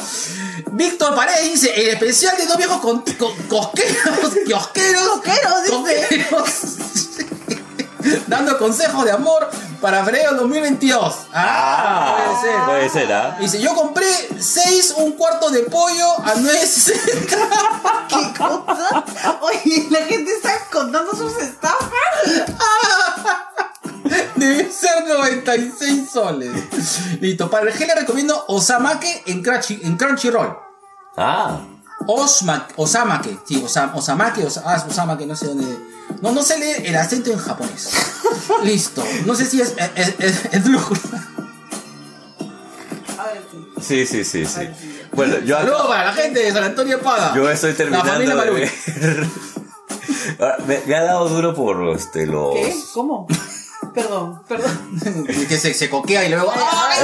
Víctor 0.71 1.15
Paredes 1.15 1.53
dice: 1.53 1.73
el 1.75 1.89
especial 1.89 2.35
de 2.37 2.45
dos 2.45 2.57
viejos 2.57 2.79
con, 2.81 3.01
con- 3.01 3.35
cosqueros. 3.47 4.33
Kiosqueros. 4.45 5.07
Cosqueros, 5.07 5.63
dice. 5.63 6.27
cosqueros, 6.29 6.77
Dando 8.27 8.57
consejos 8.57 9.03
de 9.05 9.11
amor 9.11 9.49
para 9.81 10.03
febrero 10.05 10.33
2022. 10.35 11.15
Ah, 11.33 12.17
puede 12.17 12.41
ser. 12.41 12.65
Puede 12.65 12.89
ser, 12.89 13.13
¿ah? 13.13 13.37
Dice, 13.39 13.59
yo 13.59 13.73
compré 13.75 14.07
6 14.39 14.93
un 14.97 15.11
cuarto 15.13 15.49
de 15.49 15.63
pollo 15.63 16.11
a 16.23 16.35
9.60. 16.35 16.93
¿Qué 18.07 18.33
cosa? 18.37 19.03
Oye, 19.41 19.87
la 19.89 19.99
gente 20.05 20.31
está 20.35 20.57
contando 20.71 21.11
sus 21.15 21.35
estafas. 21.37 21.89
Debe 24.37 24.71
ser 24.71 25.05
96 25.07 26.09
soles. 26.11 26.51
Listo, 27.21 27.49
para 27.49 27.67
el 27.69 27.73
gel 27.73 27.87
le 27.87 27.95
recomiendo 27.95 28.45
Osamake 28.47 29.23
en, 29.25 29.41
Crunchy, 29.43 29.79
en 29.83 29.97
Crunchyroll. 29.97 30.57
Ah, 31.17 31.59
Osma, 32.05 32.67
Osamake, 32.75 33.39
sí, 33.47 33.61
Osa- 33.63 33.91
Osamake, 33.95 34.45
Osa- 34.45 34.61
ah, 34.65 34.85
Osamake, 34.87 35.25
no 35.25 35.35
sé 35.35 35.47
dónde. 35.47 35.65
No, 36.21 36.31
no 36.31 36.43
sé 36.43 36.59
leer 36.59 36.85
el 36.85 36.95
acento 36.95 37.31
en 37.31 37.39
japonés. 37.39 37.89
Listo, 38.63 39.03
no 39.25 39.33
sé 39.35 39.45
si 39.45 39.59
es. 39.61 39.73
es, 39.95 40.13
es, 40.19 40.45
es- 40.51 40.63
sí. 43.81 44.05
sí, 44.05 44.05
sí, 44.05 44.23
sí, 44.23 44.45
sí. 44.45 44.61
Bueno, 45.13 45.39
yo 45.39 45.55
acá- 45.57 45.65
Saludos 45.65 45.87
para 45.87 46.05
la 46.05 46.13
gente 46.13 46.39
de 46.41 46.51
San 46.51 46.63
Antonio 46.63 46.97
Espada. 46.97 47.33
Yo 47.35 47.49
estoy 47.49 47.71
La 47.71 47.77
terminando 47.77 48.11
familia 48.11 48.35
de 48.35 48.51
ver. 48.51 48.71
Ahora, 50.39 50.57
me, 50.67 50.79
me 50.85 50.95
ha 50.95 51.03
dado 51.03 51.27
duro 51.29 51.53
por 51.55 51.89
este, 51.95 52.25
los. 52.27 52.53
¿Qué? 52.53 52.75
¿Cómo? 52.93 53.27
Perdón, 53.97 54.39
perdón. 54.47 55.25
que 55.49 55.57
se, 55.57 55.73
se 55.73 55.89
coquea 55.89 56.23
y 56.23 56.29
luego. 56.29 56.53
¡Ay! 56.55 56.99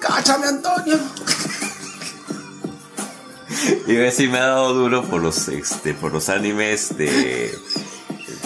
¡Cáchame, 0.00 0.46
Antonio! 0.46 0.96
Y 3.88 3.96
ver 3.96 4.12
si 4.12 4.28
me 4.28 4.38
ha 4.38 4.46
dado 4.46 4.74
duro 4.74 5.02
por 5.02 5.20
los 5.20 5.48
este, 5.48 5.92
por 5.92 6.12
los 6.12 6.28
animes 6.28 6.96
de, 6.96 7.52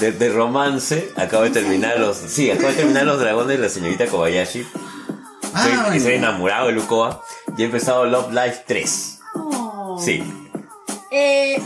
de, 0.01 0.13
de 0.13 0.31
romance. 0.31 1.13
Acabo 1.17 1.43
de 1.43 1.51
terminar 1.51 2.01
los. 2.01 2.17
Sí, 2.17 2.51
acabo 2.51 2.69
de 2.69 2.75
terminar 2.77 3.05
los 3.05 3.21
dragones 3.21 3.59
de 3.59 3.63
la 3.63 3.69
señorita 3.69 4.07
Kobayashi. 4.07 4.61
Estoy, 4.61 5.73
Ay. 5.91 5.99
estoy 5.99 6.15
enamorado 6.15 6.69
de 6.69 6.73
Lukoa. 6.73 7.23
Y 7.59 7.63
he 7.63 7.65
empezado 7.67 8.07
Love 8.07 8.33
Life 8.33 8.65
3. 8.67 9.19
Oh. 9.35 10.01
Sí. 10.03 10.23
Eh, 11.11 11.61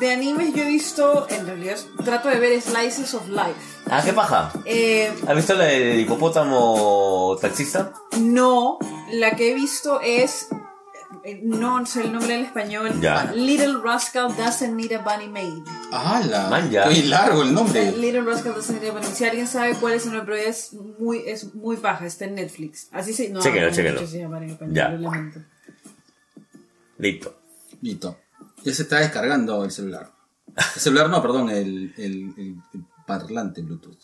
de 0.00 0.10
animes 0.12 0.54
yo 0.54 0.62
he 0.62 0.66
visto, 0.66 1.26
en 1.28 1.44
realidad, 1.44 1.76
trato 2.02 2.28
de 2.28 2.38
ver 2.38 2.62
Slices 2.62 3.12
of 3.12 3.28
Life. 3.28 3.77
Ah, 3.90 4.02
qué 4.04 4.12
paja. 4.12 4.52
Eh, 4.64 5.12
¿Has 5.26 5.36
visto 5.36 5.54
la 5.54 5.64
del 5.64 6.00
hipopótamo 6.00 7.36
taxista? 7.40 7.92
no, 8.20 8.78
la 9.12 9.32
que 9.36 9.50
he 9.50 9.54
visto 9.54 10.00
es, 10.02 10.48
eh, 11.24 11.40
no 11.42 11.84
sé 11.86 12.02
el 12.02 12.12
nombre 12.12 12.34
en 12.34 12.44
español, 12.44 13.00
Ya. 13.00 13.32
Little 13.34 13.78
Rascal 13.82 14.34
Doesn't 14.36 14.74
Need 14.74 14.92
a 14.92 14.98
Bunny 14.98 15.28
Maid. 15.28 15.62
¡Hala! 15.92 16.48
Man, 16.50 16.70
ya. 16.70 16.88
Qué 16.88 17.02
largo 17.04 17.42
el 17.42 17.54
nombre. 17.54 17.92
Little 17.92 18.22
Rascal 18.22 18.54
Doesn't 18.54 18.80
Need 18.80 18.90
a 18.90 18.92
Bunny 18.92 19.06
Maid. 19.06 19.14
Si 19.16 19.24
alguien 19.24 19.46
sabe 19.46 19.74
cuál 19.76 19.94
es 19.94 20.04
el 20.06 20.12
nombre, 20.12 20.34
pero 20.36 20.48
es 20.50 20.72
muy, 20.98 21.22
es 21.26 21.54
muy 21.54 21.76
baja, 21.76 22.04
está 22.06 22.24
en 22.26 22.34
Netflix. 22.34 22.88
Así 22.92 23.12
se, 23.14 23.30
no, 23.30 23.40
Chéquelo, 23.40 23.68
no, 23.68 23.74
chéquelo. 23.74 24.06
se 24.06 24.18
llama 24.18 24.38
en 24.38 24.50
español, 24.50 24.74
Ya. 24.74 24.88
lo 24.90 24.98
lamento. 24.98 25.40
Listo. 26.98 27.38
Listo. 27.80 28.18
Ya 28.64 28.74
se 28.74 28.82
está 28.82 28.98
descargando 28.98 29.64
el 29.64 29.70
celular. 29.70 30.10
El 30.56 30.80
celular 30.80 31.08
no, 31.08 31.22
perdón, 31.22 31.48
el, 31.50 31.94
el, 31.96 32.34
el- 32.36 32.56
el 32.74 32.84
parlante 33.08 33.62
Bluetooth. 33.62 33.98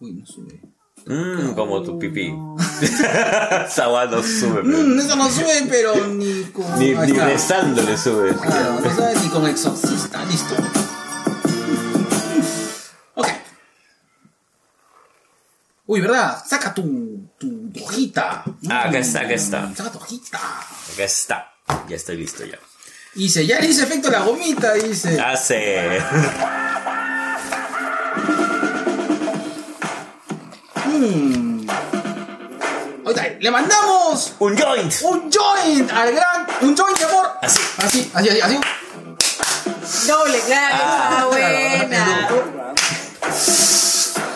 Uy, 0.00 0.12
no 0.14 0.26
sube. 0.26 0.60
Mmm, 1.06 1.54
como 1.54 1.80
tu 1.82 1.98
pipí. 1.98 2.26
Esa 2.82 4.06
no 4.06 4.22
sube, 4.22 4.62
pero- 4.62 4.78
Mm, 4.84 4.98
eso 4.98 5.16
no 5.16 5.30
sube, 5.30 5.66
pero 5.70 5.94
ni 6.08 6.42
con. 6.52 6.78
Ni, 6.78 6.94
ni 6.94 7.12
rezando 7.12 7.80
le 7.82 7.96
sube. 7.96 8.34
Claro, 8.36 8.80
no 8.80 8.94
sabe 8.96 9.14
ni 9.22 9.28
con 9.30 9.46
exorcista, 9.46 10.24
listo. 10.26 10.54
Ok. 13.14 13.28
Uy, 15.86 16.00
¿verdad? 16.00 16.42
Saca 16.46 16.74
tu, 16.74 16.82
tu, 17.38 17.70
tu 17.70 17.84
hojita. 17.84 18.44
Ah, 18.68 18.88
acá 18.88 18.98
está, 18.98 19.20
acá 19.20 19.34
está. 19.34 19.74
Saca 19.74 19.90
tu 19.92 19.98
hojita. 19.98 20.38
Acá 20.38 21.04
está. 21.04 21.52
Ya 21.88 21.96
estoy 21.96 22.16
listo 22.18 22.44
ya. 22.44 22.58
Dice, 23.14 23.46
ya 23.46 23.58
le 23.60 23.68
hice 23.68 23.82
efecto 23.84 24.08
a 24.08 24.12
la 24.12 24.20
gomita, 24.20 24.74
dice. 24.74 25.18
Hace. 25.20 25.98
Le 33.40 33.50
mandamos 33.52 34.34
¡Un 34.40 34.58
joint! 34.58 34.92
un 35.02 35.30
joint 35.30 35.90
al 35.92 36.12
gran. 36.12 36.46
Un 36.60 36.76
joint 36.76 36.98
de 36.98 37.04
amor. 37.04 37.30
Así. 37.40 37.60
Así, 37.78 38.10
así, 38.12 38.28
así. 38.28 38.40
así. 38.40 38.58
Doble, 40.08 40.40
claro, 40.40 40.76
Ah, 40.82 41.26
buena. 41.28 42.28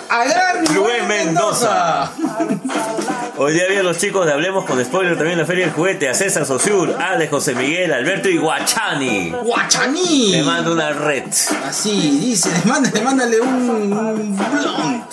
Al 0.09 0.29
gran 0.29 0.67
Rubén 0.67 1.09
Mendoza. 1.09 2.13
Hoy 3.43 3.55
día 3.55 3.65
había 3.65 3.83
los 3.83 3.99
chicos 3.99 4.25
de 4.25 4.33
Hablemos 4.33 4.65
con 4.65 4.83
Spoiler 4.85 5.15
también 5.15 5.33
en 5.33 5.41
la 5.41 5.47
Feria 5.47 5.65
del 5.65 5.75
Juguete. 5.75 6.09
A 6.09 6.15
César 6.15 6.47
Sosur, 6.47 6.95
Ale, 6.97 7.27
José 7.27 7.57
Miguel, 7.57 7.93
Alberto 7.93 8.29
y 8.29 8.37
Guachani. 8.37 9.31
Guachaní. 9.31 10.31
Le 10.31 10.43
mando 10.45 10.73
una 10.73 10.91
red. 10.91 11.25
Así, 11.67 12.21
dice, 12.21 12.51
mándale, 12.67 13.01
mándale 13.01 13.41
un, 13.41 13.69
un 13.69 14.37
blunt. 14.37 15.13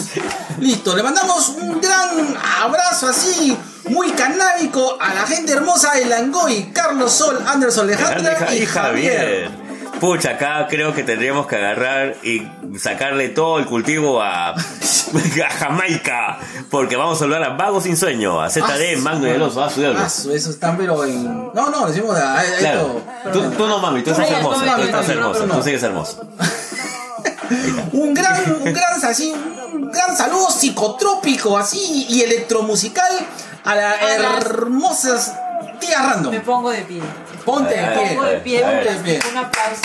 Listo, 0.60 0.96
le 0.96 1.02
mandamos 1.02 1.50
un 1.60 1.82
gran 1.82 2.38
abrazo 2.62 3.08
así, 3.08 3.58
muy 3.90 4.12
canábico 4.12 4.98
a 5.02 5.12
la 5.12 5.26
gente 5.26 5.54
hermosa 5.54 5.96
de 5.96 6.06
Langoy, 6.06 6.70
Carlos 6.72 7.12
Sol, 7.12 7.40
Anderson 7.48 7.88
Alejandra 7.88 8.54
y 8.54 8.64
Javier. 8.68 9.69
Pucha, 10.00 10.32
acá 10.32 10.68
creo 10.70 10.94
que 10.94 11.04
tendríamos 11.04 11.48
que 11.48 11.56
agarrar 11.58 12.16
y 12.24 12.48
sacarle 12.80 13.30
todo 13.30 13.60
el 13.60 13.66
cultivo 13.66 14.22
a, 14.22 14.50
a 14.54 15.50
Jamaica. 15.60 16.40
Porque 16.70 16.96
vamos 16.96 17.20
a 17.22 17.24
hablar 17.26 17.44
a 17.44 17.50
Vago 17.50 17.82
Sin 17.82 17.98
Sueño, 17.98 18.42
a 18.42 18.50
ZD, 18.50 18.98
Magno 19.00 19.28
y 19.28 19.32
el 19.32 19.42
Oso, 19.42 19.64
a 19.64 19.70
su 19.70 19.82
diablo. 19.82 20.00
Ah, 20.02 20.08
eso 20.08 20.30
están 20.32 20.78
pero 20.78 21.04
en... 21.04 21.52
No, 21.54 21.70
no, 21.70 21.88
decimos 21.88 22.16
a, 22.18 22.40
a 22.40 22.44
Claro. 22.60 23.02
esto. 23.26 23.32
Tú, 23.32 23.52
tú 23.52 23.68
no 23.68 23.80
mami, 23.80 24.02
tú 24.04 24.12
estás 24.12 24.30
no, 24.30 24.52
tú 24.52 24.84
estás 24.86 25.46
no. 25.48 25.56
tú 25.58 25.64
sigues 25.64 25.84
hermosa. 25.84 26.18
Un 27.94 28.14
gran, 28.14 28.62
un 28.64 28.74
gran, 28.74 29.04
así, 29.04 29.34
un 29.74 29.92
gran 29.92 30.16
saludo 30.16 30.52
psicotrópico 30.52 31.58
así 31.58 32.06
y 32.08 32.22
electromusical 32.22 33.12
a 33.66 33.76
las 33.76 34.02
A 34.02 34.18
las- 34.20 34.46
hermosas 34.46 35.34
tías 35.80 36.04
random. 36.04 36.34
Me 36.34 36.40
pongo 36.42 36.70
de 36.72 36.82
pie. 36.82 37.02
Ponte 37.46 37.76
de 37.76 37.82
Me 37.82 37.88
pie. 37.88 38.08
Pongo 38.10 38.24
de 38.24 38.38
pie. 38.38 38.62
Ponte 38.62 38.94
de 38.94 39.00
pie. 39.00 39.20
un 39.32 39.38
aplauso. 39.38 39.82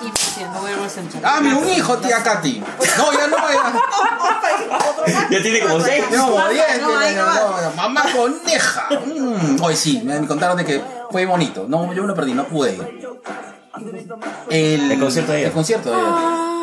Y 0.00 0.04
me 0.04 0.16
siento, 0.16 0.60
voy 0.60 0.72
a. 0.72 1.20
Dame 1.20 1.54
un 1.54 1.68
hijo, 1.68 1.98
tía 1.98 2.22
Katy. 2.22 2.62
No, 2.98 3.12
ya 3.12 3.26
no, 3.28 3.36
ya. 3.36 3.72
Ya 5.30 5.42
tiene 5.42 5.60
como 5.60 5.80
seis. 5.80 6.04
No, 6.10 6.48
diez, 6.48 6.82
mamá 7.76 8.04
coneja. 8.14 8.88
Mm, 9.06 9.62
Hoy 9.62 9.76
sí, 9.76 10.02
me 10.04 10.18
me 10.20 10.26
contaron 10.26 10.56
de 10.56 10.64
que 10.64 10.82
fue 11.10 11.24
bonito. 11.26 11.66
No, 11.68 11.92
yo 11.92 12.02
me 12.02 12.08
lo 12.08 12.14
perdí, 12.14 12.34
no 12.34 12.44
pude 12.44 12.74
ir. 12.74 13.08
El, 14.50 14.92
El 14.92 15.00
concierto 15.00 15.32
de 15.32 15.38
ayer. 15.38 15.48
El 15.48 15.52
concierto 15.52 15.90
de 15.90 15.96
ayer. 15.96 16.08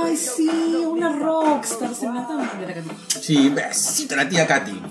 Ay, 0.06 0.18
sí, 0.18 0.49
una 0.88 1.11
rockstar. 1.18 1.94
Se 1.94 2.07
me 2.07 2.22
tan 2.22 2.48
primera 2.49 2.73
que 2.73 2.84
Sí, 3.19 3.49
besito 3.49 4.14
a 4.14 4.18
la 4.18 4.30
tía 4.30 4.48
Katy. 4.48 4.81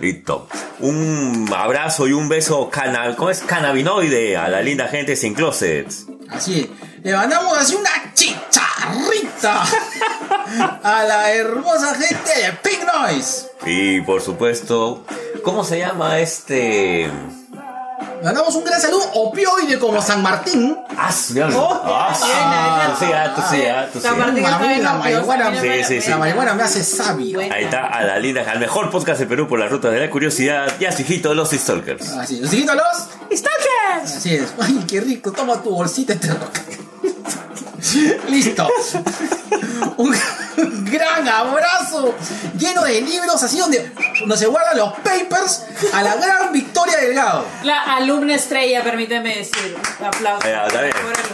Listo. 0.00 0.48
Un 0.80 1.48
abrazo 1.56 2.08
y 2.08 2.12
un 2.12 2.28
beso 2.28 2.68
cana 2.68 3.14
¿cómo 3.14 3.30
es? 3.30 3.40
cannabinoide 3.40 4.36
a 4.36 4.48
la 4.48 4.60
linda 4.60 4.88
gente 4.88 5.14
sin 5.16 5.34
closets. 5.34 6.06
Así 6.28 6.60
es. 6.60 6.68
Le 7.04 7.14
mandamos 7.14 7.56
así 7.58 7.74
una 7.74 7.90
chicharrita 8.14 9.62
a 10.82 11.04
la 11.04 11.32
hermosa 11.32 11.94
gente 11.94 12.30
de 12.36 12.52
Pink 12.62 12.84
Noise. 12.84 13.46
Y 13.66 14.00
por 14.02 14.20
supuesto, 14.22 15.04
¿cómo 15.44 15.64
se 15.64 15.78
llama 15.78 16.18
este? 16.20 17.10
Le 18.22 18.26
mandamos 18.26 18.54
un 18.54 18.62
gran 18.62 18.80
saludo 18.80 19.02
opioide 19.14 19.80
como 19.80 20.00
San 20.00 20.22
Martín. 20.22 20.78
Ah. 20.96 21.10
Oh, 21.56 21.80
Ah, 21.84 22.14
sí, 22.16 22.24
ah, 22.32 23.34
ah, 23.36 23.86
ah, 23.90 24.02
la 24.80 24.94
marihuana, 24.94 25.60
Sí, 25.60 25.68
sí, 25.82 26.00
sí. 26.00 26.10
la 26.10 26.18
marihuana 26.18 26.54
me 26.54 26.62
hace 26.62 26.84
sabio. 26.84 27.38
Bueno. 27.40 27.52
Ahí 27.52 27.64
está, 27.64 27.88
a 27.88 28.04
la 28.04 28.20
linda, 28.20 28.48
al 28.48 28.60
mejor 28.60 28.90
podcast 28.90 29.18
de 29.18 29.26
Perú 29.26 29.48
por 29.48 29.58
las 29.58 29.72
rutas 29.72 29.90
de 29.90 29.98
la 29.98 30.08
curiosidad, 30.08 30.72
ya 30.78 30.92
su 30.92 31.02
hijito 31.02 31.34
Los 31.34 31.50
Stalkers. 31.50 32.10
Así, 32.12 32.38
los 32.38 32.48
siguiendo 32.48 32.74
los 32.76 32.86
¡Stalkers! 33.36 34.16
Así 34.18 34.36
es. 34.36 34.54
Ay, 34.60 34.84
qué 34.86 35.00
rico. 35.00 35.32
Toma 35.32 35.60
tu 35.60 35.70
bolsita 35.70 36.12
y 36.12 36.16
te 36.18 36.28
roca. 36.28 36.62
Listo. 38.28 38.68
un 39.96 40.14
gran 40.90 41.28
abrazo 41.28 42.14
lleno 42.58 42.82
de 42.82 43.00
libros, 43.00 43.42
así 43.42 43.58
donde, 43.58 43.90
donde 44.20 44.36
se 44.36 44.46
guardan 44.46 44.76
los 44.78 44.92
papers 44.94 45.64
a 45.92 46.02
la 46.02 46.14
gran 46.16 46.52
Victoria 46.52 46.96
Delgado. 46.98 47.44
La 47.64 47.82
alumna 47.96 48.34
estrella, 48.34 48.82
permíteme 48.82 49.36
decir. 49.36 49.76
Aplausos. 50.04 50.44
Ya, 50.48 50.66
está 50.66 50.82
bien. 50.82 50.94
Por 50.94 51.12
alumna. 51.12 51.24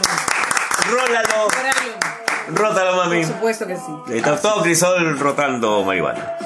Rólalo. 0.91 1.49
Por 1.49 1.59
alumna. 1.59 2.15
Rótalo, 2.51 2.97
mami. 2.97 3.25
Por 3.25 3.35
supuesto 3.35 3.67
que 3.67 3.77
sí. 3.77 3.83
Está 4.15 4.37
todo 4.41 4.63
crisol 4.63 5.19
rotando 5.19 5.85
marihuana. 5.85 6.33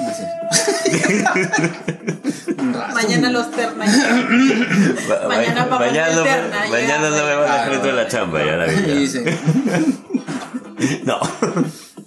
Mañana 2.93 3.29
los 3.29 3.49
terna. 3.51 3.85
Ma- 3.85 5.27
Mañana 5.27 5.61
ma- 5.63 5.69
vamos 5.69 5.79
mañana, 5.79 6.07
a 6.07 6.11
interna, 6.11 6.57
mañana 6.69 6.87
ya, 6.87 6.97
no 7.09 7.25
me 7.25 7.35
van 7.35 7.51
a 7.51 7.55
dejar 7.65 7.81
de 7.81 7.93
la 7.93 8.07
chamba, 8.07 8.39
ya 8.43 8.55
la 8.57 8.65
vi. 8.65 9.09
No. 11.05 11.17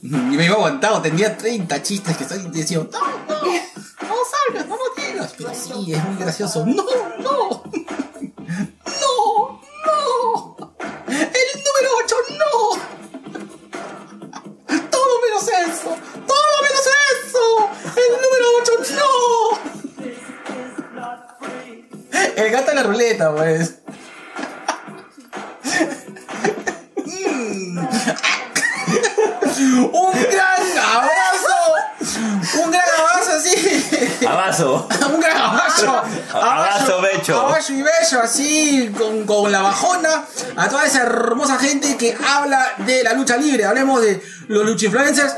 Y 0.06 0.36
me 0.36 0.44
iba 0.44 0.54
aguantado, 0.54 1.02
tenía 1.02 1.36
30 1.36 1.82
chistes 1.82 2.16
que 2.16 2.22
estoy 2.22 2.38
diciendo, 2.50 2.88
no, 2.92 3.00
no, 3.00 3.42
no 3.42 4.14
salgas, 4.30 4.68
no 4.68 4.76
lo 4.76 4.84
digas. 5.02 5.34
Pero 5.36 5.52
sí, 5.52 5.92
es 5.92 6.04
muy 6.04 6.16
gracioso. 6.16 6.64
No, 6.64 6.84
no, 7.18 7.18
no, 7.18 7.60
no. 8.84 9.60
El 11.08 11.48
número 11.66 11.90
8, 12.04 12.16
no. 12.38 12.52
Todo 14.90 15.20
menos 15.22 15.42
eso, 15.42 15.90
todo 16.24 16.62
menos 16.62 16.86
eso. 17.24 17.44
El 17.96 18.08
número 18.22 18.46
8, 18.62 18.72
no. 18.94 19.10
El 22.36 22.48
gato 22.52 22.70
en 22.70 22.76
la 22.76 22.82
ruleta, 22.84 23.34
pues. 23.34 23.80
Un 29.92 30.12
gran 30.12 30.78
abrazo. 30.78 32.62
Un 32.62 32.70
gran 32.70 32.84
abrazo 32.98 33.32
así. 33.36 34.26
Abrazo. 34.26 34.88
Un 35.12 35.20
gran 35.20 35.36
abrazo. 35.36 36.02
Abrazo, 36.32 37.00
Becho. 37.00 37.40
Abrazo 37.40 37.72
y 37.72 37.82
bello, 37.82 38.22
así, 38.22 38.94
con, 38.96 39.24
con 39.24 39.50
la 39.52 39.62
bajona. 39.62 40.24
A 40.56 40.68
toda 40.68 40.84
esa 40.84 41.02
hermosa 41.02 41.58
gente 41.58 41.96
que 41.96 42.16
habla 42.26 42.74
de 42.78 43.02
la 43.02 43.12
lucha 43.14 43.36
libre. 43.36 43.64
Hablemos 43.64 44.00
de 44.02 44.22
los 44.48 44.64
luchifluencers. 44.64 45.34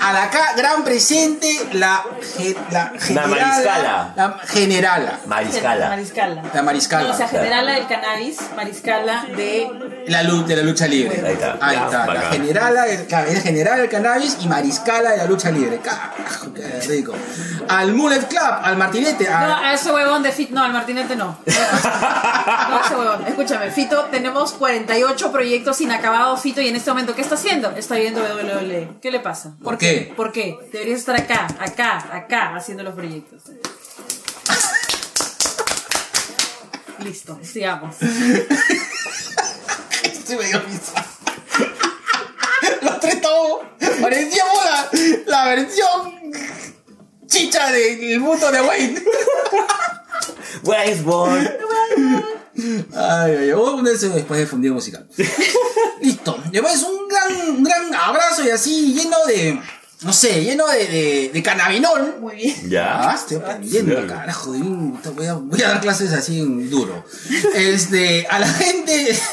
A 0.00 0.12
la 0.12 0.24
acá, 0.24 0.52
gran 0.56 0.84
presente, 0.84 1.48
la, 1.72 2.04
ge- 2.36 2.56
la 2.70 2.92
generala. 2.98 3.28
mariscala. 3.36 4.12
La 4.16 4.38
generala. 4.46 5.18
Mariscala. 5.26 5.88
Mariscala. 5.88 6.42
La 6.52 6.62
mariscala. 6.62 7.08
No, 7.08 7.14
o 7.14 7.16
sea, 7.16 7.28
generala 7.28 7.72
del 7.74 7.86
cannabis, 7.86 8.38
mariscala 8.56 9.26
de. 9.36 9.68
La 10.06 10.22
de 10.22 10.56
la 10.56 10.62
lucha 10.62 10.86
libre. 10.86 11.22
Ahí 11.26 11.32
está. 11.34 11.58
Ahí 11.60 11.76
está. 11.76 12.06
La 12.12 12.20
generala, 12.30 12.86
el, 12.86 13.06
el 13.28 13.42
general 13.42 13.78
del 13.78 13.88
cannabis 13.88 14.36
y 14.40 14.48
mariscala 14.48 15.10
de 15.12 15.16
la 15.18 15.24
lucha 15.24 15.50
libre. 15.50 15.78
Carajo, 15.78 16.52
qué 16.52 16.80
rico. 16.88 17.14
Al 17.68 17.94
Mullet 17.94 18.26
Club, 18.28 18.42
al 18.62 18.76
Martinete. 18.76 19.28
a- 19.28 19.46
No, 19.46 19.56
a 19.56 19.72
ese 19.72 19.90
huevón 19.92 20.22
de 20.22 20.32
Fito. 20.32 20.54
No, 20.54 20.62
al 20.64 20.72
Martinete 20.72 21.16
no. 21.16 21.38
No, 21.46 22.80
ese 22.84 22.94
huevón. 22.96 23.26
Escúchame, 23.26 23.70
Fito, 23.70 24.04
tenemos 24.10 24.52
48 24.52 25.32
proyectos 25.32 25.80
inacabados, 25.80 26.40
Fito, 26.40 26.60
y 26.60 26.68
en 26.68 26.76
este 26.76 26.90
momento, 26.90 27.14
¿qué 27.14 27.22
está 27.22 27.34
haciendo? 27.36 27.70
Está 27.70 27.94
viendo 27.96 28.20
WWE. 28.20 28.98
¿Qué 29.00 29.10
le 29.10 29.20
pasa? 29.20 29.52
¿Por 29.62 29.78
qué? 29.78 29.83
¿Por 30.16 30.32
qué? 30.32 30.56
Deberías 30.72 31.00
estar 31.00 31.16
acá, 31.16 31.46
acá, 31.58 32.16
acá, 32.16 32.56
haciendo 32.56 32.82
los 32.82 32.94
proyectos. 32.94 33.42
Listo, 37.00 37.38
sigamos. 37.42 37.96
Sí 40.26 40.36
me 40.36 40.44
dio 40.46 40.60
risa. 40.60 41.04
Los 42.80 43.00
tres 43.00 43.20
tomos. 43.20 43.60
Parecíamos 44.00 44.64
la, 44.64 44.88
la 45.26 45.44
versión 45.44 46.32
chicha 47.26 47.70
del 47.70 48.20
mundo 48.20 48.50
de 48.50 48.62
Wayne. 48.62 49.02
Westworld. 50.62 51.50
Ay, 52.94 53.32
ay, 53.36 53.52
voy 53.52 53.72
a 53.72 53.76
poner 53.76 53.94
eso 53.94 54.08
después 54.10 54.38
de 54.40 54.46
fundido 54.46 54.74
musical. 54.74 55.06
Listo. 56.00 56.42
Después 56.52 56.82
un 56.82 57.08
gran, 57.08 57.50
un 57.56 57.64
gran 57.64 57.94
abrazo 57.94 58.44
y 58.44 58.50
así 58.50 58.94
lleno 58.94 59.16
de. 59.26 59.60
No 60.02 60.12
sé, 60.12 60.44
lleno 60.44 60.66
de, 60.68 60.86
de, 60.86 61.30
de 61.32 61.42
cannabinol. 61.42 62.16
Muy 62.20 62.36
bien. 62.36 62.54
Ah, 62.58 62.66
Ya. 62.68 63.12
estoy 63.14 63.38
aprendiendo, 63.38 64.00
Sí. 64.02 64.06
carajo. 64.06 64.52
de 64.52 64.58
un- 64.58 65.00
Voy 65.16 65.26
a, 65.26 65.34
voy 65.34 65.62
a 65.62 65.68
dar 65.68 65.80
clases 65.80 66.12
así 66.12 66.40
en 66.40 66.68
duro. 66.68 67.04
Este, 67.54 68.26
a 68.28 68.38
la 68.38 68.48
gente. 68.48 69.18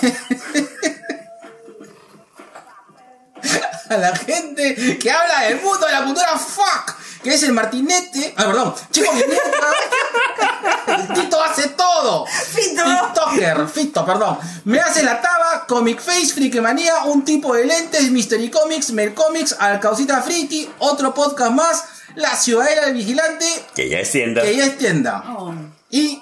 A 3.90 3.98
la 3.98 4.16
gente 4.16 4.98
que 5.00 5.12
habla 5.12 5.42
del 5.50 5.60
mundo 5.62 5.86
de 5.86 5.92
la 5.92 6.06
cultura 6.06 6.38
fuck, 6.38 6.96
que 7.24 7.34
es 7.34 7.44
el 7.44 7.54
martinete. 7.54 8.34
Ah, 8.38 8.46
perdón, 8.46 8.74
chico, 8.92 9.12
mi 9.14 9.20
mierda. 9.24 11.14
Tito 11.14 11.42
hace 11.44 11.70
todo. 11.70 12.26
Fito. 12.26 12.84
TikToker, 12.84 13.68
Fito, 13.68 14.06
perdón. 14.06 14.38
Me 14.66 14.80
hace 14.80 15.04
la 15.04 15.22
taba, 15.22 15.66
Comic 15.68 16.00
Face, 16.02 16.28
Friquemanía, 16.34 17.04
un 17.06 17.24
tipo 17.24 17.54
de 17.56 17.66
lentes, 17.66 18.10
Mystery 18.12 18.50
Comics, 18.50 18.92
Mel 18.92 19.14
Comics, 19.14 19.56
Alcaucita 19.60 20.22
Friki, 20.22 20.70
otro 20.80 21.14
podcast 21.14 21.52
más, 21.52 21.84
La 22.16 22.36
Ciudadela 22.36 22.86
del 22.88 22.96
Vigilante, 22.96 23.46
Que 23.76 23.90
ya 23.90 24.00
es 24.00 24.12
tienda. 24.12 24.42
que 24.42 24.56
ya 24.56 24.66
es 24.66 24.78
tienda. 24.78 25.24
Oh. 25.38 25.54
Y 25.90 26.22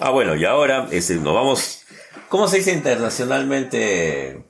Ah, 0.00 0.10
bueno, 0.10 0.34
y 0.34 0.44
ahora 0.46 0.86
este, 0.90 1.14
nos 1.16 1.34
vamos. 1.34 1.80
¿Cómo 2.28 2.48
se 2.48 2.56
dice 2.58 2.72
internacionalmente? 2.72 4.44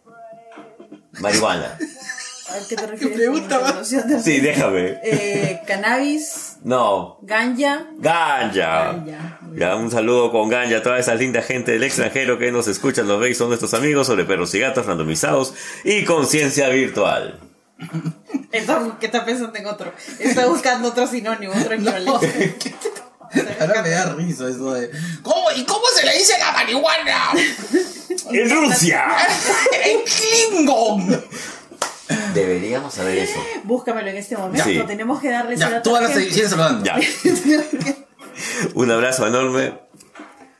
Marihuana. 1.20 1.76
A 2.48 2.54
ver, 2.54 2.62
¿qué 2.68 2.76
te 2.76 2.86
refieres? 2.86 3.16
pregunta 3.16 3.58
más? 3.60 3.88
Sí, 4.24 4.40
déjame. 4.40 4.98
Eh, 5.02 5.60
cannabis, 5.66 6.56
No, 6.62 7.18
ganja. 7.22 7.86
Ganja. 7.98 8.92
Ganja. 8.92 9.38
Ya, 9.56 9.76
un 9.76 9.90
saludo 9.90 10.30
con 10.32 10.48
Ganja 10.48 10.78
a 10.78 10.82
toda 10.82 10.98
esa 10.98 11.14
linda 11.14 11.40
gente 11.42 11.72
del 11.72 11.84
extranjero 11.84 12.38
que 12.38 12.50
nos 12.52 12.66
escucha, 12.68 13.02
nos 13.02 13.20
ve 13.20 13.30
y 13.30 13.34
son 13.34 13.48
nuestros 13.48 13.72
amigos 13.74 14.06
sobre 14.08 14.24
perros 14.24 14.52
y 14.54 14.60
gatos 14.60 14.86
randomizados 14.86 15.54
y 15.84 16.04
conciencia 16.04 16.68
virtual. 16.68 17.38
Está- 18.52 18.96
¿Qué 19.00 19.06
está 19.06 19.24
pensando 19.24 19.58
en 19.58 19.66
otro? 19.66 19.92
Está 20.18 20.46
buscando 20.46 20.88
otro 20.88 21.06
sinónimo, 21.06 21.52
otro 21.60 21.74
equivalente. 21.76 22.74
ahora 23.60 23.82
me 23.82 23.90
da 23.90 24.12
risa 24.14 24.48
eso 24.48 24.72
de. 24.74 24.90
¿Cómo? 25.22 25.50
¿Y 25.56 25.64
cómo 25.64 25.84
se 25.94 26.06
le 26.06 26.16
dice 26.18 26.34
la 26.38 26.52
marihuana? 26.52 27.30
¡En 28.30 28.50
Rusia! 28.50 29.04
¡En 29.84 29.98
Klingon! 30.04 31.24
Deberíamos 32.34 32.94
saber 32.94 33.18
eso. 33.18 33.40
Búscamelo 33.64 34.08
en 34.08 34.16
este 34.16 34.36
momento. 34.36 34.64
Sí. 34.64 34.80
Tenemos 34.86 35.20
que 35.20 35.30
darle 35.30 35.56
Ya, 35.56 35.70
dato 35.70 35.90
tú 35.90 35.96
a 35.96 36.00
la 36.00 36.06
ahora 36.08 36.18
gente. 36.18 36.34
sigues 36.34 36.52
hablando. 36.52 36.84
Ya. 36.84 36.96
Un 38.74 38.90
abrazo 38.90 39.26
enorme. 39.26 39.78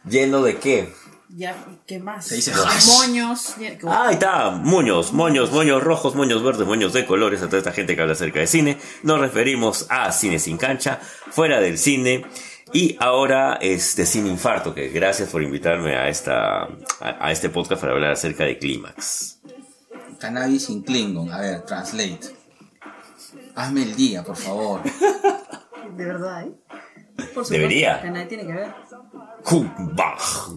¿Lleno 0.08 0.42
de 0.42 0.56
qué? 0.56 0.92
Ya, 1.36 1.56
¿qué 1.86 1.98
más? 1.98 2.26
Se 2.26 2.36
dice 2.36 2.52
moños. 2.86 3.54
Ah, 3.88 4.06
ahí 4.08 4.14
está, 4.14 4.50
moños, 4.50 5.12
moños, 5.12 5.50
moños 5.50 5.82
rojos, 5.82 6.14
moños 6.14 6.44
verdes, 6.44 6.66
moños 6.66 6.92
de 6.92 7.06
colores, 7.06 7.42
a 7.42 7.46
toda 7.46 7.58
esta 7.58 7.72
gente 7.72 7.96
que 7.96 8.02
habla 8.02 8.12
acerca 8.12 8.38
de 8.38 8.46
cine. 8.46 8.78
Nos 9.02 9.18
referimos 9.18 9.86
a 9.88 10.12
Cine 10.12 10.38
sin 10.38 10.56
cancha, 10.58 11.00
fuera 11.30 11.60
del 11.60 11.76
cine. 11.78 12.24
Y 12.72 12.96
ahora, 13.00 13.58
este, 13.60 14.06
Sin 14.06 14.26
Infarto, 14.26 14.74
que 14.74 14.88
gracias 14.88 15.28
por 15.30 15.42
invitarme 15.42 15.96
a, 15.96 16.08
esta, 16.08 16.62
a, 16.62 16.68
a 17.20 17.32
este 17.32 17.48
podcast 17.48 17.80
para 17.80 17.92
hablar 17.94 18.12
acerca 18.12 18.44
de 18.44 18.58
Clímax. 18.58 19.38
Cannabis 20.24 20.70
in 20.70 20.82
Klingon. 20.82 21.30
A 21.30 21.38
ver, 21.38 21.60
translate. 21.66 22.34
Hazme 23.56 23.82
el 23.82 23.94
día, 23.94 24.22
por 24.24 24.36
favor. 24.36 24.80
De 25.96 26.04
verdad, 26.04 26.44
¿eh? 26.46 26.52
Por 27.16 27.26
supuesto, 27.26 27.52
Debería. 27.52 28.02
nadie 28.04 28.24
tiene 28.24 28.46
que 28.46 28.52
ver. 28.54 28.72
Kumbach, 29.44 30.48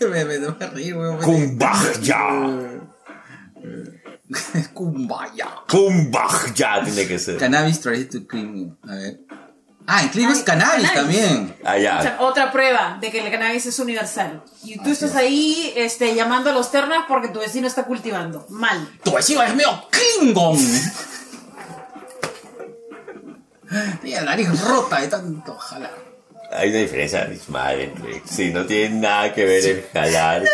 me, 0.02 0.24
me, 0.26 0.38
me 0.38 0.66
reí, 0.66 0.92
weón. 0.92 1.18
Kumbach 1.18 1.98
ya, 2.02 2.28
Kumbaya. 4.74 5.48
Kumbach 5.66 6.52
ya 6.54 6.84
tiene 6.84 7.08
que 7.08 7.18
ser. 7.18 7.38
Cannabis 7.38 7.80
translate 7.80 8.10
to 8.20 8.26
Klingon. 8.26 8.76
A 8.82 8.94
ver. 8.96 9.20
Ah, 9.86 10.02
en 10.02 10.08
Klingon 10.08 10.32
es 10.32 10.38
Ay, 10.38 10.44
cannabis, 10.44 10.90
cannabis. 10.90 10.94
también. 11.20 11.56
Ah, 11.64 11.74
O 11.74 11.78
ya. 11.78 12.02
sea, 12.02 12.16
otra 12.20 12.50
prueba 12.50 12.96
de 13.00 13.10
que 13.10 13.20
el 13.20 13.30
cannabis 13.30 13.66
es 13.66 13.78
universal. 13.78 14.42
Y 14.62 14.78
tú 14.78 14.90
estás 14.90 15.14
ahí 15.14 15.72
este, 15.76 16.14
llamando 16.14 16.50
a 16.50 16.54
los 16.54 16.70
ternas 16.70 17.04
porque 17.06 17.28
tu 17.28 17.40
vecino 17.40 17.66
está 17.66 17.84
cultivando. 17.84 18.46
Mal. 18.48 18.88
Tu 19.02 19.12
vecino 19.12 19.42
es 19.42 19.54
medio 19.54 19.86
Klingon. 19.90 20.56
Tiene 24.02 24.20
la 24.20 24.30
nariz 24.30 24.60
rota 24.66 25.00
de 25.00 25.08
tanto 25.08 25.54
jalar. 25.56 25.90
Hay 26.56 26.70
una 26.70 26.78
diferencia 26.78 27.22
abismal 27.22 27.80
entre. 27.80 28.22
Sí, 28.24 28.50
no 28.52 28.64
tiene 28.64 29.00
nada 29.00 29.32
que 29.34 29.44
ver 29.44 29.64
el 29.66 29.84
jalar 29.92 30.44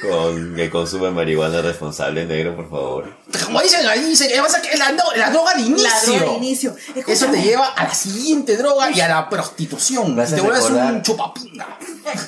con, 0.00 0.10
con 0.10 0.60
el 0.60 0.68
consumo 0.70 1.06
de 1.06 1.12
marihuana 1.12 1.62
responsable, 1.62 2.26
negro, 2.26 2.54
por 2.54 2.68
favor. 2.68 3.16
Como 3.44 3.60
dicen 3.62 3.86
ahí, 3.86 4.04
dicen 4.04 4.30
vas 4.42 4.54
a 4.54 4.60
la, 4.76 4.92
no- 4.92 5.12
la 5.16 5.30
droga 5.30 5.54
de 5.54 5.62
inicio. 5.62 5.88
La 5.88 6.00
droga 6.18 6.32
de 6.32 6.36
inicio. 6.36 6.76
Eso 7.06 7.26
te 7.28 7.40
lleva 7.40 7.68
a 7.68 7.84
la 7.84 7.94
siguiente 7.94 8.56
droga 8.58 8.90
y 8.90 9.00
a 9.00 9.08
la 9.08 9.28
prostitución. 9.30 10.14
Vas 10.14 10.32
a 10.32 10.36
te 10.36 10.42
vuelves 10.42 10.64
un 10.68 11.00
chupapinga. 11.02 11.78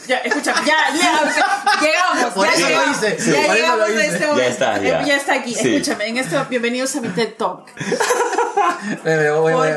Ya, 0.08 0.16
escúchame, 0.18 0.60
ya, 0.66 0.76
ya, 0.98 1.80
llegamos, 1.80 2.34
Por 2.34 2.46
ya 2.46 2.52
eso 2.52 2.60
lo 2.62 2.68
llegamos, 2.68 2.96
hice, 2.96 3.32
ya 3.32 3.46
lo 3.46 3.54
llegamos 3.54 3.88
a 3.88 3.90
hice. 3.92 4.06
este 4.06 4.18
Ya 4.20 4.26
momento. 4.26 4.50
está, 4.50 4.76
Eh, 4.76 4.84
ya. 4.88 5.04
ya 5.04 5.16
está 5.16 5.34
aquí, 5.34 5.54
Sí. 5.54 5.76
escúchame, 5.76 6.06
en 6.08 6.16
este, 6.18 6.36
bienvenidos 6.48 6.96
a 6.96 7.00
mi 7.02 7.08
TED 7.08 7.34
Talk. 7.38 7.66
Voy, 9.04 9.52
voy, 9.52 9.52
voy, 9.52 9.70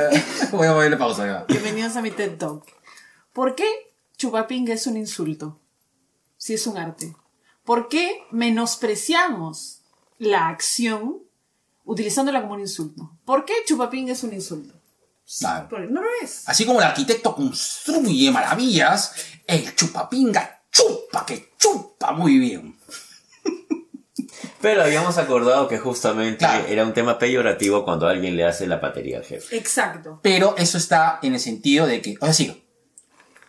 voy 0.52 0.68
a 0.68 0.74
ponerle 0.74 0.98
pausa. 0.98 1.26
ya. 1.26 1.46
Bienvenidos 1.48 1.96
a 1.96 2.02
mi 2.02 2.12
TED 2.12 2.38
Talk. 2.38 2.64
¿Por 3.34 3.56
qué 3.56 3.66
chupapinga 4.18 4.74
es 4.74 4.88
un 4.88 4.96
insulto? 4.98 5.60
Si 6.38 6.54
es 6.54 6.68
un 6.68 6.78
arte. 6.78 7.16
¿Por 7.66 7.88
qué 7.90 8.24
menospreciamos 8.32 9.82
la 10.20 10.48
acción 10.50 11.24
utilizándola 11.86 12.42
como 12.42 12.54
un 12.54 12.60
insulto? 12.62 13.12
¿Por 13.26 13.46
qué 13.46 13.54
chupapinga 13.66 14.14
es 14.14 14.24
un 14.24 14.34
insulto? 14.34 14.76
Claro. 15.40 15.68
No 15.90 16.02
lo 16.02 16.08
es. 16.22 16.48
Así 16.48 16.66
como 16.66 16.80
el 16.80 16.86
arquitecto 16.86 17.34
construye 17.36 18.30
maravillas, 18.30 19.14
el 19.48 19.74
chupapinga 19.76 20.62
chupa, 20.72 21.26
que 21.26 21.54
chupa 21.58 22.12
muy 22.12 22.38
bien. 22.38 22.78
Pero 24.62 24.84
habíamos 24.84 25.18
acordado 25.18 25.68
que 25.68 25.78
justamente 25.78 26.40
Claro. 26.40 26.68
era 26.68 26.86
un 26.86 26.94
tema 26.94 27.18
peyorativo 27.20 27.84
cuando 27.86 28.08
alguien 28.08 28.36
le 28.38 28.46
hace 28.46 28.68
la 28.68 28.80
patería 28.82 29.18
al 29.18 29.26
jefe. 29.26 29.58
Exacto. 29.58 30.20
Pero 30.22 30.56
eso 30.58 30.78
está 30.78 31.20
en 31.22 31.34
el 31.34 31.40
sentido 31.40 31.86
de 31.88 32.02
que, 32.02 32.16
o 32.20 32.26
sea, 32.26 32.34
sí, 32.34 32.63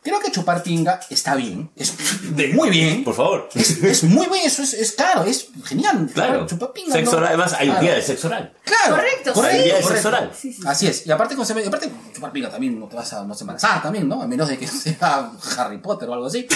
creo 0.05 0.21
que 0.21 0.31
chupar 0.31 0.63
pinga 0.63 1.01
está 1.09 1.35
bien, 1.35 1.71
es 1.75 1.95
de 2.37 2.49
muy 2.49 2.69
bien. 2.69 3.03
Por 3.03 3.15
favor. 3.15 3.49
Es, 3.55 3.83
es 3.83 4.05
muy 4.05 4.27
bien, 4.27 4.45
eso 4.45 4.63
es, 4.63 4.75
es 4.75 4.93
claro, 4.93 5.25
es 5.25 5.49
genial. 5.65 6.09
Claro. 6.13 6.47
Chupar 6.47 6.73
pinga. 6.73 6.93
Sexo 6.93 7.13
¿no? 7.13 7.19
oral. 7.19 7.29
Además, 7.31 7.55
hay 7.55 7.71
un 7.71 7.81
día 7.81 7.95
de 7.95 8.03
sexo 8.03 8.29
oral. 8.29 8.53
Claro. 8.63 8.97
Correcto, 8.97 9.33
correcto, 9.33 9.63
día 9.63 9.75
de 9.77 9.81
correcto. 9.81 9.93
sexo 9.95 10.09
oral. 10.09 10.31
Sí, 10.39 10.53
sí. 10.53 10.63
Así 10.67 10.87
es. 10.87 11.07
Y 11.07 11.11
aparte, 11.11 11.35
con, 11.35 11.45
aparte, 11.45 11.91
chupar 12.15 12.33
pinga 12.33 12.51
también 12.51 12.79
no 12.79 12.87
te 12.87 12.97
vas 12.97 13.13
a, 13.15 13.25
no 13.25 13.35
embarazar 13.35 13.83
también, 13.83 14.07
¿no? 14.07 14.21
A 14.23 14.27
menos 14.27 14.47
de 14.49 14.59
que 14.59 14.67
sea 14.69 15.33
Harry 15.57 15.79
Potter 15.79 16.09
o 16.11 16.15
algo 16.15 16.27
así. 16.27 16.47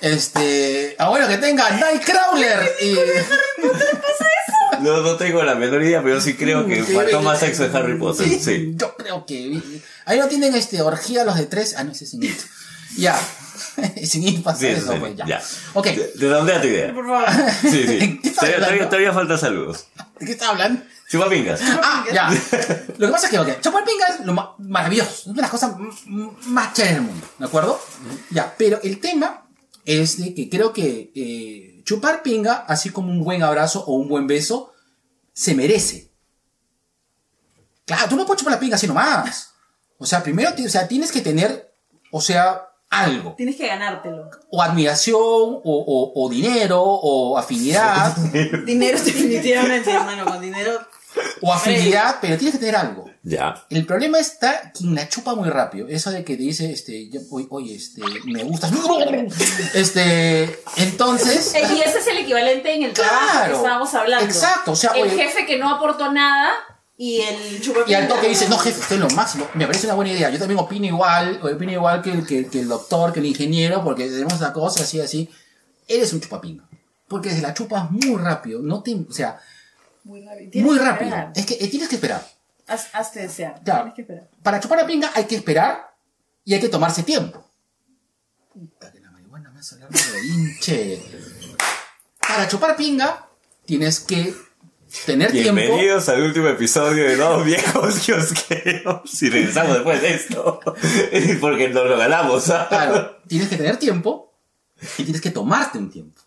Este, 0.00 0.94
a 0.98 1.08
bueno 1.08 1.26
que 1.26 1.38
tenga 1.38 1.68
Nightcrawler 1.70 2.70
y... 2.80 2.96
No, 4.80 5.00
no 5.00 5.16
tengo 5.16 5.42
la 5.42 5.54
menor 5.54 5.82
idea, 5.82 6.02
pero 6.02 6.20
sí 6.20 6.34
creo 6.34 6.66
que 6.66 6.84
Sí, 6.84 6.92
faltó 6.92 7.22
más 7.22 7.40
sexo 7.40 7.68
de 7.68 7.76
Harry 7.76 7.98
Potter. 7.98 8.28
Sí. 8.28 8.74
Yo 8.76 8.94
creo 8.94 9.24
que. 9.24 9.60
Ahí 10.04 10.18
no 10.18 10.28
tienen 10.28 10.54
este, 10.54 10.82
orgía 10.82 11.24
los 11.24 11.36
de 11.36 11.46
tres. 11.46 11.74
Ah, 11.76 11.84
no, 11.84 11.92
ese 11.92 12.04
es. 12.04 12.14
Ya. 12.96 13.18
sin 14.04 14.22
it 14.26 14.42
pasa 14.42 14.60
Sí, 14.60 14.66
eso, 14.68 14.92
sí, 14.92 14.98
pues 14.98 15.16
ya. 15.16 15.26
ya. 15.26 15.42
Ok. 15.74 15.86
¿De, 15.86 16.12
de 16.14 16.28
dónde 16.28 16.52
da 16.52 16.60
tu 16.60 16.66
idea? 16.68 16.94
Por 16.94 17.06
favor. 17.06 17.24
Sí, 17.62 17.86
sí. 17.86 18.20
¿Qué 18.22 18.30
Todavía, 18.30 18.56
todavía, 18.58 18.84
todavía 18.88 19.12
falta 19.12 19.38
saludos. 19.38 19.86
¿De 20.18 20.26
qué 20.26 20.32
estás 20.32 20.48
hablando? 20.50 20.82
Chupapingas. 21.08 21.60
Ah, 21.62 22.04
ya. 22.12 22.30
Lo 22.98 23.06
que 23.06 23.12
pasa 23.12 23.26
es 23.26 23.30
que, 23.30 23.38
ok, 23.38 23.60
chupar 23.60 23.84
pinga 23.84 24.06
es 24.08 24.20
lo 24.26 24.32
ma- 24.34 24.54
maravilloso. 24.58 25.10
Es 25.10 25.26
una 25.26 25.36
de 25.36 25.42
las 25.42 25.50
cosas 25.50 25.72
más 26.06 26.72
chéveres 26.74 26.96
del 26.96 27.04
mundo. 27.04 27.26
¿De 27.38 27.44
acuerdo? 27.46 27.80
Ya. 28.30 28.52
Pero 28.58 28.80
el 28.82 28.98
tema 28.98 29.46
es 29.84 30.18
de 30.18 30.34
que 30.34 30.50
creo 30.50 30.72
que 30.72 31.12
eh, 31.14 31.82
chupar 31.84 32.22
pinga, 32.22 32.64
así 32.66 32.90
como 32.90 33.12
un 33.12 33.22
buen 33.22 33.42
abrazo 33.44 33.84
o 33.86 33.94
un 33.96 34.08
buen 34.08 34.26
beso, 34.26 34.72
se 35.32 35.54
merece. 35.54 36.10
Claro, 37.84 38.08
tú 38.08 38.16
no 38.16 38.26
puedes 38.26 38.40
chupar 38.40 38.54
la 38.54 38.60
pinga 38.60 38.74
así 38.76 38.86
nomás. 38.88 39.50
O 39.98 40.06
sea, 40.06 40.22
primero, 40.22 40.50
o 40.64 40.68
sea, 40.68 40.88
tienes 40.88 41.12
que 41.12 41.20
tener, 41.20 41.72
o 42.10 42.20
sea, 42.20 42.65
algo. 42.90 43.34
Tienes 43.36 43.56
que 43.56 43.66
ganártelo. 43.66 44.30
O 44.50 44.62
admiración, 44.62 45.18
o, 45.20 45.60
o- 45.64 46.12
o 46.24 46.28
dinero, 46.30 46.82
o 46.82 47.36
afinidad, 47.38 48.16
Dinero 48.64 48.98
definitivamente, 49.00 49.90
hermano, 49.90 50.24
con 50.24 50.40
dinero. 50.40 50.72
o 51.42 51.52
afinidad, 51.52 52.18
pero 52.20 52.36
tienes 52.36 52.54
que 52.54 52.60
tener 52.60 52.76
algo. 52.76 53.06
Ya. 53.22 53.64
El 53.70 53.84
problema 53.86 54.18
está 54.20 54.70
quien 54.72 54.94
la 54.94 55.08
chupa 55.08 55.34
muy 55.34 55.48
rápido. 55.48 55.88
Eso 55.88 56.10
de 56.12 56.22
que 56.24 56.36
te 56.36 56.42
dice, 56.44 56.70
este, 56.70 57.08
yo- 57.10 57.20
oye, 57.50 57.74
este, 57.74 58.02
me 58.24 58.44
gustas. 58.44 58.70
Este, 59.74 60.60
entonces. 60.76 61.54
Eh, 61.54 61.62
Y 61.76 61.80
ese 61.80 61.98
es 61.98 62.06
el 62.06 62.18
equivalente 62.18 62.72
en 62.74 62.84
el 62.84 62.92
trabajo 62.92 63.16
Claro. 63.32 63.50
que 63.52 63.56
estábamos 63.56 63.94
hablando. 63.94 64.24
Exacto, 64.26 64.72
o 64.72 64.76
sea, 64.76 64.92
el 64.92 65.02
oye- 65.08 65.16
jefe 65.16 65.44
que 65.46 65.58
no 65.58 65.68
aportó 65.70 66.12
nada 66.12 66.50
y 66.98 67.20
el 67.20 67.60
chupapinga. 67.60 67.90
Y 67.90 67.94
al 68.02 68.08
toque 68.08 68.28
dice, 68.28 68.48
no, 68.48 68.58
jefe, 68.58 68.80
usted 68.80 68.94
es 68.96 69.00
lo 69.00 69.10
máximo. 69.10 69.46
Me 69.54 69.66
parece 69.66 69.86
una 69.86 69.94
buena 69.94 70.12
idea. 70.12 70.30
Yo 70.30 70.38
también 70.38 70.58
opino 70.60 70.86
igual, 70.86 71.40
opino 71.42 71.72
igual 71.72 72.00
que 72.02 72.10
el, 72.12 72.26
que, 72.26 72.46
que 72.46 72.60
el 72.60 72.68
doctor, 72.68 73.12
que 73.12 73.20
el 73.20 73.26
ingeniero, 73.26 73.84
porque 73.84 74.08
tenemos 74.08 74.40
la 74.40 74.52
cosa 74.52 74.82
así, 74.84 75.00
así. 75.00 75.28
Eres 75.88 76.12
un 76.12 76.20
chupapinga. 76.20 76.64
Porque 77.08 77.28
desde 77.28 77.42
la 77.42 77.54
chupas 77.54 77.90
muy 77.90 78.16
rápido. 78.20 78.60
No 78.62 78.82
te, 78.82 78.94
o 78.94 79.12
sea, 79.12 79.38
Muy 80.04 80.24
rápido. 80.24 80.50
Tienes 80.50 80.70
muy 80.70 80.78
que 80.78 80.84
rápido. 80.84 81.08
esperar. 81.10 81.32
Es 81.36 81.46
que 81.46 81.54
eh, 81.60 81.68
tienes 81.68 81.88
que 81.88 81.94
esperar. 81.96 82.26
Haz- 82.66 82.88
hazte 82.92 83.20
desear. 83.20 83.60
Claro. 83.62 83.80
Tienes 83.82 83.94
que 83.94 84.02
esperar. 84.02 84.28
Para 84.42 84.58
chupar 84.60 84.78
la 84.78 84.86
pinga 84.86 85.10
hay 85.14 85.24
que 85.26 85.36
esperar 85.36 85.94
y 86.44 86.54
hay 86.54 86.60
que 86.60 86.68
tomarse 86.68 87.02
tiempo. 87.04 87.44
Puta 88.52 88.90
que 88.90 89.00
la 89.00 89.10
marihuana 89.10 89.50
me 89.50 89.60
hace 89.60 89.74
hablar 89.76 89.90
de 89.92 90.26
hinche. 90.26 91.02
Para 92.18 92.48
chupar 92.48 92.74
pinga 92.76 93.28
tienes 93.66 94.00
que 94.00 94.34
tener 95.04 95.32
tiempo. 95.32 95.54
Bienvenidos 95.60 96.08
al 96.08 96.22
último 96.22 96.48
episodio 96.48 97.04
de 97.04 97.16
Dos 97.16 97.44
Viejos 97.44 97.98
Kiosqueros. 98.06 99.22
Y 99.22 99.30
regresamos 99.30 99.74
después 99.74 100.02
de 100.02 100.14
esto. 100.14 100.60
Porque 101.40 101.68
nos 101.68 101.86
lo 101.88 101.96
ganamos. 101.96 102.48
¿ah? 102.50 102.66
Claro, 102.68 103.16
tienes 103.26 103.48
que 103.48 103.56
tener 103.56 103.76
tiempo 103.78 104.32
y 104.98 105.04
tienes 105.04 105.20
que 105.20 105.30
tomarte 105.30 105.78
un 105.78 105.90
tiempo. 105.90 106.20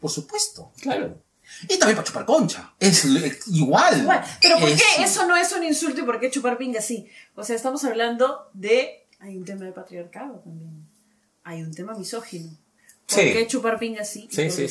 Por 0.00 0.10
supuesto. 0.10 0.72
Claro. 0.80 1.18
Y 1.68 1.78
también 1.78 1.96
para 1.96 2.04
chupar 2.06 2.24
concha. 2.26 2.74
Es 2.78 3.04
igual. 3.46 4.02
Bueno, 4.04 4.22
pero 4.42 4.58
¿por 4.58 4.68
Es- 4.68 4.82
qué 4.82 5.02
eso 5.04 5.26
no 5.26 5.36
es 5.36 5.50
un 5.52 5.62
insulto 5.64 6.00
y 6.00 6.04
por 6.04 6.20
qué 6.20 6.30
chupar 6.30 6.58
pinga 6.58 6.80
sí? 6.82 7.08
O 7.34 7.44
sea, 7.44 7.56
estamos 7.56 7.84
hablando 7.84 8.50
de... 8.52 9.06
Hay 9.20 9.36
un 9.36 9.44
tema 9.46 9.64
de 9.64 9.72
patriarcado 9.72 10.40
también. 10.40 10.84
Hay 11.44 11.62
un 11.62 11.72
tema 11.72 11.94
misógino. 11.94 12.50
¿Por 13.06 13.18
Sí. 13.18 13.32
qué 13.32 13.46
chupar 13.46 13.78
pinga 13.78 14.04
sí? 14.04 14.28
Sí, 14.30 14.50
sí, 14.50 14.62
qué 14.62 14.68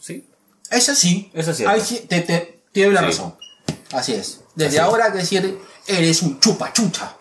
sí. 0.00 0.26
No? 0.70 0.94
Sí. 0.94 1.30
Eso 1.34 1.54
sí. 1.54 1.64
Ahí 1.66 1.80
sí, 1.80 2.04
te, 2.08 2.20
te, 2.20 2.90
la 2.90 3.00
Sí. 3.00 3.06
razón. 3.06 3.34
Así 3.92 4.12
es. 4.14 4.40
Desde 4.54 4.78
Así 4.78 4.88
ahora 4.88 5.12
que 5.12 5.18
decir, 5.18 5.58
eres 5.86 6.22
un 6.22 6.38
chupa 6.40 6.72
chucha. 6.72 7.16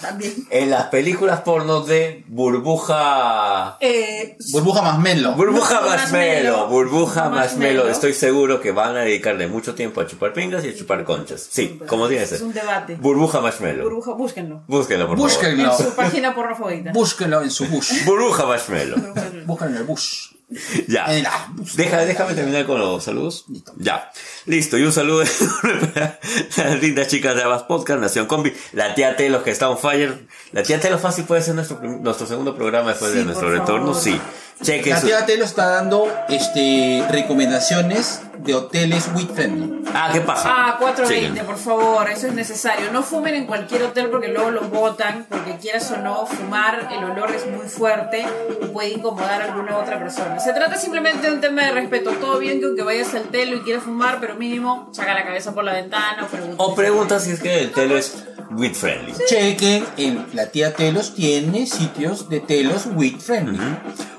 También. 0.00 0.46
En 0.50 0.70
las 0.70 0.84
películas 0.86 1.40
pornos 1.40 1.88
de 1.88 2.24
burbuja. 2.28 3.76
Eh, 3.80 4.36
Burbuja 4.52 4.80
más 4.82 4.98
melo. 5.00 5.32
Burbuja 5.32 5.80
No, 5.80 5.88
marshmallow, 5.88 6.22
marshmallow. 6.22 6.68
burbuja 6.68 7.14
Marshmallow. 7.28 7.34
marshmallow. 7.34 7.88
Estoy 7.88 8.14
seguro 8.14 8.60
que 8.60 8.70
van 8.70 8.96
a 8.96 9.00
dedicarle 9.00 9.48
mucho 9.48 9.74
tiempo 9.74 10.00
a 10.00 10.06
chupar 10.06 10.32
pingas 10.32 10.64
y 10.64 10.68
a 10.68 10.76
chupar 10.76 11.04
conchas. 11.04 11.48
Sí, 11.50 11.80
como 11.88 12.06
tiene 12.08 12.22
es 12.24 12.40
un 12.40 12.52
debate. 12.52 12.94
Burbuja 12.94 13.40
marshmallow. 13.40 13.82
Burbuja, 13.84 14.12
búsquenlo. 14.12 14.62
Búsquenlo, 14.68 15.08
por 15.08 15.16
favor. 15.16 15.30
Búsquenlo. 15.32 15.72
En 15.72 15.76
su 15.84 15.94
página 15.94 16.34
porno 16.34 16.54
favorita. 16.54 16.92
Búsquenlo 16.92 17.42
en 17.42 17.50
su 17.50 17.66
bush. 17.66 18.04
Burbuja 18.04 18.46
marshmallow. 18.46 18.98
Búsquenlo 19.46 19.74
en 19.74 19.80
el 19.80 19.84
bush. 19.84 20.28
Ya. 20.88 21.14
En 21.14 21.24
la 21.24 21.46
bush. 21.50 21.74
Deja, 21.74 22.04
déjame 22.04 22.34
terminar 22.34 22.64
con 22.66 22.78
los 22.78 23.04
saludos. 23.04 23.44
Ya. 23.76 24.10
Listo. 24.46 24.78
Y 24.78 24.82
un 24.84 24.92
saludo 24.92 25.24
para 25.94 26.18
las 26.56 26.80
lindas 26.82 27.08
chicas 27.08 27.36
de 27.36 27.42
Abas 27.42 27.64
Podcast, 27.64 28.00
Nación 28.00 28.26
Combi, 28.26 28.52
la 28.72 28.94
tía 28.94 29.16
Telos 29.16 29.42
que 29.42 29.50
está 29.50 29.68
on 29.68 29.78
fire. 29.78 30.26
La 30.52 30.62
tía 30.62 30.80
Telos 30.80 31.00
fácil 31.02 31.24
puede 31.24 31.42
ser 31.42 31.54
nuestro, 31.54 31.78
nuestro 31.82 32.26
segundo 32.26 32.56
programa 32.56 32.90
después 32.90 33.12
Sí, 33.12 33.18
de 33.18 33.24
nuestro 33.24 33.50
retorno. 33.50 33.94
favor. 33.94 34.00
Sí. 34.02 34.18
Cheque 34.62 34.90
La 34.90 35.00
tía 35.00 35.26
Telo 35.26 35.44
está 35.44 35.66
dando 35.68 36.12
este, 36.28 37.04
recomendaciones 37.10 38.22
de 38.38 38.54
hoteles 38.54 39.08
with 39.14 39.28
friendly. 39.34 39.84
Ah, 39.92 40.10
qué 40.12 40.20
paja. 40.20 40.48
Ah, 40.50 40.76
420, 40.78 41.28
Chequen. 41.28 41.46
por 41.46 41.58
favor, 41.58 42.08
eso 42.08 42.28
es 42.28 42.34
necesario. 42.34 42.92
No 42.92 43.02
fumen 43.02 43.34
en 43.34 43.46
cualquier 43.46 43.82
hotel 43.82 44.08
porque 44.10 44.28
luego 44.28 44.50
los 44.50 44.70
botan, 44.70 45.26
porque 45.28 45.56
quieras 45.56 45.90
o 45.90 45.96
no, 45.98 46.26
fumar, 46.26 46.88
el 46.92 47.04
olor 47.04 47.30
es 47.34 47.46
muy 47.46 47.66
fuerte 47.68 48.24
y 48.62 48.66
puede 48.66 48.90
incomodar 48.90 49.42
a 49.42 49.44
alguna 49.46 49.76
otra 49.76 49.98
persona. 49.98 50.38
Se 50.40 50.52
trata 50.52 50.76
simplemente 50.76 51.28
de 51.28 51.34
un 51.34 51.40
tema 51.40 51.64
de 51.64 51.72
respeto. 51.72 52.10
Todo 52.12 52.38
bien 52.38 52.60
que 52.60 52.66
aunque 52.66 52.82
vayas 52.82 53.14
al 53.14 53.24
telo 53.24 53.56
y 53.56 53.60
quieras 53.60 53.84
fumar, 53.84 54.18
pero 54.20 54.36
mínimo 54.36 54.88
saca 54.92 55.14
la 55.14 55.24
cabeza 55.24 55.52
por 55.54 55.64
la 55.64 55.72
ventana 55.72 56.24
o 56.24 56.26
pregunta. 56.26 56.62
O 56.62 56.74
pregunta 56.74 57.20
si 57.20 57.32
es 57.32 57.40
que 57.40 57.60
el 57.60 57.72
telo 57.72 57.96
es 57.96 58.24
with 58.50 58.74
friendly. 58.74 59.14
Chequen, 59.28 59.84
en 59.96 60.26
la 60.32 60.46
tía 60.46 60.74
Telos 60.74 61.14
tiene 61.14 61.66
sitios 61.66 62.28
de 62.28 62.40
telos 62.40 62.86
with 62.94 63.18
friendly. 63.18 63.58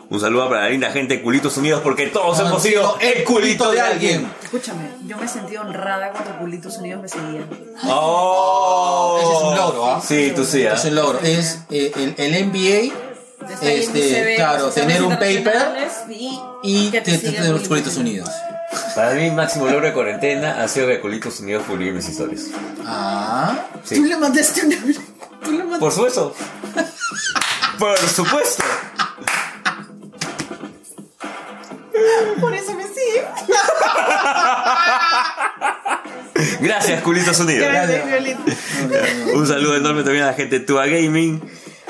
Un 0.09 0.19
saludo 0.19 0.49
para 0.49 0.63
la 0.63 0.69
linda 0.69 0.91
gente 0.91 1.17
de 1.17 1.21
Culitos 1.21 1.55
Unidos 1.57 1.81
porque 1.83 2.07
todos 2.07 2.39
Han 2.39 2.47
hemos 2.47 2.63
sido 2.63 2.97
sido 2.97 2.99
el 2.99 3.23
culito 3.23 3.69
de 3.71 3.79
alguien. 3.79 4.27
Escúchame, 4.43 4.89
yo 5.05 5.17
me 5.17 5.27
sentí 5.27 5.55
honrada 5.55 6.09
cuando 6.11 6.35
Culitos 6.39 6.77
Unidos 6.77 7.03
me 7.03 7.07
seguían. 7.07 7.47
Oh. 7.87 9.19
Ese 9.21 9.33
es 9.33 9.41
un 9.43 9.55
logro, 9.55 9.85
¿ah? 9.91 10.01
Sí, 10.05 10.33
tú 10.35 10.43
sí, 10.43 10.65
¿ah? 10.65 10.73
Es 10.73 10.85
un 10.85 10.95
logro. 10.95 11.19
Es 11.19 11.59
eh, 11.69 11.91
el, 11.95 12.15
el 12.35 12.45
mi 12.47 12.91
Este, 13.61 14.33
claro, 14.35 14.69
tener 14.69 15.03
un 15.03 15.11
paper 15.11 15.87
y, 16.09 16.39
y 16.63 16.85
que 16.89 16.91
que 16.91 17.01
te 17.01 17.17
te 17.17 17.27
sigan 17.29 17.43
de 17.43 17.51
los 17.51 17.67
Culitos 17.67 17.97
Unidos. 17.97 18.29
Para 18.95 19.13
mí, 19.13 19.29
máximo 19.29 19.67
logro 19.67 19.85
de 19.85 19.93
cuarentena 19.93 20.61
ha 20.63 20.67
sido 20.67 20.87
que 20.87 20.99
Culitos 21.01 21.39
Unidos 21.39 21.63
publique 21.67 21.91
mis 21.91 22.09
historias. 22.09 22.47
Ah, 22.85 23.55
Tú 23.87 23.95
Sí. 23.95 24.01
le 24.03 24.17
mandaste 24.17 24.65
una... 24.65 24.75
Tú 25.43 25.51
le 25.51 25.57
mandaste... 25.59 25.79
Por 25.79 25.91
supuesto. 25.91 26.35
Por 27.77 27.97
supuesto. 27.97 28.63
Por 32.39 32.53
eso 32.55 32.73
me 32.73 32.83
sigue. 32.83 33.25
Gracias, 36.61 37.01
Culitos 37.01 37.39
Unidos. 37.39 37.67
Gracias. 37.71 38.03
Un 39.33 39.47
saludo 39.47 39.75
enorme 39.75 40.03
también 40.03 40.23
a 40.23 40.27
la 40.27 40.33
gente 40.33 40.59
de 40.59 40.65
Tua 40.65 40.85
Gaming. 40.87 41.41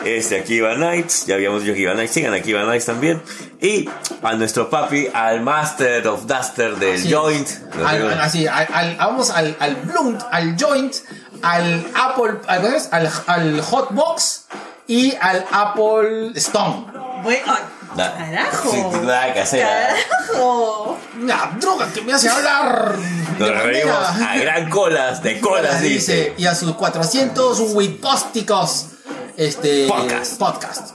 Este, 0.06 0.40
Akiva 0.40 0.76
Nights, 0.76 1.26
ya 1.26 1.36
habíamos 1.36 1.62
dicho 1.62 1.74
Akiva 1.74 1.94
Nights, 1.94 2.14
sigan 2.14 2.34
Akiva 2.34 2.64
Nights 2.64 2.86
también. 2.86 3.22
Y 3.62 3.90
a 4.24 4.34
nuestro 4.36 4.70
papi, 4.70 5.10
al 5.14 5.42
Master 5.42 6.08
of 6.08 6.26
Duster 6.26 6.78
del. 6.78 7.14
Joint. 7.14 7.50
Al- 7.86 8.08
al- 8.10 8.22
así, 8.22 8.48
al- 8.48 8.68
al- 8.74 8.96
vamos 8.96 9.30
al, 9.30 9.58
al 9.60 9.76
Blunt, 9.76 10.22
al 10.32 10.56
Joint, 10.58 10.96
al 11.42 11.86
Apple, 11.94 12.36
al, 12.48 13.10
al, 13.28 13.62
Hotbox 13.62 14.46
y 14.88 15.14
al 15.20 15.46
Apple 15.52 16.32
Stone. 16.36 16.86
Bueno, 17.22 17.58
Da- 17.96 18.16
carajo. 18.16 18.72
Sí, 18.72 18.84
nada 19.04 19.34
que 19.34 19.40
hacer. 19.42 19.66
Carajo. 19.68 20.98
La 21.22 21.58
droga 21.60 21.92
que 21.92 22.02
me 22.02 22.14
hace 22.14 22.30
hablar. 22.30 22.96
Nos 23.38 23.50
manera- 23.52 24.10
a 24.32 24.38
gran 24.38 24.70
colas, 24.70 25.24
de 25.24 25.40
colas, 25.40 25.82
dice. 25.82 26.34
Y 26.38 26.46
a 26.46 26.56
sus 26.56 26.76
400 26.76 27.60
wipósticos 27.74 28.88
este, 29.38 29.88
Podcast. 29.88 30.38
podcast. 30.38 30.90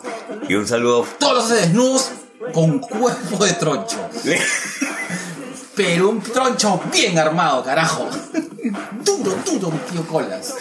Y 0.49 0.55
un 0.55 0.67
saludo. 0.69 1.07
Todos 1.19 1.35
los 1.35 1.49
desnudos 1.61 2.11
con 2.53 2.79
cuerpo 2.79 3.45
de 3.45 3.53
troncho. 3.55 3.97
Pero 5.77 6.11
un 6.11 6.21
troncho 6.21 6.81
bien 6.93 7.19
armado, 7.19 7.63
carajo. 7.65 8.09
Duro, 9.05 9.37
duro, 9.45 9.73
tío 9.91 10.07
Colas. 10.07 10.55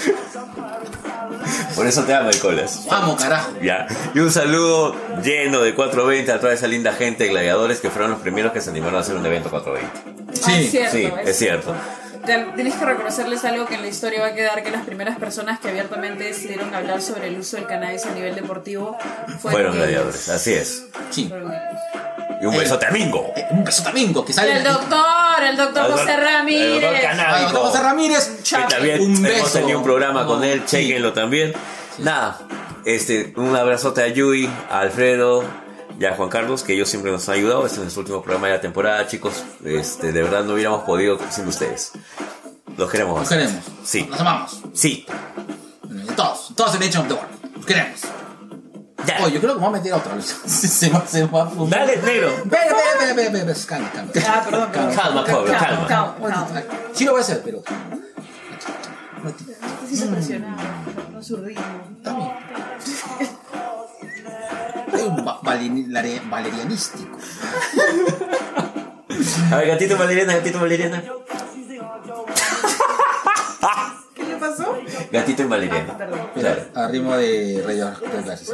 Por 1.76 1.88
eso 1.88 2.04
te 2.04 2.14
amo 2.14 2.30
el 2.30 2.40
colas. 2.40 2.86
Vamos, 2.90 3.22
carajo. 3.22 3.52
Ya. 3.62 3.88
Y 4.14 4.20
un 4.20 4.32
saludo 4.32 4.96
lleno 5.24 5.62
de 5.62 5.74
420 5.74 6.32
a 6.32 6.40
toda 6.40 6.54
esa 6.54 6.68
linda 6.68 6.94
gente 6.94 7.26
de 7.26 7.30
gladiadores 7.32 7.80
que 7.80 7.90
fueron 7.90 8.12
los 8.12 8.20
primeros 8.20 8.52
que 8.52 8.62
se 8.62 8.70
animaron 8.70 8.98
a 8.98 9.00
hacer 9.00 9.16
un 9.16 9.26
evento 9.26 9.50
420. 9.50 10.14
Ah, 10.46 10.58
es 10.58 10.72
cierto, 10.72 10.92
Sí, 10.92 11.12
es 11.22 11.30
es 11.30 11.38
cierto. 11.38 11.76
Tienes 12.56 12.76
que 12.76 12.86
reconocerles 12.86 13.44
algo 13.44 13.66
que 13.66 13.76
en 13.76 13.82
la 13.82 13.88
historia 13.88 14.22
va 14.22 14.28
a 14.28 14.34
quedar 14.34 14.64
que 14.64 14.72
las 14.72 14.86
primeras 14.86 15.18
personas 15.20 15.60
que 15.60 15.68
abiertamente 15.70 16.24
decidieron 16.24 16.74
hablar 16.74 17.02
sobre 17.02 17.28
el 17.28 17.38
uso 17.38 17.58
del 17.58 17.66
cannabis 17.68 18.06
a 18.06 18.12
nivel 18.12 18.34
deportivo 18.34 18.98
fueron, 19.40 19.40
Fueron 19.42 19.76
gladiadores, 19.76 20.30
así 20.30 20.54
es. 20.54 20.86
Sí. 21.10 21.30
Y 22.44 22.46
un 22.46 22.58
beso 22.58 22.78
a 22.86 22.92
Mingo. 22.92 23.32
Eh, 23.38 23.46
Un 23.52 23.64
beso 23.64 23.84
tamingo 23.84 24.26
que 24.26 24.34
sale. 24.34 24.58
El 24.58 24.64
doctor, 24.66 25.44
el 25.50 25.56
doctor 25.56 25.84
José 25.92 26.02
El 26.02 26.08
doctor 26.08 26.24
Ramírez. 26.26 27.02
Canábico. 27.02 27.36
Ah, 27.38 27.42
doctor 27.44 27.62
José 27.72 27.84
Ramírez. 27.84 28.32
Que 28.44 28.58
también 28.76 29.02
Un 29.02 29.12
hemos 29.26 29.44
beso. 29.44 29.60
tenido 29.60 29.78
un 29.78 29.84
programa 29.86 30.26
con 30.26 30.44
él, 30.44 30.62
Sí. 30.66 30.76
chequenlo 30.78 31.14
también. 31.14 31.54
Nada, 32.00 32.40
este, 32.84 33.34
un 33.38 33.56
abrazote 33.56 34.04
a 34.04 34.08
Yui, 34.10 34.50
a 34.70 34.80
Alfredo 34.82 35.44
y 35.98 36.04
a 36.04 36.16
Juan 36.16 36.28
Carlos, 36.28 36.64
que 36.64 36.74
ellos 36.74 36.90
siempre 36.90 37.12
nos 37.14 37.30
han 37.30 37.36
ayudado. 37.36 37.66
Este 37.66 37.78
es 37.78 37.82
nuestro 37.84 38.02
último 38.02 38.22
programa 38.22 38.48
de 38.48 38.54
la 38.56 38.62
temporada, 38.62 39.08
chicos. 39.08 39.42
Este, 39.64 40.12
de 40.12 40.22
verdad 40.24 40.44
no 40.44 40.56
hubiéramos 40.56 40.84
podido 40.84 41.18
sin 41.30 41.48
ustedes. 41.48 41.94
Los 42.76 42.92
queremos 42.92 43.20
Los 43.22 43.30
queremos. 43.30 43.64
Sí, 43.86 44.06
Los 44.10 44.20
amamos. 44.20 44.62
sí. 44.74 45.06
Todos. 46.18 46.52
Todos 46.58 46.76
en 46.76 46.84
Age 46.84 46.98
of 46.98 47.08
the 47.08 47.14
World. 47.14 47.56
Los 47.56 47.66
queremos. 47.66 48.00
Ya. 49.06 49.18
Oye, 49.24 49.34
yo 49.34 49.42
creo 49.42 49.54
que 49.56 49.60
voy 49.60 49.70
a 49.70 49.72
meter 49.72 49.94
otro. 49.94 50.12
Se, 50.22 50.68
se 50.68 50.90
va, 50.90 51.06
se 51.06 51.26
va 51.26 51.44
a. 51.44 51.52
Dale, 51.68 51.98
negro. 51.98 52.30
Espera, 52.30 52.64
espera, 52.64 53.10
espera, 53.10 53.28
espera, 53.28 53.52
espera, 53.52 53.52
espera, 53.52 53.90
calma, 53.90 53.92
calma. 53.92 54.12
Ah, 54.28 54.44
perdón, 54.46 54.70
perdón. 54.72 54.96
Calma, 54.96 55.26
pobre, 55.26 55.52
calma. 55.52 55.88
calma, 55.88 56.16
calma. 56.20 56.64
Sí 56.94 57.06
lo 57.06 57.12
voy 57.12 57.20
a 57.20 57.24
hacer, 57.24 57.42
pero. 57.44 57.64
Sí 59.88 59.96
se 59.96 60.06
presionaba, 60.08 60.64
no 61.12 61.24
su 61.24 61.38
ritmo. 61.38 61.64
Está 61.98 62.14
bien. 62.14 62.32
Un 65.06 65.26
valerianístico. 66.30 67.18
A 69.52 69.56
ver, 69.58 69.68
gatito 69.68 69.98
Valeriana, 69.98 70.34
gatito 70.36 70.60
Valeriana. 70.60 71.04
¿Qué 74.44 74.50
le 74.50 74.56
pasó? 74.56 74.76
Gatito 75.12 75.44
en 75.44 75.50
Valeriana. 75.50 75.98
Claro. 76.36 76.62
A 76.76 76.88
ritmo 76.88 77.16
de 77.16 77.64
Gracias. 78.26 78.52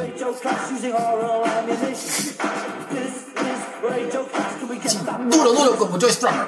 Duro, 5.30 5.52
duro 5.52 5.76
como 5.76 6.00
Joe 6.00 6.12
Strummer. 6.12 6.46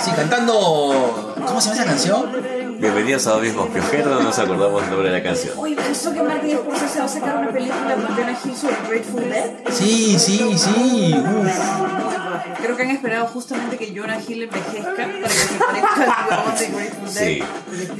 Sí, 0.00 0.10
cantando. 0.16 1.34
¿Cómo 1.46 1.60
se 1.60 1.68
llama 1.70 1.82
esa 1.82 1.84
canción? 1.84 2.80
Bienvenidos 2.80 3.26
a 3.26 3.32
Dobismos 3.32 3.68
Piojeros, 3.68 4.06
no 4.06 4.22
nos 4.22 4.38
acordamos 4.38 4.82
el 4.82 4.90
nombre 4.90 5.10
de 5.10 5.18
la 5.18 5.22
canción. 5.22 5.54
Oye, 5.56 5.76
¿eso 5.90 6.12
que 6.12 6.22
Martin 6.22 6.58
Scorsese 6.58 6.98
va 6.98 7.04
a 7.04 7.08
sacar 7.08 7.36
una 7.38 7.52
película 7.52 7.94
con 7.94 8.16
Jonah 8.16 8.38
Hill 8.44 8.56
sobre 8.56 8.76
Grateful 8.88 9.28
Dead? 9.28 9.50
Sí, 9.70 10.18
sí, 10.18 10.58
sí. 10.58 11.14
Uf. 11.14 12.23
Creo 12.62 12.76
que 12.76 12.82
han 12.82 12.90
esperado 12.90 13.26
justamente 13.26 13.76
que 13.76 13.94
Jonah 13.96 14.20
Hill 14.26 14.42
envejezca 14.44 14.94
para 14.96 15.20
que 15.22 15.28
se 15.28 15.54
parezca 15.58 16.26
al 16.50 16.58
de 16.58 16.66
Grateful 16.68 17.14
Dead. 17.14 17.24
Sí. 17.24 17.42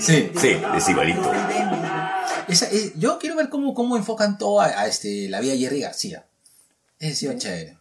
Sí. 0.00 0.30
Sí, 0.38 0.56
es 0.76 0.88
igualito. 0.88 1.32
Esa- 2.48 2.68
es- 2.70 2.94
yo 2.96 3.18
quiero 3.18 3.36
ver 3.36 3.48
cómo, 3.48 3.74
cómo 3.74 3.96
enfocan 3.96 4.36
todo 4.38 4.60
a, 4.60 4.66
a, 4.66 4.86
este, 4.86 5.28
la 5.28 5.40
vida 5.40 5.52
de 5.52 5.58
Jerry 5.58 5.80
García. 5.80 6.26
Ese 6.98 7.14
sí 7.14 7.26
va 7.26 7.36
chévere. 7.36 7.78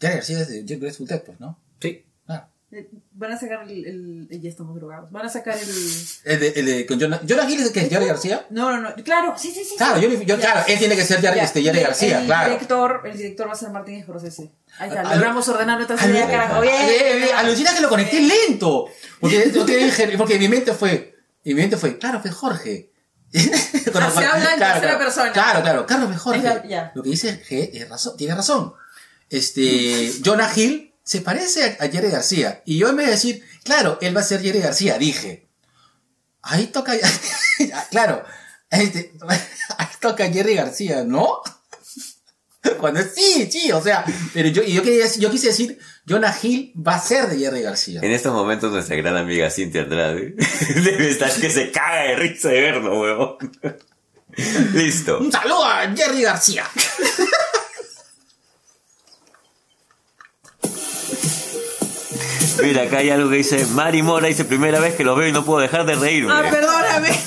Jerry 0.00 0.14
García 0.14 0.40
es 0.40 0.48
de 0.48 0.62
Jerry 0.66 0.80
Grateful 0.80 1.06
Dead, 1.06 1.22
pues, 1.22 1.40
¿no? 1.40 1.58
Claro. 2.70 2.84
Eh, 2.84 2.88
Van 3.12 3.32
a 3.32 3.38
sacar 3.38 3.62
el, 3.64 3.84
el- 3.84 4.28
eh, 4.30 4.38
Ya 4.40 4.48
estamos 4.48 4.74
drogados. 4.76 5.10
Van 5.10 5.26
a 5.26 5.28
sacar 5.28 5.56
el. 5.58 5.68
El 6.24 6.40
de, 6.40 6.48
el 6.56 6.66
de, 6.66 6.86
con 6.86 7.00
Jonah, 7.00 7.20
Jonah 7.28 7.50
Hill 7.50 7.60
es 7.60 7.66
el 7.66 7.72
que 7.72 7.80
es 7.80 7.88
Jerry 7.90 8.06
García. 8.06 8.46
No, 8.50 8.70
no, 8.70 8.80
no. 8.80 8.94
Claro, 9.04 9.34
sí, 9.36 9.50
sí, 9.52 9.64
sí. 9.64 9.74
Claro, 9.76 10.00
yo, 10.00 10.08
yo- 10.22 10.38
claro, 10.38 10.62
él 10.68 10.78
tiene 10.78 10.96
que 10.96 11.04
ser 11.04 11.20
Jerry, 11.20 11.40
este, 11.40 11.62
Jerry 11.62 11.80
García, 11.80 12.20
el 12.20 12.26
claro. 12.26 12.50
Director, 12.52 13.02
el 13.04 13.16
director 13.16 13.48
va 13.48 13.52
a 13.52 13.56
ser 13.56 13.70
Martín 13.70 14.02
Scorsese. 14.02 14.52
Ahí 14.78 14.88
está, 14.88 15.00
Al- 15.02 15.18
logramos 15.18 15.48
ordenar 15.48 15.76
nuestras 15.76 16.04
ideas, 16.06 16.30
carajo. 16.30 16.62
Alucina 17.36 17.74
que 17.74 17.80
lo 17.80 17.88
conecté 17.88 18.20
lento. 18.20 18.86
Porque 19.20 19.38
te 19.40 19.76
dije, 19.76 20.14
porque 20.16 20.38
mi 20.38 20.48
mente 20.48 20.72
fue, 20.72 21.14
y 21.44 21.54
mi 21.54 21.60
mente 21.62 21.76
fue, 21.76 21.98
claro, 21.98 22.20
fue 22.20 22.30
Jorge. 22.30 22.90
Se 23.32 23.90
habla 23.96 24.54
en 24.54 24.58
tercera 24.58 24.98
persona. 24.98 25.32
Claro, 25.32 25.62
claro, 25.62 25.86
Carlos 25.86 26.08
fue 26.08 26.18
Jorge. 26.18 26.62
Lo 26.94 27.02
que 27.02 27.10
dice 27.10 27.42
G 27.48 27.70
es 27.74 27.88
razón, 27.88 28.16
tiene 28.16 28.34
razón. 28.34 28.72
Este, 29.28 30.12
Jonah 30.24 30.50
Hill 30.54 30.89
se 31.04 31.20
parece 31.20 31.76
a, 31.80 31.88
Jerry 31.88 32.10
García. 32.10 32.62
Y 32.64 32.78
yo 32.78 32.88
en 32.88 32.96
vez 32.96 33.06
de 33.06 33.12
decir, 33.12 33.44
claro, 33.64 33.98
él 34.00 34.16
va 34.16 34.20
a 34.20 34.24
ser 34.24 34.42
Jerry 34.42 34.60
García, 34.60 34.98
dije, 34.98 35.48
ahí 36.42 36.66
toca, 36.66 36.92
claro, 37.90 38.24
este, 38.70 39.12
ahí 39.78 39.88
toca 40.00 40.30
Jerry 40.30 40.54
García, 40.54 41.04
¿no? 41.04 41.40
Cuando 42.78 43.00
sí, 43.02 43.48
sí, 43.50 43.72
o 43.72 43.82
sea, 43.82 44.04
pero 44.34 44.48
yo, 44.48 44.62
yo, 44.62 44.82
quería, 44.82 45.06
yo 45.18 45.30
quise 45.30 45.48
decir, 45.48 45.78
Jonah 46.06 46.36
Hill 46.42 46.74
va 46.76 46.96
a 46.96 47.00
ser 47.00 47.26
de 47.26 47.38
Jerry 47.38 47.62
García. 47.62 48.00
En 48.02 48.12
estos 48.12 48.34
momentos 48.34 48.70
nuestra 48.70 48.96
gran 48.96 49.16
amiga 49.16 49.50
Cintia 49.50 49.82
Andrade 49.82 50.34
debe 50.74 51.08
estar 51.08 51.32
que 51.32 51.50
se 51.50 51.70
caga 51.70 52.02
de 52.02 52.16
risa 52.16 52.48
de 52.48 52.60
verlo, 52.60 53.00
huevón. 53.00 53.36
Listo. 54.74 55.18
Un 55.18 55.32
saludo 55.32 55.64
a 55.64 55.90
Jerry 55.94 56.22
García. 56.22 56.64
Mira, 62.62 62.82
acá 62.82 62.98
hay 62.98 63.10
algo 63.10 63.30
que 63.30 63.36
dice, 63.36 63.64
Mari 63.66 64.02
Mora 64.02 64.26
dice 64.28 64.44
primera 64.44 64.80
vez 64.80 64.94
que 64.94 65.04
lo 65.04 65.14
veo 65.16 65.28
y 65.28 65.32
no 65.32 65.44
puedo 65.44 65.60
dejar 65.60 65.84
de 65.86 65.94
reírme. 65.94 66.32
Ah, 66.32 66.42
perdóname. 66.50 67.18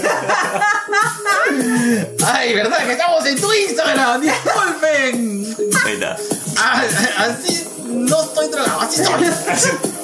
Ay, 2.25 2.53
¿verdad? 2.53 2.85
Que 2.85 2.91
estamos 2.93 3.25
en 3.25 3.39
tu 3.41 3.51
Instagram. 3.53 4.21
Disculpen. 4.21 5.55
Está. 5.87 6.17
Ah, 6.57 6.83
así 7.17 7.67
no 7.87 8.23
estoy 8.23 8.47
drogado, 8.49 8.81
así 8.81 9.03
soy. 9.03 9.25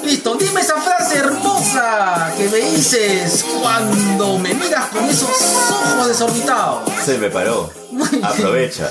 Listo, 0.04 0.34
dime 0.36 0.60
esa 0.60 0.80
frase 0.80 1.16
hermosa 1.18 2.32
que 2.36 2.48
me 2.48 2.58
dices 2.58 3.44
cuando 3.60 4.38
me 4.38 4.54
miras 4.54 4.86
con 4.88 5.04
esos 5.04 5.28
ojos 5.70 6.08
desorbitados. 6.08 6.90
Se 7.04 7.18
me 7.18 7.30
paró. 7.30 7.70
Aprovecha. 8.22 8.90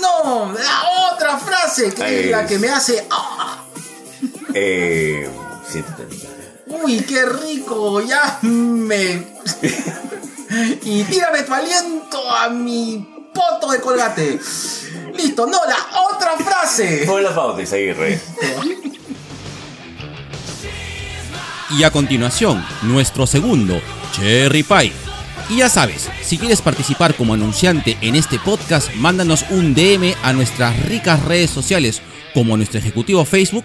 No, 0.00 0.52
la 0.52 1.12
otra 1.12 1.38
frase 1.38 1.92
que 1.94 2.24
es 2.24 2.30
la 2.30 2.46
que 2.46 2.58
me 2.58 2.68
hace. 2.70 3.06
ah, 3.10 3.58
Eh, 4.54 5.28
siéntate, 5.72 6.02
amiga. 6.02 6.28
Uy, 6.66 7.00
qué 7.00 7.24
rico, 7.24 8.00
ya 8.02 8.38
me. 8.42 9.26
y 10.84 11.04
tírame 11.04 11.42
tu 11.42 11.54
aliento 11.54 12.30
a 12.30 12.48
mi 12.50 13.08
poto 13.34 13.72
de 13.72 13.80
colgate. 13.80 14.38
Listo, 15.14 15.46
no, 15.46 15.58
la 15.66 16.00
otra 16.10 16.36
frase. 16.36 17.04
Pon 17.06 17.22
la 17.22 17.34
pauta, 17.34 17.62
Isaguirre. 17.62 18.20
Y 21.70 21.84
a 21.84 21.90
continuación, 21.90 22.62
nuestro 22.82 23.26
segundo, 23.26 23.80
Cherry 24.12 24.62
Pie. 24.62 24.92
Y 25.48 25.56
ya 25.56 25.70
sabes, 25.70 26.08
si 26.22 26.36
quieres 26.36 26.60
participar 26.60 27.14
como 27.14 27.34
anunciante 27.34 27.96
en 28.02 28.14
este 28.14 28.38
podcast, 28.38 28.94
mándanos 28.94 29.46
un 29.50 29.74
DM 29.74 30.14
a 30.22 30.32
nuestras 30.34 30.78
ricas 30.86 31.24
redes 31.24 31.50
sociales, 31.50 32.02
como 32.34 32.54
a 32.54 32.56
nuestro 32.58 32.78
ejecutivo 32.78 33.24
Facebook 33.24 33.64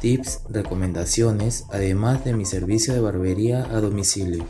tips, 0.00 0.42
recomendaciones, 0.48 1.64
además 1.70 2.24
de 2.24 2.34
mi 2.34 2.44
servicio 2.44 2.94
de 2.94 3.00
barbería 3.00 3.64
a 3.64 3.80
domicilio. 3.80 4.46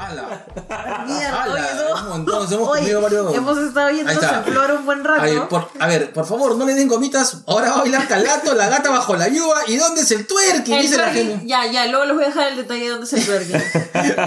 ¡Hala! 0.00 0.44
Mierda, 1.06 1.42
¡Hala! 1.42 1.54
oye, 1.54 1.62
no. 1.76 2.02
Un 2.02 2.08
montón, 2.08 2.52
hemos 2.52 2.68
Oye, 2.68 2.80
comido 2.80 3.00
varios- 3.00 3.34
hemos 3.34 3.58
estado 3.58 3.88
está. 3.88 4.38
en 4.38 4.44
flor 4.44 4.70
un 4.72 4.86
buen 4.86 5.04
rato. 5.04 5.22
A 5.22 5.24
ver, 5.24 5.48
por, 5.48 5.68
a 5.78 5.86
ver, 5.86 6.12
por 6.12 6.26
favor, 6.26 6.56
no 6.56 6.64
le 6.66 6.74
den 6.74 6.88
gomitas. 6.88 7.38
Ahora 7.46 7.70
va 7.70 7.76
a 7.76 7.80
bailar 7.80 8.06
Calato, 8.08 8.54
la 8.54 8.68
gata 8.68 8.90
bajo 8.90 9.16
la 9.16 9.28
lluvia. 9.28 9.54
¿Y 9.68 9.76
dónde 9.76 10.02
es 10.02 10.10
el 10.10 10.26
twerking? 10.26 10.74
El 10.74 10.82
Dice 10.82 10.96
la 10.96 11.10
gente. 11.10 11.46
ya, 11.46 11.66
ya, 11.66 11.86
luego 11.86 12.04
les 12.06 12.14
voy 12.14 12.24
a 12.24 12.28
dejar 12.28 12.48
el 12.48 12.56
detalle 12.56 12.84
de 12.84 12.88
dónde 12.90 13.06
es 13.06 13.12
el 13.12 13.24
twerking. 13.24 13.62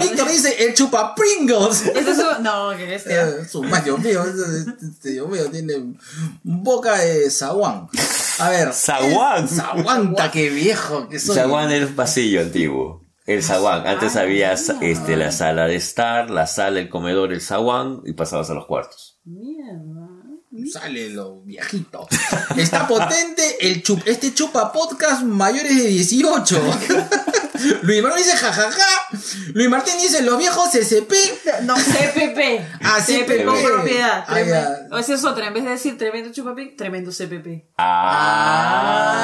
Víctor 0.00 0.28
dice 0.30 0.64
el 0.64 0.74
chupa 0.74 1.14
Pringles. 1.14 1.82
Este 1.86 2.10
es 2.10 2.18
un- 2.18 2.42
No, 2.42 2.70
que 2.76 2.86
bestia. 2.86 3.28
Eh, 3.28 3.44
Su 3.50 3.62
más, 3.62 3.84
Dios 3.84 3.98
mío, 4.00 4.22
este- 4.24 4.86
este, 4.86 5.10
Dios 5.10 5.28
mío, 5.28 5.50
tiene 5.50 5.94
boca 6.42 6.96
de 6.98 7.30
zaguán. 7.30 7.88
A 8.38 8.48
ver. 8.48 8.72
¿Zaguán? 8.72 9.48
Zaguanta, 9.48 10.30
qué 10.30 10.48
viejo 10.50 11.08
que 11.08 11.18
soy. 11.18 11.36
Zaguán 11.36 11.70
un 11.72 11.94
pasillo 11.94 12.40
antiguo. 12.40 13.02
El 13.34 13.42
zaguán. 13.42 13.86
Antes 13.86 14.16
había 14.16 14.56
sa- 14.56 14.76
este, 14.80 15.16
la 15.16 15.30
sala 15.30 15.66
de 15.66 15.76
estar, 15.76 16.30
la 16.30 16.46
sala, 16.46 16.80
el 16.80 16.88
comedor, 16.88 17.32
el 17.32 17.40
zaguán 17.40 18.00
y 18.04 18.12
pasabas 18.14 18.50
a 18.50 18.54
los 18.54 18.66
cuartos. 18.66 19.20
Mierda. 19.24 20.08
Sale 20.72 21.10
lo 21.10 21.42
viejito. 21.42 22.08
Está 22.56 22.88
potente 22.88 23.56
el 23.60 23.82
chup, 23.84 24.00
este 24.04 24.34
chupa 24.34 24.72
podcast 24.72 25.22
mayores 25.22 25.76
de 25.76 25.86
18. 25.86 26.60
Luis 27.82 28.02
Manuel 28.02 28.22
dice 28.24 28.36
jajaja. 28.36 28.82
Luis 29.54 29.68
Martín 29.68 29.94
dice 30.00 30.22
los 30.22 30.36
viejos 30.38 30.70
SCP. 30.72 31.12
No, 31.62 31.76
CPP. 31.76 32.66
Ah, 32.82 32.98
CPP 33.00 33.44
con 33.44 33.62
propiedad. 33.62 34.24
Ah, 34.26 34.32
Tremendo. 34.34 34.98
esa 34.98 35.14
es 35.14 35.24
otra. 35.24 35.46
En 35.46 35.54
vez 35.54 35.62
de 35.64 35.70
decir 35.70 35.96
tremendo 35.98 36.32
chupapic, 36.32 36.76
tremendo 36.76 37.12
CPP. 37.12 37.70
Ah. 37.78 39.20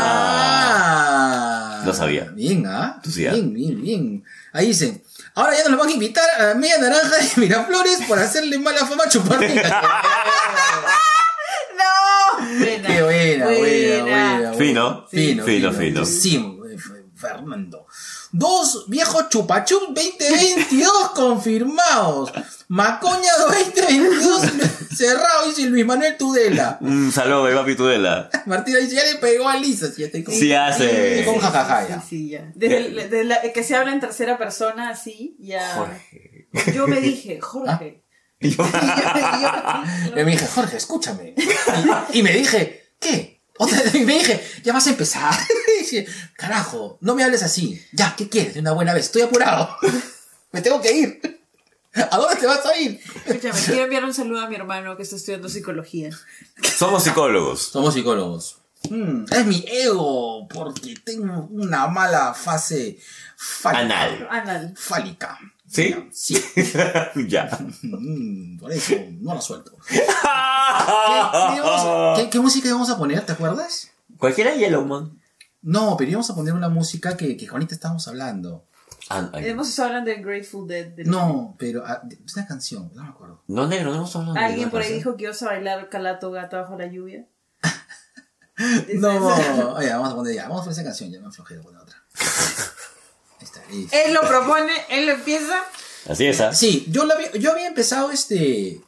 Ah. 0.78 1.55
No 1.86 1.94
sabía. 1.94 2.24
Bien, 2.34 2.66
¿ah? 2.66 3.00
Tú 3.02 3.10
sí, 3.10 3.26
¿ah? 3.26 3.32
Bien, 3.32 3.52
bien, 3.52 3.80
bien. 3.82 4.24
Ahí 4.52 4.68
dicen. 4.68 5.02
Ahora 5.34 5.56
ya 5.56 5.62
nos 5.62 5.72
lo 5.72 5.78
van 5.78 5.88
a 5.88 5.92
invitar 5.92 6.24
a 6.38 6.46
la 6.46 6.54
media 6.54 6.78
naranja 6.78 7.16
de 7.16 7.28
Miraflores 7.36 8.02
por 8.08 8.18
hacerle 8.18 8.58
mala 8.58 8.86
fama 8.86 9.04
a 9.04 9.08
chupar. 9.08 9.38
Buena. 12.58 12.88
Qué 12.88 13.02
buena, 13.02 13.46
buena, 13.46 14.02
buena. 14.02 14.54
Fino. 14.54 15.06
Fino, 15.08 15.44
Fino, 15.44 15.72
fino. 15.72 16.04
Sí, 16.06 16.58
Fernando. 17.14 17.86
Dos 18.32 18.86
viejos 18.88 19.28
chupachup 19.28 19.94
2022 19.94 21.10
confirmados. 21.14 22.32
Macoña 22.68 23.30
2022 23.48 24.42
cerrado, 24.96 25.46
dice 25.48 25.62
Luis 25.68 25.86
Manuel 25.86 26.16
Tudela. 26.16 26.78
Un 26.80 27.12
saludo 27.12 27.46
de 27.46 27.54
papi 27.54 27.76
Tudela. 27.76 28.28
Martina 28.46 28.78
dice, 28.78 28.96
ya 28.96 29.04
le 29.04 29.16
pegó 29.16 29.48
a 29.48 29.56
Lisa. 29.56 29.86
Ya 29.96 30.06
estoy 30.06 30.24
con, 30.24 30.34
Sí 30.34 30.52
hace. 30.52 31.22
con 31.24 31.38
jajaja 31.38 31.88
ya. 31.88 32.00
Sí, 32.00 32.06
sí, 32.08 32.28
ya. 32.30 32.50
Desde, 32.54 32.76
el- 32.78 32.94
desde 32.96 33.24
la- 33.24 33.40
que 33.52 33.62
se 33.62 33.76
habla 33.76 33.92
en 33.92 34.00
tercera 34.00 34.36
persona, 34.36 34.90
así, 34.90 35.36
ya. 35.38 35.96
Yo 36.74 36.86
me 36.88 37.00
dije, 37.00 37.40
Jorge. 37.40 38.02
Y 38.40 38.50
yo- 38.50 38.64
Y 40.16 40.24
me 40.24 40.32
dije, 40.32 40.46
Jorge, 40.46 40.76
escúchame. 40.76 41.34
Y, 42.12 42.18
y 42.18 42.22
me 42.22 42.32
dije, 42.32 42.90
¿qué? 43.00 43.35
Otra 43.58 43.82
vez, 43.82 43.94
y 43.94 44.04
me 44.04 44.14
dije, 44.14 44.44
ya 44.62 44.72
vas 44.72 44.86
a 44.86 44.90
empezar. 44.90 45.34
Y 45.76 45.80
dije, 45.80 46.06
carajo, 46.36 46.96
no 47.00 47.14
me 47.14 47.22
hables 47.22 47.42
así. 47.42 47.84
Ya, 47.92 48.14
¿qué 48.16 48.28
quieres? 48.28 48.54
De 48.54 48.60
una 48.60 48.72
buena 48.72 48.94
vez. 48.94 49.06
Estoy 49.06 49.22
apurado. 49.22 49.76
Me 50.52 50.62
tengo 50.62 50.80
que 50.80 50.92
ir. 50.92 51.40
¿A 52.10 52.16
dónde 52.16 52.36
te 52.36 52.46
vas 52.46 52.64
a 52.64 52.76
ir? 52.78 53.00
Escúchame, 53.26 53.60
quiero 53.60 53.84
enviar 53.84 54.04
un 54.04 54.14
saludo 54.14 54.40
a 54.40 54.48
mi 54.48 54.56
hermano 54.56 54.96
que 54.96 55.02
está 55.02 55.16
estudiando 55.16 55.48
psicología. 55.48 56.10
Somos 56.62 57.04
psicólogos. 57.04 57.62
Somos 57.62 57.94
psicólogos. 57.94 58.58
Mm, 58.90 59.24
es 59.30 59.46
mi 59.46 59.64
ego, 59.66 60.46
porque 60.48 60.94
tengo 61.02 61.48
una 61.50 61.88
mala 61.88 62.34
fase 62.34 62.98
fálica. 63.36 64.02
Anal. 64.02 64.28
Anal. 64.30 64.74
Fálica. 64.76 65.38
¿Sí? 65.76 65.94
Sí. 66.12 66.42
ya. 67.28 67.58
Mm, 67.82 68.58
por 68.58 68.72
eso 68.72 68.94
no 69.20 69.34
la 69.34 69.40
suelto. 69.40 69.72
¿Qué, 69.88 69.98
qué 69.98 71.60
vamos- 71.60 72.18
qué- 72.18 72.30
qué 72.30 72.40
música 72.40 72.68
íbamos 72.68 72.88
a 72.90 72.96
poner? 72.98 73.24
¿Te 73.26 73.32
acuerdas? 73.32 73.90
Cualquiera 74.18 74.54
Yellowman. 74.54 75.20
No, 75.62 75.96
pero 75.96 76.10
íbamos 76.10 76.30
a 76.30 76.34
poner 76.34 76.54
una 76.54 76.68
música 76.68 77.16
que, 77.16 77.36
que 77.36 77.46
ahorita 77.48 77.74
estábamos 77.74 78.06
hablando. 78.08 78.64
Ah. 79.10 79.30
Hemos 79.34 79.68
estado 79.68 79.88
hablando 79.88 80.10
de 80.10 80.16
Grateful 80.22 80.66
Dead. 80.66 80.86
de- 80.88 81.04
No, 81.04 81.54
pero 81.58 81.84
ah, 81.86 82.02
es 82.24 82.34
una 82.36 82.46
canción, 82.46 82.90
no 82.94 83.02
me 83.04 83.08
acuerdo. 83.10 83.42
No, 83.46 83.66
negro, 83.66 83.90
no 83.94 84.04
estamos 84.04 84.28
hablando 84.28 84.40
de 84.40 84.46
Alguien 84.46 84.70
por 84.70 84.80
ahí 84.80 84.86
canción. 84.88 84.98
dijo 84.98 85.16
que 85.16 85.24
ibas 85.24 85.42
a 85.42 85.46
bailar 85.46 85.88
calato 85.90 86.30
gata 86.30 86.62
bajo 86.62 86.76
la 86.76 86.86
lluvia. 86.86 87.26
No, 88.94 89.10
oye, 89.74 89.90
vamos 89.90 90.12
a 90.12 90.14
poner 90.16 90.34
ya, 90.34 90.42
vamos 90.44 90.60
a 90.60 90.64
poner 90.64 90.72
esa 90.72 90.84
canción, 90.84 91.10
ya 91.10 91.20
me 91.20 91.26
aflojé 91.26 91.56
de 91.56 91.60
poner 91.60 91.78
otra. 91.78 92.02
Él 93.70 94.14
lo 94.14 94.20
propone, 94.22 94.72
él 94.90 95.06
lo 95.06 95.12
empieza. 95.12 95.54
Así 96.08 96.26
es, 96.26 96.40
¿ah? 96.40 96.52
Sí, 96.54 96.86
yo, 96.90 97.04
la 97.04 97.14
había- 97.14 97.32
yo 97.32 97.52
había 97.52 97.66
empezado 97.66 98.10
este. 98.10 98.80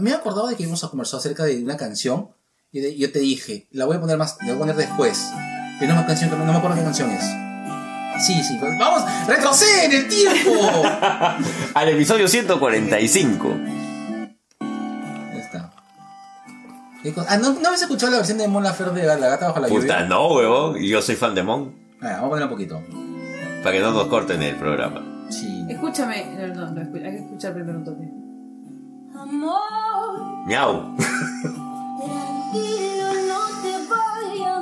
Me 0.00 0.10
he 0.10 0.14
acordado 0.14 0.46
de 0.48 0.56
que 0.56 0.62
íbamos 0.62 0.82
a 0.84 0.88
conversar 0.88 1.20
acerca 1.20 1.44
de 1.44 1.62
una 1.62 1.76
canción. 1.76 2.30
Y 2.72 2.80
de- 2.80 2.96
yo 2.96 3.12
te 3.12 3.18
dije, 3.20 3.66
la 3.70 3.84
voy 3.84 3.96
a 3.96 4.00
poner 4.00 4.16
más, 4.18 4.36
la 4.40 4.46
voy 4.46 4.54
a 4.56 4.58
poner 4.58 4.76
después. 4.76 5.26
Pero 5.78 5.94
no 5.94 6.00
me, 6.00 6.06
canción, 6.06 6.30
no 6.30 6.44
me 6.52 6.52
acuerdo 6.58 6.76
qué 6.76 6.82
canción 6.82 7.10
es. 7.10 7.22
Sí, 8.26 8.42
sí, 8.42 8.56
pues, 8.58 8.72
vamos, 8.78 9.02
retrocede 9.28 9.84
en 9.84 9.92
el 9.92 10.08
tiempo. 10.08 10.50
Al 11.74 11.88
episodio 11.90 12.26
145. 12.28 13.48
Ahí 14.60 15.38
está. 15.38 15.70
Ah, 17.28 17.36
¿no, 17.36 17.52
¿no 17.52 17.68
habías 17.68 17.82
escuchado 17.82 18.10
la 18.12 18.18
versión 18.18 18.38
de 18.38 18.48
Mon 18.48 18.62
Laferte 18.64 19.00
de 19.00 19.06
La 19.06 19.16
Gata 19.16 19.48
Bajo 19.48 19.60
la 19.60 19.68
Puta, 19.68 19.80
Lluvia? 19.82 20.00
no, 20.06 20.28
huevón. 20.28 20.82
Y 20.82 20.88
Yo 20.88 21.02
soy 21.02 21.16
fan 21.16 21.34
de 21.34 21.42
Mon. 21.42 21.74
Ah, 22.00 22.18
vamos 22.20 22.26
a 22.26 22.28
poner 22.30 22.44
un 22.44 22.50
poquito. 22.50 22.82
Para 23.66 23.78
que 23.78 23.82
no 23.82 23.90
nos 23.90 24.06
corten 24.06 24.40
el 24.44 24.54
programa. 24.54 25.02
Sí. 25.28 25.66
Escúchame. 25.68 26.24
No, 26.38 26.46
no, 26.54 26.70
no, 26.70 26.80
escu- 26.82 27.04
hay 27.04 27.16
que 27.16 27.22
escuchar 27.24 27.52
primero 27.52 27.78
un 27.78 27.84
toque. 27.84 28.08
Miau. 30.46 30.94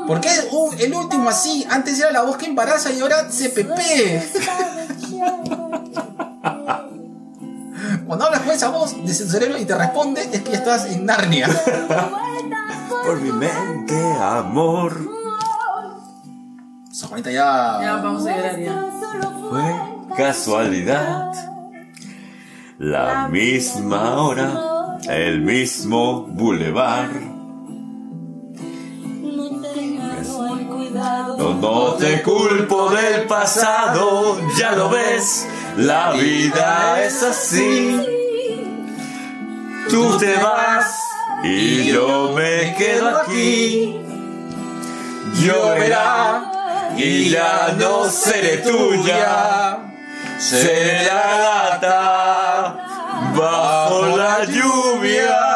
¿Por 0.06 0.20
qué 0.22 0.31
uh, 0.52 0.70
el 0.78 0.94
último 0.94 1.28
así? 1.28 1.66
Antes 1.68 2.01
era 2.01 2.12
la 2.12 2.22
voz 2.22 2.39
que 2.39 2.47
embaraza 2.47 2.90
y 2.93 3.01
ahora 3.01 3.28
CPP. 3.28 3.68
Cuando 8.06 8.24
hablas 8.24 8.40
con 8.40 8.52
esa 8.52 8.70
voz 8.70 9.05
de 9.05 9.12
su 9.12 9.28
cerebro 9.28 9.59
y 9.59 9.66
te 9.66 9.76
responde, 9.76 10.22
es 10.32 10.40
que 10.40 10.52
ya 10.52 10.56
estás 10.56 10.86
en 10.86 11.05
Narnia. 11.05 11.47
Por 13.05 13.20
mi 13.20 13.32
mente, 13.32 14.02
amor. 14.18 15.10
Esa 16.90 17.06
Juanita 17.09 17.31
ya. 17.31 17.81
Ya 17.82 17.97
vamos 17.97 18.26
a 18.26 18.35
llorar 18.36 18.59
ya. 18.59 18.82
Casualidad. 20.16 21.32
La 22.78 23.28
misma 23.28 24.16
hora, 24.16 24.98
el 25.09 25.40
mismo 25.40 26.22
bulevar. 26.22 27.10
No, 31.39 31.55
no 31.55 31.94
te 31.94 32.22
culpo 32.22 32.90
del 32.90 33.24
pasado, 33.26 34.39
ya 34.56 34.72
lo 34.72 34.89
ves, 34.90 35.47
la 35.76 36.12
vida 36.12 37.05
es 37.05 37.22
así. 37.22 38.01
Tú 39.90 40.16
te 40.18 40.36
vas 40.36 41.01
y 41.43 41.86
yo 41.93 42.32
me 42.35 42.74
quedo 42.76 43.09
aquí. 43.18 43.97
Lloverá 45.40 46.53
y 46.97 47.31
ya 47.31 47.75
no 47.79 48.09
seré 48.09 48.59
tuya. 48.59 49.79
Seré 50.39 51.05
la 51.05 51.71
gata 51.71 52.77
bajo 53.37 54.16
la 54.16 54.45
lluvia. 54.45 55.55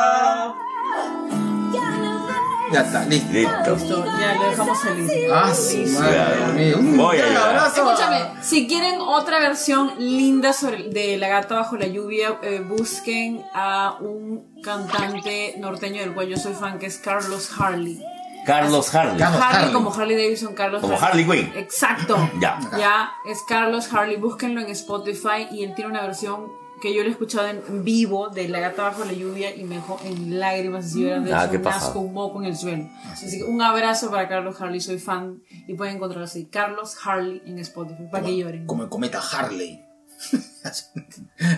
Ya 2.71 2.83
está, 2.83 3.05
listo. 3.07 3.31
Ya 3.39 4.35
lo 4.35 4.51
dejamos 4.51 4.79
salir. 4.79 5.31
Ah, 5.33 5.53
sí, 5.55 5.87
madre 5.87 6.53
mía. 6.55 6.77
Un 6.77 6.97
Voy 6.97 7.17
a 7.17 7.27
gran 7.27 7.37
abrazo. 7.37 7.91
Escúchame, 7.91 8.43
si 8.43 8.67
quieren 8.67 9.01
otra 9.01 9.39
versión 9.39 9.93
linda 9.99 10.53
sobre, 10.53 10.91
de 10.91 11.17
La 11.17 11.29
gata 11.29 11.55
bajo 11.55 11.77
la 11.77 11.87
lluvia, 11.87 12.39
eh, 12.43 12.61
busquen 12.61 13.43
a 13.55 13.97
un 14.01 14.61
cantante 14.63 15.55
norteño 15.59 16.03
del 16.03 16.13
cual 16.13 16.29
yo 16.29 16.37
soy 16.37 16.53
fan, 16.53 16.79
que 16.79 16.87
es 16.87 16.99
Carlos 16.99 17.51
Harley. 17.59 18.03
Carlos 18.45 18.95
Harley. 18.95 19.19
Carlos 19.19 19.41
Harley, 19.43 19.59
Harley. 19.59 19.73
como 19.75 19.93
Harley 19.95 20.17
Davidson, 20.17 20.55
Carlos 20.55 20.81
Como 20.81 20.99
Harley 20.99 21.25
Quinn. 21.25 21.53
Exacto. 21.57 22.17
Ya. 22.41 22.59
Ya, 22.79 23.13
es 23.27 23.43
Carlos 23.47 23.93
Harley. 23.93 24.17
Búsquenlo 24.17 24.61
en 24.61 24.69
Spotify 24.71 25.49
y 25.51 25.65
él 25.65 25.75
tiene 25.75 25.91
una 25.91 26.03
versión 26.03 26.47
que 26.81 26.95
yo 26.95 27.03
lo 27.03 27.09
he 27.09 27.13
escuchado 27.13 27.49
en 27.49 27.83
vivo 27.85 28.29
de 28.29 28.49
La 28.49 28.61
gata 28.61 28.85
bajo 28.85 29.05
la 29.05 29.13
lluvia 29.13 29.55
y 29.55 29.65
me 29.65 29.77
dejó 29.77 29.99
en 30.05 30.39
lágrimas 30.39 30.87
así 30.87 31.03
llorando 31.03 31.35
Ah, 31.35 31.43
hecho 31.43 31.51
qué 31.51 31.59
un 31.59 31.67
asco, 31.67 31.99
un 31.99 32.13
moco 32.15 32.41
en 32.41 32.47
el 32.47 32.57
suelo. 32.57 32.89
Así 33.11 33.39
que 33.39 33.45
un 33.45 33.61
abrazo 33.61 34.11
para 34.11 34.29
Carlos 34.29 34.61
Harley, 34.61 34.81
soy 34.81 34.99
fan 35.01 35.43
y 35.67 35.75
pueden 35.75 35.97
encontrarlo 35.97 36.25
así, 36.25 36.47
Carlos 36.47 36.97
Harley 37.05 37.43
en 37.47 37.59
Spotify, 37.59 38.05
para 38.13 38.25
que 38.25 38.37
lloren. 38.37 38.67
Como 38.67 38.85
el 38.85 38.89
cometa 38.89 39.21
Harley. 39.21 39.85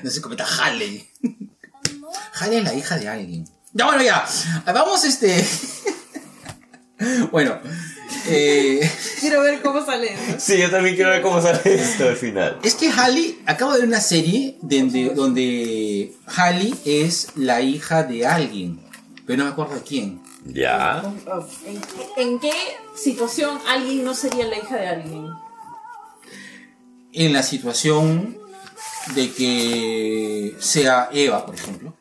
no 0.02 0.08
es 0.08 0.16
el 0.16 0.22
cometa 0.22 0.46
Harley. 0.46 1.06
Halle 2.40 2.58
es 2.58 2.64
la 2.64 2.74
hija 2.74 2.96
de 2.96 3.08
alguien. 3.08 3.44
Ya, 3.72 3.86
bueno, 3.86 4.02
ya. 4.02 4.24
Vamos, 4.66 5.04
este. 5.04 5.46
bueno. 7.32 7.58
Eh, 8.26 8.90
Quiero 9.20 9.42
ver 9.42 9.62
cómo 9.62 9.84
sale 9.84 10.12
eso. 10.14 10.36
Sí, 10.38 10.58
yo 10.58 10.70
también 10.70 10.94
quiero 10.96 11.10
ver 11.10 11.22
cómo 11.22 11.40
sale 11.40 11.60
esto 11.64 12.08
al 12.08 12.16
final. 12.16 12.58
es 12.62 12.74
que 12.74 12.90
Halle. 12.90 13.38
Acabo 13.46 13.72
de 13.72 13.78
ver 13.80 13.88
una 13.88 14.00
serie 14.00 14.56
donde, 14.62 15.10
donde 15.14 16.12
Halle 16.26 16.74
es 16.84 17.28
la 17.36 17.60
hija 17.62 18.02
de 18.02 18.26
alguien. 18.26 18.80
Pero 19.26 19.38
no 19.38 19.44
me 19.44 19.50
acuerdo 19.52 19.76
de 19.76 19.82
quién. 19.82 20.20
Ya. 20.44 21.02
¿En, 21.66 21.80
en 22.30 22.40
qué 22.40 22.52
situación 22.96 23.58
alguien 23.68 24.04
no 24.04 24.14
sería 24.14 24.46
la 24.46 24.58
hija 24.58 24.76
de 24.76 24.88
alguien? 24.88 25.26
En 27.12 27.32
la 27.32 27.42
situación 27.42 28.38
de 29.14 29.30
que 29.32 30.54
sea 30.58 31.08
Eva, 31.12 31.46
por 31.46 31.54
ejemplo. 31.54 31.94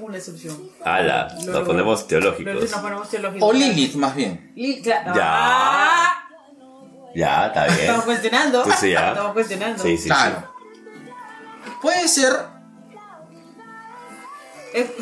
Una 0.00 0.16
excepción. 0.18 0.58
Ala, 0.84 1.28
Lo- 1.44 1.52
nos 1.52 1.66
ponemos 1.68 2.06
teológicos. 2.06 2.54
nos 2.70 2.80
ponemos 2.80 3.08
teológicos. 3.08 3.48
O 3.48 3.52
Lilith, 3.52 3.94
más 3.94 4.14
bien. 4.14 4.52
Claro. 4.82 5.14
Ya. 5.14 5.22
Ah, 5.26 6.24
Ya, 7.14 7.46
está 7.48 7.64
bien. 7.66 7.80
Estamos 7.80 8.04
cuestionando. 8.04 8.64
Sí, 8.64 8.70
sí, 8.80 8.90
ya. 8.92 9.08
Estamos 9.08 9.32
cuestionando. 9.32 9.82
Sí, 9.82 9.96
sí, 9.98 10.08
Claro. 10.08 10.54
Puede 11.82 12.08
ser. 12.08 12.32
Eh, 14.74 14.96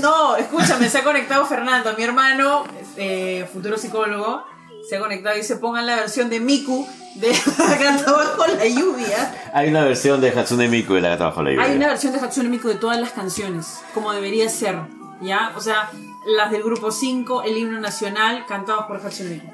No, 0.00 0.36
escúchame, 0.36 0.88
se 0.88 0.98
ha 0.98 1.04
conectado 1.04 1.44
Fernando, 1.46 1.92
mi 1.96 2.04
hermano, 2.04 2.64
eh, 2.96 3.46
futuro 3.52 3.76
psicólogo, 3.76 4.44
se 4.88 4.96
ha 4.96 5.00
conectado 5.00 5.36
y 5.36 5.42
se 5.42 5.56
pongan 5.56 5.84
la 5.86 5.96
versión 5.96 6.30
de 6.30 6.38
Miku 6.40 6.88
de 7.20 7.32
La 7.58 7.76
Gata 7.76 8.12
Bajo 8.12 8.46
la 8.46 8.66
Lluvia. 8.66 9.34
Hay 9.52 9.68
una 9.68 9.84
versión 9.84 10.20
de 10.20 10.30
Hatsune 10.30 10.68
Miku 10.68 10.94
de 10.94 11.02
la 11.02 11.10
gata 11.10 11.26
bajo 11.26 11.42
la 11.42 11.50
lluvia. 11.50 11.64
Hay 11.64 11.76
una 11.76 11.88
versión 11.88 12.12
de 12.12 12.20
Hatsune 12.20 12.48
Miku 12.48 12.68
de 12.68 12.76
todas 12.76 12.98
las 12.98 13.10
canciones, 13.10 13.80
como 13.94 14.12
debería 14.12 14.48
ser, 14.48 14.76
¿ya? 15.20 15.52
O 15.56 15.60
sea, 15.60 15.90
las 16.26 16.50
del 16.50 16.62
grupo 16.62 16.90
5, 16.90 17.42
el 17.42 17.56
himno 17.56 17.80
nacional, 17.80 18.46
cantados 18.46 18.86
por 18.86 19.04
Hatsune 19.04 19.30
Miku. 19.30 19.52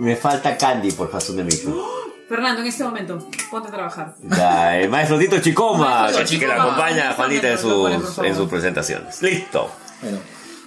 Me 0.00 0.14
falta 0.16 0.56
Candy 0.56 0.92
por 0.92 1.10
Hatsune 1.14 1.44
Miku. 1.44 1.82
Fernando, 2.28 2.60
en 2.60 2.68
este 2.68 2.84
momento, 2.84 3.18
ponte 3.50 3.68
a 3.68 3.72
trabajar. 3.72 4.14
Ya, 4.22 4.78
el 4.78 4.88
maestro 4.88 5.18
Tito 5.18 5.40
Chicoma, 5.40 6.02
Maestro 6.02 6.24
que, 6.24 6.30
que 6.30 6.38
Chicoma, 6.38 6.54
la 6.54 6.62
acompaña 6.62 7.10
a 7.10 7.14
Juanita 7.14 7.50
en 7.50 7.58
sus, 7.58 8.18
en 8.18 8.36
sus 8.36 8.48
presentaciones. 8.48 9.20
Listo. 9.20 9.68
Bueno, 10.00 10.18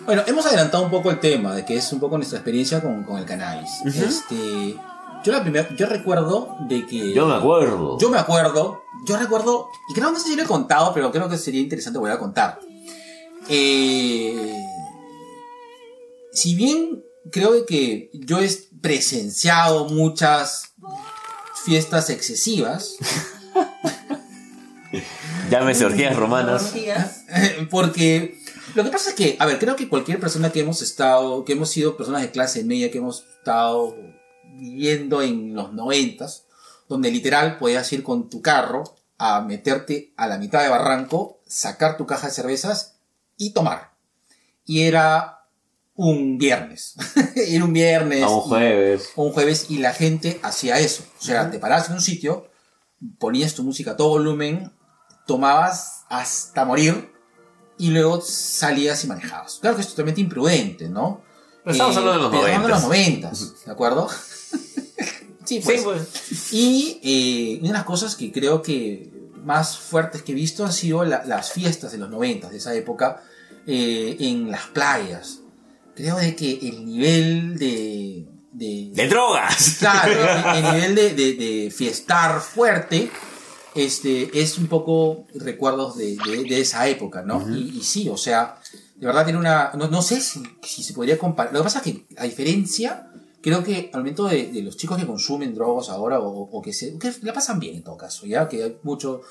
bueno, 0.05 0.23
hemos 0.27 0.45
adelantado 0.45 0.83
un 0.83 0.91
poco 0.91 1.09
el 1.09 1.21
tema, 1.21 1.55
de 1.55 1.63
que 1.63 1.77
es 1.77 1.93
un 1.93 2.01
poco 2.01 2.17
nuestra 2.17 2.39
experiencia 2.39 2.81
con, 2.81 3.03
con 3.03 3.17
el 3.17 3.25
cannabis. 3.25 3.69
Este, 3.85 4.75
yo 5.23 5.31
la 5.31 5.41
primera, 5.41 5.67
yo 5.75 5.85
recuerdo 5.85 6.57
de 6.67 6.85
que... 6.85 7.13
Yo 7.13 7.25
me 7.25 7.35
acuerdo. 7.35 7.97
Yo 7.99 8.09
me 8.09 8.17
acuerdo, 8.17 8.81
yo 9.07 9.17
recuerdo, 9.17 9.69
y 9.89 9.93
creo 9.93 10.11
no 10.11 10.19
sé 10.19 10.29
si 10.29 10.35
lo 10.35 10.43
he 10.43 10.47
contado, 10.47 10.93
pero 10.93 11.11
creo 11.11 11.29
que 11.29 11.37
sería 11.37 11.61
interesante 11.61 11.99
volver 11.99 12.15
a 12.15 12.19
contar. 12.19 12.59
Eh, 13.49 14.55
si 16.31 16.55
bien 16.55 17.03
creo 17.31 17.65
que 17.65 18.09
yo 18.13 18.39
he 18.39 18.49
presenciado 18.81 19.85
muchas 19.85 20.73
fiestas 21.63 22.09
excesivas, 22.09 22.97
Llámese 25.49 25.85
orgías 25.85 26.15
romanas. 26.15 26.73
Porque 27.69 28.37
lo 28.75 28.83
que 28.83 28.89
pasa 28.89 29.11
es 29.11 29.15
que, 29.15 29.35
a 29.39 29.45
ver, 29.45 29.59
creo 29.59 29.75
que 29.75 29.89
cualquier 29.89 30.19
persona 30.19 30.51
que 30.51 30.61
hemos 30.61 30.81
estado, 30.81 31.45
que 31.45 31.53
hemos 31.53 31.69
sido 31.69 31.97
personas 31.97 32.21
de 32.21 32.31
clase 32.31 32.63
media, 32.63 32.91
que 32.91 32.97
hemos 32.97 33.25
estado 33.37 33.95
viviendo 34.59 35.21
en 35.21 35.55
los 35.55 35.73
noventas, 35.73 36.45
donde 36.87 37.11
literal 37.11 37.57
podías 37.57 37.91
ir 37.93 38.03
con 38.03 38.29
tu 38.29 38.41
carro 38.41 38.83
a 39.17 39.41
meterte 39.41 40.13
a 40.17 40.27
la 40.27 40.37
mitad 40.37 40.61
de 40.61 40.69
barranco, 40.69 41.39
sacar 41.47 41.97
tu 41.97 42.05
caja 42.05 42.27
de 42.27 42.33
cervezas 42.33 42.95
y 43.37 43.51
tomar. 43.51 43.93
Y 44.65 44.83
era 44.83 45.45
un 45.95 46.37
viernes. 46.37 46.95
era 47.35 47.63
un 47.63 47.73
viernes. 47.73 48.23
A 48.23 48.29
un 48.29 48.45
y- 48.45 48.49
jueves. 48.49 49.09
o 49.15 49.23
un 49.23 49.33
jueves 49.33 49.67
y 49.69 49.77
la 49.77 49.93
gente 49.93 50.39
hacía 50.43 50.79
eso. 50.79 51.03
O 51.19 51.23
sea, 51.23 51.49
te 51.51 51.59
parabas 51.59 51.87
en 51.87 51.95
un 51.95 52.01
sitio, 52.01 52.49
ponías 53.19 53.53
tu 53.53 53.63
música 53.63 53.91
a 53.91 53.97
todo 53.97 54.09
volumen, 54.09 54.71
tomabas 55.25 56.03
hasta 56.09 56.65
morir 56.65 57.11
y 57.77 57.89
luego 57.91 58.21
salías 58.21 59.03
y 59.03 59.07
manejabas. 59.07 59.59
Claro 59.61 59.75
que 59.75 59.81
es 59.81 59.89
totalmente 59.89 60.21
imprudente, 60.21 60.89
¿no? 60.89 61.21
Pero 61.63 61.71
estamos 61.71 61.95
hablando 61.97 62.17
de 62.17 62.23
los 62.23 62.31
pero 62.31 62.47
estamos 62.47 62.71
hablando 62.71 62.89
de 62.89 62.97
los 62.97 63.31
90s. 63.31 63.39
90, 63.39 63.65
¿de 63.65 63.71
acuerdo? 63.71 64.09
Sí, 65.45 65.59
pues. 65.63 65.79
Sí, 65.79 65.83
pues. 65.83 66.53
Y 66.53 66.99
eh, 67.03 67.57
una 67.59 67.69
de 67.69 67.73
las 67.73 67.83
cosas 67.85 68.15
que 68.15 68.31
creo 68.31 68.61
que 68.61 69.11
más 69.43 69.77
fuertes 69.77 70.21
que 70.21 70.31
he 70.31 70.35
visto 70.35 70.65
han 70.65 70.71
sido 70.73 71.03
la- 71.03 71.23
las 71.25 71.51
fiestas 71.51 71.91
de 71.91 71.97
los 71.97 72.09
90, 72.09 72.49
de 72.49 72.57
esa 72.57 72.73
época, 72.75 73.21
eh, 73.67 74.15
en 74.19 74.49
las 74.51 74.67
playas. 74.67 75.39
Creo 75.95 76.17
de 76.17 76.35
que 76.35 76.51
el 76.61 76.85
nivel 76.85 77.57
de... 77.57 78.25
de 78.51 78.89
¡De 78.93 79.07
drogas! 79.07 79.75
Claro, 79.79 80.11
el, 80.53 80.57
el 80.65 80.73
nivel 80.73 80.95
de, 80.95 81.13
de- 81.13 81.33
de 81.33 81.71
fiestar 81.71 82.39
fuerte 82.41 83.11
este, 83.75 84.39
es 84.41 84.57
un 84.57 84.67
poco 84.67 85.27
recuerdos 85.35 85.97
de, 85.97 86.15
de- 86.25 86.43
de 86.45 86.61
esa 86.61 86.87
época, 86.87 87.21
¿no? 87.23 87.45
y, 87.55 87.77
y 87.79 87.83
sí, 87.83 88.07
o 88.09 88.17
sea, 88.17 88.59
de 88.95 89.05
verdad 89.05 89.23
tiene 89.25 89.39
una... 89.39 89.71
No, 89.75 89.87
no 89.89 90.01
sé 90.01 90.21
si, 90.21 90.41
si 90.63 90.83
se 90.83 90.93
podría 90.93 91.17
comparar. 91.17 91.51
Lo 91.53 91.59
que 91.59 91.63
pasa 91.65 91.79
es 91.79 91.83
que, 91.83 92.05
a 92.17 92.23
diferencia, 92.23 93.07
creo 93.43 93.63
que 93.63 93.91
al 93.93 93.99
momento 93.99 94.25
de, 94.25 94.47
de 94.47 94.63
los 94.63 94.77
chicos 94.77 94.97
que 94.97 95.05
consumen 95.05 95.53
drogas 95.53 95.89
ahora 95.89 96.19
o, 96.19 96.49
o 96.51 96.61
que 96.61 96.73
se... 96.73 96.97
que 96.97 97.13
la 97.21 97.33
pasan 97.33 97.59
bien 97.59 97.75
en 97.75 97.83
todo 97.83 97.97
caso, 97.97 98.25
¿ya? 98.25 98.47
Que 98.47 98.63
hay 98.63 98.77
mucho 98.81 99.21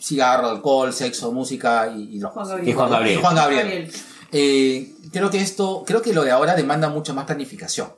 cigarro, 0.00 0.48
alcohol, 0.48 0.92
sexo, 0.92 1.32
música 1.32 1.92
y, 1.94 2.16
y 2.16 2.18
drogas. 2.18 2.34
Juan 2.34 2.48
Gabriel. 2.48 2.68
Y 2.68 2.72
Juan 2.72 2.90
Gabriel. 2.90 3.20
Juan 3.20 3.34
Gabriel. 3.34 3.62
Gabriel. 3.64 3.92
Eh, 4.34 4.94
creo 5.12 5.28
que 5.28 5.40
esto, 5.42 5.84
creo 5.86 6.00
que 6.00 6.14
lo 6.14 6.24
de 6.24 6.30
ahora 6.30 6.54
demanda 6.54 6.88
mucha 6.88 7.12
más 7.12 7.26
planificación. 7.26 7.88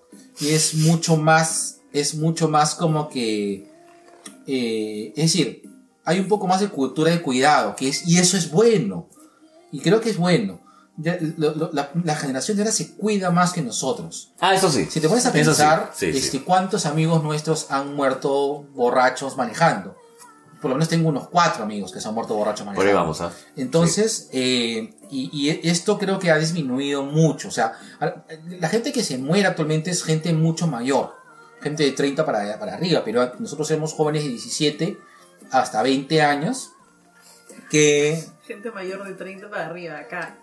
Y 0.40 0.48
es 0.48 0.74
mucho 0.74 1.16
más, 1.16 1.80
es 1.92 2.16
mucho 2.16 2.48
más 2.48 2.74
como 2.74 3.08
que, 3.08 3.70
eh, 4.46 5.12
es 5.14 5.32
decir, 5.32 5.62
hay 6.04 6.18
un 6.18 6.26
poco 6.26 6.46
más 6.48 6.60
de 6.60 6.68
cultura 6.68 7.10
de 7.12 7.22
cuidado, 7.22 7.76
que 7.76 7.88
es, 7.88 8.08
y 8.08 8.18
eso 8.18 8.36
es 8.36 8.50
bueno. 8.50 9.08
Y 9.70 9.78
creo 9.80 10.00
que 10.00 10.10
es 10.10 10.16
bueno. 10.16 10.60
Ya, 10.96 11.18
lo- 11.36 11.54
lo- 11.56 11.70
la, 11.72 11.90
la 12.04 12.14
generación 12.14 12.56
de 12.56 12.62
ahora 12.62 12.72
se 12.72 12.94
cuida 12.94 13.30
más 13.32 13.52
que 13.52 13.62
nosotros. 13.62 14.32
Ah, 14.40 14.54
eso 14.54 14.70
sí. 14.70 14.86
Si 14.88 15.00
te 15.00 15.08
pones 15.08 15.26
a 15.26 15.32
sí. 15.32 15.38
pensar, 15.38 15.90
Sí, 15.94 16.12
sí. 16.12 16.18
este, 16.18 16.42
¿cuántos 16.44 16.86
amigos 16.86 17.22
nuestros 17.24 17.70
han 17.72 17.94
muerto 17.96 18.62
borrachos 18.74 19.36
manejando? 19.36 19.96
Por 20.62 20.70
lo 20.70 20.76
menos 20.76 20.88
tengo 20.88 21.08
unos 21.08 21.28
cuatro 21.28 21.64
amigos 21.64 21.92
que 21.92 22.00
se 22.00 22.06
han 22.08 22.14
muerto 22.14 22.34
borrachos 22.34 22.64
manejando. 22.64 22.80
Por 22.80 22.86
ahí 22.88 22.94
vamos, 22.94 23.20
¿ah? 23.20 23.32
Entonces, 23.56 24.28
eh, 24.32 24.94
y, 25.10 25.30
y 25.32 25.68
esto 25.68 25.98
creo 25.98 26.18
que 26.20 26.30
ha 26.30 26.38
disminuido 26.38 27.02
mucho. 27.02 27.48
O 27.48 27.50
sea, 27.50 27.72
la 28.60 28.68
gente 28.68 28.92
que 28.92 29.02
se 29.02 29.18
muere 29.18 29.46
actualmente 29.48 29.90
es 29.90 30.02
gente 30.04 30.32
mucho 30.32 30.66
mayor, 30.68 31.12
gente 31.60 31.82
de 31.82 31.90
30 31.92 32.24
para, 32.24 32.58
para 32.58 32.74
arriba, 32.74 33.02
pero 33.04 33.32
nosotros 33.40 33.66
somos 33.68 33.92
jóvenes 33.92 34.22
de 34.22 34.28
17 34.30 34.96
hasta 35.50 35.82
20 35.82 36.22
años 36.22 36.70
que... 37.70 38.24
Gente 38.46 38.70
mayor 38.70 39.04
de 39.04 39.14
30 39.14 39.50
para 39.50 39.66
arriba, 39.66 39.98
acá. 39.98 40.38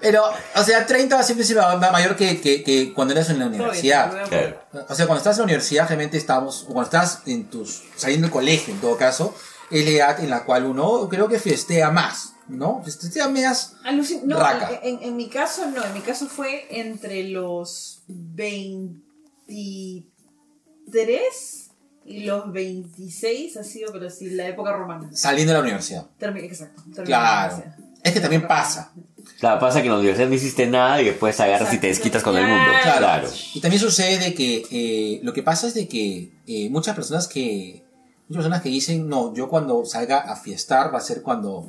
Pero, 0.00 0.24
o 0.56 0.62
sea, 0.64 0.86
30 0.86 1.22
siempre 1.22 1.44
se 1.46 1.54
va 1.54 1.76
mayor 1.92 2.16
que, 2.16 2.40
que, 2.40 2.62
que 2.62 2.92
cuando 2.94 3.12
eras 3.12 3.28
en 3.30 3.38
la 3.38 3.46
universidad. 3.46 4.28
Claro. 4.28 4.60
O 4.88 4.94
sea, 4.94 5.06
cuando 5.06 5.18
estás 5.18 5.36
en 5.36 5.40
la 5.40 5.44
universidad, 5.44 5.86
realmente 5.86 6.16
estamos, 6.16 6.62
o 6.64 6.72
cuando 6.72 6.84
estás 6.84 7.22
en 7.26 7.44
tus, 7.50 7.82
saliendo 7.96 8.26
del 8.26 8.32
colegio, 8.32 8.72
en 8.74 8.80
todo 8.80 8.96
caso, 8.96 9.34
es 9.70 9.84
la 9.84 9.90
edad 9.90 10.20
en 10.20 10.30
la 10.30 10.44
cual 10.44 10.64
uno 10.66 11.08
creo 11.08 11.28
que 11.28 11.38
festea 11.38 11.90
más, 11.90 12.32
¿no? 12.48 12.82
Festea 12.84 13.28
más. 13.28 13.74
Alucin- 13.84 14.22
no, 14.24 14.38
Raca. 14.40 14.80
en, 14.82 15.02
en 15.02 15.16
mi 15.16 15.28
caso 15.28 15.66
no, 15.66 15.84
en 15.84 15.92
mi 15.92 16.00
caso 16.00 16.26
fue 16.28 16.66
entre 16.70 17.24
los 17.24 18.02
23 18.08 19.00
y 19.48 20.06
los 22.24 22.52
26, 22.52 23.56
ha 23.56 23.64
sido, 23.64 23.92
pero 23.92 24.10
sí, 24.10 24.30
la 24.30 24.48
época 24.48 24.72
romana. 24.72 25.08
Saliendo 25.12 25.52
de 25.52 25.58
la 25.58 25.62
universidad. 25.62 26.06
Termi- 26.18 26.42
exacto. 26.44 26.82
la 26.96 27.04
Claro. 27.04 27.54
universidad. 27.56 27.84
Es 28.02 28.12
que 28.12 28.20
también 28.20 28.46
pasa. 28.48 28.92
Claro, 29.38 29.60
pasa 29.60 29.80
que 29.80 29.86
en 29.86 29.92
la 29.92 29.98
universidad 29.98 30.28
no 30.28 30.34
hiciste 30.34 30.66
nada 30.66 31.00
y 31.00 31.04
después 31.06 31.38
agarras 31.40 31.72
y 31.74 31.78
te 31.78 31.86
desquitas 31.88 32.22
con 32.22 32.36
el 32.36 32.46
mundo. 32.46 32.70
Claro. 32.82 32.98
Claro. 32.98 33.28
Y 33.54 33.60
también 33.60 33.80
sucede 33.80 34.18
de 34.18 34.34
que 34.34 34.66
eh, 34.70 35.20
lo 35.22 35.32
que 35.32 35.42
pasa 35.42 35.66
es 35.68 35.74
de 35.74 35.86
que 35.88 36.32
eh, 36.46 36.68
muchas 36.70 36.94
personas 36.96 37.28
que 37.28 37.82
muchas 38.28 38.42
personas 38.44 38.62
que 38.62 38.68
dicen 38.68 39.08
no, 39.08 39.34
yo 39.34 39.48
cuando 39.48 39.84
salga 39.84 40.18
a 40.18 40.36
fiestar 40.36 40.92
va 40.94 40.98
a 40.98 41.02
ser 41.02 41.20
cuando 41.22 41.68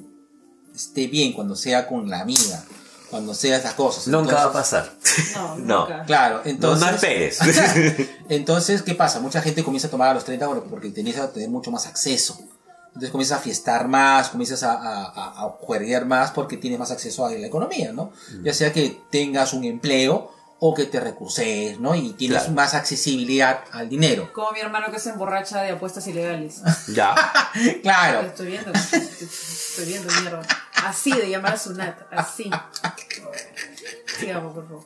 esté 0.74 1.08
bien, 1.08 1.34
cuando 1.34 1.56
sea 1.56 1.88
con 1.88 2.10
la 2.10 2.22
amiga, 2.22 2.64
cuando 3.12 3.34
sea 3.36 3.58
esas 3.58 3.76
cosas. 3.76 4.08
Nunca 4.08 4.34
va 4.36 4.42
a 4.44 4.46
Entonces, 4.48 4.80
pasar. 4.80 4.92
No, 5.66 5.88
No. 5.88 6.06
Claro, 6.08 6.42
No, 6.44 6.50
entonces. 6.50 6.88
no 6.90 6.96
esperes. 6.96 7.40
entonces, 8.30 8.82
¿qué 8.82 8.96
pasa? 8.96 9.20
Mucha 9.20 9.42
gente 9.42 9.64
comienza 9.64 9.88
a 9.88 9.92
tomar 9.92 10.10
a 10.10 10.14
los 10.16 10.24
30 10.26 10.48
bueno, 10.48 10.64
porque 10.70 10.94
comienza 10.94 11.24
a 11.26 11.32
tener 11.32 11.50
mucho 11.50 11.70
más 11.72 11.86
acceso. 11.86 12.40
Entonces 12.88 13.12
comienzas 13.12 13.38
a 13.40 13.42
fiestar 13.42 13.88
más, 13.88 14.30
comienzas 14.30 14.64
a, 14.64 14.74
a, 14.74 15.04
a- 15.06 15.46
a 15.46 15.50
juerguear 15.62 16.06
más 16.06 16.32
porque 16.32 16.58
tienes 16.58 16.78
más 16.80 16.92
acceso 16.92 17.26
a 17.26 17.32
la 17.32 17.48
economía, 17.48 17.94
¿no? 17.94 18.12
Ya 18.44 18.54
sea 18.54 18.74
que 18.74 19.00
tengas 19.12 19.54
un 19.54 19.64
empleo 19.64 20.32
o 20.64 20.76
que 20.76 20.86
te 20.86 21.00
recurses, 21.00 21.80
¿no? 21.80 21.96
Y 21.96 22.14
tienes 22.14 22.38
Claro. 22.44 22.54
más 22.54 22.76
accesibilidad 22.76 23.62
al 23.72 23.90
dinero. 23.90 24.32
Como 24.32 24.52
mi 24.52 24.60
hermano 24.60 24.92
que 24.92 25.00
se 25.00 25.10
emborracha 25.10 25.62
de 25.64 25.72
apuestas 25.72 26.06
ilegales. 26.08 26.62
Ya. 26.94 27.16
Claro. 27.82 28.22
Estoy 28.28 28.48
viendo, 28.48 28.72
estoy 28.72 29.86
viendo 29.86 30.14
mierda. 30.22 30.42
Así 30.86 31.12
de 31.12 31.30
llamar 31.30 31.54
a 31.56 31.58
Sunat, 31.58 31.98
así. 32.12 32.50
Sigamos, 34.20 34.54
por 34.54 34.68
favor. 34.68 34.86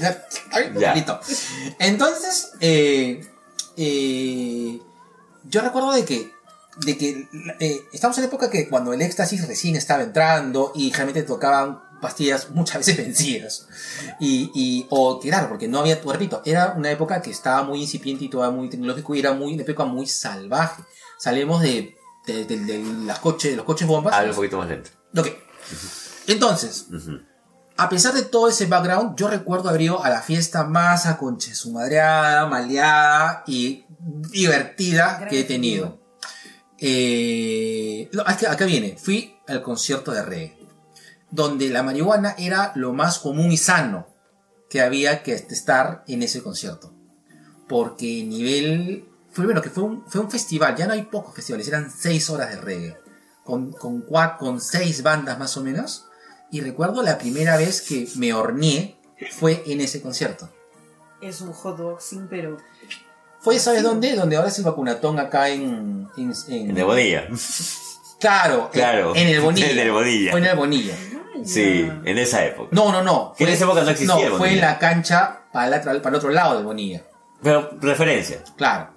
Ya, 0.00 0.24
ay, 0.52 0.72
Ya. 0.78 0.94
listo. 0.94 1.20
Entonces, 1.78 2.52
eh, 2.60 3.20
eh, 3.76 4.80
yo 5.44 5.60
recuerdo 5.60 5.92
de 5.92 6.04
que, 6.04 6.32
de 6.86 6.96
que 6.98 7.28
eh, 7.60 7.80
estamos 7.92 8.16
en 8.16 8.22
la 8.24 8.28
época 8.28 8.50
que 8.50 8.68
cuando 8.68 8.92
el 8.92 9.02
éxtasis 9.02 9.46
recién 9.46 9.76
estaba 9.76 10.02
entrando 10.02 10.72
y 10.74 10.90
realmente 10.92 11.22
tocaban 11.22 11.82
pastillas 12.02 12.50
muchas 12.50 12.78
veces 12.78 12.98
vencidas. 12.98 13.66
Y, 14.20 14.50
y, 14.54 14.86
o 14.90 15.18
claro, 15.18 15.48
porque 15.48 15.68
no 15.68 15.78
había, 15.78 15.98
repito, 16.04 16.42
era 16.44 16.74
una 16.76 16.90
época 16.90 17.22
que 17.22 17.30
estaba 17.30 17.62
muy 17.62 17.80
incipiente 17.80 18.26
y 18.26 18.28
todavía 18.28 18.54
muy 18.54 18.68
tecnológico 18.68 19.14
y 19.14 19.20
era 19.20 19.32
muy, 19.32 19.54
una 19.54 19.62
época 19.62 19.84
muy 19.86 20.06
salvaje. 20.06 20.82
Salimos 21.18 21.62
de, 21.62 21.96
de, 22.26 22.44
de- 22.44 22.58
de 22.58 22.84
las 23.06 23.20
coches, 23.20 23.56
los 23.56 23.64
coches 23.64 23.88
bombas. 23.88 24.12
Habla 24.12 24.30
un 24.30 24.36
poquito 24.36 24.58
más 24.58 24.68
lento. 24.68 24.90
Ok. 25.16 25.28
Entonces, 26.26 26.86
a 27.76 27.88
pesar 27.88 28.12
de 28.14 28.22
todo 28.22 28.48
ese 28.48 28.66
background, 28.66 29.16
yo 29.16 29.28
recuerdo 29.28 29.68
haber 29.70 29.82
ido 29.82 30.02
a 30.04 30.10
la 30.10 30.20
fiesta 30.22 30.64
más 30.64 31.06
aconchesumadreada, 31.06 32.46
maleada 32.46 33.44
y 33.46 33.84
divertida 33.98 35.16
Gran 35.18 35.28
que 35.30 35.40
he 35.40 35.44
tenido. 35.44 36.00
Eh, 36.84 38.08
no, 38.12 38.22
acá, 38.22 38.50
acá 38.52 38.64
viene. 38.64 38.96
Fui 39.00 39.36
al 39.46 39.62
concierto 39.62 40.10
de 40.12 40.22
reggae, 40.22 40.61
donde 41.32 41.68
la 41.70 41.82
marihuana 41.82 42.36
era 42.38 42.70
lo 42.76 42.92
más 42.92 43.18
común 43.18 43.50
y 43.50 43.56
sano 43.56 44.06
que 44.70 44.80
había 44.80 45.22
que 45.24 45.32
estar 45.34 46.04
en 46.06 46.22
ese 46.22 46.42
concierto. 46.42 46.94
Porque 47.68 48.24
nivel... 48.24 49.08
Fue 49.32 49.46
bueno, 49.46 49.62
que 49.62 49.70
fue 49.70 49.82
un, 49.82 50.04
fue 50.06 50.20
un 50.20 50.30
festival, 50.30 50.76
ya 50.76 50.86
no 50.86 50.92
hay 50.92 51.02
pocos 51.04 51.34
festivales, 51.34 51.66
eran 51.66 51.90
seis 51.90 52.28
horas 52.28 52.50
de 52.50 52.60
reggae 52.60 52.96
con, 53.44 53.72
con, 53.72 54.06
cua- 54.06 54.36
con 54.36 54.60
seis 54.60 55.02
bandas 55.02 55.38
más 55.38 55.56
o 55.56 55.62
menos. 55.62 56.06
Y 56.50 56.60
recuerdo 56.60 57.02
la 57.02 57.16
primera 57.16 57.56
vez 57.56 57.80
que 57.80 58.06
me 58.16 58.34
horneé 58.34 58.98
fue 59.30 59.62
en 59.66 59.80
ese 59.80 60.02
concierto. 60.02 60.50
Es 61.22 61.40
un 61.40 61.52
hot 61.54 61.78
dog 61.78 62.02
sin 62.02 62.28
pero. 62.28 62.58
Fue, 63.40 63.58
¿sabes 63.58 63.82
dónde? 63.82 64.14
Donde 64.14 64.36
ahora 64.36 64.48
es 64.50 64.58
el 64.58 64.64
vacunatón 64.64 65.18
acá 65.18 65.48
en... 65.48 66.08
En, 66.18 66.32
en- 66.48 66.70
En 66.70 66.76
el 66.76 66.84
Bonilla. 66.84 67.26
Claro, 68.20 68.68
Claro. 68.70 69.14
En 69.16 69.28
el 69.28 69.40
Bonilla. 69.40 69.66
En 69.70 69.78
el 69.78 69.90
Bonilla. 69.92 70.30
Fue 70.30 70.40
en 70.40 70.46
el 70.46 70.56
Bonilla. 70.56 70.94
Sí, 71.44 71.90
en 72.04 72.18
esa 72.18 72.44
época. 72.44 72.68
No, 72.72 72.92
no, 72.92 73.02
no. 73.02 73.34
En 73.38 73.48
esa 73.48 73.64
época 73.64 73.82
no 73.82 73.90
existía 73.90 74.14
No, 74.14 74.20
fue 74.20 74.38
Bonilla. 74.38 74.54
en 74.54 74.60
la 74.60 74.78
cancha 74.78 75.40
para 75.52 75.66
el, 75.68 75.74
otro, 75.74 76.02
para 76.02 76.14
el 76.14 76.18
otro 76.18 76.30
lado 76.30 76.56
del 76.56 76.64
Bonilla. 76.64 77.02
Pero, 77.42 77.70
referencia. 77.80 78.42
Claro. 78.56 78.90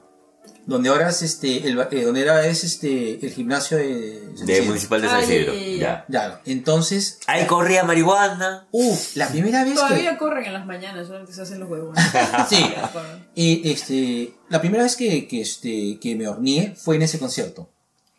Donde 0.68 0.90
ahora 0.90 1.10
es 1.10 1.22
este... 1.22 1.68
El, 1.68 1.80
eh, 1.80 2.04
donde 2.04 2.22
era 2.22 2.46
es 2.46 2.64
este... 2.64 3.24
El 3.24 3.32
gimnasio 3.32 3.78
de... 3.78 4.32
San 4.36 4.48
De. 4.48 4.62
Municipal 4.64 5.02
de 5.02 5.08
San 5.08 5.22
ya, 5.22 5.26
Isidro. 5.26 5.54
ya, 5.54 6.06
ya. 6.08 6.42
Entonces... 6.46 7.20
Ahí 7.28 7.46
corría 7.46 7.84
marihuana. 7.84 8.68
Uf, 8.72 9.16
la 9.16 9.28
primera 9.28 9.64
vez 9.64 9.74
que... 9.74 9.80
Todavía 9.80 10.18
corren 10.18 10.46
en 10.46 10.54
las 10.54 10.66
mañanas, 10.66 11.06
solamente 11.08 11.34
se 11.34 11.42
hacen 11.44 11.60
los 11.60 11.70
huevos. 11.70 11.98
Sí. 12.50 12.66
Y 13.36 13.70
este, 13.70 14.34
la 14.50 14.60
primera 14.62 14.84
vez 14.84 14.96
que, 14.96 15.28
que, 15.28 15.42
este, 15.42 16.00
que 16.00 16.16
me 16.16 16.28
horneé 16.28 16.74
fue 16.76 16.96
en 16.96 17.02
ese 17.04 17.20
concierto. 17.20 17.70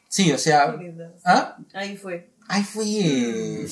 Sí, 0.08 0.30
o 0.32 0.38
sea, 0.38 0.76
¿ah? 1.24 1.56
Ahí 1.74 1.96
fue. 1.96 2.30
Ay, 2.48 2.62
fue, 2.62 2.84
eh, 2.86 3.66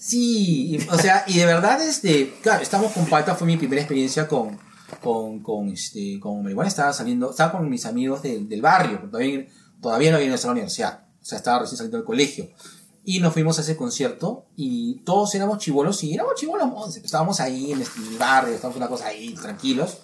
sí, 0.00 0.78
o 0.90 0.96
sea, 0.98 1.24
y 1.26 1.38
de 1.38 1.44
verdad, 1.46 1.80
este, 1.86 2.32
claro, 2.42 2.62
estamos 2.62 2.92
con 2.92 3.06
Pata, 3.06 3.34
fue 3.34 3.46
mi 3.46 3.56
primera 3.58 3.82
experiencia 3.82 4.26
con, 4.26 4.58
con, 5.02 5.40
con, 5.42 5.68
este, 5.68 6.18
con 6.18 6.42
marihuana, 6.42 6.68
estaba 6.68 6.92
saliendo, 6.92 7.30
estaba 7.30 7.52
con 7.52 7.68
mis 7.68 7.84
amigos 7.86 8.22
del- 8.22 8.48
del 8.48 8.62
barrio, 8.62 8.98
todavía, 9.10 9.46
todavía 9.80 10.10
no 10.10 10.16
había 10.16 10.26
ingresado 10.26 10.50
a 10.50 10.54
la 10.54 10.60
universidad, 10.60 11.04
o 11.20 11.24
sea, 11.24 11.38
estaba 11.38 11.58
recién 11.60 11.76
saliendo 11.76 11.98
del 11.98 12.06
colegio. 12.06 12.48
Y 13.04 13.18
nos 13.20 13.32
fuimos 13.32 13.58
a 13.58 13.62
ese 13.62 13.76
concierto 13.76 14.46
y 14.56 15.00
todos 15.04 15.34
éramos 15.34 15.58
chivolos 15.58 16.02
y 16.04 16.12
éramos 16.14 16.34
chivolos, 16.34 16.96
estábamos 16.96 17.40
ahí 17.40 17.72
en 17.72 17.80
en 17.80 17.86
el 18.12 18.18
barrio, 18.18 18.54
estábamos 18.54 18.76
una 18.76 18.88
cosa 18.88 19.06
ahí, 19.06 19.34
tranquilos. 19.34 19.98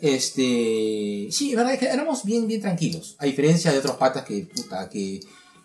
Este, 0.00 1.28
sí, 1.30 1.50
es 1.50 1.56
verdad 1.56 1.78
que 1.78 1.86
éramos 1.86 2.24
bien, 2.24 2.46
bien 2.46 2.60
tranquilos. 2.60 3.16
A 3.18 3.24
diferencia 3.26 3.72
de 3.72 3.78
otros 3.78 3.96
patas 3.96 4.24
que, 4.24 4.48
puta, 4.54 4.88
que, 4.88 5.20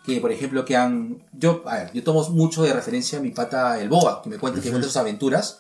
que 0.06 0.20
por 0.20 0.32
ejemplo, 0.32 0.66
que 0.66 0.76
han, 0.76 1.24
yo, 1.34 1.64
a 1.66 1.76
ver, 1.76 1.94
yo 1.94 2.04
tomo 2.04 2.28
mucho 2.30 2.64
de 2.64 2.74
referencia 2.74 3.20
a 3.20 3.22
mi 3.22 3.32
pata, 3.32 3.80
el 3.80 3.90
Boa, 3.90 4.22
que 4.22 4.30
me 4.30 4.38
cuenta, 4.38 4.60
que 4.62 4.70
cuenta 4.70 4.88
sus 4.88 4.98
aventuras. 4.98 5.60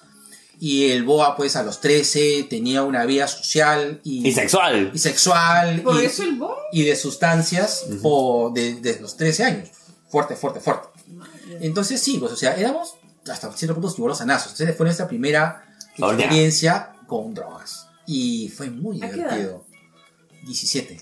Y 0.60 0.92
el 0.92 1.04
Boa, 1.04 1.36
pues, 1.36 1.56
a 1.56 1.64
los 1.64 1.82
13 1.82 2.48
tenía 2.50 2.84
una 2.84 3.06
vida 3.06 3.28
social 3.28 4.00
y, 4.04 4.28
Y 4.28 4.32
sexual. 4.32 4.92
y 4.94 5.00
sexual 5.00 5.82
Por 5.82 6.02
y, 6.02 6.06
eso 6.06 6.24
el 6.24 6.36
boy. 6.38 6.56
y 6.72 6.84
de 6.84 6.96
sustancias 6.96 7.86
o 8.04 8.52
de, 8.54 8.76
de 8.76 9.00
los 9.00 9.18
13 9.18 9.44
años. 9.44 9.70
Fuerte, 10.10 10.36
fuerte, 10.36 10.60
fuerte. 10.60 10.88
Entonces, 11.60 12.00
sí, 12.02 12.18
pues, 12.20 12.32
o 12.32 12.36
sea, 12.36 12.56
éramos 12.56 12.96
hasta 13.30 13.52
cierto 13.54 13.80
punto 13.80 14.16
sanazos. 14.16 14.52
Entonces, 14.52 14.76
fue 14.78 14.86
nuestra 14.86 15.08
primera 15.08 15.66
experiencia 15.98 16.94
con 17.08 17.34
drogas. 17.34 17.88
Y 18.06 18.50
fue 18.50 18.70
muy 18.70 19.02
¿A 19.02 19.10
qué 19.10 19.16
divertido. 19.16 19.66
17. 20.46 21.02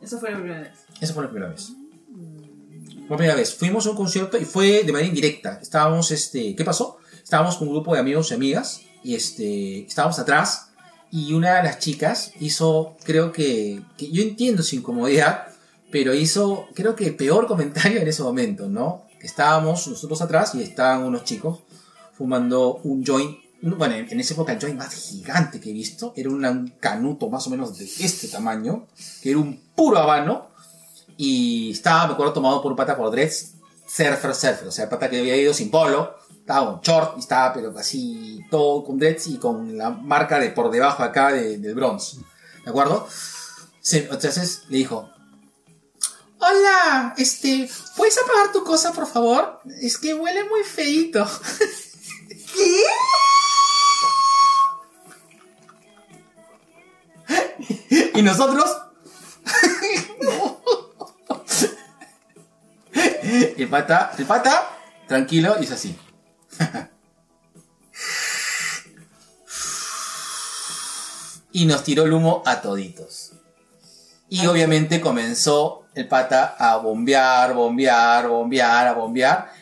Esa 0.00 0.18
fue 0.18 0.30
la 0.30 0.36
primera 0.38 0.60
vez. 0.60 0.78
Esa 1.00 1.14
fue 1.14 1.24
la 1.24 1.30
primera 1.30 1.50
vez. 1.50 1.72
La 3.08 3.16
primera 3.16 3.34
vez. 3.34 3.54
Fuimos 3.54 3.86
a 3.86 3.90
un 3.90 3.96
concierto 3.96 4.38
y 4.38 4.44
fue 4.44 4.84
de 4.84 4.92
manera 4.92 5.08
indirecta. 5.08 5.58
Estábamos, 5.60 6.10
este, 6.10 6.54
¿qué 6.54 6.64
pasó? 6.64 6.98
Estábamos 7.22 7.56
con 7.56 7.68
un 7.68 7.74
grupo 7.74 7.94
de 7.94 8.00
amigos 8.00 8.30
y 8.30 8.34
amigas 8.34 8.82
y 9.02 9.14
este, 9.14 9.86
estábamos 9.86 10.18
atrás 10.18 10.72
y 11.10 11.34
una 11.34 11.56
de 11.56 11.64
las 11.64 11.78
chicas 11.78 12.32
hizo, 12.40 12.96
creo 13.04 13.32
que, 13.32 13.82
que 13.98 14.10
yo 14.10 14.22
entiendo 14.22 14.62
su 14.62 14.76
incomodidad, 14.76 15.48
pero 15.90 16.14
hizo, 16.14 16.68
creo 16.74 16.96
que 16.96 17.06
el 17.06 17.16
peor 17.16 17.46
comentario 17.46 18.00
en 18.00 18.08
ese 18.08 18.22
momento, 18.22 18.68
¿no? 18.68 19.04
Estábamos 19.20 19.86
nosotros 19.86 20.22
atrás 20.22 20.54
y 20.54 20.62
estaban 20.62 21.02
unos 21.04 21.24
chicos 21.24 21.60
fumando 22.16 22.80
un 22.82 23.04
joint. 23.04 23.36
Bueno, 23.60 23.94
en 23.94 24.08
en 24.10 24.20
esa 24.20 24.34
época 24.34 24.54
el 24.54 24.60
joint 24.60 24.76
más 24.76 24.94
gigante 24.94 25.60
que 25.60 25.70
he 25.70 25.72
visto 25.74 26.14
era 26.16 26.30
un 26.30 26.74
canuto 26.80 27.28
más 27.28 27.46
o 27.46 27.50
menos 27.50 27.76
de 27.78 27.84
este 27.84 28.28
tamaño, 28.28 28.86
que 29.22 29.30
era 29.30 29.38
un 29.38 29.60
puro 29.76 29.98
habano, 29.98 30.51
y 31.16 31.72
estaba, 31.72 32.06
me 32.08 32.12
acuerdo, 32.14 32.32
tomado 32.32 32.62
por 32.62 32.72
un 32.72 32.76
pata 32.76 32.96
por 32.96 33.10
dreads, 33.10 33.52
surfer, 33.86 34.34
surfer, 34.34 34.68
o 34.68 34.72
sea, 34.72 34.84
el 34.84 34.90
pata 34.90 35.08
que 35.10 35.18
había 35.18 35.36
ido 35.36 35.52
sin 35.54 35.70
polo, 35.70 36.14
estaba 36.30 36.66
con 36.72 36.80
short, 36.80 37.16
y 37.16 37.20
estaba, 37.20 37.52
pero 37.52 37.72
así, 37.78 38.40
todo 38.50 38.84
con 38.84 38.98
dreads 38.98 39.26
y 39.28 39.36
con 39.38 39.76
la 39.78 39.90
marca 39.90 40.38
de 40.38 40.50
por 40.50 40.70
debajo 40.70 41.02
acá 41.02 41.32
de- 41.32 41.58
del 41.58 41.74
bronze, 41.74 42.18
¿de 42.64 42.70
acuerdo? 42.70 43.06
Se- 43.80 44.08
entonces 44.10 44.62
le 44.68 44.78
dijo, 44.78 45.08
Hola, 46.44 47.14
este, 47.18 47.70
¿puedes 47.96 48.18
apagar 48.18 48.50
tu 48.50 48.64
cosa, 48.64 48.92
por 48.92 49.06
favor? 49.06 49.60
Es 49.80 49.96
que 49.96 50.12
huele 50.12 50.42
muy 50.48 50.64
feito. 50.64 51.24
¿Qué? 52.28 52.82
y 58.14 58.22
nosotros. 58.22 58.64
el 63.56 63.68
pata, 63.68 64.12
el 64.18 64.24
pata, 64.26 64.68
tranquilo, 65.06 65.56
hizo 65.60 65.74
así. 65.74 65.98
y 71.52 71.66
nos 71.66 71.84
tiró 71.84 72.04
el 72.04 72.12
humo 72.12 72.42
a 72.46 72.60
toditos. 72.60 73.32
Y 74.28 74.46
obviamente 74.46 75.00
comenzó 75.00 75.84
el 75.94 76.08
pata 76.08 76.56
a 76.58 76.76
bombear, 76.76 77.52
bombear, 77.52 78.28
bombear, 78.28 78.86
a 78.86 78.94
bombear. 78.94 79.52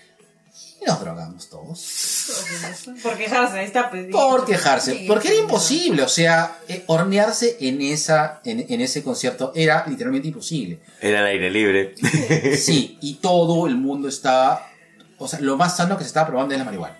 Y 0.80 0.84
nos 0.84 1.00
drogamos 1.00 1.48
todos. 1.48 2.19
Por 3.02 3.16
quejarse, 3.16 3.58
ahí 3.58 3.66
está. 3.66 3.90
Pues, 3.90 4.06
Por 4.08 4.44
quejarse. 4.44 5.04
Porque 5.06 5.28
era 5.28 5.36
imposible. 5.38 6.02
O 6.02 6.08
sea, 6.08 6.58
eh, 6.68 6.84
hornearse 6.86 7.56
en, 7.60 7.80
esa, 7.80 8.40
en, 8.44 8.66
en 8.68 8.80
ese 8.80 9.02
concierto 9.02 9.52
era 9.54 9.84
literalmente 9.86 10.28
imposible. 10.28 10.80
Era 11.00 11.20
al 11.20 11.26
aire 11.26 11.50
libre. 11.50 11.94
Sí, 12.56 12.98
y 13.00 13.14
todo 13.14 13.66
el 13.66 13.76
mundo 13.76 14.08
estaba. 14.08 14.66
O 15.18 15.28
sea, 15.28 15.40
lo 15.40 15.56
más 15.56 15.76
sano 15.76 15.96
que 15.96 16.04
se 16.04 16.08
estaba 16.08 16.28
probando 16.28 16.54
es 16.54 16.58
la 16.58 16.64
marihuana. 16.64 16.98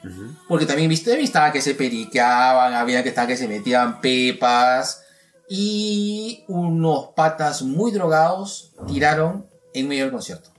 Porque 0.49 0.67
también 0.67 0.89
viste, 0.89 1.19
estaba 1.21 1.53
que 1.53 1.63
se 1.63 1.75
periqueaban, 1.75 2.75
había 2.75 3.03
que 3.03 3.09
estar 3.09 3.27
que 3.27 3.37
se 3.37 3.49
metían 3.49 4.01
pepas. 4.01 5.03
Y 5.49 6.45
unos 6.47 7.09
patas 7.17 7.63
muy 7.63 7.91
drogados 7.91 8.73
tiraron 8.87 9.47
en 9.75 9.89
medio 9.89 10.05
del 10.05 10.13
concierto. 10.13 10.50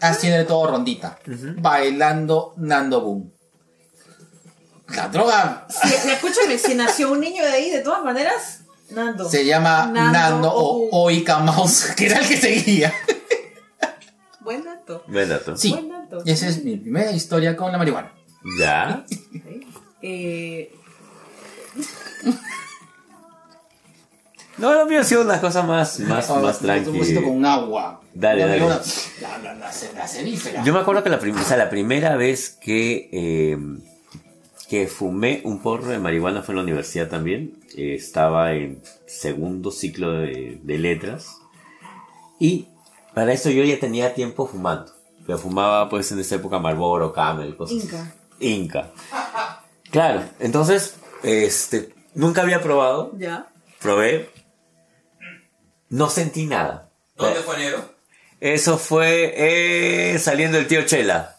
Haciendo 0.00 0.46
todo 0.46 0.66
rondita. 0.70 1.18
Bailando 1.58 2.54
Nando 2.56 3.00
Boom. 3.00 3.32
La 4.94 5.08
droga 5.08 5.66
Si, 5.68 5.88
escúchame, 6.10 6.56
si 6.58 6.74
nació 6.74 7.12
un 7.12 7.20
niño 7.20 7.42
de 7.42 7.50
ahí, 7.50 7.70
de 7.70 7.80
todas 7.80 8.02
maneras, 8.04 8.60
Nando. 8.90 9.28
se 9.28 9.44
llama 9.44 9.86
Nando 9.92 10.12
Nando, 10.18 10.52
o, 10.52 10.88
o- 10.88 11.02
Oika 11.04 11.38
Mouse, 11.40 11.92
que 11.96 12.06
era 12.06 12.18
el 12.18 12.26
que 12.28 12.36
seguía. 12.38 12.92
Buen 14.40 14.64
dato. 14.64 15.04
Buen 15.08 15.28
dato. 15.28 15.56
Sí, 15.58 15.72
Buen 15.72 15.88
dato. 15.90 16.22
esa 16.24 16.46
es 16.48 16.64
mi 16.64 16.76
primera 16.76 17.10
historia 17.10 17.54
con 17.54 17.70
la 17.70 17.76
marihuana. 17.78 18.12
Ya. 18.58 19.04
Eh, 20.00 20.72
No, 24.58 24.72
lo 24.74 24.86
mío 24.86 25.00
ha 25.00 25.04
sido 25.04 25.22
unas 25.22 25.40
cosas 25.40 25.64
más, 25.66 26.00
más, 26.00 26.28
Ah, 26.30 26.40
más 26.40 26.60
Un 26.60 26.66
tranquilas. 26.66 27.22
con 27.24 27.44
agua. 27.46 28.00
Dale, 28.14 28.42
dale. 28.46 28.64
una- 28.64 28.80
La, 29.20 29.38
la, 29.38 29.54
la, 29.54 29.70
la 29.94 30.08
cenífera. 30.08 30.64
Yo 30.64 30.72
me 30.72 30.80
acuerdo 30.80 31.02
que 31.04 31.10
la, 31.10 31.18
prim- 31.20 31.36
o 31.36 31.42
sea, 31.44 31.56
la 31.56 31.70
primera 31.70 32.16
vez 32.16 32.50
que, 32.60 33.08
eh, 33.12 33.58
que 34.68 34.86
fumé 34.88 35.40
un 35.44 35.60
porro 35.60 35.86
de 35.88 35.98
marihuana 35.98 36.42
fue 36.42 36.52
en 36.54 36.56
la 36.56 36.62
universidad 36.64 37.08
también. 37.08 37.54
Eh, 37.76 37.94
estaba 37.94 38.52
en 38.54 38.82
segundo 39.06 39.70
ciclo 39.70 40.12
de, 40.12 40.58
de 40.62 40.78
letras. 40.78 41.36
Y 42.40 42.66
para 43.14 43.32
eso 43.32 43.50
yo 43.50 43.62
ya 43.64 43.78
tenía 43.78 44.14
tiempo 44.14 44.46
fumando. 44.46 44.92
Pero 45.26 45.38
fumaba 45.38 45.88
pues 45.88 46.10
en 46.12 46.18
esa 46.18 46.34
época 46.36 46.58
Marlboro, 46.58 47.12
Camel, 47.12 47.56
cosas. 47.56 47.76
Inca. 47.84 48.12
Inca. 48.40 48.90
Claro, 49.90 50.22
entonces, 50.40 50.96
este, 51.22 51.94
nunca 52.14 52.42
había 52.42 52.60
probado. 52.62 53.12
Ya. 53.16 53.46
Probé. 53.80 54.30
No 55.90 56.08
sentí 56.10 56.46
nada. 56.46 56.90
¿Dónde 57.16 57.40
fue 57.40 57.56
enero? 57.56 57.94
Eso 58.40 58.78
fue 58.78 59.34
eh, 59.36 60.18
saliendo 60.18 60.58
el 60.58 60.66
tío 60.68 60.82
Chela. 60.86 61.36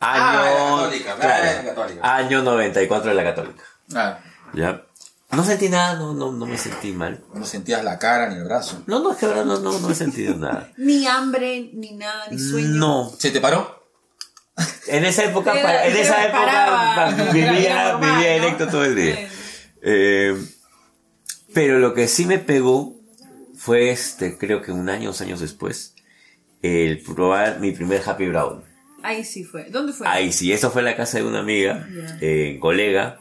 Año, 0.00 0.22
Ah, 0.22 0.76
católica, 0.84 1.16
claro, 1.16 1.44
la 1.44 1.64
católica. 1.74 2.16
año 2.16 2.42
94 2.42 3.08
de 3.10 3.14
la 3.16 3.24
católica. 3.24 3.64
Ah, 3.94 4.18
¿Ya? 4.54 4.82
No 5.30 5.44
sentí 5.44 5.68
nada, 5.68 5.94
no, 5.98 6.14
no, 6.14 6.30
no 6.32 6.46
me 6.46 6.56
sentí 6.56 6.92
mal. 6.92 7.20
no 7.34 7.44
sentías 7.44 7.82
la 7.84 7.98
cara 7.98 8.28
ni 8.28 8.36
el 8.36 8.44
brazo. 8.44 8.82
No, 8.86 9.00
no, 9.00 9.10
es 9.12 9.18
que 9.18 9.26
ahora 9.26 9.44
no, 9.44 9.58
no, 9.58 9.78
no 9.78 9.90
he 9.90 9.94
sentido 9.94 10.36
nada. 10.36 10.70
Ni 10.76 11.06
hambre, 11.06 11.70
ni 11.74 11.92
nada, 11.92 12.26
ni 12.30 12.38
sueño. 12.38 12.68
No. 12.68 13.12
¿Se 13.18 13.30
te 13.30 13.40
paró? 13.40 13.76
En 14.86 15.04
esa 15.04 15.24
época, 15.24 15.52
Era- 15.52 15.62
pa- 15.62 15.84
en 15.86 15.96
esa 15.96 16.24
época 16.24 16.44
paraba. 16.44 17.10
vivía, 17.32 17.92
normal, 17.92 18.16
vivía 18.22 18.56
todo 18.70 18.84
el 18.84 18.94
día. 18.96 19.28
Eh, 19.82 20.46
pero 21.52 21.78
lo 21.78 21.92
que 21.94 22.08
sí 22.08 22.24
me 22.24 22.38
pegó 22.38 22.94
fue 23.58 23.90
este, 23.90 24.38
creo 24.38 24.62
que 24.62 24.72
un 24.72 24.88
año, 24.88 25.08
dos 25.08 25.20
años 25.20 25.40
después, 25.40 25.94
el 26.62 27.00
probar 27.02 27.60
mi 27.60 27.72
primer 27.72 28.00
Happy 28.06 28.26
Brown. 28.28 28.64
Ahí 29.02 29.24
sí 29.24 29.44
fue. 29.44 29.64
¿Dónde 29.70 29.92
fue? 29.92 30.06
Ahí 30.08 30.32
sí, 30.32 30.52
eso 30.52 30.70
fue 30.70 30.80
en 30.82 30.86
la 30.86 30.96
casa 30.96 31.18
de 31.18 31.24
una 31.24 31.40
amiga, 31.40 31.86
Ya. 31.92 32.18
eh, 32.20 32.58
colega, 32.60 33.18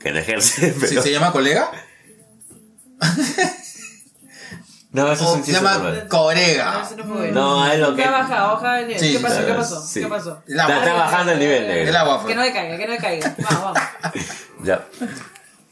que 0.00 0.10
no 0.12 0.18
ejerce, 0.18 0.72
¿Se, 0.72 0.80
pero... 0.80 1.02
se 1.02 1.10
llama 1.12 1.32
colega? 1.32 1.70
No, 4.92 5.10
eso 5.10 5.24
es 5.24 5.30
¿O 5.30 5.34
un 5.36 5.44
se 5.44 5.52
llama 5.52 6.06
corega? 6.10 6.82
eso 6.84 6.96
no 6.98 7.04
fue 7.04 7.16
bueno. 7.16 7.32
No, 7.32 7.72
es 7.72 7.80
lo 7.80 7.96
que... 7.96 8.02
Ya 8.02 8.10
baja, 8.10 8.52
hoja 8.52 8.74
de 8.74 8.98
Sí, 8.98 9.12
¿Qué 9.12 9.20
pasó? 9.20 9.38
sí, 9.38 9.46
¿Qué 9.46 9.52
pasó? 9.54 9.86
sí. 9.86 10.00
¿Qué 10.00 10.06
pasó? 10.06 10.42
El. 10.46 10.52
Está, 10.60 10.78
está 10.80 10.92
bajando 10.92 11.32
el 11.32 11.38
nivel, 11.38 11.66
negro. 11.66 11.88
El 11.88 11.96
agua 11.96 12.18
fue. 12.18 12.28
Que 12.28 12.34
no 12.34 12.42
me 12.42 12.52
caiga, 12.52 12.76
que 12.76 12.86
no 12.86 12.92
me 12.92 12.98
caiga. 12.98 13.34
Vamos, 13.38 13.62
vamos. 13.62 13.80
Ya. 14.64 14.86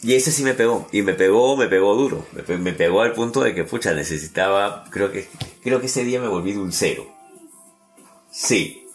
Y 0.02 0.14
ese 0.14 0.32
sí 0.32 0.42
me 0.44 0.54
pegó. 0.54 0.86
Y 0.92 1.02
me 1.02 1.12
pegó, 1.14 1.56
me 1.56 1.68
pegó 1.68 1.94
duro. 1.94 2.26
Me, 2.32 2.42
pe- 2.42 2.56
me 2.58 2.72
pegó 2.72 3.02
al 3.02 3.12
punto 3.12 3.42
de 3.42 3.54
que, 3.54 3.64
pucha, 3.64 3.92
necesitaba. 3.92 4.84
Creo 4.90 5.12
que, 5.12 5.28
creo 5.62 5.80
que 5.80 5.86
ese 5.86 6.04
día 6.04 6.20
me 6.20 6.28
volví 6.28 6.52
dulcero. 6.52 7.06
Sí. 8.30 8.86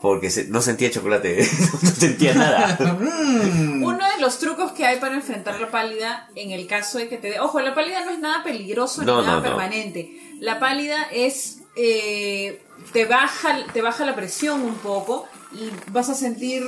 Porque 0.00 0.30
se- 0.30 0.44
no 0.48 0.60
sentía 0.62 0.90
chocolate. 0.90 1.38
no 1.82 1.90
sentía 1.90 2.34
nada. 2.34 2.78
Uno 2.80 3.98
de 3.98 4.20
los 4.20 4.38
trucos 4.38 4.72
que 4.72 4.84
hay 4.86 5.00
para 5.00 5.14
enfrentar 5.14 5.58
la 5.60 5.70
pálida 5.70 6.28
en 6.34 6.50
el 6.50 6.66
caso 6.66 6.98
de 6.98 7.08
que 7.08 7.16
te 7.16 7.30
dé... 7.30 7.40
Ojo, 7.40 7.60
la 7.60 7.74
pálida 7.74 8.04
no 8.04 8.10
es 8.10 8.18
nada 8.18 8.44
peligroso 8.44 9.02
No, 9.02 9.20
ni 9.20 9.26
nada 9.26 9.38
no, 9.40 9.42
no. 9.42 9.48
permanente. 9.48 10.12
La 10.40 10.60
pálida 10.60 11.02
es... 11.10 11.58
eh, 11.76 12.62
te, 12.92 13.06
baja, 13.06 13.58
te 13.72 13.80
baja 13.82 14.04
la 14.04 14.14
presión 14.14 14.60
un 14.60 14.74
poco 14.76 15.26
y 15.52 15.70
vas 15.90 16.10
a 16.10 16.14
sentir 16.14 16.62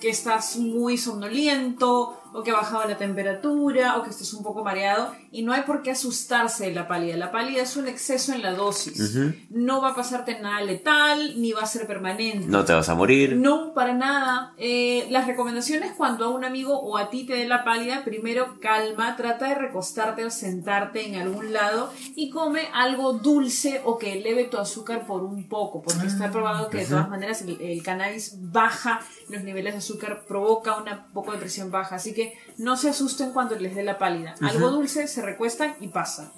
que 0.00 0.08
estás 0.10 0.56
muy 0.56 0.98
somnoliento 0.98 2.19
o 2.32 2.42
que 2.42 2.50
ha 2.50 2.54
bajado 2.54 2.88
la 2.88 2.96
temperatura 2.96 3.96
o 3.96 4.02
que 4.02 4.10
estás 4.10 4.32
un 4.32 4.42
poco 4.42 4.62
mareado 4.64 5.12
y 5.32 5.42
no 5.42 5.52
hay 5.52 5.62
por 5.62 5.82
qué 5.82 5.92
asustarse 5.92 6.66
de 6.66 6.74
la 6.74 6.88
pálida. 6.88 7.16
La 7.16 7.30
pálida 7.30 7.62
es 7.62 7.76
un 7.76 7.86
exceso 7.86 8.32
en 8.32 8.42
la 8.42 8.52
dosis. 8.52 9.16
No 9.50 9.80
va 9.80 9.90
a 9.90 9.94
pasarte 9.94 10.40
nada 10.40 10.60
letal 10.62 11.40
ni 11.40 11.52
va 11.52 11.62
a 11.62 11.66
ser 11.66 11.86
permanente. 11.86 12.46
No 12.46 12.64
te 12.64 12.72
vas 12.72 12.88
a 12.88 12.94
morir. 12.94 13.36
No, 13.36 13.72
para 13.72 13.94
nada. 13.94 14.54
Eh, 14.56 15.06
las 15.10 15.26
recomendaciones 15.26 15.92
cuando 15.96 16.24
a 16.24 16.28
un 16.28 16.44
amigo 16.44 16.78
o 16.78 16.96
a 16.96 17.10
ti 17.10 17.24
te 17.24 17.34
dé 17.34 17.46
la 17.46 17.64
pálida, 17.64 18.02
primero 18.04 18.58
calma, 18.60 19.16
trata 19.16 19.48
de 19.48 19.54
recostarte 19.54 20.24
o 20.24 20.30
sentarte 20.30 21.06
en 21.06 21.16
algún 21.16 21.52
lado 21.52 21.92
y 22.16 22.30
come 22.30 22.68
algo 22.74 23.12
dulce 23.12 23.80
o 23.84 23.98
que 23.98 24.14
eleve 24.14 24.44
tu 24.44 24.58
azúcar 24.58 25.06
por 25.06 25.22
un 25.22 25.48
poco, 25.48 25.82
porque 25.82 26.06
está 26.06 26.30
probado 26.30 26.70
que 26.70 26.78
de 26.78 26.86
todas 26.86 27.08
maneras 27.08 27.42
el, 27.42 27.60
el 27.60 27.82
cannabis 27.82 28.36
baja 28.40 29.00
los 29.28 29.44
niveles 29.44 29.74
de 29.74 29.78
azúcar, 29.78 30.24
provoca 30.26 30.76
una 30.76 31.06
poco 31.12 31.32
de 31.32 31.38
presión 31.38 31.70
baja, 31.70 31.96
así 31.96 32.12
que 32.12 32.34
no 32.60 32.76
se 32.76 32.90
asusten 32.90 33.32
cuando 33.32 33.56
les 33.56 33.74
dé 33.74 33.82
la 33.82 33.98
pálida. 33.98 34.34
Algo 34.40 34.70
dulce, 34.70 35.06
se 35.08 35.22
recuestan 35.22 35.74
y 35.80 35.88
pasa. 35.88 36.32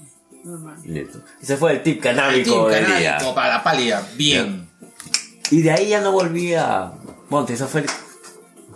Normal. 0.44 0.77
Listo. 0.85 1.20
Ese 1.40 1.57
fue 1.57 1.73
el 1.73 1.82
tip 1.82 2.01
canábico 2.03 2.69
del 2.69 2.86
día. 2.86 3.19
para 3.35 3.57
la 3.59 3.62
pálida. 3.62 4.07
Bien. 4.16 4.69
Y 5.51 5.62
de 5.62 5.70
ahí 5.70 5.89
ya 5.89 6.01
no 6.01 6.12
volví 6.12 6.55
a. 6.55 6.93
Bueno, 7.28 7.47
eso 7.49 7.66
fue. 7.69 7.82
el- 7.82 7.86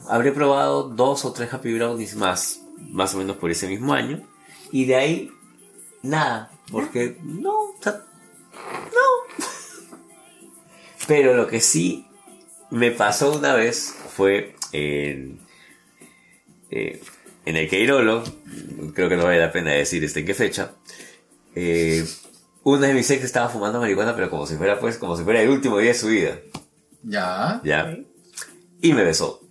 Habré 0.08 0.30
probado 0.32 0.84
dos 0.84 1.24
o 1.24 1.32
tres 1.32 1.52
Happy 1.52 1.74
Brownies 1.74 2.14
más, 2.14 2.60
más 2.90 3.14
o 3.14 3.18
menos 3.18 3.36
por 3.36 3.50
ese 3.50 3.66
mismo 3.66 3.92
año. 3.94 4.22
Y 4.70 4.84
de 4.84 4.94
ahí, 4.96 5.30
nada. 6.02 6.50
Porque 6.70 7.18
no, 7.24 7.52
o 7.52 7.76
sea, 7.80 7.92
no. 8.92 9.44
Pero 11.08 11.34
lo 11.34 11.46
que 11.46 11.60
sí 11.60 12.06
me 12.70 12.90
pasó 12.90 13.32
una 13.32 13.54
vez 13.54 13.94
fue 14.16 14.54
en. 14.72 15.40
eh, 16.70 17.02
en 17.46 17.56
el 17.56 17.68
Queirolo, 17.68 18.22
creo 18.94 19.08
que 19.08 19.16
no 19.16 19.24
vale 19.24 19.38
la 19.40 19.50
pena 19.52 19.72
decir 19.72 20.04
este 20.04 20.20
en 20.20 20.26
qué 20.26 20.34
fecha. 20.34 20.72
eh, 21.54 22.04
una 22.64 22.88
de 22.88 22.94
mis 22.94 23.08
ex 23.10 23.22
estaba 23.24 23.48
fumando 23.48 23.78
marihuana, 23.80 24.14
pero 24.16 24.28
como 24.28 24.46
si 24.46 24.56
fuera 24.56 24.78
pues, 24.80 24.98
como 24.98 25.16
si 25.16 25.22
fuera 25.24 25.40
el 25.40 25.48
último 25.48 25.78
día 25.78 25.92
de 25.92 25.98
su 25.98 26.08
vida. 26.08 26.38
Ya. 27.02 27.60
¿Ya? 27.64 27.96
Y 28.82 28.92
me 28.92 29.02
besó. 29.04 29.40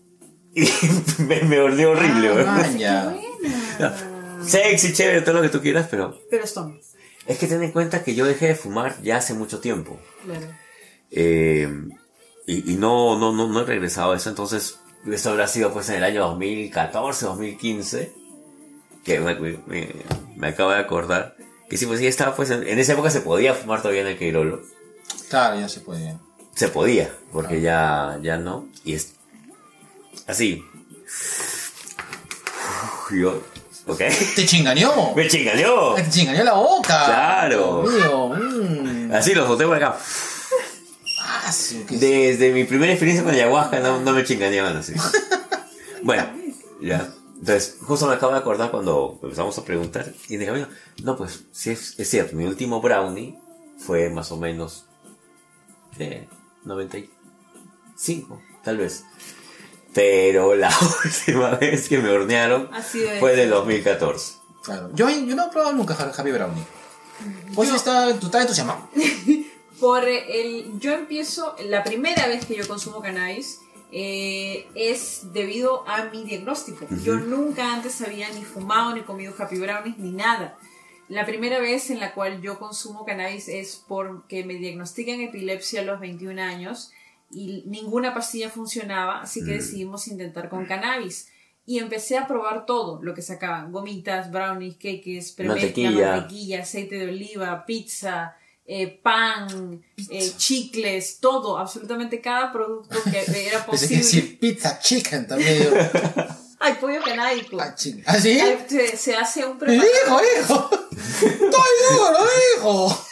Y 0.57 1.21
me, 1.23 1.41
me 1.43 1.59
horrible, 1.59 2.29
Ah, 2.45 2.69
ya. 2.77 3.17
Sexy, 4.41 4.93
chévere, 4.93 5.21
todo 5.21 5.35
lo 5.35 5.41
que 5.41 5.49
tú 5.49 5.61
quieras, 5.61 5.87
pero 5.89 6.19
Pero 6.29 6.43
Stone. 6.43 6.79
es 7.25 7.37
que 7.37 7.47
ten 7.47 7.63
en 7.63 7.71
cuenta 7.71 8.03
que 8.03 8.15
yo 8.15 8.25
dejé 8.25 8.47
de 8.47 8.55
fumar 8.55 9.01
ya 9.01 9.17
hace 9.17 9.33
mucho 9.33 9.59
tiempo. 9.59 9.99
Claro. 10.23 10.47
Eh, 11.11 11.67
y, 12.47 12.73
y 12.73 12.75
no, 12.77 13.17
no, 13.17 13.33
no, 13.33 13.47
no 13.47 13.61
he 13.61 13.65
regresado 13.65 14.11
a 14.11 14.17
eso, 14.17 14.29
entonces 14.29 14.79
eso 15.11 15.29
habrá 15.31 15.47
sido 15.47 15.71
pues 15.71 15.89
en 15.89 15.95
el 15.95 16.03
año 16.03 16.21
2014, 16.27 17.25
2015, 17.25 18.13
que 19.03 19.19
me, 19.19 19.35
me- 19.35 19.89
me 20.35 20.47
acabo 20.47 20.71
de 20.71 20.79
acordar. 20.79 21.35
Que 21.69 21.77
sí, 21.77 21.85
pues 21.85 21.99
sí, 21.99 22.07
estaba 22.07 22.35
pues 22.35 22.49
en, 22.51 22.67
en 22.67 22.77
esa 22.79 22.93
época 22.93 23.09
se 23.09 23.21
podía 23.21 23.53
fumar 23.53 23.81
todavía 23.81 24.01
en 24.01 24.07
el 24.07 24.17
Queirolo. 24.17 24.61
Claro, 25.29 25.59
ya 25.59 25.67
se 25.69 25.79
puede. 25.81 26.17
Se 26.55 26.67
podía, 26.69 27.11
porque 27.31 27.59
ya, 27.61 28.17
ya 28.21 28.37
no. 28.37 28.67
Y 28.83 28.93
es 28.93 29.13
así. 30.27 30.63
Yo, 33.11 33.41
ok. 33.87 33.97
¡Te 34.35 34.45
chingañó! 34.45 35.13
Me 35.15 35.27
chingañó. 35.27 35.93
¡Te 35.95 36.09
chingañó 36.09 36.43
la 36.43 36.53
boca! 36.53 37.05
Claro. 37.05 37.83
Dios 37.87 37.93
mío, 37.93 38.27
mm. 38.29 39.11
Así 39.13 39.33
los 39.33 39.47
boté 39.47 39.65
por 39.65 39.75
acá. 39.77 39.97
Ah, 41.45 41.53
que- 41.87 41.97
Desde 41.97 42.51
mi 42.51 42.63
primera 42.63 42.91
experiencia 42.91 43.23
con 43.23 43.33
ayahuasca 43.33 43.79
no, 43.79 43.99
no 44.01 44.11
me 44.13 44.23
chinganeaban 44.23 44.77
así. 44.77 44.93
Bueno, 46.03 46.23
ya. 46.81 47.11
Entonces, 47.39 47.77
justo 47.81 48.05
me 48.07 48.13
acabo 48.13 48.31
de 48.33 48.37
acordar 48.37 48.69
cuando 48.69 49.19
empezamos 49.23 49.57
a 49.57 49.65
preguntar. 49.65 50.13
Y 50.29 50.37
dije, 50.37 50.51
"Oiga, 50.51 50.69
no, 51.03 51.17
pues, 51.17 51.45
sí 51.51 51.71
es, 51.71 51.99
es 51.99 52.09
cierto, 52.09 52.35
mi 52.35 52.45
último 52.45 52.79
brownie 52.79 53.39
fue 53.79 54.09
más 54.11 54.31
o 54.31 54.37
menos 54.37 54.85
de 55.97 56.27
95, 56.63 58.41
tal 58.63 58.77
vez. 58.77 59.03
Pero 59.93 60.55
la 60.55 60.69
última 61.05 61.51
vez 61.55 61.87
que 61.89 61.97
me 61.97 62.09
hornearon 62.09 62.69
fue 63.19 63.35
del 63.35 63.49
2014. 63.49 64.33
Claro. 64.63 64.91
Yo, 64.93 65.09
yo 65.09 65.35
no 65.35 65.45
he 65.47 65.49
probado 65.49 65.73
nunca 65.73 65.93
Happy 65.95 66.31
Brownie. 66.31 66.63
Pues 67.55 67.69
sí 67.69 67.75
está, 67.75 68.13
tú 68.19 68.25
estás 68.27 68.41
entusiasmado. 68.41 68.89
Por 69.79 70.05
el, 70.05 70.79
yo 70.79 70.93
empiezo, 70.93 71.55
la 71.65 71.83
primera 71.83 72.27
vez 72.27 72.45
que 72.45 72.55
yo 72.55 72.67
consumo 72.67 73.01
cannabis 73.01 73.59
eh, 73.91 74.67
es 74.75 75.33
debido 75.33 75.87
a 75.87 76.05
mi 76.05 76.23
diagnóstico. 76.23 76.87
Yo 77.03 77.15
nunca 77.15 77.73
antes 77.73 78.01
había 78.01 78.29
ni 78.29 78.43
fumado, 78.43 78.95
ni 78.95 79.01
comido 79.01 79.33
happy 79.37 79.57
brownies, 79.57 79.97
ni 79.97 80.11
nada. 80.11 80.57
La 81.07 81.25
primera 81.25 81.59
vez 81.59 81.89
en 81.91 81.99
la 81.99 82.13
cual 82.13 82.41
yo 82.41 82.57
consumo 82.57 83.05
cannabis 83.05 83.47
es 83.47 83.83
porque 83.87 84.43
me 84.43 84.55
diagnostican 84.55 85.21
epilepsia 85.21 85.81
a 85.81 85.83
los 85.83 85.99
21 85.99 86.41
años 86.41 86.91
y 87.31 87.63
ninguna 87.67 88.13
pastilla 88.13 88.49
funcionaba, 88.49 89.21
así 89.21 89.43
que 89.45 89.53
decidimos 89.53 90.07
intentar 90.07 90.49
con 90.49 90.65
cannabis. 90.65 91.29
Y 91.67 91.79
empecé 91.79 92.17
a 92.17 92.27
probar 92.27 92.65
todo 92.65 93.01
lo 93.01 93.13
que 93.13 93.21
sacaban: 93.21 93.71
gomitas, 93.71 94.31
brownies, 94.31 94.77
queques, 94.77 95.37
Mantequilla. 95.39 96.11
mantequilla, 96.11 96.61
aceite 96.61 96.97
de 96.97 97.07
oliva, 97.09 97.65
pizza, 97.65 98.35
eh, 98.67 98.99
pan, 99.03 99.83
eh, 100.09 100.31
chicles, 100.37 101.19
todo, 101.19 101.57
absolutamente 101.57 102.19
cada 102.21 102.51
producto 102.51 102.97
que 103.03 103.19
era 103.47 103.65
Pensé 103.65 103.87
que 103.87 103.95
posible. 103.95 103.97
decir 103.97 104.39
pizza 104.39 104.79
chicken 104.79 105.27
también. 105.27 105.69
Hay 106.59 106.73
pollo 106.75 107.01
canábico. 107.03 107.59
Ah, 107.61 107.75
ching. 107.75 108.01
¿Ah, 108.07 108.19
sí? 108.19 108.39
Se, 108.67 108.97
se 108.97 109.15
hace 109.15 109.45
un 109.45 109.59
preparado. 109.59 109.87
Hijo, 110.07 110.21
hijo. 110.41 110.69
Estoy 111.21 111.49
duro, 111.91 112.17
hijo. 112.57 113.07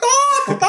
No, 0.00 0.54
papá. 0.54 0.68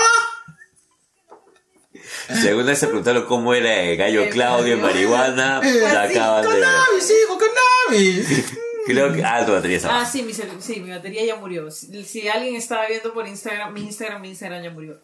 Si 2.42 2.48
alguna 2.48 2.68
vez 2.68 2.80
se 2.80 2.88
preguntaron 2.88 3.26
cómo 3.26 3.54
era 3.54 3.82
el 3.82 3.98
gallo 3.98 4.24
El 4.24 4.30
Claudio 4.30 4.74
en 4.76 4.82
marihuana, 4.82 5.60
Eh, 5.64 5.80
la 5.82 6.04
acaban 6.04 6.42
de 6.44 6.48
ver. 6.54 6.62
Cannabis, 6.64 7.12
hijo, 7.24 7.38
cannabis. 7.38 8.28
Creo 8.86 9.14
que. 9.14 9.24
Ah, 9.24 9.46
tu 9.46 9.52
batería 9.52 9.78
está 9.78 10.02
Ah, 10.02 10.06
sí 10.06 10.24
mi, 10.24 10.34
sí, 10.34 10.80
mi 10.80 10.90
batería 10.90 11.26
ya 11.26 11.36
murió. 11.36 11.70
Si, 11.72 12.04
si 12.04 12.28
alguien 12.28 12.56
estaba 12.56 12.88
viendo 12.88 13.14
por 13.14 13.28
Instagram, 13.28 13.74
mi 13.74 13.82
Instagram, 13.82 14.22
mi 14.22 14.30
Instagram 14.30 14.64
ya 14.64 14.72
murió. 14.72 15.00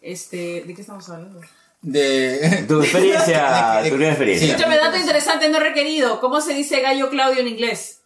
Este, 0.00 0.62
¿de 0.66 0.74
qué 0.74 0.80
estamos 0.80 1.08
hablando? 1.08 1.40
De. 1.82 2.64
Tu 2.68 2.80
experiencia, 2.82 3.80
tu 3.82 3.88
primera 3.88 4.10
experiencia. 4.10 4.46
Sí. 4.46 4.52
Escúchame, 4.52 4.76
dato 4.76 4.96
interesante 4.96 5.48
no 5.48 5.60
requerido. 5.60 6.20
¿Cómo 6.20 6.40
se 6.40 6.54
dice 6.54 6.80
gallo 6.80 7.10
Claudio 7.10 7.40
en 7.40 7.48
inglés? 7.48 8.00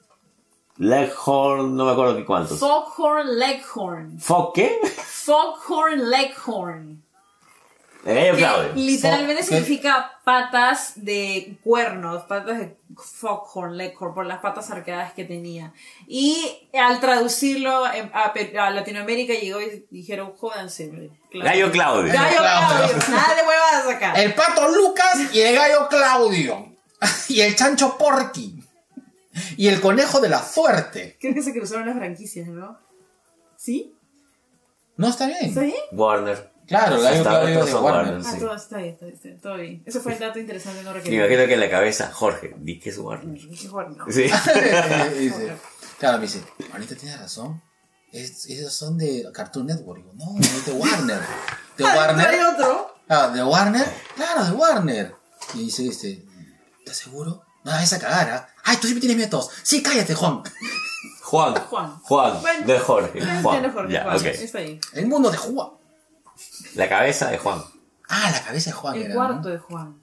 Leghorn, 0.77 1.77
no 1.77 1.85
me 1.85 1.93
acuerdo 1.93 2.17
qué 2.17 2.25
cuántos. 2.25 2.59
Foghorn 2.59 3.39
Leghorn. 3.39 4.19
¿Fo 4.19 4.51
qué? 4.55 4.81
Foghorn 4.97 6.09
Leghorn. 6.09 7.03
El 8.05 8.15
gallo 8.15 8.33
Que 8.33 8.39
Claudio. 8.39 8.73
literalmente 8.75 9.43
significa 9.43 10.13
patas 10.25 10.93
de 10.97 11.59
cuernos, 11.63 12.25
patas 12.25 12.59
de 12.59 12.77
foghorn, 12.97 13.77
leghorn, 13.77 14.15
por 14.15 14.25
las 14.25 14.39
patas 14.39 14.71
arqueadas 14.71 15.13
que 15.13 15.25
tenía. 15.25 15.75
Y 16.07 16.69
al 16.73 16.99
traducirlo 17.01 17.85
a, 17.85 18.71
Latinoamérica 18.71 19.35
llegó 19.35 19.61
y 19.61 19.87
dijeron, 19.91 20.33
jódanse. 20.37 20.89
güey". 20.89 21.11
Claro. 21.31 21.51
Gallo 21.51 21.71
Claudio. 21.73 22.13
Gallo 22.13 22.39
Claudio. 22.39 22.87
Claudio. 22.87 23.17
Nada 23.17 23.35
de 23.35 23.43
huevas 23.43 23.95
acá. 23.95 24.13
El 24.15 24.35
pato 24.35 24.69
Lucas 24.69 25.35
y 25.35 25.41
el 25.41 25.55
gallo 25.55 25.89
Claudio. 25.89 26.67
Y 27.29 27.41
el 27.41 27.57
chancho 27.57 27.97
Porky. 27.97 28.63
Y 29.57 29.69
el 29.69 29.81
conejo 29.81 30.21
de 30.21 30.29
la 30.29 30.43
suerte. 30.43 31.17
Creo 31.21 31.33
que 31.33 31.43
se 31.43 31.53
cruzaron 31.53 31.87
las 31.87 31.97
franquicias, 31.97 32.49
¿no? 32.49 32.79
¿Sí? 33.57 33.95
No, 34.97 35.09
está 35.09 35.27
bien. 35.27 35.45
¿Está 35.45 35.63
bien? 35.63 35.77
Warner. 35.93 36.50
Claro, 36.71 37.01
gallo 37.03 37.19
Hasta 37.19 37.31
Claudio 37.31 37.65
de 37.65 37.75
Warner. 37.75 37.83
Warner. 38.15 38.21
Ah, 38.27 38.31
Sí. 38.33 38.39
todo 38.39 38.55
está 38.55 38.77
bien, 38.79 38.91
está 38.91 39.05
bien, 39.07 39.17
está 39.17 39.29
bien, 39.29 39.41
todo 39.41 39.57
bien. 39.57 39.83
Eso 39.85 40.01
fue 40.01 40.13
el 40.13 40.19
dato 40.21 40.39
interesante, 40.39 40.83
no 40.85 40.91
Me 40.91 40.97
requerido. 40.99 41.25
imagino 41.27 41.47
que 41.49 41.55
en 41.55 41.61
la 41.61 41.71
cabeza, 41.71 42.11
Jorge, 42.13 42.55
di 42.59 42.79
que 42.79 42.91
es 42.91 42.99
Warner. 42.99 43.27
No. 43.97 44.05
Sí. 44.09 44.23
Dice, 45.19 45.53
claro, 45.99 46.19
me 46.19 46.23
dice, 46.27 46.43
ahorita 46.73 46.95
tienes 46.95 47.19
razón. 47.19 47.61
Es, 48.13 48.47
esos 48.47 48.73
son 48.73 48.97
de 48.99 49.25
Cartoon 49.35 49.67
Network. 49.67 49.99
Digo, 50.01 50.13
no, 50.15 50.41
es 50.41 50.67
de 50.67 50.73
Warner. 50.73 51.21
¿De 51.77 51.85
Hay 51.87 51.99
Warner? 51.99 52.41
otro. 52.55 52.95
Ah, 53.09 53.29
¿de 53.35 53.43
Warner? 53.43 53.87
Claro, 54.15 54.45
de 54.45 54.53
Warner. 54.53 55.15
Y 55.55 55.65
dice, 55.65 55.89
este, 55.89 56.25
¿estás 56.79 56.97
seguro? 56.99 57.43
No, 57.65 57.77
esa 57.79 57.99
cagara. 57.99 58.49
Ay, 58.63 58.77
tú 58.77 58.83
siempre 58.87 59.01
tienes 59.01 59.17
métodos. 59.17 59.51
Sí, 59.65 59.83
cállate, 59.83 60.15
Juan. 60.15 60.43
Juan. 61.23 61.55
Juan. 61.55 61.99
Juan. 62.03 62.41
Bueno, 62.41 62.67
de 62.67 62.79
Jorge. 62.79 63.19
Ya, 63.25 63.43
Juan. 63.43 63.63
ya, 63.63 63.71
Jorge, 63.73 63.93
Ya, 63.93 64.03
Juan, 64.05 64.17
ok. 64.17 64.25
Está 64.27 64.59
ahí. 64.59 64.81
El 64.95 65.07
mundo 65.09 65.31
de 65.31 65.37
Juan. 65.37 65.69
La 66.75 66.89
cabeza 66.89 67.31
de 67.31 67.39
Juan. 67.39 67.63
Ah, 68.09 68.31
la 68.33 68.43
cabeza 68.43 68.71
de 68.71 68.77
Juan. 68.77 68.95
El 68.97 69.03
era, 69.03 69.15
cuarto 69.15 69.49
¿no? 69.49 69.55
de 69.55 69.59
Juan. 69.59 70.01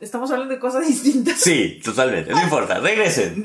Estamos 0.00 0.30
hablando 0.30 0.54
de 0.54 0.60
cosas 0.60 0.86
distintas. 0.86 1.38
Sí, 1.40 1.80
totalmente. 1.84 2.32
No 2.32 2.42
importa. 2.42 2.78
Regresen. 2.80 3.44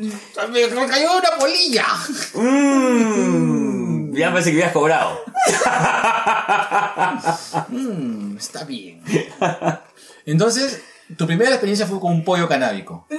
Me 0.52 0.68
me 0.68 0.88
cayó 0.88 1.18
una 1.18 1.30
polilla. 1.40 1.86
Mmm. 2.34 4.14
Ya 4.16 4.34
pensé 4.34 4.52
que 4.52 4.58
habías 4.58 4.74
cobrado. 4.74 5.20
Mm, 7.70 8.38
está 8.38 8.64
bien. 8.64 9.04
Entonces, 10.26 10.82
tu 11.16 11.28
primera 11.28 11.52
experiencia 11.52 11.86
fue 11.86 12.00
con 12.00 12.14
un 12.14 12.24
pollo 12.24 12.48
canábico. 12.48 13.06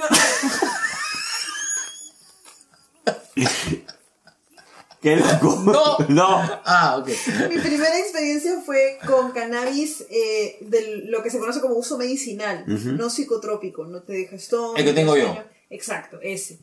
Qué 5.01 5.15
loco. 5.15 5.61
No. 5.65 5.97
No. 6.09 6.27
Ah, 6.65 6.97
ok. 6.99 7.07
Mi 7.49 7.57
primera 7.59 7.97
experiencia 7.99 8.59
fue 8.65 8.97
con 9.07 9.31
cannabis 9.31 10.05
eh, 10.09 10.57
de 10.61 11.03
lo 11.05 11.21
que 11.23 11.29
se 11.29 11.39
conoce 11.39 11.61
como 11.61 11.75
uso 11.75 11.97
medicinal, 11.97 12.63
no 12.67 13.09
psicotrópico, 13.09 13.85
no 13.85 14.01
te 14.01 14.13
deja 14.13 14.35
estómago. 14.35 14.75
El 14.77 14.85
que 14.85 14.93
tengo 14.93 15.15
yo. 15.15 15.37
Exacto, 15.69 16.19
ese. 16.21 16.59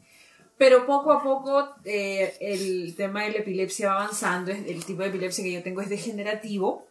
Pero 0.58 0.86
poco 0.86 1.12
a 1.12 1.22
poco 1.22 1.68
eh, 1.84 2.34
el 2.40 2.94
tema 2.96 3.24
de 3.24 3.30
la 3.32 3.38
epilepsia 3.38 3.88
va 3.92 4.02
avanzando, 4.04 4.50
es- 4.50 4.66
el 4.66 4.84
tipo 4.84 5.02
de 5.02 5.08
epilepsia 5.08 5.44
que 5.44 5.52
yo 5.52 5.62
tengo 5.62 5.80
es 5.82 5.88
degenerativo 5.90 6.86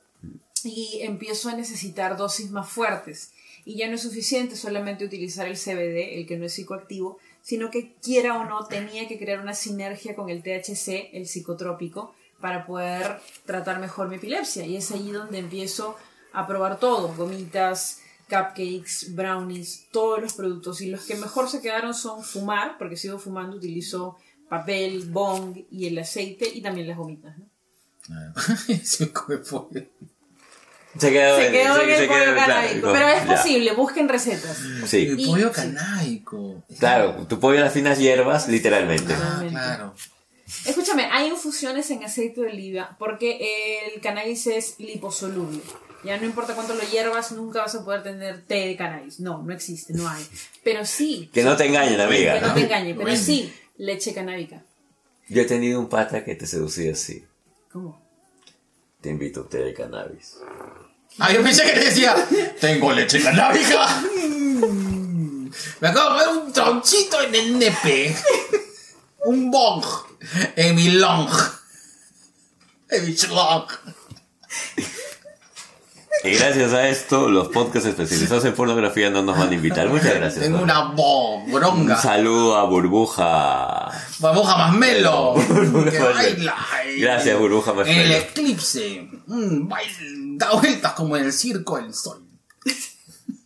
y 0.64 1.00
empiezo 1.02 1.50
a 1.50 1.56
necesitar 1.56 2.16
dosis 2.18 2.52
más 2.52 2.70
fuertes. 2.70 3.32
Y 3.66 3.76
ya 3.78 3.88
no 3.88 3.96
es 3.96 4.02
suficiente 4.04 4.56
solamente 4.56 5.04
utilizar 5.04 5.48
el 5.48 5.58
CBD, 5.58 6.20
el 6.20 6.28
que 6.28 6.38
no 6.38 6.46
es 6.46 6.54
psicoactivo, 6.54 7.18
sino 7.46 7.70
que 7.70 7.94
quiera 8.02 8.40
o 8.40 8.46
no 8.46 8.66
tenía 8.66 9.08
que 9.08 9.20
crear 9.20 9.40
una 9.40 9.54
sinergia 9.54 10.16
con 10.16 10.32
el 10.32 10.42
THC, 10.42 11.12
el 11.14 11.28
psicotrópico, 11.28 12.16
para 12.42 12.66
poder 12.66 13.20
tratar 13.46 13.80
mejor 13.80 14.10
mi 14.10 14.16
epilepsia. 14.16 14.66
Y 14.66 14.76
es 14.76 14.92
allí 14.92 15.12
donde 15.12 15.38
empiezo 15.38 15.96
a 16.34 16.48
probar 16.48 16.80
todo, 16.80 17.14
gomitas, 17.16 18.02
cupcakes, 18.28 19.14
brownies, 19.14 19.86
todos 19.92 20.20
los 20.24 20.34
productos. 20.34 20.82
Y 20.82 20.90
los 20.90 21.06
que 21.06 21.14
mejor 21.18 21.48
se 21.48 21.62
quedaron 21.62 21.94
son 21.94 22.24
fumar, 22.24 22.80
porque 22.80 22.98
sigo 22.98 23.20
fumando, 23.20 23.58
utilizo 23.58 24.18
papel, 24.50 25.08
bong 25.12 25.66
y 25.70 25.86
el 25.86 26.00
aceite 26.00 26.50
y 26.52 26.64
también 26.64 26.88
las 26.88 26.98
gomitas. 26.98 27.38
¿no? 27.38 27.46
Pollo. 29.50 29.86
Se 30.98 31.12
quedó, 31.12 31.38
Se 31.38 31.52
quedó 31.52 31.82
en 31.82 31.90
el 31.90 32.08
pollo 32.08 32.36
canábico. 32.36 32.88
no, 32.88 32.94
Pero 32.94 33.08
es 33.10 33.26
ya. 33.28 33.36
posible, 33.36 33.74
busquen 33.74 34.08
recetas. 34.10 34.58
Sí. 34.86 35.08
El 35.08 35.26
pollo 35.26 35.52
canábico. 35.52 36.64
Claro, 36.80 37.26
tu 37.28 37.40
pollo 37.40 37.60
a 37.60 37.66
las 37.66 37.74
finas 37.74 38.00
hierbas, 38.00 38.48
literalmente. 38.48 39.14
Ah, 39.14 39.44
claro. 39.50 39.94
Escúchame, 40.66 41.06
hay 41.12 41.28
infusiones 41.30 41.90
en 41.92 42.04
aceite 42.04 42.42
de 42.42 42.48
oliva 42.48 42.96
porque 43.00 43.84
el 43.94 44.00
cannabis 44.02 44.48
es 44.48 44.76
liposoluble. 44.80 45.60
Ya 46.04 46.18
no 46.18 46.26
importa 46.26 46.54
cuánto 46.54 46.76
lo 46.76 46.84
hiervas, 46.84 47.32
nunca 47.32 47.62
vas 47.62 47.74
a 47.76 47.84
poder 47.84 48.04
tener 48.04 48.44
té 48.46 48.68
de 48.68 48.78
cannabis. 48.78 49.20
No, 49.20 49.42
no 49.42 49.52
existe, 49.54 49.92
no 49.94 50.08
hay. 50.08 50.24
Pero 50.64 50.86
sí. 50.86 51.30
Que 51.34 51.44
no 51.44 51.58
te 51.58 51.66
engañen, 51.66 52.00
amiga. 52.00 52.36
Que 52.36 52.42
no 52.42 52.54
te 52.54 52.62
engañe, 52.62 52.94
pero 52.94 53.08
Bueno. 53.08 53.20
sí, 53.22 53.52
leche 53.78 54.14
canábica. 54.14 54.64
Yo 55.28 55.42
he 55.42 55.46
tenido 55.46 55.80
un 55.80 55.90
pata 55.90 56.24
que 56.24 56.36
te 56.36 56.46
seducía 56.46 56.92
así. 56.94 57.26
¿Cómo? 57.72 58.00
Te 59.02 59.10
invito 59.10 59.40
a 59.40 59.44
un 59.44 59.50
té 59.50 59.58
de 59.58 59.74
cannabis. 59.74 60.38
Ah, 61.18 61.32
yo 61.32 61.42
pensé 61.42 61.64
que 61.64 61.72
te 61.72 61.86
decía, 61.86 62.16
tengo 62.60 62.92
leche 62.92 63.22
canábica. 63.24 64.02
Me 65.80 65.88
acabo 65.88 66.18
de 66.18 66.26
poner 66.26 66.44
un 66.44 66.54
tronchito 66.54 67.22
en 67.22 67.36
el 67.36 67.60
nepe. 67.60 68.16
Un 69.26 69.50
bong 69.50 69.84
en 70.56 70.76
mi 70.76 70.90
long. 70.92 71.30
En 72.90 73.06
mi. 73.06 73.16
Y 76.24 76.32
gracias 76.32 76.74
a 76.74 76.88
esto, 76.88 77.30
los 77.30 77.50
podcasts 77.50 77.88
especializados 77.88 78.46
en 78.46 78.54
pornografía 78.56 79.10
no 79.12 79.22
nos 79.22 79.38
van 79.38 79.50
a 79.50 79.54
invitar. 79.54 79.88
Muchas 79.90 80.16
gracias. 80.16 80.44
Tengo 80.44 80.60
una 80.60 80.90
Un 80.90 81.52
bronca. 81.52 81.98
saludo 81.98 82.56
a 82.58 82.64
Burbuja. 82.66 83.92
Burbuja 84.20 84.58
más 84.58 84.74
melo. 84.76 85.36
Melo. 85.36 85.86
Gracias, 87.00 87.38
Burbuja 87.40 87.74
más 87.74 87.88
En 87.88 87.98
el 87.98 88.08
melo. 88.10 88.20
eclipse. 88.20 89.08
Mm, 89.28 90.38
da 90.38 90.52
vueltas 90.54 90.94
como 90.94 91.16
en 91.18 91.26
el 91.26 91.34
circo 91.34 91.78
del 91.78 91.94
sol. 91.94 92.24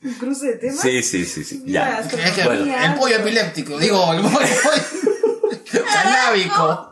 Un 0.02 0.14
cruce 0.14 0.48
de 0.48 0.54
temas. 0.58 0.80
Sí, 0.80 1.04
sí, 1.04 1.26
sí, 1.26 1.44
sí. 1.44 1.62
Ya, 1.66 2.00
Es 2.00 2.32
que 2.34 2.44
Bueno. 2.46 2.74
el 2.74 2.94
pollo 2.96 3.18
epiléptico, 3.18 3.78
digo, 3.78 4.14
el 4.14 4.22
pollo 4.22 4.38
canábico. 5.94 6.89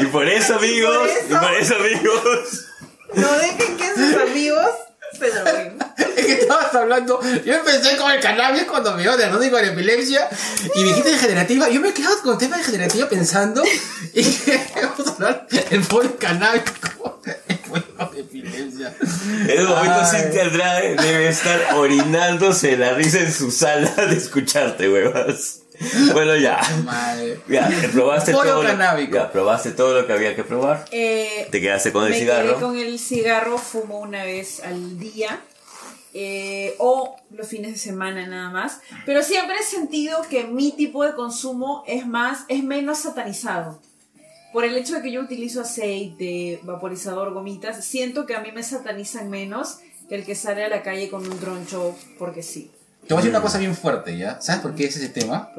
Y 0.00 0.06
por 0.06 0.28
eso, 0.28 0.56
amigos, 0.56 1.08
y 1.28 1.34
por 1.34 1.54
eso, 1.54 1.74
amigos. 1.76 2.66
No 3.14 3.32
dejen 3.32 3.76
que 3.76 3.94
sus 3.94 4.14
amigos 4.16 4.70
se 5.18 5.30
droguen. 5.30 5.78
Es 6.16 6.26
que 6.26 6.32
estabas 6.32 6.74
hablando, 6.74 7.20
yo 7.44 7.54
empecé 7.54 7.96
con 7.96 8.10
el 8.10 8.20
cannabis 8.20 8.64
cuando 8.64 8.94
me 8.94 9.02
dio 9.02 9.16
diagnóstico 9.16 9.56
de 9.56 9.68
epilepsia 9.68 10.28
y 10.74 10.80
me 10.80 10.88
dijiste 10.88 11.10
degenerativa. 11.10 11.68
Yo 11.68 11.80
me 11.80 11.88
he 11.88 11.92
quedado 11.92 12.20
con 12.22 12.32
el 12.32 12.38
tema 12.38 12.56
de 12.56 12.62
degenerativa 12.62 13.08
pensando 13.08 13.62
y 14.14 14.22
que 14.22 14.60
vamos 14.82 15.08
a 15.08 15.12
hablar 15.12 15.46
del 15.48 15.64
el 15.70 15.82
pollo 15.82 16.10
de 18.12 18.20
epilepsia. 18.20 18.94
En 19.48 19.60
un 19.60 19.68
momento. 19.68 20.04
Cintia 20.06 20.44
Andrade 20.44 20.96
debe 20.96 21.28
estar 21.28 21.74
orinándose 21.74 22.76
la 22.76 22.94
risa 22.94 23.20
en 23.20 23.32
su 23.32 23.50
sala 23.50 23.90
de 24.06 24.16
escucharte, 24.16 24.88
huevas. 24.88 25.59
Bueno, 26.12 26.36
ya. 26.36 26.60
Madre. 26.84 27.40
Ya, 27.48 27.68
probaste 27.92 28.32
todo. 28.32 28.62
lo- 28.62 28.68
canábico. 28.68 29.14
ya, 29.14 29.32
probaste 29.32 29.70
todo 29.72 30.00
lo 30.00 30.06
que 30.06 30.12
había 30.12 30.36
que 30.36 30.44
probar. 30.44 30.84
Eh, 30.90 31.48
Te 31.50 31.60
quedaste 31.60 31.90
con 31.92 32.04
el 32.04 32.10
me 32.10 32.18
cigarro. 32.18 32.48
quedé 32.50 32.60
con 32.60 32.78
el 32.78 32.98
cigarro, 32.98 33.56
fumo 33.58 33.98
una 34.00 34.24
vez 34.24 34.60
al 34.62 34.98
día. 34.98 35.40
eh, 36.12 36.74
o 36.78 37.14
los 37.30 37.46
fines 37.46 37.70
de 37.72 37.78
semana 37.78 38.26
nada 38.26 38.50
más. 38.50 38.80
Pero 39.06 39.22
siempre 39.22 39.56
he 39.60 39.62
sentido 39.62 40.20
que 40.28 40.42
mi 40.44 40.72
tipo 40.72 41.04
de 41.04 41.14
consumo 41.14 41.84
es 41.86 42.04
más, 42.06 42.40
es 42.48 42.64
menos 42.64 42.98
satanizado. 42.98 43.80
Por 44.52 44.64
el 44.64 44.76
hecho 44.76 44.96
de 44.96 45.02
que 45.02 45.12
yo 45.12 45.20
utilizo 45.20 45.60
aceite, 45.60 46.58
vaporizador, 46.64 47.32
gomitas, 47.32 47.84
siento 47.84 48.26
que 48.26 48.34
a 48.34 48.40
mí 48.40 48.50
me 48.50 48.64
satanizan 48.64 49.30
menos 49.30 49.78
que 50.08 50.16
el 50.16 50.24
que 50.26 50.34
sale 50.34 50.64
a 50.64 50.68
la 50.68 50.82
calle 50.82 51.08
con 51.08 51.24
un 51.30 51.38
troncho 51.38 51.94
porque 52.18 52.42
sí. 52.42 52.72
Te 53.06 53.14
voy 53.14 53.20
a 53.20 53.22
decir 53.22 53.30
una 53.30 53.42
cosa 53.42 53.58
bien 53.58 53.74
fuerte, 53.74 54.16
¿ya? 54.16 54.40
¿Sabes 54.40 54.60
por 54.62 54.74
qué 54.74 54.84
es 54.84 54.96
ese 54.96 55.08
tema? 55.08 55.50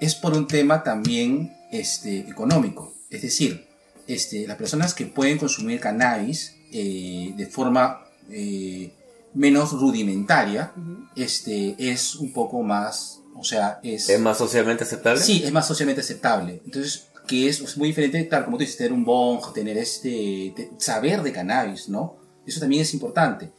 Es 0.00 0.14
por 0.14 0.32
un 0.34 0.46
tema 0.46 0.82
también 0.82 1.54
este, 1.70 2.20
económico. 2.20 2.94
Es 3.10 3.22
decir, 3.22 3.66
este, 4.06 4.46
las 4.46 4.56
personas 4.56 4.94
que 4.94 5.06
pueden 5.06 5.36
consumir 5.38 5.78
cannabis 5.80 6.54
eh, 6.72 7.32
de 7.36 7.46
forma 7.46 8.00
eh, 8.30 8.92
menos 9.34 9.72
rudimentaria 9.72 10.72
este, 11.16 11.74
es 11.78 12.14
un 12.14 12.32
poco 12.32 12.62
más, 12.62 13.18
o 13.36 13.44
sea, 13.44 13.78
es... 13.82 14.08
¿Es 14.08 14.20
más 14.20 14.38
socialmente 14.38 14.84
aceptable? 14.84 15.20
Sí, 15.20 15.42
es 15.44 15.52
más 15.52 15.66
socialmente 15.66 16.00
aceptable. 16.00 16.62
Entonces, 16.64 17.08
que 17.26 17.48
es, 17.48 17.60
es 17.60 17.76
muy 17.76 17.88
diferente, 17.88 18.26
claro, 18.26 18.46
como 18.46 18.56
tú 18.56 18.62
dices, 18.62 18.76
tener 18.78 18.92
un 18.92 19.04
bong, 19.04 19.52
tener 19.52 19.76
este, 19.76 20.52
te- 20.56 20.70
saber 20.78 21.22
de 21.22 21.32
cannabis, 21.32 21.88
¿no? 21.88 22.16
Eso 22.46 22.58
también 22.60 22.82
es 22.82 22.94
importante. 22.94 23.50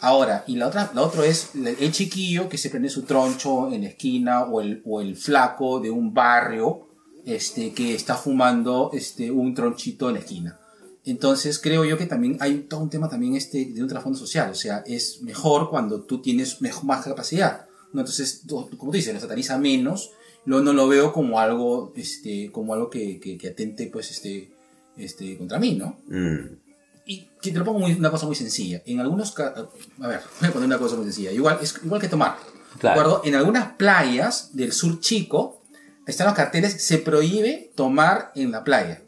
Ahora, 0.00 0.44
y 0.46 0.56
la 0.56 0.68
otra, 0.68 0.90
la 0.94 1.02
otro 1.02 1.22
es 1.22 1.50
el 1.54 1.90
chiquillo 1.92 2.48
que 2.48 2.58
se 2.58 2.68
prende 2.68 2.90
su 2.90 3.02
troncho 3.02 3.72
en 3.72 3.82
la 3.82 3.88
esquina 3.88 4.44
o 4.44 4.60
el, 4.60 4.82
o 4.84 5.00
el 5.00 5.16
flaco 5.16 5.80
de 5.80 5.90
un 5.90 6.12
barrio 6.12 6.88
este, 7.24 7.72
que 7.72 7.94
está 7.94 8.14
fumando 8.14 8.90
este, 8.92 9.30
un 9.30 9.54
tronchito 9.54 10.08
en 10.08 10.14
la 10.14 10.20
esquina. 10.20 10.60
Entonces 11.04 11.58
creo 11.58 11.84
yo 11.84 11.96
que 11.96 12.06
también 12.06 12.36
hay 12.40 12.66
todo 12.68 12.80
un 12.80 12.90
tema 12.90 13.08
también 13.08 13.36
este 13.36 13.64
de 13.64 13.82
un 13.82 13.88
trasfondo 13.88 14.18
social, 14.18 14.50
o 14.50 14.54
sea, 14.54 14.82
es 14.86 15.22
mejor 15.22 15.70
cuando 15.70 16.02
tú 16.02 16.20
tienes 16.20 16.60
mejor, 16.60 16.84
más 16.84 17.04
capacidad, 17.04 17.66
¿no? 17.92 18.00
Entonces, 18.00 18.42
como 18.48 18.90
tú 18.90 18.96
dices, 18.96 19.14
lo 19.14 19.20
sataniza 19.20 19.56
menos, 19.56 20.10
lo, 20.44 20.60
no 20.62 20.72
lo 20.72 20.88
veo 20.88 21.12
como 21.12 21.38
algo, 21.38 21.92
este, 21.96 22.50
como 22.50 22.74
algo 22.74 22.90
que, 22.90 23.20
que, 23.20 23.38
que 23.38 23.48
atente, 23.48 23.86
pues, 23.86 24.10
este, 24.10 24.50
este, 24.96 25.38
contra 25.38 25.60
mí, 25.60 25.76
¿no? 25.76 25.96
Mm. 26.08 26.65
Y 27.08 27.28
te 27.40 27.52
lo 27.52 27.64
pongo 27.64 27.78
muy- 27.78 27.92
una 27.94 28.10
cosa 28.10 28.26
muy 28.26 28.34
sencilla. 28.34 28.82
En 28.84 28.98
algunos 29.00 29.30
casos, 29.32 29.68
a 30.00 30.08
ver, 30.08 30.20
voy 30.40 30.48
a 30.48 30.52
poner 30.52 30.66
una 30.66 30.78
cosa 30.78 30.96
muy 30.96 31.04
sencilla. 31.04 31.30
Igual, 31.30 31.58
es 31.62 31.74
igual 31.84 32.00
que 32.00 32.08
tomar. 32.08 32.36
¿De 32.74 32.80
Claro. 32.80 33.00
acuerdo? 33.00 33.22
En 33.24 33.34
algunas 33.36 33.72
playas 33.74 34.50
del 34.56 34.72
sur 34.72 34.98
chico 35.00 35.62
están 36.06 36.26
los 36.26 36.34
carteles, 36.36 36.82
se 36.84 36.98
prohíbe 36.98 37.70
tomar 37.76 38.32
en 38.34 38.50
la 38.50 38.64
playa. 38.64 39.02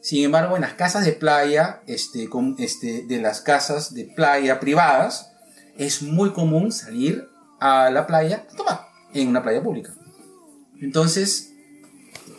Sin 0.00 0.24
embargo, 0.24 0.56
en 0.56 0.62
las 0.62 0.74
casas 0.74 1.04
de 1.04 1.12
playa, 1.12 1.82
este, 1.86 2.28
con, 2.28 2.56
este, 2.58 3.04
de 3.06 3.20
las 3.20 3.40
casas 3.40 3.94
de 3.94 4.04
playa 4.04 4.58
privadas, 4.60 5.30
es 5.76 6.02
muy 6.02 6.32
común 6.32 6.72
salir 6.72 7.28
a 7.60 7.90
la 7.90 8.06
playa 8.06 8.46
a 8.52 8.56
tomar 8.56 8.80
en 9.12 9.28
una 9.28 9.42
playa 9.42 9.62
pública. 9.62 9.94
Entonces, 10.80 11.52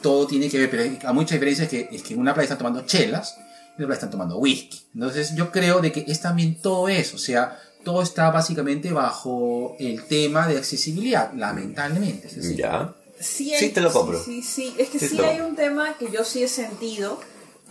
todo 0.02 0.28
tiene 0.28 0.50
que 0.50 0.60
ver, 0.60 0.70
pero 0.70 0.84
hay 0.84 1.14
mucha 1.14 1.36
diferencia 1.36 1.64
es 1.66 1.70
que, 1.70 1.90
es 1.92 2.04
que 2.04 2.14
en 2.14 2.20
una 2.20 2.34
playa 2.34 2.46
están 2.46 2.58
tomando 2.60 2.86
chelas, 2.86 3.36
playa 3.76 3.94
están 3.94 4.10
tomando 4.12 4.38
whisky. 4.38 4.82
Entonces, 4.94 5.36
yo 5.36 5.52
creo 5.52 5.82
de 5.82 5.92
que 5.92 6.06
es 6.08 6.22
también 6.22 6.62
todo 6.62 6.88
eso, 6.88 7.16
o 7.16 7.20
sea, 7.20 7.60
todo 7.84 8.02
está 8.02 8.32
básicamente 8.32 8.92
bajo 8.92 9.76
el 9.80 10.04
tema 10.06 10.48
de 10.48 10.58
accesibilidad, 10.58 11.32
lamentablemente. 11.34 12.28
es 12.28 12.38
así. 12.38 12.56
Ya. 12.56 12.94
Sí, 13.20 13.54
Sí, 13.58 13.70
te 13.70 13.82
lo 13.82 13.92
compro. 13.94 14.22
Sí, 14.22 14.42
sí, 14.42 14.72
sí. 14.72 14.76
Es 14.78 14.90
que 14.90 15.00
Sí, 15.00 15.10
sí, 15.10 15.22
hay 15.22 15.40
un 15.42 15.56
tema 15.56 15.96
que 15.98 16.12
yo 16.12 16.24
sí 16.24 16.44
he 16.44 16.48
sentido 16.48 17.20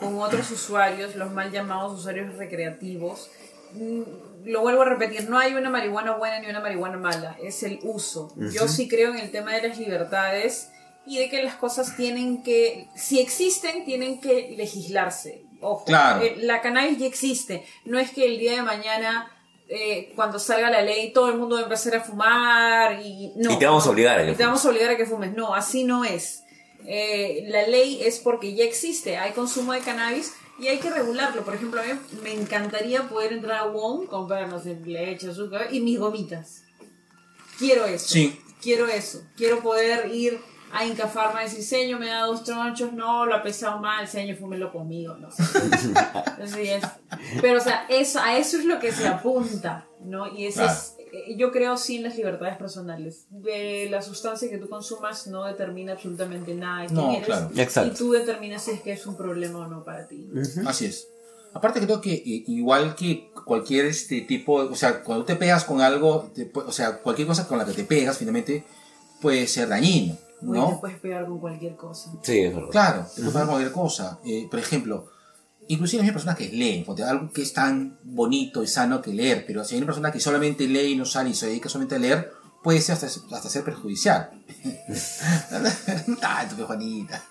con 0.00 0.18
otros 0.20 0.50
usuarios, 0.50 1.16
los 1.16 1.32
mal 1.32 1.50
llamados 1.50 1.98
usuarios 1.98 2.34
recreativos. 2.36 3.28
Mm, 3.74 4.02
Lo 4.46 4.60
vuelvo 4.60 4.82
a 4.82 4.84
repetir, 4.84 5.28
no 5.30 5.38
hay 5.38 5.54
una 5.54 5.70
marihuana 5.70 6.16
buena 6.16 6.38
ni 6.38 6.48
una 6.48 6.60
marihuana 6.60 6.98
mala, 6.98 7.36
es 7.42 7.62
el 7.62 7.78
uso. 7.82 8.34
Yo 8.52 8.68
sí 8.68 8.88
creo 8.88 9.10
en 9.10 9.18
el 9.18 9.30
tema 9.30 9.54
de 9.54 9.68
las 9.68 9.78
libertades 9.78 10.68
y 11.06 11.18
de 11.18 11.30
que 11.30 11.42
las 11.42 11.54
cosas 11.56 11.96
tienen 11.96 12.42
que, 12.42 12.88
si 12.94 13.20
existen, 13.20 13.84
tienen 13.86 14.20
que 14.20 14.54
legislarse. 14.56 15.44
Ojo, 15.60 15.84
Claro. 15.84 16.22
eh, 16.24 16.36
la 16.38 16.60
cannabis 16.60 16.98
ya 16.98 17.06
existe. 17.06 17.64
No 17.84 17.98
es 17.98 18.10
que 18.10 18.24
el 18.26 18.38
día 18.38 18.52
de 18.52 18.62
mañana, 18.62 19.30
eh, 19.68 20.12
cuando 20.14 20.38
salga 20.38 20.70
la 20.70 20.82
ley, 20.82 21.12
todo 21.12 21.28
el 21.30 21.36
mundo 21.38 21.54
va 21.56 21.60
a 21.62 21.64
empezar 21.64 21.96
a 21.96 22.00
fumar 22.00 23.00
y 23.02 23.32
no. 23.36 23.52
Y 23.52 23.58
te 23.58 23.66
vamos 23.66 23.86
a 23.86 23.90
obligar 23.90 24.18
a 24.18 24.24
que 24.24 24.32
Y 24.32 24.34
te 24.34 24.44
vamos 24.44 24.64
a 24.64 24.68
obligar 24.68 24.90
a 24.90 24.96
que 24.96 25.06
fumes. 25.06 25.32
No, 25.34 25.54
así 25.54 25.84
no 25.84 26.04
es. 26.04 26.42
Eh, 26.86 27.44
la 27.48 27.66
ley 27.66 28.02
es 28.02 28.18
porque 28.18 28.54
ya 28.54 28.64
existe, 28.64 29.16
hay 29.16 29.32
consumo 29.32 29.72
de 29.72 29.80
cannabis 29.80 30.34
y 30.58 30.68
hay 30.68 30.78
que 30.78 30.90
regularlo. 30.90 31.42
Por 31.42 31.54
ejemplo, 31.54 31.80
a 31.80 31.84
mí 31.84 31.92
me 32.22 32.32
encantaría 32.34 33.08
poder 33.08 33.32
entrar 33.32 33.58
a 33.60 33.64
Wong, 33.66 34.06
comprar, 34.06 34.48
no 34.48 34.60
sé, 34.62 34.76
leche, 34.84 35.30
azúcar 35.30 35.68
y 35.72 35.80
mis 35.80 35.98
gomitas. 35.98 36.62
Quiero 37.58 37.86
eso. 37.86 38.08
Sí. 38.08 38.38
Quiero 38.60 38.86
eso. 38.86 39.22
Quiero 39.36 39.60
poder 39.60 40.10
ir 40.14 40.38
a 40.74 40.84
Inca 40.86 41.06
Pharma 41.08 41.42
y 41.42 41.44
decir, 41.48 41.62
señor, 41.62 42.00
me 42.00 42.06
da 42.08 42.22
dos 42.26 42.44
tronchos, 42.44 42.92
no, 42.92 43.24
lo 43.26 43.34
ha 43.36 43.42
pesado 43.42 43.78
mal, 43.80 44.06
señor, 44.08 44.36
fúmelo 44.36 44.72
conmigo, 44.72 45.16
no 45.16 45.30
sé. 45.30 45.42
Así 46.42 46.60
es. 46.62 46.82
Pero, 47.40 47.58
o 47.58 47.62
sea, 47.62 47.86
eso, 47.88 48.20
a 48.20 48.36
eso 48.36 48.58
es 48.58 48.64
lo 48.64 48.78
que 48.78 48.92
se 48.92 49.06
apunta, 49.06 49.86
¿no? 50.04 50.26
Y 50.26 50.50
Claro. 50.52 50.70
es, 50.72 50.94
eh, 51.12 51.36
yo 51.36 51.52
creo 51.52 51.76
sí 51.76 51.96
en 51.98 52.02
las 52.04 52.16
libertades 52.16 52.56
personales. 52.56 53.26
De 53.30 53.88
la 53.90 54.02
sustancia 54.02 54.50
que 54.50 54.58
tú 54.58 54.68
consumas 54.68 55.26
no 55.28 55.44
determina 55.44 55.92
absolutamente 55.92 56.54
nada 56.54 56.82
de 56.82 56.86
quién 56.88 56.96
No, 56.98 57.12
eres. 57.12 57.26
claro. 57.26 57.50
Exacto. 57.56 57.92
Y 57.92 57.96
tú 57.96 58.12
determinas 58.12 58.62
si 58.64 58.72
es 58.72 58.80
que 58.80 58.92
es 58.92 59.06
un 59.06 59.16
problema 59.16 59.60
o 59.60 59.66
no 59.68 59.84
para 59.84 60.06
ti. 60.08 60.28
Así 60.66 60.86
es. 60.86 61.08
Aparte 61.52 61.78
creo 61.80 62.00
que 62.00 62.12
eh, 62.14 62.44
igual 62.48 62.96
que 62.96 63.30
cualquier 63.44 63.84
este 63.86 64.22
tipo, 64.22 64.54
o 64.54 64.74
sea, 64.74 65.04
cuando 65.04 65.24
te 65.24 65.36
pegas 65.36 65.62
con 65.64 65.80
algo, 65.80 66.32
te 66.34 66.50
o 66.52 66.72
sea, 66.72 66.98
cualquier 66.98 67.28
cosa 67.28 67.46
con 67.46 67.58
la 67.58 67.64
que 67.64 67.72
te 67.72 67.84
pegas 67.84 68.18
finalmente 68.18 68.64
puede 69.20 69.46
ser 69.46 69.68
dañino, 69.68 70.16
Uy, 70.44 70.52
te 70.52 70.58
¿no? 70.58 70.80
puedes 70.80 70.98
pegar 70.98 71.26
con 71.26 71.38
cualquier 71.38 71.76
cosa. 71.76 72.12
Sí, 72.22 72.40
es 72.40 72.54
verdad. 72.54 72.70
Claro, 72.70 73.06
te 73.14 73.22
puede 73.22 73.32
pegar 73.32 73.46
con 73.46 73.54
cualquier 73.54 73.72
cosa. 73.72 74.18
Eh, 74.24 74.46
por 74.50 74.60
ejemplo, 74.60 75.06
inclusive 75.68 76.02
hay 76.02 76.10
personas 76.10 76.36
que 76.36 76.48
leen, 76.48 76.84
porque 76.84 77.02
algo 77.02 77.30
que 77.32 77.42
es 77.42 77.52
tan 77.52 77.98
bonito 78.02 78.62
y 78.62 78.66
sano 78.66 79.00
que 79.00 79.12
leer, 79.12 79.44
pero 79.46 79.64
si 79.64 79.74
hay 79.74 79.78
una 79.78 79.86
persona 79.86 80.12
que 80.12 80.20
solamente 80.20 80.66
lee 80.66 80.92
y 80.92 80.96
no 80.96 81.04
sale 81.04 81.30
y 81.30 81.34
se 81.34 81.46
dedica 81.46 81.68
solamente 81.68 81.96
a 81.96 81.98
leer, 81.98 82.32
puede 82.62 82.80
ser 82.80 82.94
hasta, 82.94 83.06
hasta 83.06 83.48
ser 83.48 83.64
perjudicial. 83.64 84.30
Tanto, 86.20 86.56
que 86.56 86.62
Juanita. 86.62 87.22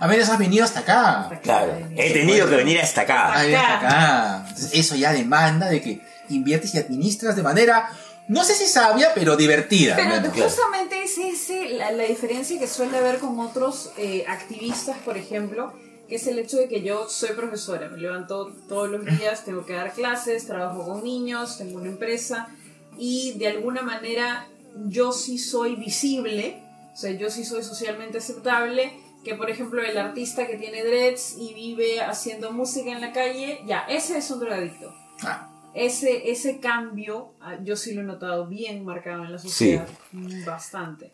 A 0.00 0.06
ver, 0.06 0.20
has 0.20 0.38
venido 0.38 0.64
hasta 0.64 0.80
acá. 0.80 1.40
Claro. 1.42 1.76
He 1.96 2.12
tenido 2.12 2.48
que 2.48 2.56
venir 2.56 2.80
hasta 2.80 3.00
acá. 3.02 3.36
Ahí 3.36 3.52
está 3.52 3.78
acá. 3.78 4.44
Entonces, 4.48 4.70
eso 4.74 4.94
ya 4.94 5.12
demanda 5.12 5.68
de 5.68 5.82
que 5.82 6.00
inviertes 6.28 6.74
y 6.74 6.78
administras 6.78 7.34
de 7.36 7.42
manera, 7.42 7.90
no 8.28 8.44
sé 8.44 8.54
si 8.54 8.66
sabia, 8.66 9.12
pero 9.14 9.36
divertida. 9.36 9.96
Pero 9.96 10.20
¿no? 10.20 10.30
justamente 10.30 11.02
es 11.02 11.18
ese 11.18 11.70
la, 11.70 11.90
la 11.90 12.04
diferencia 12.04 12.58
que 12.58 12.66
suele 12.66 12.96
haber 12.98 13.18
con 13.18 13.38
otros 13.40 13.92
eh, 13.96 14.24
activistas, 14.28 14.98
por 14.98 15.16
ejemplo, 15.16 15.72
que 16.08 16.16
es 16.16 16.26
el 16.26 16.38
hecho 16.38 16.58
de 16.58 16.68
que 16.68 16.82
yo 16.82 17.08
soy 17.08 17.30
profesora, 17.30 17.88
me 17.88 17.98
levanto 17.98 18.52
todos 18.68 18.88
los 18.90 19.04
días, 19.04 19.44
tengo 19.44 19.64
que 19.64 19.72
dar 19.72 19.92
clases, 19.92 20.46
trabajo 20.46 20.84
con 20.84 21.02
niños, 21.02 21.58
tengo 21.58 21.78
una 21.78 21.88
empresa 21.88 22.48
y 22.98 23.32
de 23.38 23.48
alguna 23.48 23.82
manera 23.82 24.46
yo 24.88 25.12
sí 25.12 25.38
soy 25.38 25.76
visible, 25.76 26.62
o 26.92 26.96
sea, 26.96 27.12
yo 27.12 27.30
sí 27.30 27.44
soy 27.44 27.62
socialmente 27.62 28.18
aceptable, 28.18 28.92
que 29.24 29.34
por 29.34 29.50
ejemplo 29.50 29.82
el 29.82 29.96
artista 29.96 30.46
que 30.46 30.56
tiene 30.56 30.84
dreads 30.84 31.36
y 31.38 31.54
vive 31.54 32.00
haciendo 32.02 32.52
música 32.52 32.90
en 32.90 33.00
la 33.00 33.12
calle, 33.12 33.60
ya, 33.66 33.80
ese 33.88 34.18
es 34.18 34.30
un 34.30 34.40
drogadicto. 34.40 34.94
Ah, 35.22 35.51
Ese, 35.74 36.30
ese 36.30 36.60
cambio, 36.60 37.32
ah, 37.40 37.58
yo 37.62 37.76
sí 37.76 37.94
lo 37.94 38.02
he 38.02 38.04
notado 38.04 38.46
bien 38.46 38.84
marcado 38.84 39.24
en 39.24 39.32
la 39.32 39.38
sociedad. 39.38 39.88
Mm, 40.12 40.44
Bastante. 40.44 41.12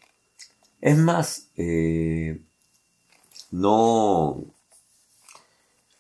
Es 0.80 0.97
más, 0.97 1.48
eh, 1.56 2.40
no. 3.51 4.44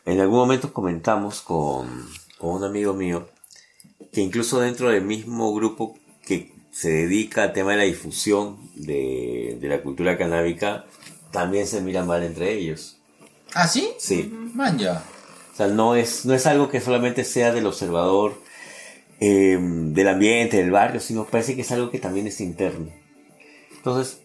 En 0.04 0.20
algún 0.20 0.38
momento 0.38 0.72
comentamos 0.72 1.40
con, 1.40 2.08
con 2.38 2.50
un 2.50 2.64
amigo 2.64 2.94
mío 2.94 3.28
que 4.12 4.20
incluso 4.20 4.60
dentro 4.60 4.90
del 4.90 5.04
mismo 5.04 5.52
grupo 5.54 5.98
que 6.24 6.54
se 6.70 6.90
dedica 6.90 7.42
al 7.42 7.52
tema 7.52 7.72
de 7.72 7.78
la 7.78 7.82
difusión 7.84 8.58
de, 8.74 9.58
de 9.60 9.68
la 9.68 9.82
cultura 9.82 10.16
canábica, 10.16 10.86
también 11.30 11.66
se 11.66 11.80
miran 11.80 12.06
mal 12.06 12.22
entre 12.22 12.52
ellos. 12.52 12.98
¿Ah, 13.54 13.66
sí? 13.66 13.90
Sí. 13.98 14.30
Man, 14.54 14.78
ya. 14.78 15.02
O 15.52 15.56
sea, 15.56 15.66
no 15.66 15.96
es, 15.96 16.24
no 16.24 16.34
es 16.34 16.46
algo 16.46 16.68
que 16.70 16.80
solamente 16.80 17.24
sea 17.24 17.52
del 17.52 17.66
observador 17.66 18.40
eh, 19.20 19.58
del 19.60 20.08
ambiente, 20.08 20.56
del 20.58 20.70
barrio, 20.70 21.00
sino 21.00 21.24
parece 21.24 21.54
que 21.56 21.62
es 21.62 21.72
algo 21.72 21.90
que 21.90 21.98
también 21.98 22.26
es 22.26 22.40
interno. 22.40 22.90
Entonces, 23.76 24.20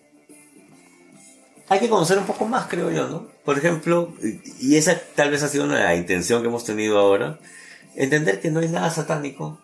hay 1.69 1.79
que 1.79 1.89
conocer 1.89 2.17
un 2.17 2.25
poco 2.25 2.45
más, 2.45 2.67
creo 2.67 2.91
yo, 2.91 3.07
¿no? 3.07 3.27
Por 3.45 3.57
ejemplo, 3.57 4.13
y 4.59 4.75
esa 4.75 4.99
tal 5.15 5.31
vez 5.31 5.43
ha 5.43 5.47
sido 5.47 5.63
una 5.65 5.95
intención 5.95 6.41
que 6.41 6.47
hemos 6.47 6.65
tenido 6.65 6.99
ahora, 6.99 7.39
entender 7.95 8.39
que 8.41 8.51
no 8.51 8.59
hay 8.59 8.69
nada 8.69 8.89
satánico. 8.89 9.59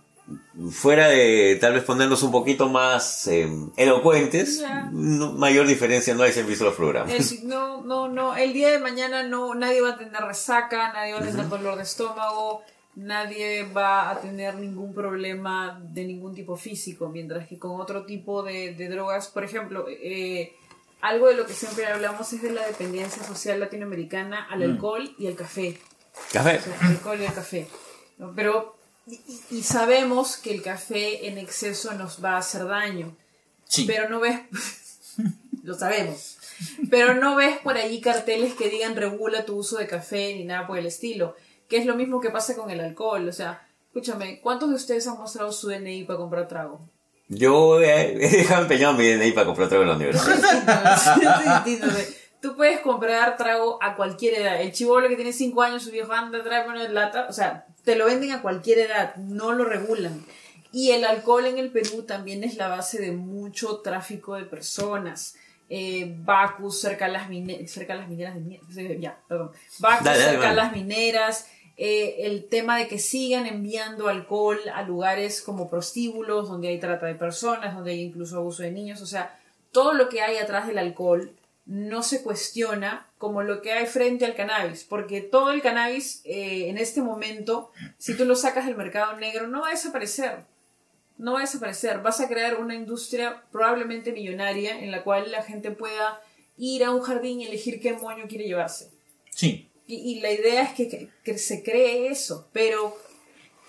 Fuera 0.71 1.07
de 1.07 1.57
tal 1.59 1.73
vez 1.73 1.83
ponernos 1.83 2.21
un 2.21 2.31
poquito 2.31 2.69
más 2.69 3.25
eh, 3.27 3.49
elocuentes, 3.77 4.63
no- 4.91 5.31
mayor 5.33 5.65
diferencia 5.65 6.13
no 6.13 6.21
hay 6.21 6.31
si 6.31 6.41
han 6.41 6.47
visto 6.47 6.65
los 6.65 6.75
programas. 6.75 7.31
El- 7.31 7.47
no, 7.47 7.81
no, 7.81 8.07
no. 8.07 8.35
El 8.37 8.53
día 8.53 8.69
de 8.69 8.77
mañana 8.77 9.23
no, 9.23 9.55
nadie 9.55 9.81
va 9.81 9.91
a 9.91 9.97
tener 9.97 10.21
resaca, 10.21 10.93
nadie 10.93 11.13
va 11.13 11.19
a 11.19 11.23
tener 11.23 11.49
dolor 11.49 11.77
de 11.77 11.83
estómago, 11.83 12.61
nadie 12.99 13.63
va 13.63 14.11
a 14.11 14.19
tener 14.19 14.55
ningún 14.55 14.93
problema 14.93 15.79
de 15.81 16.03
ningún 16.03 16.35
tipo 16.35 16.57
físico, 16.57 17.09
mientras 17.09 17.47
que 17.47 17.57
con 17.57 17.79
otro 17.79 18.05
tipo 18.05 18.43
de, 18.43 18.73
de 18.73 18.89
drogas, 18.89 19.27
por 19.27 19.43
ejemplo, 19.43 19.85
eh, 19.87 20.53
algo 21.01 21.27
de 21.27 21.35
lo 21.35 21.45
que 21.45 21.53
siempre 21.53 21.87
hablamos 21.87 22.31
es 22.33 22.41
de 22.41 22.51
la 22.51 22.65
dependencia 22.67 23.23
social 23.23 23.59
latinoamericana 23.59 24.47
al 24.49 24.63
alcohol 24.63 25.15
y 25.17 25.27
al 25.27 25.35
café. 25.35 25.79
Café. 26.33 26.57
O 26.57 26.61
sea, 26.61 26.77
el 26.81 26.87
alcohol 26.87 27.21
y 27.21 27.25
el 27.25 27.33
café. 27.33 27.67
¿no? 28.17 28.33
Pero, 28.35 28.75
y, 29.07 29.19
y 29.49 29.63
sabemos 29.63 30.35
que 30.37 30.53
el 30.53 30.61
café 30.61 31.27
en 31.27 31.37
exceso 31.37 31.93
nos 31.93 32.23
va 32.23 32.33
a 32.33 32.39
hacer 32.39 32.67
daño. 32.67 33.15
Sí. 33.63 33.85
Pero 33.85 34.09
no 34.09 34.19
ves, 34.19 34.41
lo 35.63 35.73
sabemos. 35.73 36.37
Pero 36.89 37.13
no 37.13 37.37
ves 37.37 37.57
por 37.59 37.77
allí 37.77 38.01
carteles 38.01 38.53
que 38.55 38.69
digan 38.69 38.97
regula 38.97 39.45
tu 39.45 39.55
uso 39.55 39.77
de 39.77 39.87
café 39.87 40.35
ni 40.35 40.43
nada 40.43 40.67
por 40.67 40.77
el 40.77 40.85
estilo. 40.85 41.37
Que 41.69 41.77
es 41.77 41.85
lo 41.85 41.95
mismo 41.95 42.19
que 42.19 42.29
pasa 42.31 42.55
con 42.55 42.69
el 42.71 42.81
alcohol. 42.81 43.29
O 43.29 43.31
sea, 43.31 43.65
escúchame, 43.87 44.41
¿cuántos 44.41 44.69
de 44.69 44.75
ustedes 44.75 45.07
han 45.07 45.17
mostrado 45.17 45.51
su 45.53 45.69
DNI 45.69 46.03
para 46.03 46.17
comprar 46.19 46.47
trago? 46.47 46.81
Yo 47.29 47.79
he, 47.79 48.13
he 48.25 48.29
dejado 48.29 48.63
empeñado 48.63 48.93
mi 48.95 49.07
DNI 49.07 49.31
para 49.31 49.45
comprar 49.45 49.69
trago 49.69 49.83
en 49.83 49.89
la 49.89 49.95
universidad. 49.95 51.63
Tú 52.41 52.55
puedes 52.55 52.79
comprar 52.79 53.35
trago 53.37 53.77
a 53.83 53.95
cualquier 53.95 54.35
edad. 54.35 54.61
El 54.61 54.71
chivolo 54.71 55.09
que 55.09 55.15
tiene 55.17 55.33
5 55.33 55.61
años, 55.61 55.83
su 55.83 55.91
viejo 55.91 56.13
anda, 56.13 56.41
trae 56.43 56.65
una 56.67 56.87
lata. 56.87 57.27
O 57.29 57.33
sea, 57.33 57.65
te 57.83 57.95
lo 57.95 58.05
venden 58.05 58.31
a 58.31 58.41
cualquier 58.41 58.79
edad, 58.79 59.15
no 59.17 59.51
lo 59.51 59.65
regulan. 59.65 60.23
Y 60.71 60.91
el 60.91 61.03
alcohol 61.03 61.45
en 61.47 61.57
el 61.57 61.69
Perú 61.71 62.03
también 62.03 62.43
es 62.45 62.55
la 62.55 62.67
base 62.69 63.01
de 63.01 63.11
mucho 63.11 63.77
tráfico 63.79 64.35
de 64.35 64.43
personas. 64.45 65.35
Eh, 65.69 66.15
Bacus 66.23 66.79
cerca 66.79 67.05
de 67.07 67.11
las, 67.11 67.27
mine- 67.29 67.67
cerca 67.67 67.93
de 67.93 67.99
las 67.99 68.09
mineras 68.09 68.35
de 68.35 68.59
eh, 68.93 68.97
ya, 68.99 69.19
perdón. 69.27 69.51
Bacus 69.79 70.05
Dale, 70.05 70.19
dale, 70.19 70.31
cerca 70.31 70.45
dale. 70.47 70.55
las 70.55 70.71
mineras. 70.71 71.47
Eh, 71.81 72.25
el 72.25 72.43
tema 72.49 72.77
de 72.77 72.89
que 72.89 72.99
sigan 72.99 73.45
enviando 73.45 74.09
alcohol 74.09 74.59
a 74.75 74.83
lugares 74.83 75.41
como 75.41 75.69
prostíbulos, 75.69 76.49
donde 76.49 76.67
hay 76.67 76.77
trata 76.77 77.05
de 77.05 77.15
personas, 77.15 77.73
donde 77.73 77.91
hay 77.91 78.01
incluso 78.01 78.35
abuso 78.35 78.63
de 78.63 78.71
niños. 78.71 79.01
O 79.01 79.05
sea, 79.05 79.39
todo 79.71 79.93
lo 79.93 80.09
que 80.09 80.19
hay 80.19 80.35
atrás 80.35 80.67
del 80.67 80.77
alcohol 80.77 81.31
no 81.65 82.03
se 82.03 82.21
cuestiona 82.21 83.07
como 83.17 83.43
lo 83.43 83.61
que 83.61 83.71
hay 83.71 83.85
frente 83.85 84.25
al 84.25 84.35
cannabis, 84.35 84.83
porque 84.83 85.21
todo 85.21 85.51
el 85.51 85.61
cannabis 85.61 86.21
eh, 86.25 86.67
en 86.67 86.77
este 86.77 87.01
momento, 87.01 87.71
si 87.97 88.13
tú 88.17 88.25
lo 88.25 88.35
sacas 88.35 88.65
del 88.65 88.75
mercado 88.75 89.15
negro, 89.15 89.47
no 89.47 89.61
va 89.61 89.69
a 89.69 89.71
desaparecer. 89.71 90.39
No 91.17 91.33
va 91.33 91.39
a 91.39 91.43
desaparecer. 91.43 92.01
Vas 92.01 92.19
a 92.19 92.27
crear 92.27 92.59
una 92.59 92.75
industria 92.75 93.41
probablemente 93.53 94.11
millonaria 94.11 94.83
en 94.83 94.91
la 94.91 95.05
cual 95.05 95.31
la 95.31 95.43
gente 95.43 95.71
pueda 95.71 96.21
ir 96.57 96.83
a 96.83 96.91
un 96.91 96.99
jardín 96.99 97.39
y 97.39 97.45
elegir 97.45 97.79
qué 97.79 97.93
moño 97.93 98.25
quiere 98.27 98.47
llevarse. 98.47 98.91
Sí. 99.29 99.68
Y, 99.91 99.95
y 99.95 100.19
la 100.21 100.31
idea 100.31 100.61
es 100.61 100.73
que, 100.73 100.87
que- 100.87 101.09
que 101.23 101.37
se 101.39 101.63
cree 101.63 102.09
eso, 102.11 102.47
pero 102.53 102.95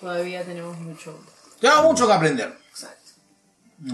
todavía 0.01 0.44
tenemos 0.44 0.78
mucho. 0.78 1.18
Tengo 1.60 1.82
mucho 1.84 2.06
que 2.06 2.12
aprender. 2.12 2.55
Exacto. 2.70 3.10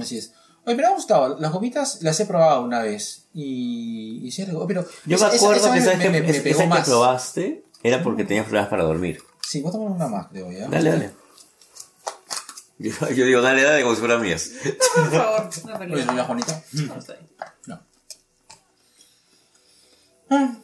Así 0.01 0.19
es. 0.19 0.33
Oye, 0.65 0.75
me 0.75 0.85
ha 0.85 0.91
gustado. 0.91 1.39
Las 1.39 1.53
gomitas 1.53 2.03
las 2.03 2.19
he 2.19 2.27
probado 2.27 2.63
una 2.63 2.83
vez. 2.83 3.27
Y, 3.33 4.23
y 4.27 4.31
sí, 4.33 4.45
pero 4.67 4.85
Yo 5.05 5.17
esa- 5.17 5.29
me 5.29 5.37
esa- 5.37 5.45
acuerdo 5.45 5.61
esa 5.61 5.69
que 5.69 5.75
vez 5.77 5.85
sabes 5.85 5.99
me, 5.99 6.05
que 6.05 6.11
me- 6.11 6.21
me 6.23 6.31
esa 6.31 6.43
pegó 6.43 6.59
que 6.63 6.67
más. 6.67 6.89
probaste 6.89 7.65
era 7.85 8.03
porque 8.03 8.25
tenías 8.25 8.45
problemas 8.47 8.71
para 8.71 8.83
dormir. 8.83 9.23
Sí, 9.47 9.61
voy 9.61 9.69
a 9.69 9.73
tomar 9.73 9.93
una 9.93 10.09
más, 10.09 10.27
creo 10.27 10.51
ya. 10.51 10.67
Dale, 10.67 10.91
dale. 10.91 11.11
Yo, 12.79 12.91
yo 13.11 13.25
digo, 13.25 13.41
dale, 13.41 13.63
dale, 13.63 13.83
como 13.85 13.95
si 13.95 14.01
fueran 14.01 14.21
mías. 14.21 14.51
Por 14.97 15.11
favor, 15.13 15.49
no 15.65 15.75
Oye, 15.77 15.79
pelees. 15.79 16.05
señora 16.07 16.25
Juanita. 16.25 16.63
No, 16.73 16.95
está 16.97 17.13
bien. 17.15 17.29
No. 17.69 17.81
Ah. 20.31 20.57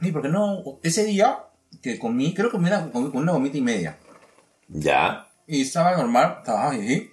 Sí, 0.00 0.12
porque 0.12 0.28
no. 0.28 0.62
Ese 0.82 1.04
día 1.04 1.44
que 1.82 1.98
comí, 1.98 2.34
creo 2.34 2.48
que 2.50 2.56
comí 2.56 2.68
una, 2.68 2.90
comí 2.90 3.10
una 3.14 3.32
gomita 3.32 3.56
y 3.56 3.62
media. 3.62 3.98
Ya. 4.68 5.28
Y 5.46 5.62
estaba 5.62 5.96
normal, 5.96 6.36
estaba 6.38 6.72
jiji. 6.74 7.10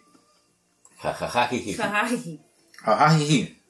Jajaja, 0.98 1.48
jiji. 1.48 1.74
Jiji. 3.20 3.64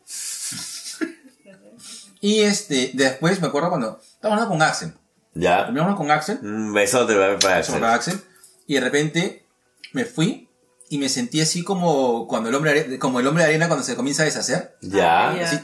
Y 2.22 2.40
este, 2.42 2.92
después 2.94 3.42
me 3.42 3.48
acuerdo 3.48 3.70
cuando 3.70 4.00
estaba 4.02 4.36
hablando 4.36 4.54
con 4.54 4.62
Axel. 4.62 4.94
Ya. 5.34 5.66
Terminamos 5.66 5.98
con 5.98 6.10
Axel, 6.10 6.40
Un 6.42 6.72
besote 6.74 7.16
para 7.16 7.38
para 7.38 7.58
Axel. 7.58 7.74
con 7.76 7.84
Axel, 7.84 8.22
y 8.66 8.76
de 8.76 8.80
repente 8.80 9.46
me 9.92 10.06
fui 10.06 10.48
y 10.90 11.00
me 11.00 11.10
sentí 11.10 11.42
así 11.42 11.64
como 11.64 12.28
cuando 12.28 12.50
el 12.50 12.56
hombre 12.56 12.98
como 13.00 13.20
el 13.20 13.28
hombre 13.28 13.44
de 13.44 13.50
arena 13.50 13.68
cuando 13.68 13.84
se 13.84 13.96
comienza 13.96 14.22
a 14.22 14.26
deshacer. 14.26 14.78
Ya. 14.82 15.32
Así, 15.32 15.58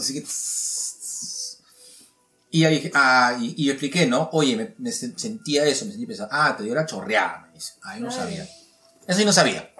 así 0.00 0.14
que. 0.14 0.26
Y 2.54 2.64
ahí 2.64 2.88
ah, 2.94 3.36
y, 3.40 3.52
y 3.64 3.68
expliqué, 3.70 4.06
¿no? 4.06 4.28
Oye, 4.32 4.54
me, 4.56 4.74
me 4.78 4.92
se- 4.92 5.18
sentía 5.18 5.64
eso, 5.64 5.86
me 5.86 5.90
sentí 5.90 6.06
pensando, 6.06 6.32
ah, 6.32 6.54
te 6.56 6.62
dio 6.62 6.72
la 6.72 6.86
chorreada, 6.86 7.40
me 7.48 7.54
dice. 7.54 7.72
Ah, 7.82 7.96
yo 7.98 8.04
no 8.04 8.10
Ay. 8.10 8.16
sabía. 8.16 8.48
Eso 9.08 9.18
yo 9.18 9.24
no 9.26 9.32
sabía. 9.32 9.74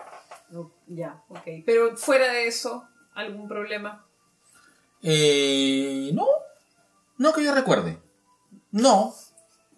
No, 0.50 0.72
ya, 0.88 1.22
ok. 1.28 1.42
Pero 1.64 1.96
fuera 1.96 2.32
de 2.32 2.48
eso, 2.48 2.84
¿algún 3.14 3.46
problema? 3.46 4.04
Eh, 5.04 6.10
no, 6.14 6.26
no 7.18 7.32
que 7.32 7.44
yo 7.44 7.54
recuerde. 7.54 7.96
No. 8.72 9.14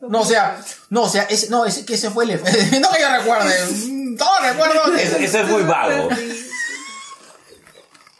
No, 0.00 0.20
o 0.22 0.24
sea, 0.24 0.58
no, 0.88 1.02
o 1.02 1.08
sea, 1.10 1.24
ese, 1.24 1.50
no, 1.50 1.66
ese, 1.66 1.84
que 1.84 1.94
ese 1.96 2.10
fue 2.10 2.24
el 2.24 2.30
efecto. 2.30 2.76
no 2.80 2.90
que 2.92 3.00
yo 3.02 3.10
recuerde. 3.10 3.54
Mm, 3.88 4.14
No 4.14 4.26
recuerdo. 4.40 4.94
que- 4.94 5.02
Eso, 5.02 5.16
eso 5.18 5.38
es 5.40 5.48
muy 5.50 5.62
vago. 5.64 6.08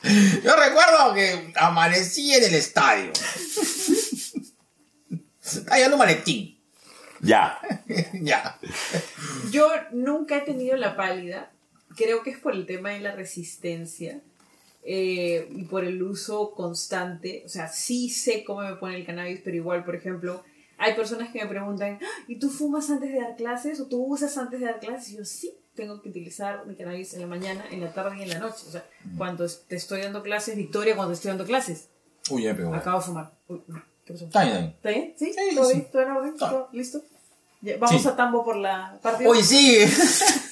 Yo 0.03 0.55
recuerdo 0.55 1.15
que 1.15 1.53
amanecí 1.57 2.33
en 2.35 2.45
el 2.45 2.55
estadio. 2.55 3.13
Ahí 5.71 5.83
en 5.83 5.93
un 5.93 5.99
maletín. 5.99 6.59
Ya. 7.21 7.59
ya. 8.21 8.59
Yo 9.51 9.69
nunca 9.93 10.37
he 10.39 10.41
tenido 10.43 10.77
la 10.77 10.97
pálida. 10.97 11.51
Creo 11.97 12.23
que 12.23 12.31
es 12.31 12.39
por 12.39 12.53
el 12.55 12.67
tema 12.67 12.91
de 12.91 13.01
la 13.01 13.15
resistencia 13.15 14.21
eh, 14.83 15.49
y 15.51 15.65
por 15.65 15.85
el 15.85 16.03
uso 16.03 16.53
constante. 16.53 17.43
O 17.47 17.49
sea, 17.49 17.69
sí 17.69 18.11
sé 18.11 18.45
cómo 18.45 18.61
me 18.61 18.77
pone 18.77 18.97
el 18.97 19.07
cannabis, 19.07 19.41
pero 19.43 19.57
igual, 19.57 19.85
por 19.85 19.95
ejemplo, 19.97 20.45
hay 20.79 20.95
personas 20.95 21.31
que 21.33 21.43
me 21.43 21.49
preguntan, 21.49 21.99
"Ah, 22.03 22.25
¿y 22.29 22.39
tú 22.39 22.51
fumas 22.51 22.91
antes 22.91 23.11
de 23.13 23.19
dar 23.21 23.37
clases 23.37 23.81
o 23.81 23.87
tú 23.87 24.05
usas 24.05 24.37
antes 24.37 24.61
de 24.61 24.67
dar 24.67 24.79
clases? 24.79 25.13
Y 25.13 25.17
yo 25.17 25.25
sí, 25.25 25.57
tengo 25.75 26.03
que 26.03 26.11
utilizar 26.11 26.67
mi 26.67 26.77
cannabis 26.77 27.15
en 27.15 27.21
la 27.23 27.27
mañana, 27.27 27.65
en 27.71 27.81
la 27.81 27.93
tarde 27.95 28.17
y 28.19 28.23
en 28.23 28.29
la 28.31 28.39
noche. 28.41 28.65
O 28.69 28.71
sea, 28.71 28.87
cuando 29.17 29.45
es- 29.47 29.65
te 29.67 29.77
estoy 29.77 30.03
dando 30.03 30.23
clases, 30.23 30.55
Victoria, 30.57 30.95
cuando 30.95 31.13
te 31.13 31.17
estoy 31.17 31.31
dando 31.31 31.47
clases, 31.47 31.89
Uy, 32.31 32.43
ya 32.43 32.51
me 32.53 32.59
pegó. 32.59 32.75
acabo 32.75 32.99
de 32.99 33.05
fumar. 33.07 33.33
Uy, 33.49 33.63
¿Qué 34.07 34.13
pasó? 34.15 34.25
Está 34.27 34.45
bien, 34.45 34.57
está 34.77 34.89
bien. 34.91 35.15
¿Sí? 35.19 35.33
Sí, 35.35 35.55
¿Todo 35.57 35.67
sí. 35.69 35.73
bien? 35.75 35.91
¿Todo 35.91 36.03
en 36.03 36.11
orden? 36.13 36.33
Está. 36.33 36.49
¿Todo 36.51 36.69
listo? 36.73 37.03
Ya, 37.61 37.77
Vamos 37.79 38.03
Sí. 38.03 38.09
a 38.09 38.17
tambo 38.17 38.45
por 38.45 38.57
la 38.57 38.99
partida. 39.03 39.29
Oye, 39.29 39.43
sí. 39.43 39.79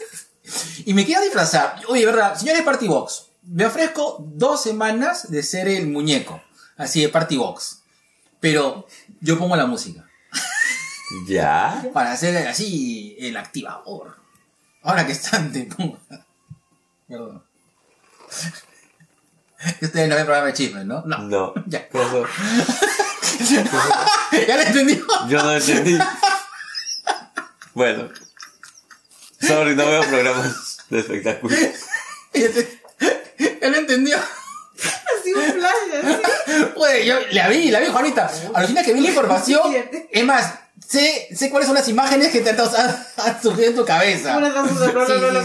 y 0.87 0.93
me 0.95 1.05
quiero 1.07 1.23
disfrazar. 1.23 1.77
Oye, 1.89 2.05
verdad, 2.05 2.37
señores 2.37 2.63
Party 2.63 2.89
Box, 2.89 3.29
me 3.45 3.65
ofrezco 3.67 4.17
dos 4.21 4.63
semanas 4.63 5.31
de 5.31 5.43
ser 5.43 5.69
el 5.69 5.87
muñeco. 5.87 6.43
Así 6.77 7.01
de 7.03 7.09
Party 7.09 7.37
Box. 7.37 7.83
Pero 8.41 8.87
yo 9.21 9.39
pongo 9.39 9.57
la 9.57 9.67
música. 9.67 10.05
Ya. 11.29 11.89
Para 11.93 12.13
hacer 12.13 12.37
así 12.49 13.15
el 13.21 13.37
activador. 13.37 14.17
Ahora 14.83 15.07
que 15.07 15.13
están 15.13 15.53
de 15.53 15.69
Perdón. 17.07 17.45
Ustedes 19.83 20.09
no 20.09 20.17
ven 20.17 20.25
programa 20.25 20.47
de 20.49 20.53
chismes, 20.55 20.85
¿no? 20.85 21.03
No. 21.07 21.19
No. 21.19 21.55
Ya. 21.67 21.89
¿Ya 24.49 24.57
lo 24.57 24.63
entendió? 24.63 25.07
Yo 25.29 25.43
no 25.43 25.53
entendí. 25.53 25.99
Bueno. 27.75 28.09
Sorry, 29.41 29.75
no 29.75 29.87
veo 29.87 30.03
programas 30.05 30.79
de 30.91 31.01
espectáculo. 31.01 31.55
¿Ya 32.35 33.69
lo 33.69 33.77
entendió? 33.77 34.17
Así 34.19 35.33
un 35.33 35.43
flash, 35.53 35.73
así. 36.03 36.65
Oye, 36.77 37.07
yo 37.07 37.17
la 37.33 37.49
vi, 37.49 37.71
la 37.71 37.81
vi, 37.81 37.87
Juanita. 37.87 38.31
Alucina 38.55 38.83
que 38.83 38.93
vi 38.93 39.01
la 39.01 39.09
información. 39.09 39.75
Es 40.11 40.25
más, 40.25 40.55
sé, 40.87 41.29
sé 41.35 41.51
cuáles 41.51 41.67
son 41.67 41.75
las 41.77 41.89
imágenes 41.89 42.31
que 42.31 42.41
te 42.41 42.51
han, 42.51 42.59
han- 42.61 43.43
surgido 43.43 43.69
en 43.71 43.77
tu 43.77 43.85
cabeza. 43.85 44.37
Una 44.37 44.51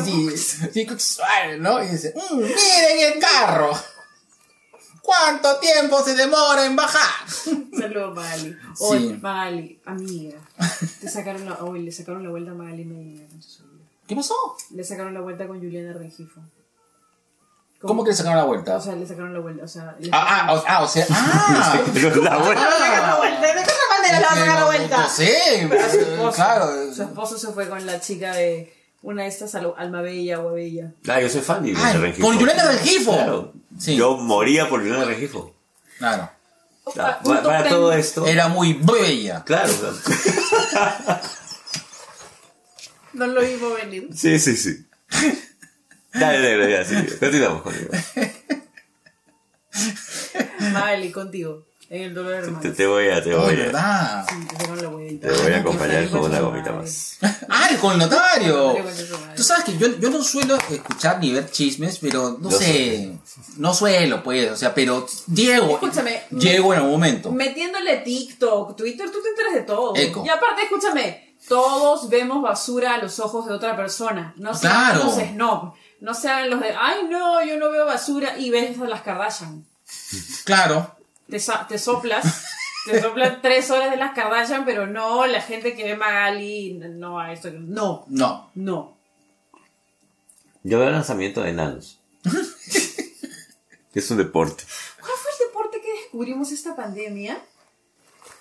Sí, 0.04 0.30
sí, 0.32 0.38
sí. 0.38 0.70
Sí, 0.74 0.88
suave, 0.98 1.58
¿no? 1.58 1.84
Y 1.84 1.88
dice, 1.88 2.14
"Mm, 2.16 2.38
miren 2.38 3.14
el 3.14 3.20
carro. 3.20 3.72
¿Cuánto 5.10 5.58
tiempo 5.58 6.04
se 6.04 6.14
demora 6.14 6.66
en 6.66 6.76
bajar? 6.76 7.28
Saludos, 7.80 8.16
Magali. 8.16 8.56
Oye, 8.80 9.00
Sí. 9.00 9.18
Magali, 9.20 9.82
amiga. 9.84 10.38
Te 11.02 11.10
sacaron 11.10 11.46
la, 11.50 11.56
oye, 11.64 11.82
le 11.82 11.92
sacaron 11.92 12.24
la 12.24 12.30
vuelta 12.30 12.52
a 12.52 12.54
Magali 12.54 12.86
Medina. 12.86 13.24
olvide. 13.26 13.86
¿Qué 14.08 14.16
pasó? 14.16 14.36
Le 14.70 14.84
sacaron 14.84 15.16
la 15.16 15.22
vuelta 15.22 15.48
con 15.48 15.58
Juliana 15.58 15.94
Rengifo. 15.94 16.42
¿Cómo 17.82 18.04
que 18.04 18.12
le 18.12 18.16
sacaron 18.18 18.38
la 18.38 18.44
vuelta? 18.44 18.76
O 18.78 18.82
sea, 18.82 18.96
le 18.96 19.08
sacaron 19.08 19.34
la 19.34 19.40
vuelta. 19.40 19.64
O 19.64 19.68
sea, 19.68 19.96
le 20.00 20.10
Ah, 20.14 20.46
ah, 20.48 20.54
o, 20.54 20.64
ah, 20.68 20.84
o 20.84 20.88
sea, 20.88 21.08
ah. 21.10 21.82
Pero 21.94 22.16
la 22.22 22.38
buena. 22.38 22.62
la 22.70 23.16
vuelta. 23.18 23.42
¿De 23.48 23.54
qué 23.54 23.60
otra 23.62 23.74
manera 23.98 24.20
le 24.20 24.26
vas 24.26 24.32
a 24.32 24.36
sacar 24.40 24.60
la 24.60 24.66
vuelta? 24.66 25.08
Pero 25.18 25.90
su 25.90 26.00
esposo, 26.02 26.32
claro. 26.36 26.94
Su 26.94 27.02
esposo 27.02 27.38
se 27.40 27.48
fue 27.52 27.68
con 27.68 27.84
la 27.84 28.00
chica 28.00 28.34
de 28.36 28.79
una 29.02 29.24
de 29.24 29.30
estas 29.30 29.56
Al- 29.56 29.74
Alma 29.78 30.02
Bella 30.02 30.40
o 30.42 30.52
Bella. 30.54 30.92
Ah, 31.08 31.20
yo 31.22 31.30
soy 31.30 31.42
fan 31.42 31.64
de 31.64 31.74
Juliana 31.74 32.00
Rengifo. 32.00 32.28
con 32.28 32.38
Juliana 32.38 32.64
Rengifo. 32.72 33.12
Claro. 33.14 33.54
Sí. 33.80 33.96
Yo 33.96 34.18
moría 34.18 34.68
por 34.70 34.82
Juliana 34.82 35.06
Rengifo. 35.06 35.56
Claro. 35.98 36.30
Ah, 36.98 37.20
pa- 37.24 37.44
Para 37.44 37.70
todo 37.70 37.94
esto. 37.94 38.26
Era 38.26 38.48
muy 38.48 38.74
bella. 38.74 39.44
Claro. 39.46 39.72
claro. 39.74 41.20
No 43.14 43.28
lo 43.28 43.44
iba 43.46 43.68
a 43.68 43.74
venir. 43.86 44.10
Sí, 44.16 44.40
sí, 44.40 44.56
sí. 44.58 44.86
Dale, 46.14 46.40
negro, 46.40 46.68
ya, 46.68 46.84
sí. 46.84 46.96
Continuamos 47.20 47.62
conmigo. 47.62 47.90
Magali, 50.74 51.12
contigo. 51.12 51.66
En 51.92 52.04
el 52.04 52.14
dolor 52.14 52.34
de 52.34 52.40
Te, 52.42 52.46
hermanos. 52.48 52.78
te 52.78 52.86
voy 52.88 53.10
a, 53.10 53.24
te 53.24 53.34
Oh, 53.34 53.42
voy 53.42 53.56
de 53.56 53.62
a, 53.64 53.66
verdad. 53.66 54.26
Sí, 54.30 54.36
te 54.46 54.56
sacaron 54.56 54.82
la 54.84 54.90
huevita. 54.90 55.28
te 55.28 55.34
voy 55.42 55.52
a 55.54 55.58
acompañar 55.58 56.10
con 56.10 56.20
una 56.22 56.40
gomita 56.40 56.72
más. 56.72 57.18
¡Ay, 57.50 57.76
con 57.82 57.94
el 57.94 57.98
notario! 58.00 58.78
Tú 59.36 59.42
sabes 59.44 59.64
que 59.64 59.78
yo, 59.78 59.88
yo 60.00 60.10
no 60.12 60.22
suelo 60.24 60.56
escuchar 60.70 61.20
ni 61.20 61.32
ver 61.34 61.50
chismes, 61.50 61.98
pero 61.98 62.38
no 62.40 62.52
Yo 62.52 62.58
sé. 62.60 63.18
No 63.58 63.74
suelo, 63.74 64.22
pues. 64.22 64.52
O 64.52 64.56
sea, 64.56 64.76
pero 64.76 65.08
Diego. 65.26 65.72
Escúchame. 65.74 66.22
Llego 66.30 66.74
en 66.74 66.78
algún 66.80 66.92
momento. 66.94 67.32
Metiéndole 67.32 67.98
TikTok, 67.98 68.76
Twitter, 68.76 69.10
tú 69.12 69.18
te 69.24 69.30
enteras 69.30 69.54
de 69.56 69.62
todo. 69.62 69.96
Eco. 69.96 70.24
Y 70.24 70.30
aparte, 70.30 70.62
escúchame, 70.64 71.36
todos 71.48 72.08
vemos 72.08 72.44
basura 72.44 72.94
a 72.94 72.98
los 73.00 73.20
ojos 73.20 73.48
de 73.48 73.54
otra 73.54 73.76
persona. 73.76 74.36
No 74.38 74.54
sean 74.54 74.74
Claro. 74.94 75.04
los 75.06 75.16
snob. 75.16 75.74
No 76.02 76.14
sean 76.14 76.50
los 76.52 76.62
de, 76.62 76.68
ay 76.80 77.08
no, 77.10 77.44
yo 77.44 77.58
no 77.58 77.72
veo 77.72 77.86
basura 77.86 78.38
y 78.38 78.52
ves 78.52 78.80
a 78.80 78.86
las 78.86 79.02
Kardashian. 79.02 79.66
Claro. 80.46 80.96
Te, 81.30 81.40
soplas, 81.40 81.68
te 82.86 83.00
soplas 83.02 83.40
tres 83.42 83.70
horas 83.72 83.92
de 83.92 83.98
las 83.98 84.14
Kardashian, 84.14 84.66
pero 84.66 84.88
no 84.88 85.26
la 85.28 85.42
gente 85.42 85.76
que 85.76 85.84
ve 85.84 85.96
Magali, 85.96 86.74
no 86.74 87.20
a 87.20 87.32
esto. 87.34 87.50
No, 87.52 88.06
No. 88.08 88.52
no. 88.56 88.98
Yo 90.64 90.78
veo 90.80 90.88
el 90.88 90.94
lanzamiento 90.94 91.42
de 91.42 91.52
enanos. 91.52 92.00
es 93.94 94.12
un 94.12 94.18
deporte. 94.18 94.64
¿Cuál 95.00 95.12
fue 95.18 95.32
el 95.32 95.48
deporte 95.48 95.82
que 95.82 95.92
descubrimos 96.02 96.52
esta 96.52 96.76
pandemia? 96.76 97.38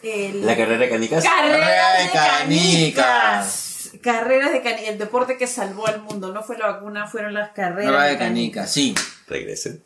El... 0.03 0.45
La 0.45 0.57
carrera 0.57 0.79
de 0.85 0.89
canicas. 0.91 1.25
Carreras 1.25 1.61
Carrera 1.61 1.93
de 1.99 2.05
de 2.05 2.11
canicas. 2.13 3.91
Carreras 4.03 4.53
de 4.53 4.63
canicas. 4.63 4.89
El 4.89 4.99
deporte 4.99 5.37
que 5.37 5.47
salvó 5.47 5.87
al 5.87 6.03
mundo. 6.03 6.33
No 6.33 6.43
fue 6.43 6.59
la 6.59 6.67
vacuna, 6.73 7.07
fueron 7.07 7.35
las 7.35 7.51
carreras 7.51 7.85
Carrera 7.93 8.05
de 8.05 8.11
de 8.13 8.19
canica, 8.19 8.61
canicas. 8.63 8.73
sí. 8.73 8.95
Regresen. 9.27 9.83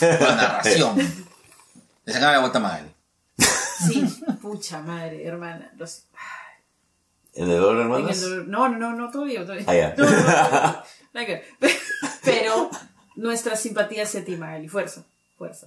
La 0.00 0.36
narración. 0.36 1.26
Le 2.04 2.12
sacaron 2.12 2.34
la 2.34 2.40
vuelta 2.40 2.58
a 2.58 2.62
Magali. 2.62 2.94
Sí, 3.38 4.04
pucha 4.40 4.80
madre, 4.80 5.24
hermana. 5.26 5.70
Los- 5.76 6.04
¿En 7.34 7.50
el 7.50 7.58
dolor, 7.60 7.74
en 7.74 7.80
el 7.80 7.92
hermanos? 7.96 8.20
dolor- 8.22 8.46
No, 8.46 8.68
no, 8.68 8.78
no, 8.78 8.92
no, 8.92 9.10
todavía. 9.10 9.42
todavía. 9.42 9.64
Ah, 9.66 9.74
ya. 9.74 9.94
No, 9.96 10.04
no, 10.04 10.10
no, 10.10 10.22
no, 10.22 10.84
nada 11.12 11.26
que 11.26 11.32
ver. 11.60 11.72
Pero 12.22 12.70
nuestra 13.16 13.56
simpatía 13.56 14.04
hacia 14.04 14.24
ti, 14.24 14.36
Magali. 14.36 14.68
Fuerza, 14.68 15.02
fuerza. 15.36 15.66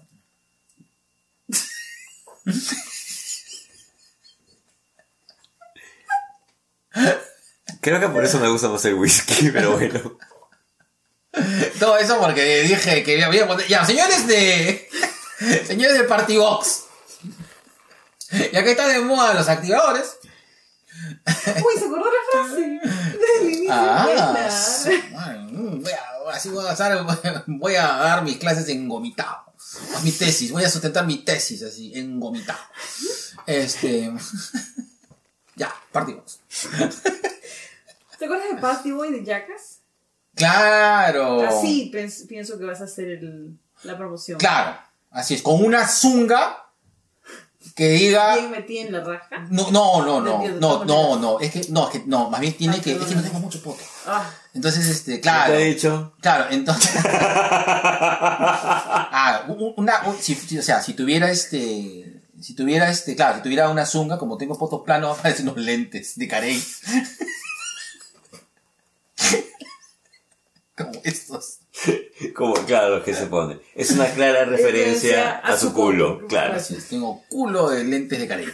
Creo 7.81 7.99
que 7.99 8.09
por 8.09 8.23
eso 8.23 8.39
me 8.39 8.47
gusta 8.49 8.69
más 8.69 8.83
el 8.85 8.95
whisky, 8.95 9.49
pero 9.51 9.77
bueno. 9.77 10.17
Todo 11.79 11.97
eso 11.97 12.19
porque 12.19 12.61
dije 12.63 13.03
que 13.03 13.23
había 13.23 13.47
Ya, 13.67 13.85
señores 13.85 14.27
de. 14.27 14.87
señores 15.67 15.97
de 15.97 16.03
Party 16.05 16.37
Box. 16.37 16.83
Ya 18.51 18.63
que 18.63 18.71
están 18.71 18.89
de 18.91 18.99
moda 19.01 19.33
los 19.33 19.47
activadores. 19.47 20.17
Uy, 21.27 21.79
se 21.79 21.85
acordó 21.85 22.05
la 22.05 22.21
frase 22.31 22.61
del 22.61 23.53
inicio. 23.53 23.69
Ah, 23.71 25.37
mm, 25.49 25.81
voy 25.83 25.91
a, 25.91 26.31
así 26.33 26.49
voy 26.49 26.65
a, 26.65 26.71
hacer- 26.71 27.43
voy 27.47 27.75
a 27.75 27.87
dar 27.87 28.23
mis 28.23 28.37
clases 28.37 28.67
en 28.69 28.89
gomitado. 28.89 29.43
Mi 30.03 30.11
tesis, 30.11 30.51
voy 30.51 30.63
a 30.63 30.69
sustentar 30.69 31.05
mi 31.05 31.17
tesis 31.19 31.61
así, 31.63 31.91
en 31.95 32.19
gomitado. 32.19 32.59
Este. 33.45 34.11
ya, 35.55 35.73
partimos. 35.91 36.39
¿Te 38.17 38.25
acuerdas 38.25 38.49
de 38.55 38.57
Patty 38.59 38.91
Boy 38.91 39.11
de 39.11 39.23
Jackass? 39.23 39.79
Claro. 40.35 41.41
Así 41.47 41.91
pens- 41.93 42.27
pienso 42.27 42.57
que 42.57 42.65
vas 42.65 42.81
a 42.81 42.85
hacer 42.85 43.07
el- 43.09 43.57
la 43.83 43.97
promoción. 43.97 44.39
Claro, 44.39 44.79
así 45.11 45.33
es, 45.35 45.41
con 45.41 45.63
una 45.63 45.87
zunga 45.87 46.63
que 47.75 47.89
diga. 47.89 48.35
Bien 48.35 48.49
metida 48.51 48.81
en 48.81 48.91
la 48.93 49.03
raja. 49.03 49.45
No, 49.51 49.69
no, 49.71 50.01
no, 50.05 50.21
no, 50.21 50.83
no, 50.85 51.15
no, 51.17 51.39
es 51.39 51.51
que, 51.51 51.61
no, 51.69 51.87
es 51.87 51.93
que, 51.99 52.03
no, 52.07 52.29
más 52.29 52.39
bien 52.41 52.53
tiene 52.57 52.77
Ah, 52.77 52.81
que, 52.81 52.93
es 52.93 53.03
que 53.05 53.15
no 53.15 53.21
tengo 53.21 53.39
mucho 53.39 53.61
poto. 53.61 53.83
Ah, 54.07 54.27
Entonces, 54.53 54.87
este, 54.87 55.15
¿Qué 55.15 55.21
claro. 55.21 55.53
te 55.53 55.61
he 55.61 55.65
dicho? 55.73 56.13
Claro, 56.21 56.45
entonces. 56.49 56.91
ah, 58.09 59.43
un- 59.47 59.73
una, 59.77 60.01
un- 60.07 60.17
si, 60.19 60.33
si- 60.35 60.57
o 60.57 60.63
sea, 60.63 60.81
si 60.81 60.93
tuviera 60.93 61.29
este. 61.31 62.13
Si 62.41 62.53
tuviera 62.55 62.89
este, 62.89 63.15
claro, 63.15 63.37
si 63.37 63.43
tuviera 63.43 63.69
una 63.69 63.85
zunga, 63.85 64.17
como 64.19 64.37
tengo 64.37 64.55
fotos 64.55 64.81
planos, 64.85 65.17
aparecen 65.19 65.47
unos 65.49 65.63
lentes 65.63 66.17
de 66.17 66.27
carey. 66.27 66.63
como 70.77 70.91
estos. 71.03 71.59
Como, 72.35 72.53
claro, 72.65 73.03
que 73.03 73.13
se 73.13 73.27
pone. 73.27 73.59
Es 73.75 73.91
una 73.91 74.05
clara 74.07 74.45
referencia 74.45 75.37
a 75.39 75.57
su 75.57 75.73
culo, 75.73 76.25
claro. 76.27 76.55
Así 76.55 76.75
es, 76.75 76.87
tengo 76.89 77.23
culo 77.29 77.69
de 77.69 77.83
lentes 77.83 78.19
de 78.19 78.27
carey. 78.27 78.47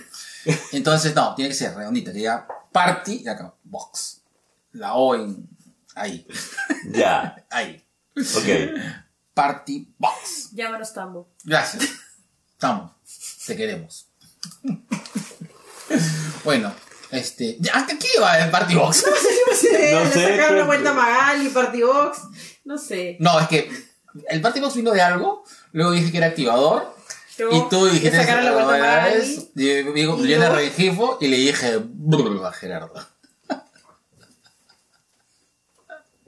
Entonces, 0.72 1.16
no, 1.16 1.34
tiene 1.36 1.50
que 1.50 1.56
ser 1.56 1.74
redondita, 1.76 2.12
que 2.12 2.18
diga 2.20 2.48
party 2.72 3.22
y 3.24 3.28
acá, 3.28 3.54
box. 3.64 4.22
La 4.74 4.94
O 4.96 5.16
en. 5.16 5.48
Ahí, 5.96 6.26
Ya, 6.90 7.36
ahí. 7.52 7.86
ok. 8.18 8.80
Party 9.34 9.94
box. 9.98 10.50
llámanos 10.54 10.94
Tambo. 10.94 11.30
Gracias. 11.44 11.90
Estamos. 12.52 12.92
Te 13.46 13.56
queremos. 13.56 14.08
bueno, 16.44 16.74
este. 17.16 17.58
ya, 17.60 17.74
¿Hasta 17.74 17.98
qué 17.98 18.08
iba 18.18 18.38
el 18.40 18.50
Party 18.52 18.76
Box? 18.76 19.06
No 19.08 19.56
sé, 19.56 19.92
No 19.94 20.00
le 20.04 20.12
sé, 20.12 20.22
sacaron 20.22 20.38
pero- 20.48 20.56
la 20.60 20.64
vuelta 20.66 20.90
a 20.90 20.94
Magali, 20.94 21.50
Party 21.50 21.82
Box. 21.84 22.20
No 22.66 22.78
sé. 22.78 23.18
No, 23.20 23.40
es 23.40 23.48
que 23.48 23.72
el 24.30 24.42
Party 24.42 24.60
Box 24.60 24.76
vino 24.76 24.92
de 24.92 25.02
algo. 25.02 25.44
Luego 25.72 25.92
dije 25.92 26.12
que 26.12 26.18
era 26.18 26.28
activador. 26.28 26.94
Y 27.52 27.62
tú 27.70 27.88
dijiste. 27.88 28.16
sacaron 28.16 28.46
la 28.46 28.52
vuelta 28.54 28.74
a 28.74 28.76
"Ah, 28.76 28.80
Magali. 28.80 29.22
es", 29.22 29.38
y 29.56 29.66
Digo, 29.94 29.94
Y 29.96 30.28
yo 30.28 30.40
le 30.40 30.46
yo- 30.46 30.56
regifo 30.56 31.18
y 31.20 31.28
le 31.28 31.38
dije. 31.38 31.80
A 32.46 32.52
Gerardo. 32.52 32.94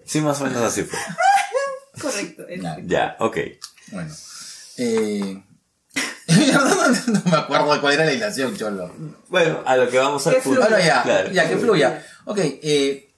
Sí, 0.05 0.21
más 0.21 0.39
o 0.39 0.43
menos 0.45 0.61
así 0.61 0.83
fue. 0.83 0.99
Correcto. 1.99 2.43
Ya, 2.83 3.15
ok. 3.19 3.37
bueno. 3.91 4.13
Eh. 4.77 5.43
no, 7.07 7.14
no 7.14 7.22
me 7.26 7.38
acuerdo 7.38 7.73
de 7.73 7.82
cuál 7.82 7.94
era 7.94 8.06
la 8.06 8.14
hilación, 8.14 8.56
cholo. 8.56 8.91
Bueno, 9.30 9.61
a 9.65 9.76
lo 9.77 9.90
que 9.90 9.98
vamos 9.98 10.26
al 10.27 10.36
Que. 10.41 10.49
Bueno, 10.49 10.77
ya, 10.80 11.03
Claro. 11.03 11.32
ya, 11.32 11.48
que 11.49 11.57
fluya. 11.57 12.06
Ok, 12.26 12.38
eh, 12.41 13.10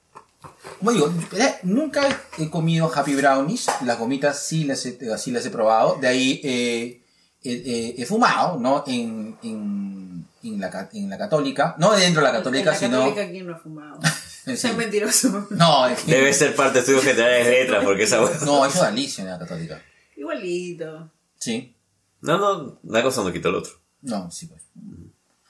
como 0.78 0.92
digo, 0.92 1.12
eh, 1.36 1.54
nunca 1.62 2.06
he 2.38 2.48
comido 2.50 2.90
Happy 2.94 3.14
Brownies, 3.14 3.66
las 3.84 3.98
gomitas 3.98 4.42
sí 4.42 4.64
las 4.64 4.84
he, 4.86 4.98
sí 5.18 5.30
las 5.30 5.44
he 5.46 5.50
probado, 5.50 5.96
de 6.00 6.06
ahí 6.08 6.40
eh, 6.44 7.02
eh, 7.42 7.62
eh, 7.66 7.94
he 7.98 8.04
fumado, 8.06 8.58
¿no? 8.58 8.84
En, 8.86 9.36
en, 9.42 10.26
en, 10.42 10.60
la, 10.60 10.88
en 10.92 11.10
la 11.10 11.18
católica, 11.18 11.74
no 11.78 11.92
dentro 11.92 12.22
de 12.22 12.28
la 12.28 12.38
católica, 12.38 12.70
en 12.70 12.74
la 12.74 12.74
sino... 12.78 12.98
católica, 12.98 13.30
¿quién 13.30 13.46
no 13.46 13.54
ha 13.56 13.58
fumado? 13.58 13.98
Sí. 14.48 14.56
Sean 14.56 14.78
mentirosos. 14.78 15.50
No, 15.50 15.86
es 15.86 16.00
que- 16.00 16.10
Debe 16.12 16.32
ser 16.32 16.54
parte 16.56 16.74
de 16.74 16.78
estudios 16.80 17.04
generales 17.04 17.44
de 17.44 17.50
letras, 17.52 17.84
porque 17.84 18.04
esa 18.04 18.16
no, 18.16 18.64
eso 18.64 18.78
es 18.78 18.82
Alicia 18.82 19.22
en 19.24 19.30
la 19.30 19.38
católica. 19.38 19.82
Igualito. 20.16 21.10
Sí, 21.38 21.74
No, 22.20 22.38
no, 22.38 22.78
una 22.82 23.02
cosa 23.02 23.22
no 23.22 23.32
quita 23.32 23.48
el 23.48 23.54
otro. 23.56 23.72
no, 24.02 24.30
sí, 24.30 24.46
pues. 24.46 24.62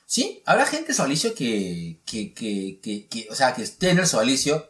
Sí, 0.06 0.42
habrá 0.46 0.64
gente 0.64 0.94
sodalicio 0.94 1.34
que, 1.34 2.00
que, 2.06 2.32
que, 2.32 2.78
que, 2.82 3.06
que, 3.08 3.28
o 3.30 3.34
sea, 3.34 3.52
que 3.54 3.62
esté 3.62 3.90
en 3.90 3.98
el 3.98 4.06
sodalicio 4.06 4.66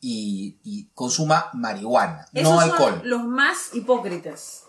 y, 0.00 0.56
y 0.64 0.88
consuma 0.94 1.48
marihuana, 1.54 2.26
Esos 2.32 2.52
no 2.52 2.60
son 2.60 2.70
alcohol. 2.70 3.00
los 3.04 3.22
más 3.24 3.70
hipócritas. 3.74 4.64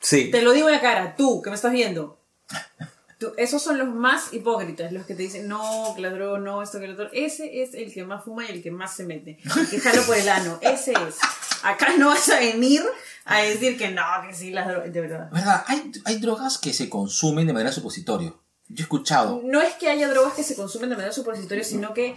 Sí. 0.00 0.30
Te 0.32 0.42
lo 0.42 0.52
digo 0.52 0.68
en 0.68 0.74
la 0.74 0.80
cara, 0.80 1.14
tú, 1.16 1.42
que 1.42 1.50
me 1.50 1.56
estás 1.56 1.72
viendo. 1.72 2.18
Tú- 3.18 3.32
esos 3.38 3.62
son 3.62 3.78
los 3.78 3.88
más 3.88 4.34
hipócritas, 4.34 4.92
los 4.92 5.06
que 5.06 5.14
te 5.14 5.22
dicen, 5.22 5.48
no, 5.48 5.94
droga, 5.96 6.38
no, 6.38 6.60
esto, 6.62 6.78
que 6.80 6.86
lo 6.88 6.92
otro. 6.94 7.08
Ese 7.14 7.62
es 7.62 7.72
el 7.72 7.90
que 7.94 8.04
más 8.04 8.24
fuma 8.24 8.44
y 8.44 8.50
el 8.52 8.62
que 8.62 8.70
más 8.70 8.94
se 8.94 9.04
mete. 9.06 9.38
El 9.58 9.68
que 9.70 9.80
jala 9.80 10.02
por 10.02 10.16
el 10.18 10.28
ano. 10.28 10.58
Ese 10.60 10.92
es. 10.92 11.16
Acá 11.62 11.96
no 11.96 12.08
vas 12.08 12.28
a 12.28 12.38
venir 12.40 12.82
a 13.26 13.38
decir 13.42 13.76
que 13.76 13.90
no, 13.90 14.02
que 14.26 14.34
sí, 14.34 14.50
las 14.50 14.66
drogas. 14.68 14.92
De 14.92 15.00
verdad. 15.00 15.28
¿Verdad? 15.30 15.64
Hay, 15.66 15.92
hay 16.04 16.16
drogas 16.18 16.58
que 16.58 16.72
se 16.72 16.88
consumen 16.88 17.46
de 17.46 17.52
manera 17.52 17.72
supositorio. 17.72 18.40
Yo 18.68 18.76
he 18.78 18.82
escuchado. 18.82 19.40
No 19.44 19.60
es 19.60 19.74
que 19.74 19.88
haya 19.90 20.08
drogas 20.08 20.34
que 20.34 20.42
se 20.42 20.56
consumen 20.56 20.90
de 20.90 20.96
manera 20.96 21.12
supositoria, 21.12 21.62
sino 21.64 21.92
que 21.94 22.16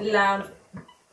la, 0.00 0.46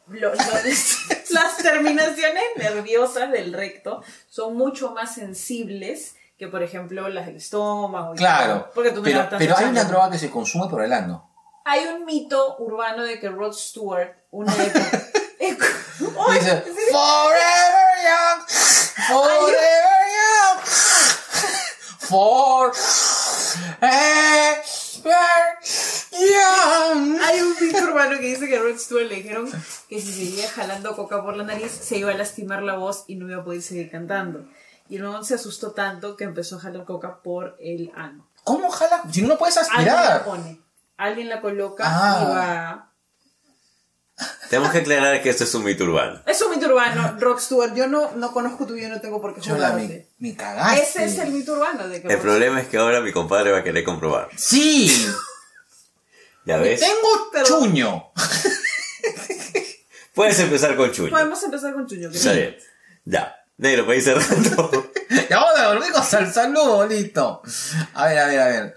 lo- 0.08 0.34
lo- 0.34 0.34
las 1.30 1.58
terminaciones 1.58 2.44
nerviosas 2.56 3.32
del 3.32 3.52
recto 3.54 4.02
son 4.30 4.56
mucho 4.56 4.92
más 4.92 5.14
sensibles 5.16 6.16
que, 6.38 6.48
por 6.48 6.62
ejemplo, 6.64 7.10
las 7.10 7.26
del 7.26 7.38
estómago. 7.38 8.14
y 8.14 8.18
Claro. 8.18 8.54
todo. 8.62 8.72
Porque 8.76 8.92
tú 8.92 9.02
Pero, 9.04 9.28
pero 9.38 9.58
hay 9.58 9.66
una 9.66 9.84
droga 9.86 10.12
que 10.12 10.20
se 10.20 10.30
consume 10.30 10.70
por 10.70 10.84
el 10.84 10.94
ano. 10.94 11.30
Hay 11.66 11.86
un 11.88 12.06
mito 12.06 12.56
urbano 12.60 13.04
de 13.04 13.20
que 13.20 13.28
Rod 13.30 13.54
Stewart, 13.54 14.12
una 14.32 14.54
época. 14.54 15.04
Dice. 15.40 16.64
Forever 16.92 17.88
young. 18.04 18.48
Forever 19.06 19.54
young. 20.18 20.60
Forever 23.82 24.64
young. 26.12 27.20
Hay 27.24 27.42
un 27.42 27.56
mito 27.62 27.84
urbano 27.84 28.12
que 28.20 28.26
dice 28.28 28.48
que 28.48 28.58
a 28.58 28.62
Rod 28.62 28.78
Stewart 28.78 29.06
le 29.08 29.16
dijeron 29.16 29.50
que 29.90 30.02
si 30.02 30.12
seguía 30.14 30.50
jalando 30.50 30.96
coca 30.96 31.24
por 31.24 31.36
la 31.38 31.44
nariz 31.44 31.72
se 31.72 31.98
iba 31.98 32.12
a 32.12 32.16
lastimar 32.16 32.64
la 32.64 32.76
voz 32.76 33.04
y 33.08 33.16
no 33.16 33.28
iba 33.30 33.42
a 33.42 33.44
poder 33.44 33.62
seguir 33.62 33.92
cantando. 33.92 34.46
Y 34.90 34.96
el 34.98 35.04
huevón 35.04 35.26
se 35.26 35.36
asustó 35.36 35.72
tanto 35.72 36.16
que 36.16 36.24
empezó 36.24 36.56
a 36.58 36.60
jalar 36.62 36.86
coca 36.86 37.22
por 37.22 37.56
el 37.60 37.92
ano. 37.96 38.26
¿Cómo 38.44 38.70
jala? 38.72 39.04
Si 39.12 39.22
no 39.22 39.28
lo 39.28 39.38
puedes 39.38 39.58
Alguien 39.58 39.86
la 39.86 40.00
aspirar. 40.02 40.24
pone. 40.26 40.62
Alguien 40.98 41.30
la 41.30 41.42
coloca 41.42 41.84
Ah. 41.86 42.20
y 42.22 42.26
va. 42.34 42.87
Tenemos 44.50 44.72
que 44.72 44.80
aclarar 44.80 45.22
que 45.22 45.30
esto 45.30 45.44
es 45.44 45.54
un 45.54 45.64
mito 45.64 45.84
urbano. 45.84 46.22
Es 46.26 46.42
un 46.42 46.52
mito 46.52 46.68
urbano. 46.68 47.18
Stewart, 47.40 47.76
yo 47.76 47.88
no, 47.88 48.12
no 48.14 48.32
conozco 48.32 48.66
tu 48.66 48.74
vida, 48.74 48.88
no 48.90 49.00
tengo 49.02 49.22
por 49.22 49.36
qué 49.36 49.42
jugarte. 49.42 50.08
me 50.20 50.36
cagaste. 50.36 50.82
Ese 50.84 51.06
es 51.06 51.18
el 51.20 51.32
mito 51.32 51.54
urbano 51.54 51.88
de 51.88 52.02
que 52.02 52.08
El 52.08 52.20
problema 52.20 52.60
es 52.62 52.68
que 52.68 52.78
ahora 52.78 53.02
mi 53.02 53.12
compadre 53.12 53.52
va 53.52 53.60
a 53.60 53.64
querer 53.64 53.84
comprobar. 53.84 54.30
Sí, 54.36 55.08
¿Ya 56.46 56.58
ves? 56.58 56.80
tengo 56.80 57.30
chuño. 57.44 58.12
Puedes 60.14 60.40
empezar 60.40 60.76
con 60.76 60.92
Chuño. 60.92 61.12
Podemos 61.12 61.44
empezar 61.44 61.74
con 61.76 61.86
Chuño. 61.86 62.10
que 62.10 62.18
Está 62.18 62.32
bien. 62.32 62.58
Ya. 63.06 63.36
Negro, 63.58 63.86
para 63.86 63.98
ir 63.98 64.04
cerrando. 64.04 64.92
Ya 65.30 65.40
vamos 65.40 65.60
a 65.60 65.68
volver 65.74 65.92
con 65.92 66.02
el 66.20 66.34
saludo, 66.34 66.86
listo. 66.88 67.42
A 67.94 68.08
ver, 68.08 68.20
a 68.20 68.28
ver, 68.28 68.40
a 68.40 68.48
ver. 68.48 68.76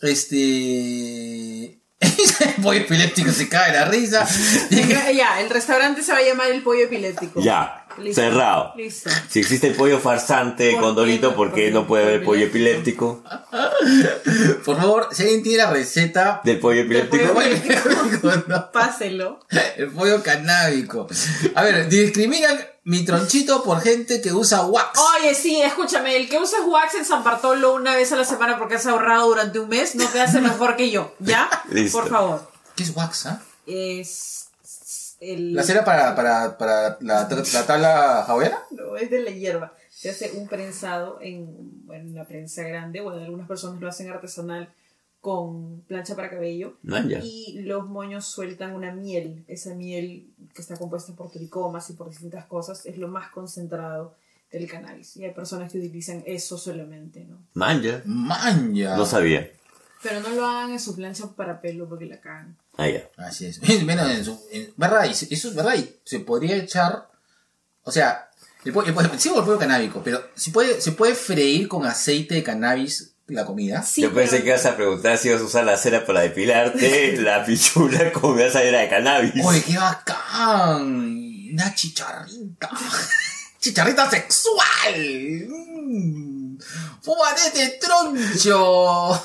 Este. 0.00 1.78
El 2.56 2.62
pollo 2.62 2.80
epiléptico 2.80 3.30
se 3.30 3.48
cae 3.48 3.72
la 3.72 3.84
risa. 3.86 4.26
Ya, 5.14 5.40
el 5.40 5.50
restaurante 5.50 6.02
se 6.02 6.12
va 6.12 6.18
a 6.18 6.22
llamar 6.22 6.50
el 6.50 6.62
pollo 6.62 6.84
epiléptico. 6.84 7.40
ya. 7.40 7.81
Listo. 7.98 8.20
Cerrado. 8.22 8.72
Listo. 8.76 9.10
Si 9.28 9.40
existe 9.40 9.68
el 9.68 9.74
pollo 9.74 9.98
farsante 9.98 10.72
¿Por 10.72 10.94
con 10.94 11.06
qué? 11.06 11.18
¿por 11.28 11.52
qué 11.52 11.70
no 11.70 11.86
puede 11.86 12.04
haber 12.04 12.24
pollo 12.24 12.46
epiléptico? 12.46 13.22
Por 14.64 14.76
favor, 14.76 15.08
si 15.12 15.22
alguien 15.22 15.42
tiene 15.42 15.58
la 15.58 15.70
receta 15.70 16.40
Del 16.44 16.58
pollo 16.58 16.82
epiléptico. 16.82 17.32
pollo 17.34 17.48
epiléptico, 17.48 18.32
no. 18.48 18.70
Páselo. 18.72 19.40
El 19.76 19.90
pollo 19.90 20.22
canábico. 20.22 21.06
A 21.54 21.62
ver, 21.62 21.88
discriminan 21.88 22.58
mi 22.84 23.04
tronchito 23.04 23.62
por 23.62 23.80
gente 23.80 24.20
que 24.20 24.32
usa 24.32 24.62
wax. 24.62 24.98
Oye, 25.18 25.34
sí, 25.34 25.60
escúchame, 25.62 26.16
el 26.16 26.28
que 26.28 26.38
usa 26.38 26.60
wax 26.66 26.94
en 26.96 27.04
San 27.04 27.22
Bartolo 27.22 27.74
una 27.74 27.94
vez 27.94 28.12
a 28.12 28.16
la 28.16 28.24
semana 28.24 28.58
porque 28.58 28.74
has 28.76 28.86
ahorrado 28.86 29.28
durante 29.28 29.58
un 29.60 29.68
mes, 29.68 29.94
no 29.94 30.06
te 30.06 30.20
hace 30.20 30.40
mejor 30.40 30.76
que 30.76 30.90
yo, 30.90 31.14
¿ya? 31.20 31.48
Listo. 31.70 32.00
Por 32.00 32.10
favor. 32.10 32.50
¿Qué 32.74 32.82
es 32.82 32.94
wax, 32.96 33.26
ah? 33.26 33.42
Es 33.66 34.41
el... 35.22 35.54
¿La 35.54 35.62
cera 35.62 35.84
para, 35.84 36.14
para, 36.14 36.58
para 36.58 36.98
la, 37.00 37.28
la 37.28 37.66
tabla 37.66 38.22
hawaiana? 38.22 38.58
No, 38.72 38.96
es 38.96 39.10
de 39.10 39.20
la 39.20 39.30
hierba. 39.30 39.72
Se 39.88 40.10
hace 40.10 40.32
un 40.32 40.48
prensado 40.48 41.18
en, 41.20 41.86
bueno, 41.86 42.08
en 42.08 42.14
la 42.14 42.24
prensa 42.24 42.62
grande, 42.62 43.00
bueno, 43.00 43.22
algunas 43.22 43.46
personas 43.46 43.80
lo 43.80 43.88
hacen 43.88 44.10
artesanal 44.10 44.68
con 45.20 45.82
plancha 45.82 46.16
para 46.16 46.30
cabello. 46.30 46.76
Manja. 46.82 47.20
Y 47.22 47.60
los 47.62 47.86
moños 47.86 48.26
sueltan 48.26 48.74
una 48.74 48.92
miel. 48.92 49.44
Esa 49.46 49.74
miel 49.74 50.26
que 50.52 50.60
está 50.60 50.76
compuesta 50.76 51.12
por 51.12 51.30
tricomas 51.30 51.88
y 51.90 51.92
por 51.92 52.10
distintas 52.10 52.46
cosas 52.46 52.84
es 52.86 52.98
lo 52.98 53.06
más 53.06 53.30
concentrado 53.30 54.16
del 54.50 54.68
cannabis. 54.68 55.16
Y 55.16 55.24
hay 55.24 55.32
personas 55.32 55.70
que 55.70 55.78
utilizan 55.78 56.24
eso 56.26 56.58
solamente, 56.58 57.24
¿no? 57.24 57.38
Manja. 57.54 58.02
Manja. 58.04 58.96
No 58.96 59.06
sabía. 59.06 59.48
Pero 60.02 60.20
no 60.20 60.30
lo 60.30 60.44
hagan 60.44 60.72
en 60.72 60.80
su 60.80 60.96
plancha 60.96 61.28
para 61.36 61.60
pelo 61.60 61.88
porque 61.88 62.06
la 62.06 62.20
cagan. 62.20 62.56
Ah, 62.82 62.88
ya. 62.88 63.08
Así 63.16 63.46
es. 63.46 63.60
Bueno, 63.84 64.08
en 64.08 64.24
su- 64.24 64.40
en- 64.50 64.72
¿verdad? 64.76 65.06
Eso 65.06 65.26
es 65.30 65.54
verdad. 65.54 65.74
Y 65.74 65.96
se 66.04 66.20
podría 66.20 66.56
echar. 66.56 67.08
O 67.84 67.90
sea, 67.92 68.28
el 68.64 68.72
pollo, 68.72 68.88
el 68.88 68.94
pollo- 68.94 69.10
sí, 69.18 69.28
el 69.28 69.34
pollo 69.44 69.58
canábico, 69.58 70.02
pero 70.04 70.22
se 70.34 70.50
puede, 70.50 70.80
se 70.80 70.92
puede 70.92 71.14
freír 71.14 71.68
con 71.68 71.84
aceite 71.86 72.34
de 72.36 72.42
cannabis 72.42 73.10
la 73.28 73.44
comida. 73.46 73.82
Sí, 73.82 74.02
Yo 74.02 74.12
pensé 74.12 74.32
pero- 74.36 74.42
que 74.44 74.48
ibas 74.50 74.66
a 74.66 74.76
preguntar 74.76 75.16
si 75.18 75.28
ibas 75.28 75.40
a 75.40 75.44
usar 75.44 75.64
la 75.64 75.76
cera 75.76 76.04
para 76.04 76.20
depilarte 76.20 77.16
la 77.22 77.44
pichula 77.44 78.12
con 78.12 78.32
una 78.32 78.50
cera 78.50 78.80
de 78.80 78.88
cannabis. 78.88 79.32
¡Oye, 79.44 79.62
qué 79.62 79.76
bacán! 79.78 81.18
Una 81.52 81.74
chicharrita. 81.74 82.70
Chicharrita 83.60 84.10
sexual. 84.10 85.46
Mm. 85.48 86.58
Fuma 87.02 87.32
de 87.34 87.62
este 87.64 87.78
troncho. 87.78 89.22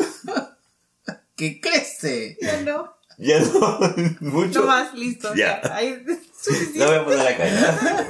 que 1.35 1.59
crece. 1.61 2.37
Ya 2.41 2.61
no, 2.61 2.96
Ya 3.17 3.39
no, 3.39 3.79
mucho. 4.19 4.61
no 4.61 4.67
más, 4.67 4.93
listo. 4.93 5.33
Ya. 5.35 5.59
Ahí- 5.73 6.03
No 6.75 6.85
voy 6.85 6.95
a 6.95 7.03
poner 7.03 7.19
la 7.19 7.35
cara. 7.37 8.07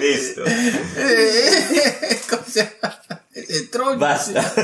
Listo. 0.00 0.42
¿Cómo 2.30 2.42
se 2.46 2.60
llama? 2.64 3.00
Ese 3.32 3.66
troncho. 3.68 3.98
Basta. 3.98 4.54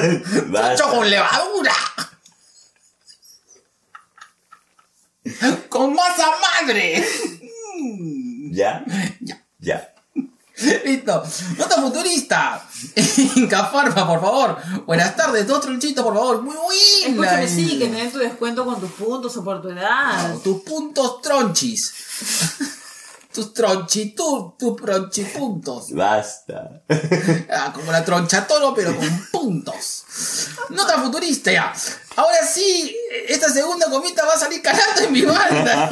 Basta. 0.46 0.84
con 0.88 1.08
levadura. 1.10 1.72
con 5.68 5.94
masa 5.94 6.26
madre. 6.40 7.04
¿Ya? 8.52 8.84
Ya. 9.20 9.46
Ya. 9.58 9.94
Listo. 10.84 11.22
Nota 11.58 11.80
futurista. 11.80 12.66
Inca 13.36 13.66
Farma, 13.66 14.06
por 14.06 14.20
favor. 14.20 14.56
Buenas 14.86 15.16
tardes, 15.16 15.46
dos 15.46 15.60
tronchitos, 15.60 16.04
por 16.04 16.14
favor. 16.14 16.42
Muy 16.42 16.56
buena. 16.56 17.42
Escúchame, 17.42 17.48
sí, 17.48 17.78
que 17.78 17.88
te 17.88 17.94
den 17.94 18.12
tu 18.12 18.18
descuento 18.18 18.64
con 18.64 18.80
tus 18.80 18.90
puntos 18.92 19.36
o 19.36 19.44
por 19.44 19.62
tu 19.62 19.70
edad. 19.70 20.36
Tus 20.42 20.62
puntos 20.62 21.20
tronchis. 21.22 21.94
Tus 23.32 23.54
tronchi, 23.54 24.12
tu, 24.12 24.56
tus 24.58 24.74
tronchipuntos. 24.74 25.92
Basta. 25.92 26.82
Ah, 27.48 27.72
como 27.72 27.92
la 27.92 28.04
tronchatoro, 28.04 28.74
pero 28.74 28.96
con 28.96 29.26
puntos. 29.30 30.04
Nota 30.70 31.00
futurista 31.00 31.52
ya. 31.52 31.72
Ahora 32.20 32.46
sí, 32.46 32.94
esta 33.28 33.48
segunda 33.50 33.88
comita 33.88 34.26
va 34.26 34.34
a 34.34 34.38
salir 34.38 34.60
calando 34.60 35.00
en 35.00 35.12
mi 35.12 35.22
banda, 35.22 35.88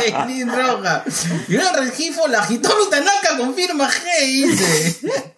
dice 0.00 0.14
Lin 0.26 0.48
Roja. 0.50 1.04
Y 1.46 1.56
un 1.56 1.74
regifo 1.74 2.26
la 2.26 2.40
agitó 2.40 2.76
mi 2.76 2.90
Tanaka, 2.90 3.36
confirma 3.36 3.88
G, 3.88 4.46
dice. 4.48 5.36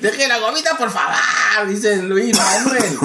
Deje 0.00 0.28
la 0.28 0.38
gomita, 0.38 0.76
por 0.78 0.90
favor, 0.90 1.66
dice 1.68 1.96
Luis 1.96 2.36
Manuel. 2.36 2.98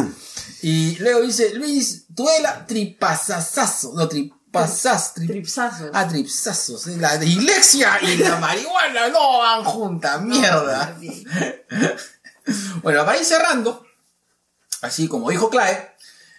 Y 0.62 0.98
luego 1.00 1.22
dice, 1.22 1.54
Luis, 1.56 2.06
duela 2.10 2.66
tripasasazo. 2.68 3.94
No, 3.96 4.08
tripasas, 4.08 5.16
tri- 5.16 5.28
Tripsazos. 5.28 5.90
Ah, 5.94 6.08
tripsazos. 6.08 6.86
La 6.88 7.18
dislexia 7.18 7.98
y 8.04 8.18
la 8.18 8.36
marihuana 8.38 9.08
no 9.10 9.40
van 9.40 9.64
juntas, 9.64 10.22
mierda. 10.22 10.96
Bueno, 12.84 13.04
para 13.04 13.18
ir 13.18 13.26
cerrando, 13.26 13.84
así 14.82 15.08
como 15.08 15.30
dijo 15.32 15.50
Clae, 15.50 15.95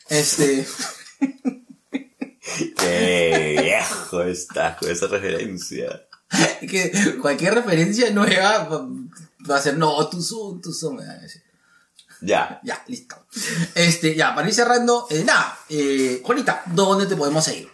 este. 0.08 0.66
Qué 2.78 3.58
viejo 3.62 4.22
estás 4.22 4.76
con 4.78 4.90
esa 4.90 5.06
referencia. 5.08 6.06
que 6.60 7.18
cualquier 7.20 7.54
referencia 7.54 8.10
nueva 8.10 8.64
va- 9.48 9.56
a 9.56 9.60
ser, 9.60 9.76
no, 9.76 10.08
tú 10.08 10.22
son, 10.22 10.60
tú 10.60 10.72
son. 10.72 10.98
Ya. 12.20 12.60
Ya, 12.64 12.82
listo. 12.88 13.26
Este, 13.74 14.14
ya, 14.14 14.34
para 14.34 14.48
ir 14.48 14.54
cerrando, 14.54 15.06
eh, 15.10 15.22
nada, 15.24 15.58
eh, 15.68 16.20
Juanita, 16.24 16.62
¿dónde 16.66 17.06
te 17.06 17.14
podemos 17.16 17.44
seguir? 17.44 17.68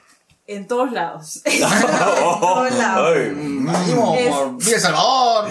En 0.46 0.66
todos 0.66 0.90
lados. 0.92 1.40
en 1.44 1.60
todos 1.60 2.74
lados. 2.74 3.12
Ay, 3.16 3.28
Venimos 3.30 4.18
Es- 4.18 4.28
por 4.34 4.56
Villa 4.56 4.80
Salvador 4.80 5.50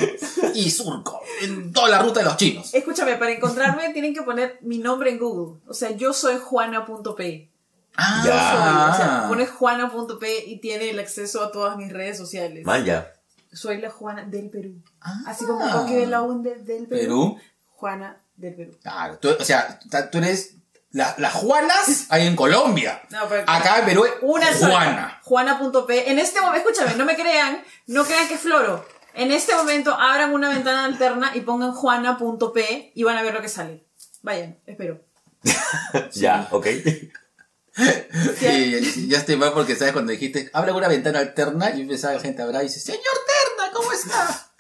y 0.54 0.70
Surco, 0.70 1.22
en 1.42 1.72
toda 1.72 1.90
la 1.90 2.02
ruta 2.02 2.20
de 2.20 2.26
los 2.26 2.38
chinos. 2.38 2.74
Escúchame, 2.74 3.16
para 3.16 3.32
encontrarme 3.32 3.90
tienen 3.94 4.14
que 4.14 4.22
poner 4.24 4.60
mi 4.62 4.78
nombre 4.80 5.12
en 5.12 5.18
Google. 5.20 5.62
O 5.68 5.74
sea, 5.74 5.92
yo 5.92 6.12
soy 6.14 6.38
juana.p. 6.40 7.50
Ah, 7.96 8.24
Ya. 8.26 8.90
O 8.94 8.98
sea, 8.98 9.26
pones 9.30 9.50
juana.p 9.50 10.46
y 10.48 10.60
tiene 10.60 10.90
el 10.90 11.00
acceso 11.00 11.42
a 11.44 11.52
todas 11.52 11.78
mis 11.78 11.92
redes 11.92 12.18
sociales. 12.18 12.66
Manja. 12.66 13.08
Soy 13.54 13.82
la 13.82 13.90
Juana 13.90 14.24
del 14.24 14.50
Perú. 14.50 14.76
Ah. 15.02 15.24
Así 15.28 15.46
como 15.46 15.70
Coque 15.70 15.96
de 15.96 16.06
la 16.08 16.22
UN 16.22 16.42
de- 16.44 16.56
del 16.64 16.88
Perú. 16.88 16.88
Perú. 16.88 17.38
Juana 17.76 18.22
del 18.38 18.56
Perú. 18.56 18.78
Claro, 18.82 19.18
tú- 19.20 19.36
o 19.40 19.44
sea, 19.44 19.78
tú 20.12 20.18
eres. 20.20 20.56
La- 20.92 21.16
Las 21.18 21.34
Juanas 21.34 22.06
hay 22.10 22.28
en 22.28 22.36
Colombia. 22.36 23.02
No, 23.10 23.28
pero- 23.30 23.44
Acá 23.48 23.80
en 23.80 23.86
Perú 23.86 24.06
es 24.06 24.12
Una 24.22 24.48
Juana. 24.54 25.20
Juana.p. 25.24 26.12
En 26.12 26.20
este 26.20 26.42
momento, 26.42 26.70
escúchame, 26.70 26.96
no 26.98 27.06
me 27.06 27.16
crean, 27.16 27.64
no 27.88 28.04
crean 28.06 28.28
que 28.28 28.34
es 28.36 28.42
floro. 28.42 28.86
En 29.14 29.32
este 29.32 29.54
momento 29.56 29.94
abran 29.94 30.34
una 30.34 30.50
ventana 30.50 30.86
alterna 30.86 31.32
y 31.36 31.42
pongan 31.42 31.74
juana.p 31.74 32.92
y 32.96 33.04
van 33.04 33.18
a 33.18 33.22
ver 33.24 33.34
lo 33.34 33.42
que 33.42 33.50
sale. 33.50 33.84
Vayan, 34.22 34.58
espero. 34.66 35.02
Ya, 36.14 36.48
ok. 36.52 36.68
Sí, 38.38 39.08
ya 39.08 39.18
estoy 39.18 39.38
mal 39.38 39.54
porque 39.54 39.76
sabes 39.76 39.94
cuando 39.94 40.12
dijiste, 40.12 40.50
abre 40.54 40.72
una 40.72 40.88
ventana 40.88 41.20
alterna 41.20 41.72
y 41.72 41.82
empezaba 41.82 42.14
la 42.16 42.20
gente 42.20 42.42
a 42.42 42.46
hablar 42.46 42.64
y 42.64 42.68
dice, 42.68 42.80
señor 42.80 43.02
Terna, 43.02 43.72
¿cómo 43.74 43.92
está? 43.92 44.52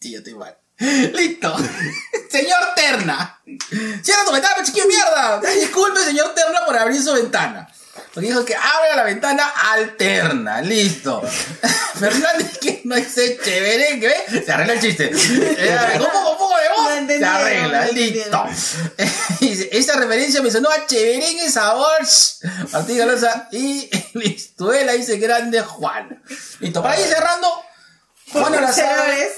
Sí, 0.00 0.12
ya 0.12 0.18
estoy 0.18 0.34
mal. 0.34 0.56
Listo. 1.12 1.56
señor 2.30 2.74
Terna. 2.74 3.40
Cierra 4.02 4.24
tu 4.24 4.32
ventana, 4.32 4.64
chiquillo 4.64 4.86
mierda. 4.86 5.40
Disculpe, 5.40 6.00
señor 6.00 6.34
Terna, 6.34 6.64
por 6.64 6.76
abrir 6.76 7.02
su 7.02 7.12
ventana. 7.12 7.68
Porque 8.14 8.28
dijo 8.28 8.44
que 8.44 8.56
abra 8.56 8.96
la 8.96 9.04
ventana 9.04 9.46
alterna. 9.72 10.62
Listo. 10.62 11.22
Fernández 12.00 12.58
que 12.58 12.80
no 12.84 12.96
dice 12.96 13.38
chévere, 13.44 14.00
que 14.00 14.06
ve, 14.08 14.42
se 14.44 14.50
arregla 14.50 14.72
el 14.72 14.80
chiste. 14.80 15.10
Eh, 15.10 15.78
de 15.92 15.98
No 15.98 16.08
voz, 16.10 17.06
se 17.06 17.24
arregla. 17.24 17.86
Listo. 17.88 18.44
Esta 19.70 19.96
referencia 19.96 20.40
me 20.40 20.50
sonó 20.50 20.70
a 20.70 20.86
cheverengue 20.86 21.50
sabor. 21.50 22.00
Martín 22.72 22.96
Galosa 22.96 23.48
y 23.52 23.90
Listuela 24.14 24.92
dice 24.92 25.18
grande 25.18 25.60
Juan. 25.60 26.22
Listo, 26.60 26.82
para 26.82 26.98
ir 26.98 27.06
cerrando. 27.06 27.48
Juan 28.32 28.54
Olazabal. 28.54 29.28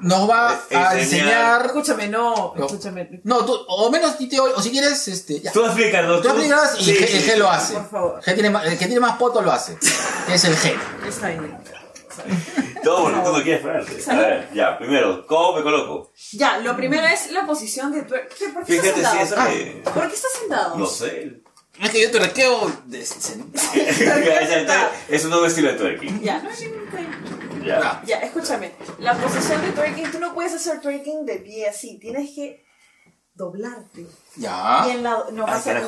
Nos 0.00 0.28
va 0.28 0.50
a 0.50 0.54
Enseñar. 0.54 0.98
enseñar. 0.98 1.66
Escúchame, 1.66 2.08
no, 2.08 2.52
No. 2.56 2.66
escúchame. 2.66 3.20
No, 3.24 3.44
tú, 3.44 3.54
o 3.68 3.90
menos 3.90 4.16
Tite 4.18 4.38
hoy, 4.40 4.52
o 4.54 4.60
si 4.62 4.70
quieres, 4.70 5.06
este. 5.08 5.40
Ya. 5.40 5.52
Tú 5.52 5.64
explícanos. 5.64 6.22
Tú 6.22 6.28
explicas 6.28 6.76
y 6.80 6.84
Sí, 6.84 6.94
G, 6.96 7.06
sí, 7.06 7.16
el 7.18 7.24
G 7.30 7.36
lo 7.36 7.50
hace. 7.50 7.74
Por 7.74 7.90
favor. 7.90 8.20
G 8.22 8.34
tiene 8.34 8.50
más- 8.50 8.66
el 8.66 8.78
que 8.78 8.86
tiene 8.86 9.00
más 9.00 9.16
poto 9.18 9.40
lo 9.42 9.52
hace. 9.52 9.76
Que 10.26 10.34
es 10.34 10.44
el 10.44 10.56
G. 10.56 10.74
Está 11.08 11.28
bien. 11.28 11.58
Todo 12.82 13.04
porque 13.04 13.20
tú 13.20 13.32
no 13.32 13.42
quieres 13.42 13.62
pararte. 13.62 14.04
A 14.10 14.14
ver, 14.16 14.48
ya, 14.54 14.78
primero, 14.78 15.26
¿cómo 15.26 15.56
me 15.56 15.62
coloco? 15.62 16.12
Ya, 16.32 16.58
lo 16.58 16.76
primero 16.76 17.06
es 17.06 17.30
la 17.32 17.46
posición 17.46 17.90
de 17.92 18.02
tu... 18.02 18.14
¿Qué? 18.38 18.48
¿Por 18.50 18.64
qué 18.64 18.72
Fíjate 18.80 19.00
estás 19.00 19.12
si 19.12 19.18
sentado? 19.26 19.48
eso 19.48 19.56
que- 19.58 19.90
¿Por 19.90 20.08
qué 20.08 20.14
estás 20.14 20.30
sentado? 20.38 20.76
No 20.76 20.86
sé. 20.86 21.40
Es 21.82 21.90
que 21.90 22.02
yo 22.02 22.10
te 22.12 22.18
requeo 22.20 22.70
de 22.84 23.04
sentado. 23.06 24.90
es 25.08 25.24
un 25.24 25.30
nuevo 25.30 25.46
estilo 25.46 25.72
de 25.72 25.74
twerking. 25.78 26.20
Ya, 26.22 26.40
Ya. 27.64 28.02
ya, 28.06 28.18
escúchame. 28.18 28.72
La 28.98 29.14
posición 29.14 29.60
de 29.62 29.72
twerking, 29.72 30.10
tú 30.12 30.18
no 30.18 30.34
puedes 30.34 30.52
hacer 30.54 30.80
twerking 30.80 31.24
de 31.26 31.36
pie 31.36 31.68
así. 31.68 31.98
Tienes 31.98 32.30
que 32.34 32.64
doblarte. 33.34 34.06
Ya. 34.36 34.84
Y 34.86 34.90
en 34.92 35.02
la... 35.02 35.24
No, 35.32 35.46
vas 35.46 35.66
a... 35.66 35.78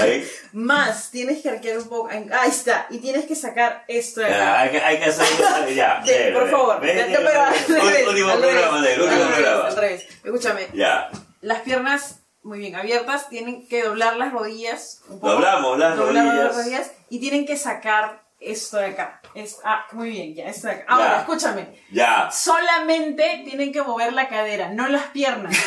Ahí. 0.00 0.28
Más, 0.52 1.10
tienes 1.10 1.42
que 1.42 1.50
arquear 1.50 1.78
un 1.78 1.88
poco. 1.88 2.08
Ahí 2.08 2.48
está. 2.48 2.86
Y 2.90 2.98
tienes 2.98 3.26
que 3.26 3.34
sacar 3.34 3.84
esto 3.88 4.20
de 4.20 4.30
Ya, 4.30 4.60
hay 4.60 4.70
que, 4.70 4.78
hay 4.80 4.98
que 4.98 5.04
hacer. 5.06 5.26
Ya. 5.74 6.00
De- 6.04 6.32
por 6.32 6.42
ven, 6.44 6.50
favor, 6.52 6.80
de- 6.80 6.94
de- 6.94 8.06
Último 8.08 8.32
programa 8.38 8.80
del 8.82 9.00
último 9.02 9.24
programa. 9.30 9.66
al 9.68 9.76
revés. 9.76 10.04
Escúchame, 10.24 10.68
Ya. 10.74 11.10
las 11.40 11.60
piernas 11.62 12.20
muy 12.42 12.60
bien 12.60 12.76
abiertas, 12.76 13.28
tienen 13.28 13.66
que 13.68 13.82
doblar 13.82 14.16
las 14.16 14.32
rodillas. 14.32 15.00
un 15.08 15.20
poco. 15.20 15.32
Doblamos 15.32 15.78
las 15.78 15.96
Doblar 15.96 16.24
rodillas. 16.24 16.44
las 16.46 16.56
rodillas 16.56 16.90
y 17.10 17.20
tienen 17.20 17.46
que 17.46 17.56
sacar 17.56 18.22
esto 18.40 18.76
de 18.78 18.86
acá. 18.86 19.20
Es, 19.34 19.58
ah, 19.64 19.86
muy 19.92 20.10
bien, 20.10 20.34
ya, 20.34 20.46
esto 20.46 20.68
de 20.68 20.74
acá. 20.74 20.84
Ahora, 20.88 21.10
Ya. 21.12 21.18
escúchame, 21.20 21.82
Ya. 21.90 22.30
solamente 22.30 23.42
tienen 23.44 23.72
que 23.72 23.82
mover 23.82 24.12
la 24.12 24.28
cadera, 24.28 24.68
no 24.70 24.88
las 24.88 25.04
piernas. 25.06 25.54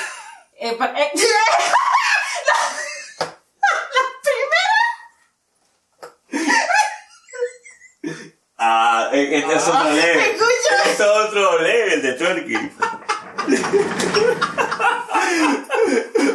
Eh, 0.64 0.76
pa- 0.78 0.94
eh, 0.96 1.12
Ah, 8.58 9.10
eh, 9.12 9.40
este 9.40 9.56
es 9.56 9.68
otro 9.68 9.90
level. 9.92 10.20
escucha. 10.20 10.76
Este 10.86 11.04
es 11.04 11.10
otro 11.10 11.60
level 11.62 12.02
de 12.02 12.14
twerking. 12.14 12.72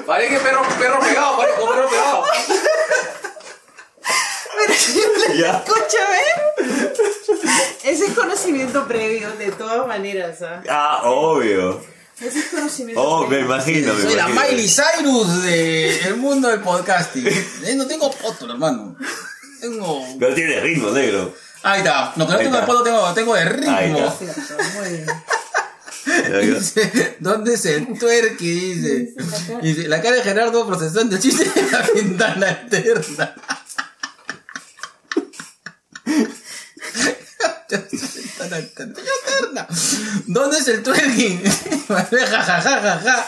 Parece 0.07 0.35
que 0.35 0.41
perro, 0.41 0.63
perro 0.79 1.01
pegado, 1.01 1.37
parece 1.37 1.59
como 1.61 1.73
perro 1.73 1.89
pegado. 1.89 2.25
Ya. 5.39 5.65
Escúchame. 5.67 6.21
Ese 7.83 8.07
es 8.07 8.13
conocimiento 8.13 8.87
previo, 8.87 9.31
de 9.37 9.51
todas 9.53 9.87
maneras. 9.87 10.41
¿ah? 10.43 10.63
Ah, 10.69 11.01
obvio. 11.05 11.81
Ese 12.21 12.39
es 12.39 12.47
conocimiento 12.47 13.03
Oh, 13.03 13.23
me 13.23 13.29
previo. 13.29 13.47
imagino, 13.47 13.93
me 13.95 14.03
Soy 14.03 14.15
la 14.15 14.29
imagino. 14.31 14.51
Miley 14.57 14.69
Cyrus 14.69 15.43
del 15.43 16.17
mundo 16.17 16.49
del 16.49 16.61
podcasting. 16.61 17.27
Eh, 17.27 17.75
No 17.77 17.87
tengo 17.87 18.11
poto, 18.11 18.47
hermano. 18.51 18.97
Tengo. 19.61 20.07
Pero 20.19 20.35
tiene 20.35 20.61
ritmo, 20.61 20.91
negro. 20.91 21.35
Ahí 21.63 21.79
está. 21.81 22.13
No, 22.17 22.27
que 22.27 22.33
no 22.33 22.39
Ahí 22.39 22.45
tengo 22.45 22.57
de 22.57 22.61
está. 22.63 22.67
poto, 22.67 22.83
tengo, 22.85 23.15
tengo 23.15 23.35
de 23.35 23.41
Ahí 23.41 23.49
ritmo. 23.49 23.99
está. 24.07 24.33
Cierto, 24.33 24.65
muy 24.79 24.89
bien. 24.89 25.07
Dice, 26.55 27.17
¿dónde 27.21 27.55
es 27.55 27.67
el 27.67 27.99
tuerque? 27.99 28.45
Dice. 28.45 29.13
Dice, 29.61 29.89
la 29.89 30.01
cara 30.01 30.17
de 30.17 30.23
Gerardo 30.23 30.67
procesando 30.67 31.17
el 31.17 31.21
chiste 31.23 31.45
de 31.45 31.71
la 31.71 31.83
ventana 31.95 32.51
eterna. 32.51 33.35
Ventana 36.05 37.66
eterna. 37.77 39.67
¿Dónde 40.27 40.59
es 40.59 40.69
el 40.69 40.83
twerking? 40.83 41.43
ja, 41.89 42.05
ja, 42.05 42.43
ja, 42.43 42.61
ja, 42.61 43.01
ja. 43.01 43.27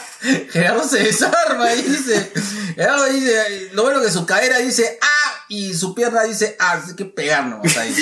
Gerardo 0.51 0.87
se 0.87 1.03
desarma 1.03 1.73
y 1.73 1.81
dice. 1.81 2.31
Gerardo 2.75 3.05
dice, 3.05 3.69
lo 3.73 3.83
bueno 3.83 4.01
que 4.01 4.11
su 4.11 4.25
cadera 4.25 4.57
dice 4.57 4.99
ah 5.01 5.45
y 5.49 5.73
su 5.73 5.95
pierna 5.95 6.23
dice 6.23 6.55
ah, 6.59 6.73
así 6.73 6.95
que 6.95 7.05
pegarnos 7.05 7.75
ahí. 7.77 7.95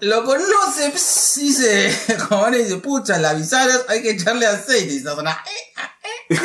Lo 0.00 0.24
conoce, 0.24 0.92
dice, 0.92 1.98
como 2.28 2.48
le 2.50 2.64
dice, 2.64 2.76
pucha, 2.76 3.18
la 3.18 3.32
bisagra 3.32 3.74
hay 3.88 4.02
que 4.02 4.10
echarle 4.10 4.46
aceite 4.46 4.92
y 4.92 4.98
eh, 4.98 5.04
ah, 5.76 5.94
eh. 6.04 6.36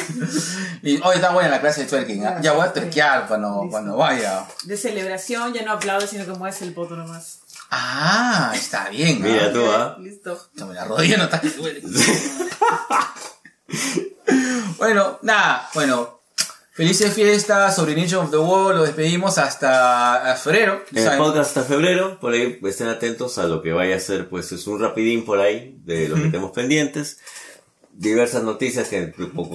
Y 0.83 1.01
hoy 1.01 1.15
está 1.15 1.31
buena 1.31 1.49
la 1.49 1.59
clase 1.59 1.81
de 1.81 1.87
twerking. 1.87 2.25
¿ah? 2.25 2.39
Ya 2.41 2.53
voy 2.53 2.65
a 2.65 2.73
twerkear 2.73 3.27
cuando, 3.27 3.67
cuando 3.69 3.97
vaya. 3.97 4.47
De 4.63 4.77
celebración 4.77 5.53
ya 5.53 5.63
no 5.63 5.73
aplaudes, 5.73 6.09
sino 6.09 6.25
que 6.25 6.31
mueves 6.31 6.61
el 6.61 6.73
poto 6.73 6.95
nomás. 6.95 7.40
Ah, 7.73 8.51
está 8.53 8.89
bien. 8.89 9.21
Mira 9.21 9.45
¿ah? 9.45 9.53
tú, 9.53 9.65
¿ah? 9.65 9.97
Listo. 9.99 10.37
Chame, 10.57 10.73
La 10.73 10.83
rodilla 10.83 11.17
no 11.17 11.23
está 11.23 11.39
que 11.39 11.49
duele. 11.49 11.81
bueno, 14.77 15.19
nada, 15.21 15.69
bueno. 15.73 16.19
Felices 16.73 17.13
fiestas, 17.13 17.75
sobre 17.75 17.95
Nation 17.95 18.25
of 18.25 18.31
the 18.31 18.37
World, 18.37 18.79
lo 18.79 18.85
despedimos 18.85 19.37
hasta 19.37 20.37
febrero. 20.41 20.83
En 20.93 21.07
el 21.07 21.17
podcast 21.17 21.57
hasta 21.57 21.63
febrero, 21.63 22.19
por 22.19 22.33
ahí 22.33 22.59
estén 22.63 22.87
atentos 22.87 23.37
a 23.37 23.43
lo 23.43 23.61
que 23.61 23.73
vaya 23.73 23.97
a 23.97 23.99
ser, 23.99 24.29
pues 24.29 24.51
es 24.51 24.65
un 24.67 24.79
rapidín 24.79 25.25
por 25.25 25.39
ahí 25.39 25.77
de 25.83 26.07
lo 26.07 26.15
que 26.15 26.23
tenemos 26.23 26.51
pendientes. 26.51 27.19
Diversas 28.01 28.41
noticias 28.41 28.87
que 28.87 29.13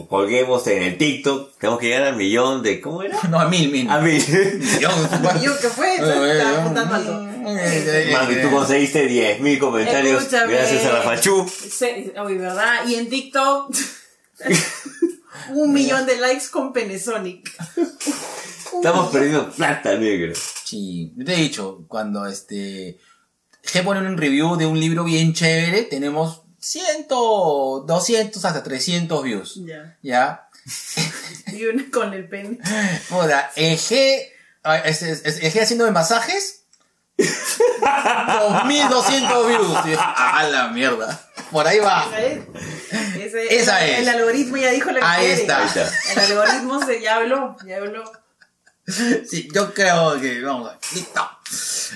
colguemos 0.08 0.64
en 0.68 0.82
el 0.84 0.96
TikTok. 0.98 1.58
Tenemos 1.58 1.80
que 1.80 1.86
llegar 1.88 2.04
al 2.04 2.16
millón 2.16 2.62
de, 2.62 2.80
¿cómo 2.80 3.02
era? 3.02 3.18
No, 3.28 3.40
a 3.40 3.48
mil, 3.48 3.72
mil. 3.72 3.90
A. 3.90 4.00
Yo, 4.08 4.88
Yo, 5.42 5.58
¿qué 5.60 5.68
fue? 5.68 5.94
Estaba 5.96 6.60
apuntando 6.62 6.94
alto. 6.94 7.22
Mami, 8.12 8.34
tú 8.42 8.50
conseguiste 8.52 9.08
10.000 9.40 9.58
comentarios 9.58 10.22
Escúchame. 10.22 10.52
gracias 10.52 10.84
a 10.84 10.90
Rafachu. 10.92 11.48
Se- 11.48 12.12
Uy, 12.24 12.34
¿verdad? 12.38 12.86
Y 12.86 12.94
en 12.94 13.08
TikTok, 13.08 13.74
un 15.50 15.72
millón 15.72 16.06
de 16.06 16.16
likes 16.18 16.46
con 16.50 16.72
Penesonic. 16.72 17.50
Estamos 18.74 19.10
perdiendo 19.10 19.50
plata, 19.50 19.96
negro. 19.96 20.34
Sí, 20.64 21.12
yo 21.16 21.24
te 21.24 21.34
he 21.34 21.36
dicho, 21.36 21.84
cuando 21.88 22.26
este 22.26 22.98
G 23.64 23.82
pone 23.84 24.00
un 24.06 24.16
review 24.16 24.56
de 24.56 24.66
un 24.66 24.78
libro 24.78 25.02
bien 25.04 25.32
chévere, 25.32 25.82
tenemos 25.82 26.42
100, 26.70 27.06
200 27.08 28.44
hasta 28.44 28.62
300 28.62 29.22
views. 29.22 29.54
Ya. 29.64 29.96
¿Ya? 30.02 30.48
Y 31.52 31.64
una 31.66 31.84
con 31.92 32.12
el 32.12 32.28
pene. 32.28 32.58
Moda, 33.10 33.50
el 33.54 33.78
G, 33.78 34.20
ah, 34.64 34.78
es- 34.78 35.02
es- 35.02 35.22
es- 35.24 35.38
el 35.42 35.52
G 35.52 35.62
haciendo 35.62 35.88
masajes, 35.92 36.64
2200 37.16 39.46
views. 39.48 39.78
Yo, 39.86 39.96
A 40.00 40.42
la 40.50 40.68
mierda. 40.68 41.20
Por 41.52 41.64
ahí 41.66 41.78
va. 41.78 42.04
Ese- 43.16 43.56
Esa 43.56 43.84
el, 43.84 43.90
es. 43.90 43.98
El 44.00 44.08
algoritmo 44.08 44.56
ya 44.56 44.70
dijo 44.72 44.90
lo 44.90 44.98
que 44.98 45.04
Ahí 45.06 45.26
quiere. 45.26 45.42
está. 45.42 45.58
Ahí 45.60 45.66
está. 45.68 45.88
El 46.12 46.18
algoritmo 46.18 46.84
se, 46.84 47.00
ya 47.00 47.14
habló, 47.16 47.56
ya 47.64 47.76
habló. 47.76 48.02
Sí, 49.28 49.48
yo 49.54 49.72
creo 49.72 50.20
que 50.20 50.42
vamos 50.42 50.72
a 50.72 50.78
listo. 50.94 51.30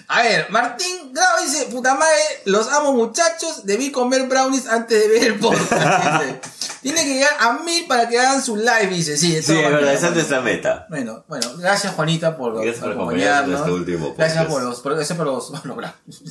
A 0.07 0.23
ver, 0.23 0.47
Martín 0.51 1.13
Grau 1.13 1.45
dice, 1.45 1.65
puta 1.67 1.95
madre, 1.95 2.21
los 2.45 2.69
amo 2.69 2.93
muchachos, 2.93 3.63
debí 3.65 3.91
comer 3.91 4.25
brownies 4.29 4.67
antes 4.69 5.01
de 5.01 5.09
ver 5.09 5.25
el 5.25 5.39
podcast. 5.39 6.23
Tiene 6.83 7.05
que 7.05 7.15
llegar 7.15 7.37
a 7.41 7.53
mil 7.65 7.87
para 7.87 8.09
que 8.09 8.19
hagan 8.19 8.43
su 8.43 8.57
live, 8.57 8.87
dice, 8.89 9.17
sí, 9.19 9.43
Sí, 9.43 9.53
es 9.59 9.71
verdad, 9.71 9.93
esa 9.93 10.09
es 10.09 10.15
nuestra 10.15 10.41
meta. 10.41 10.87
Bueno, 10.89 11.25
bueno, 11.29 11.47
gracias 11.59 11.93
Juanita 11.95 12.37
por, 12.39 12.55
Gracias 12.55 12.79
por 12.79 12.93
acompañarnos. 12.93 13.61
este 13.61 13.71
último 13.73 14.15
Gracias 14.17 14.47
por 14.47 14.63
los, 14.63 14.81
por, 14.81 14.95
gracias 14.95 15.19
por 15.19 15.27
los, 15.27 15.51
por 15.51 15.67
los 15.67 15.77
brownies. 15.77 16.23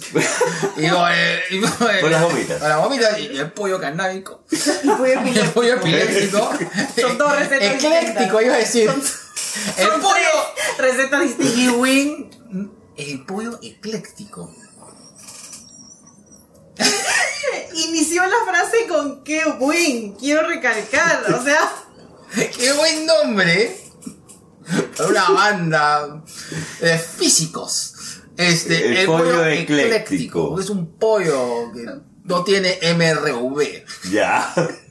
y 0.77 0.89
por, 0.89 1.11
el- 1.11 1.39
y 1.51 1.59
por, 1.67 1.91
el- 1.91 1.99
Por 1.99 2.11
las 2.11 2.21
gomitas. 2.23 2.59
por 2.59 2.69
las 2.69 2.77
gomitas 2.79 3.19
y 3.19 3.37
el 3.37 3.51
pollo 3.51 3.79
canábico. 3.79 4.43
Y 4.51 4.57
fue 4.57 5.19
Y 5.25 5.37
el 5.37 5.49
pollo 5.51 5.73
epiléptico. 5.75 6.51
Son 6.99 7.17
dos 7.17 7.31
recetas 7.37 7.75
Ecléctico, 7.75 8.39
distintas. 8.39 8.41
iba 8.43 8.53
a 8.53 8.57
decir. 8.57 8.89
El 9.77 9.87
Son 9.87 10.01
pollo. 10.01 10.15
tres 10.77 10.95
recetas 10.97 11.21
distintas. 11.21 12.78
El 12.99 13.25
pollo 13.25 13.59
ecléctico. 13.63 14.53
Inició 17.87 18.23
la 18.23 18.51
frase 18.51 18.87
con 18.87 19.23
qué 19.23 19.45
buen, 19.57 20.13
quiero 20.13 20.47
recalcar, 20.47 21.33
o 21.33 21.43
sea, 21.43 21.69
¡Qué 22.57 22.73
buen 22.73 23.05
nombre! 23.05 23.75
Para 24.97 25.09
una 25.09 25.29
banda 25.29 26.23
de 26.79 26.97
físicos. 26.99 27.95
Este, 28.37 29.01
El 29.01 29.07
pollo 29.07 29.45
ecléctico. 29.45 30.59
Es 30.59 30.69
un 30.69 30.95
pollo 30.97 31.71
que 31.73 31.85
no 32.23 32.43
tiene 32.43 32.77
MRV. 32.93 33.83
Ya. 34.11 34.53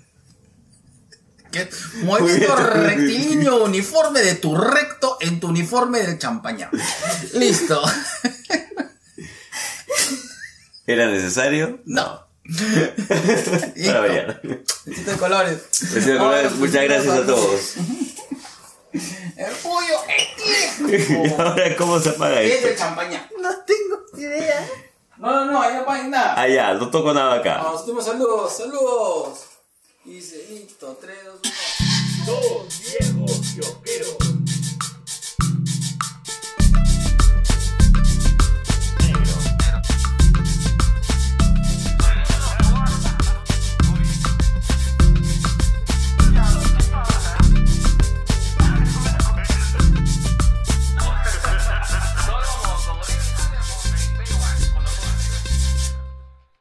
Que 1.53 1.63
es 1.63 1.95
Muy 2.03 2.21
movimiento 2.21 2.57
rectilíneo 2.57 3.65
uniforme 3.65 4.21
de 4.21 4.35
tu 4.35 4.57
recto 4.57 5.17
en 5.21 5.41
tu 5.41 5.49
uniforme 5.49 6.01
del 6.01 6.19
champañá. 6.19 6.71
Listo. 7.35 7.83
¿Era 10.87 11.07
necesario? 11.07 11.81
No. 11.85 12.27
Para 13.87 14.01
variar. 14.01 14.41
Besito 14.85 15.11
de 15.11 15.17
colores. 15.19 15.59
Besito 15.81 16.13
de 16.13 16.19
colores, 16.19 16.45
Ahora, 16.47 16.51
Muchas 16.59 16.85
gracias 16.85 17.15
a 17.15 17.27
todos. 17.27 17.75
El 18.93 19.55
pollo 19.63 19.99
ecléctico. 20.09 21.27
¿Y 21.27 21.31
ahora 21.41 21.77
cómo 21.77 22.01
se 22.01 22.09
apaga 22.11 22.41
Es 22.41 22.55
esto? 22.55 22.69
el 22.69 22.77
champañá. 22.77 23.29
no 23.41 23.51
tengo 23.67 24.03
idea. 24.17 24.67
No, 25.19 25.31
no, 25.45 25.53
no, 25.53 25.63
ahí 25.63 25.75
no 25.75 25.85
paguen 25.85 26.11
nada. 26.11 26.35
Ah, 26.41 26.49
ya, 26.49 26.73
no 26.75 26.91
toco 26.91 27.13
nada 27.13 27.35
acá. 27.35 27.61
Vamos, 27.63 28.05
saludos, 28.05 28.57
saludos. 28.57 29.41
Y 30.09 30.13
dice, 30.13 30.47
listo, 30.49 30.97
3, 30.99 31.17
2, 31.23 31.41
1. 31.45 32.41
Dos 32.41 32.83
viejos 32.99 33.41
kiosqueros. 33.55 34.48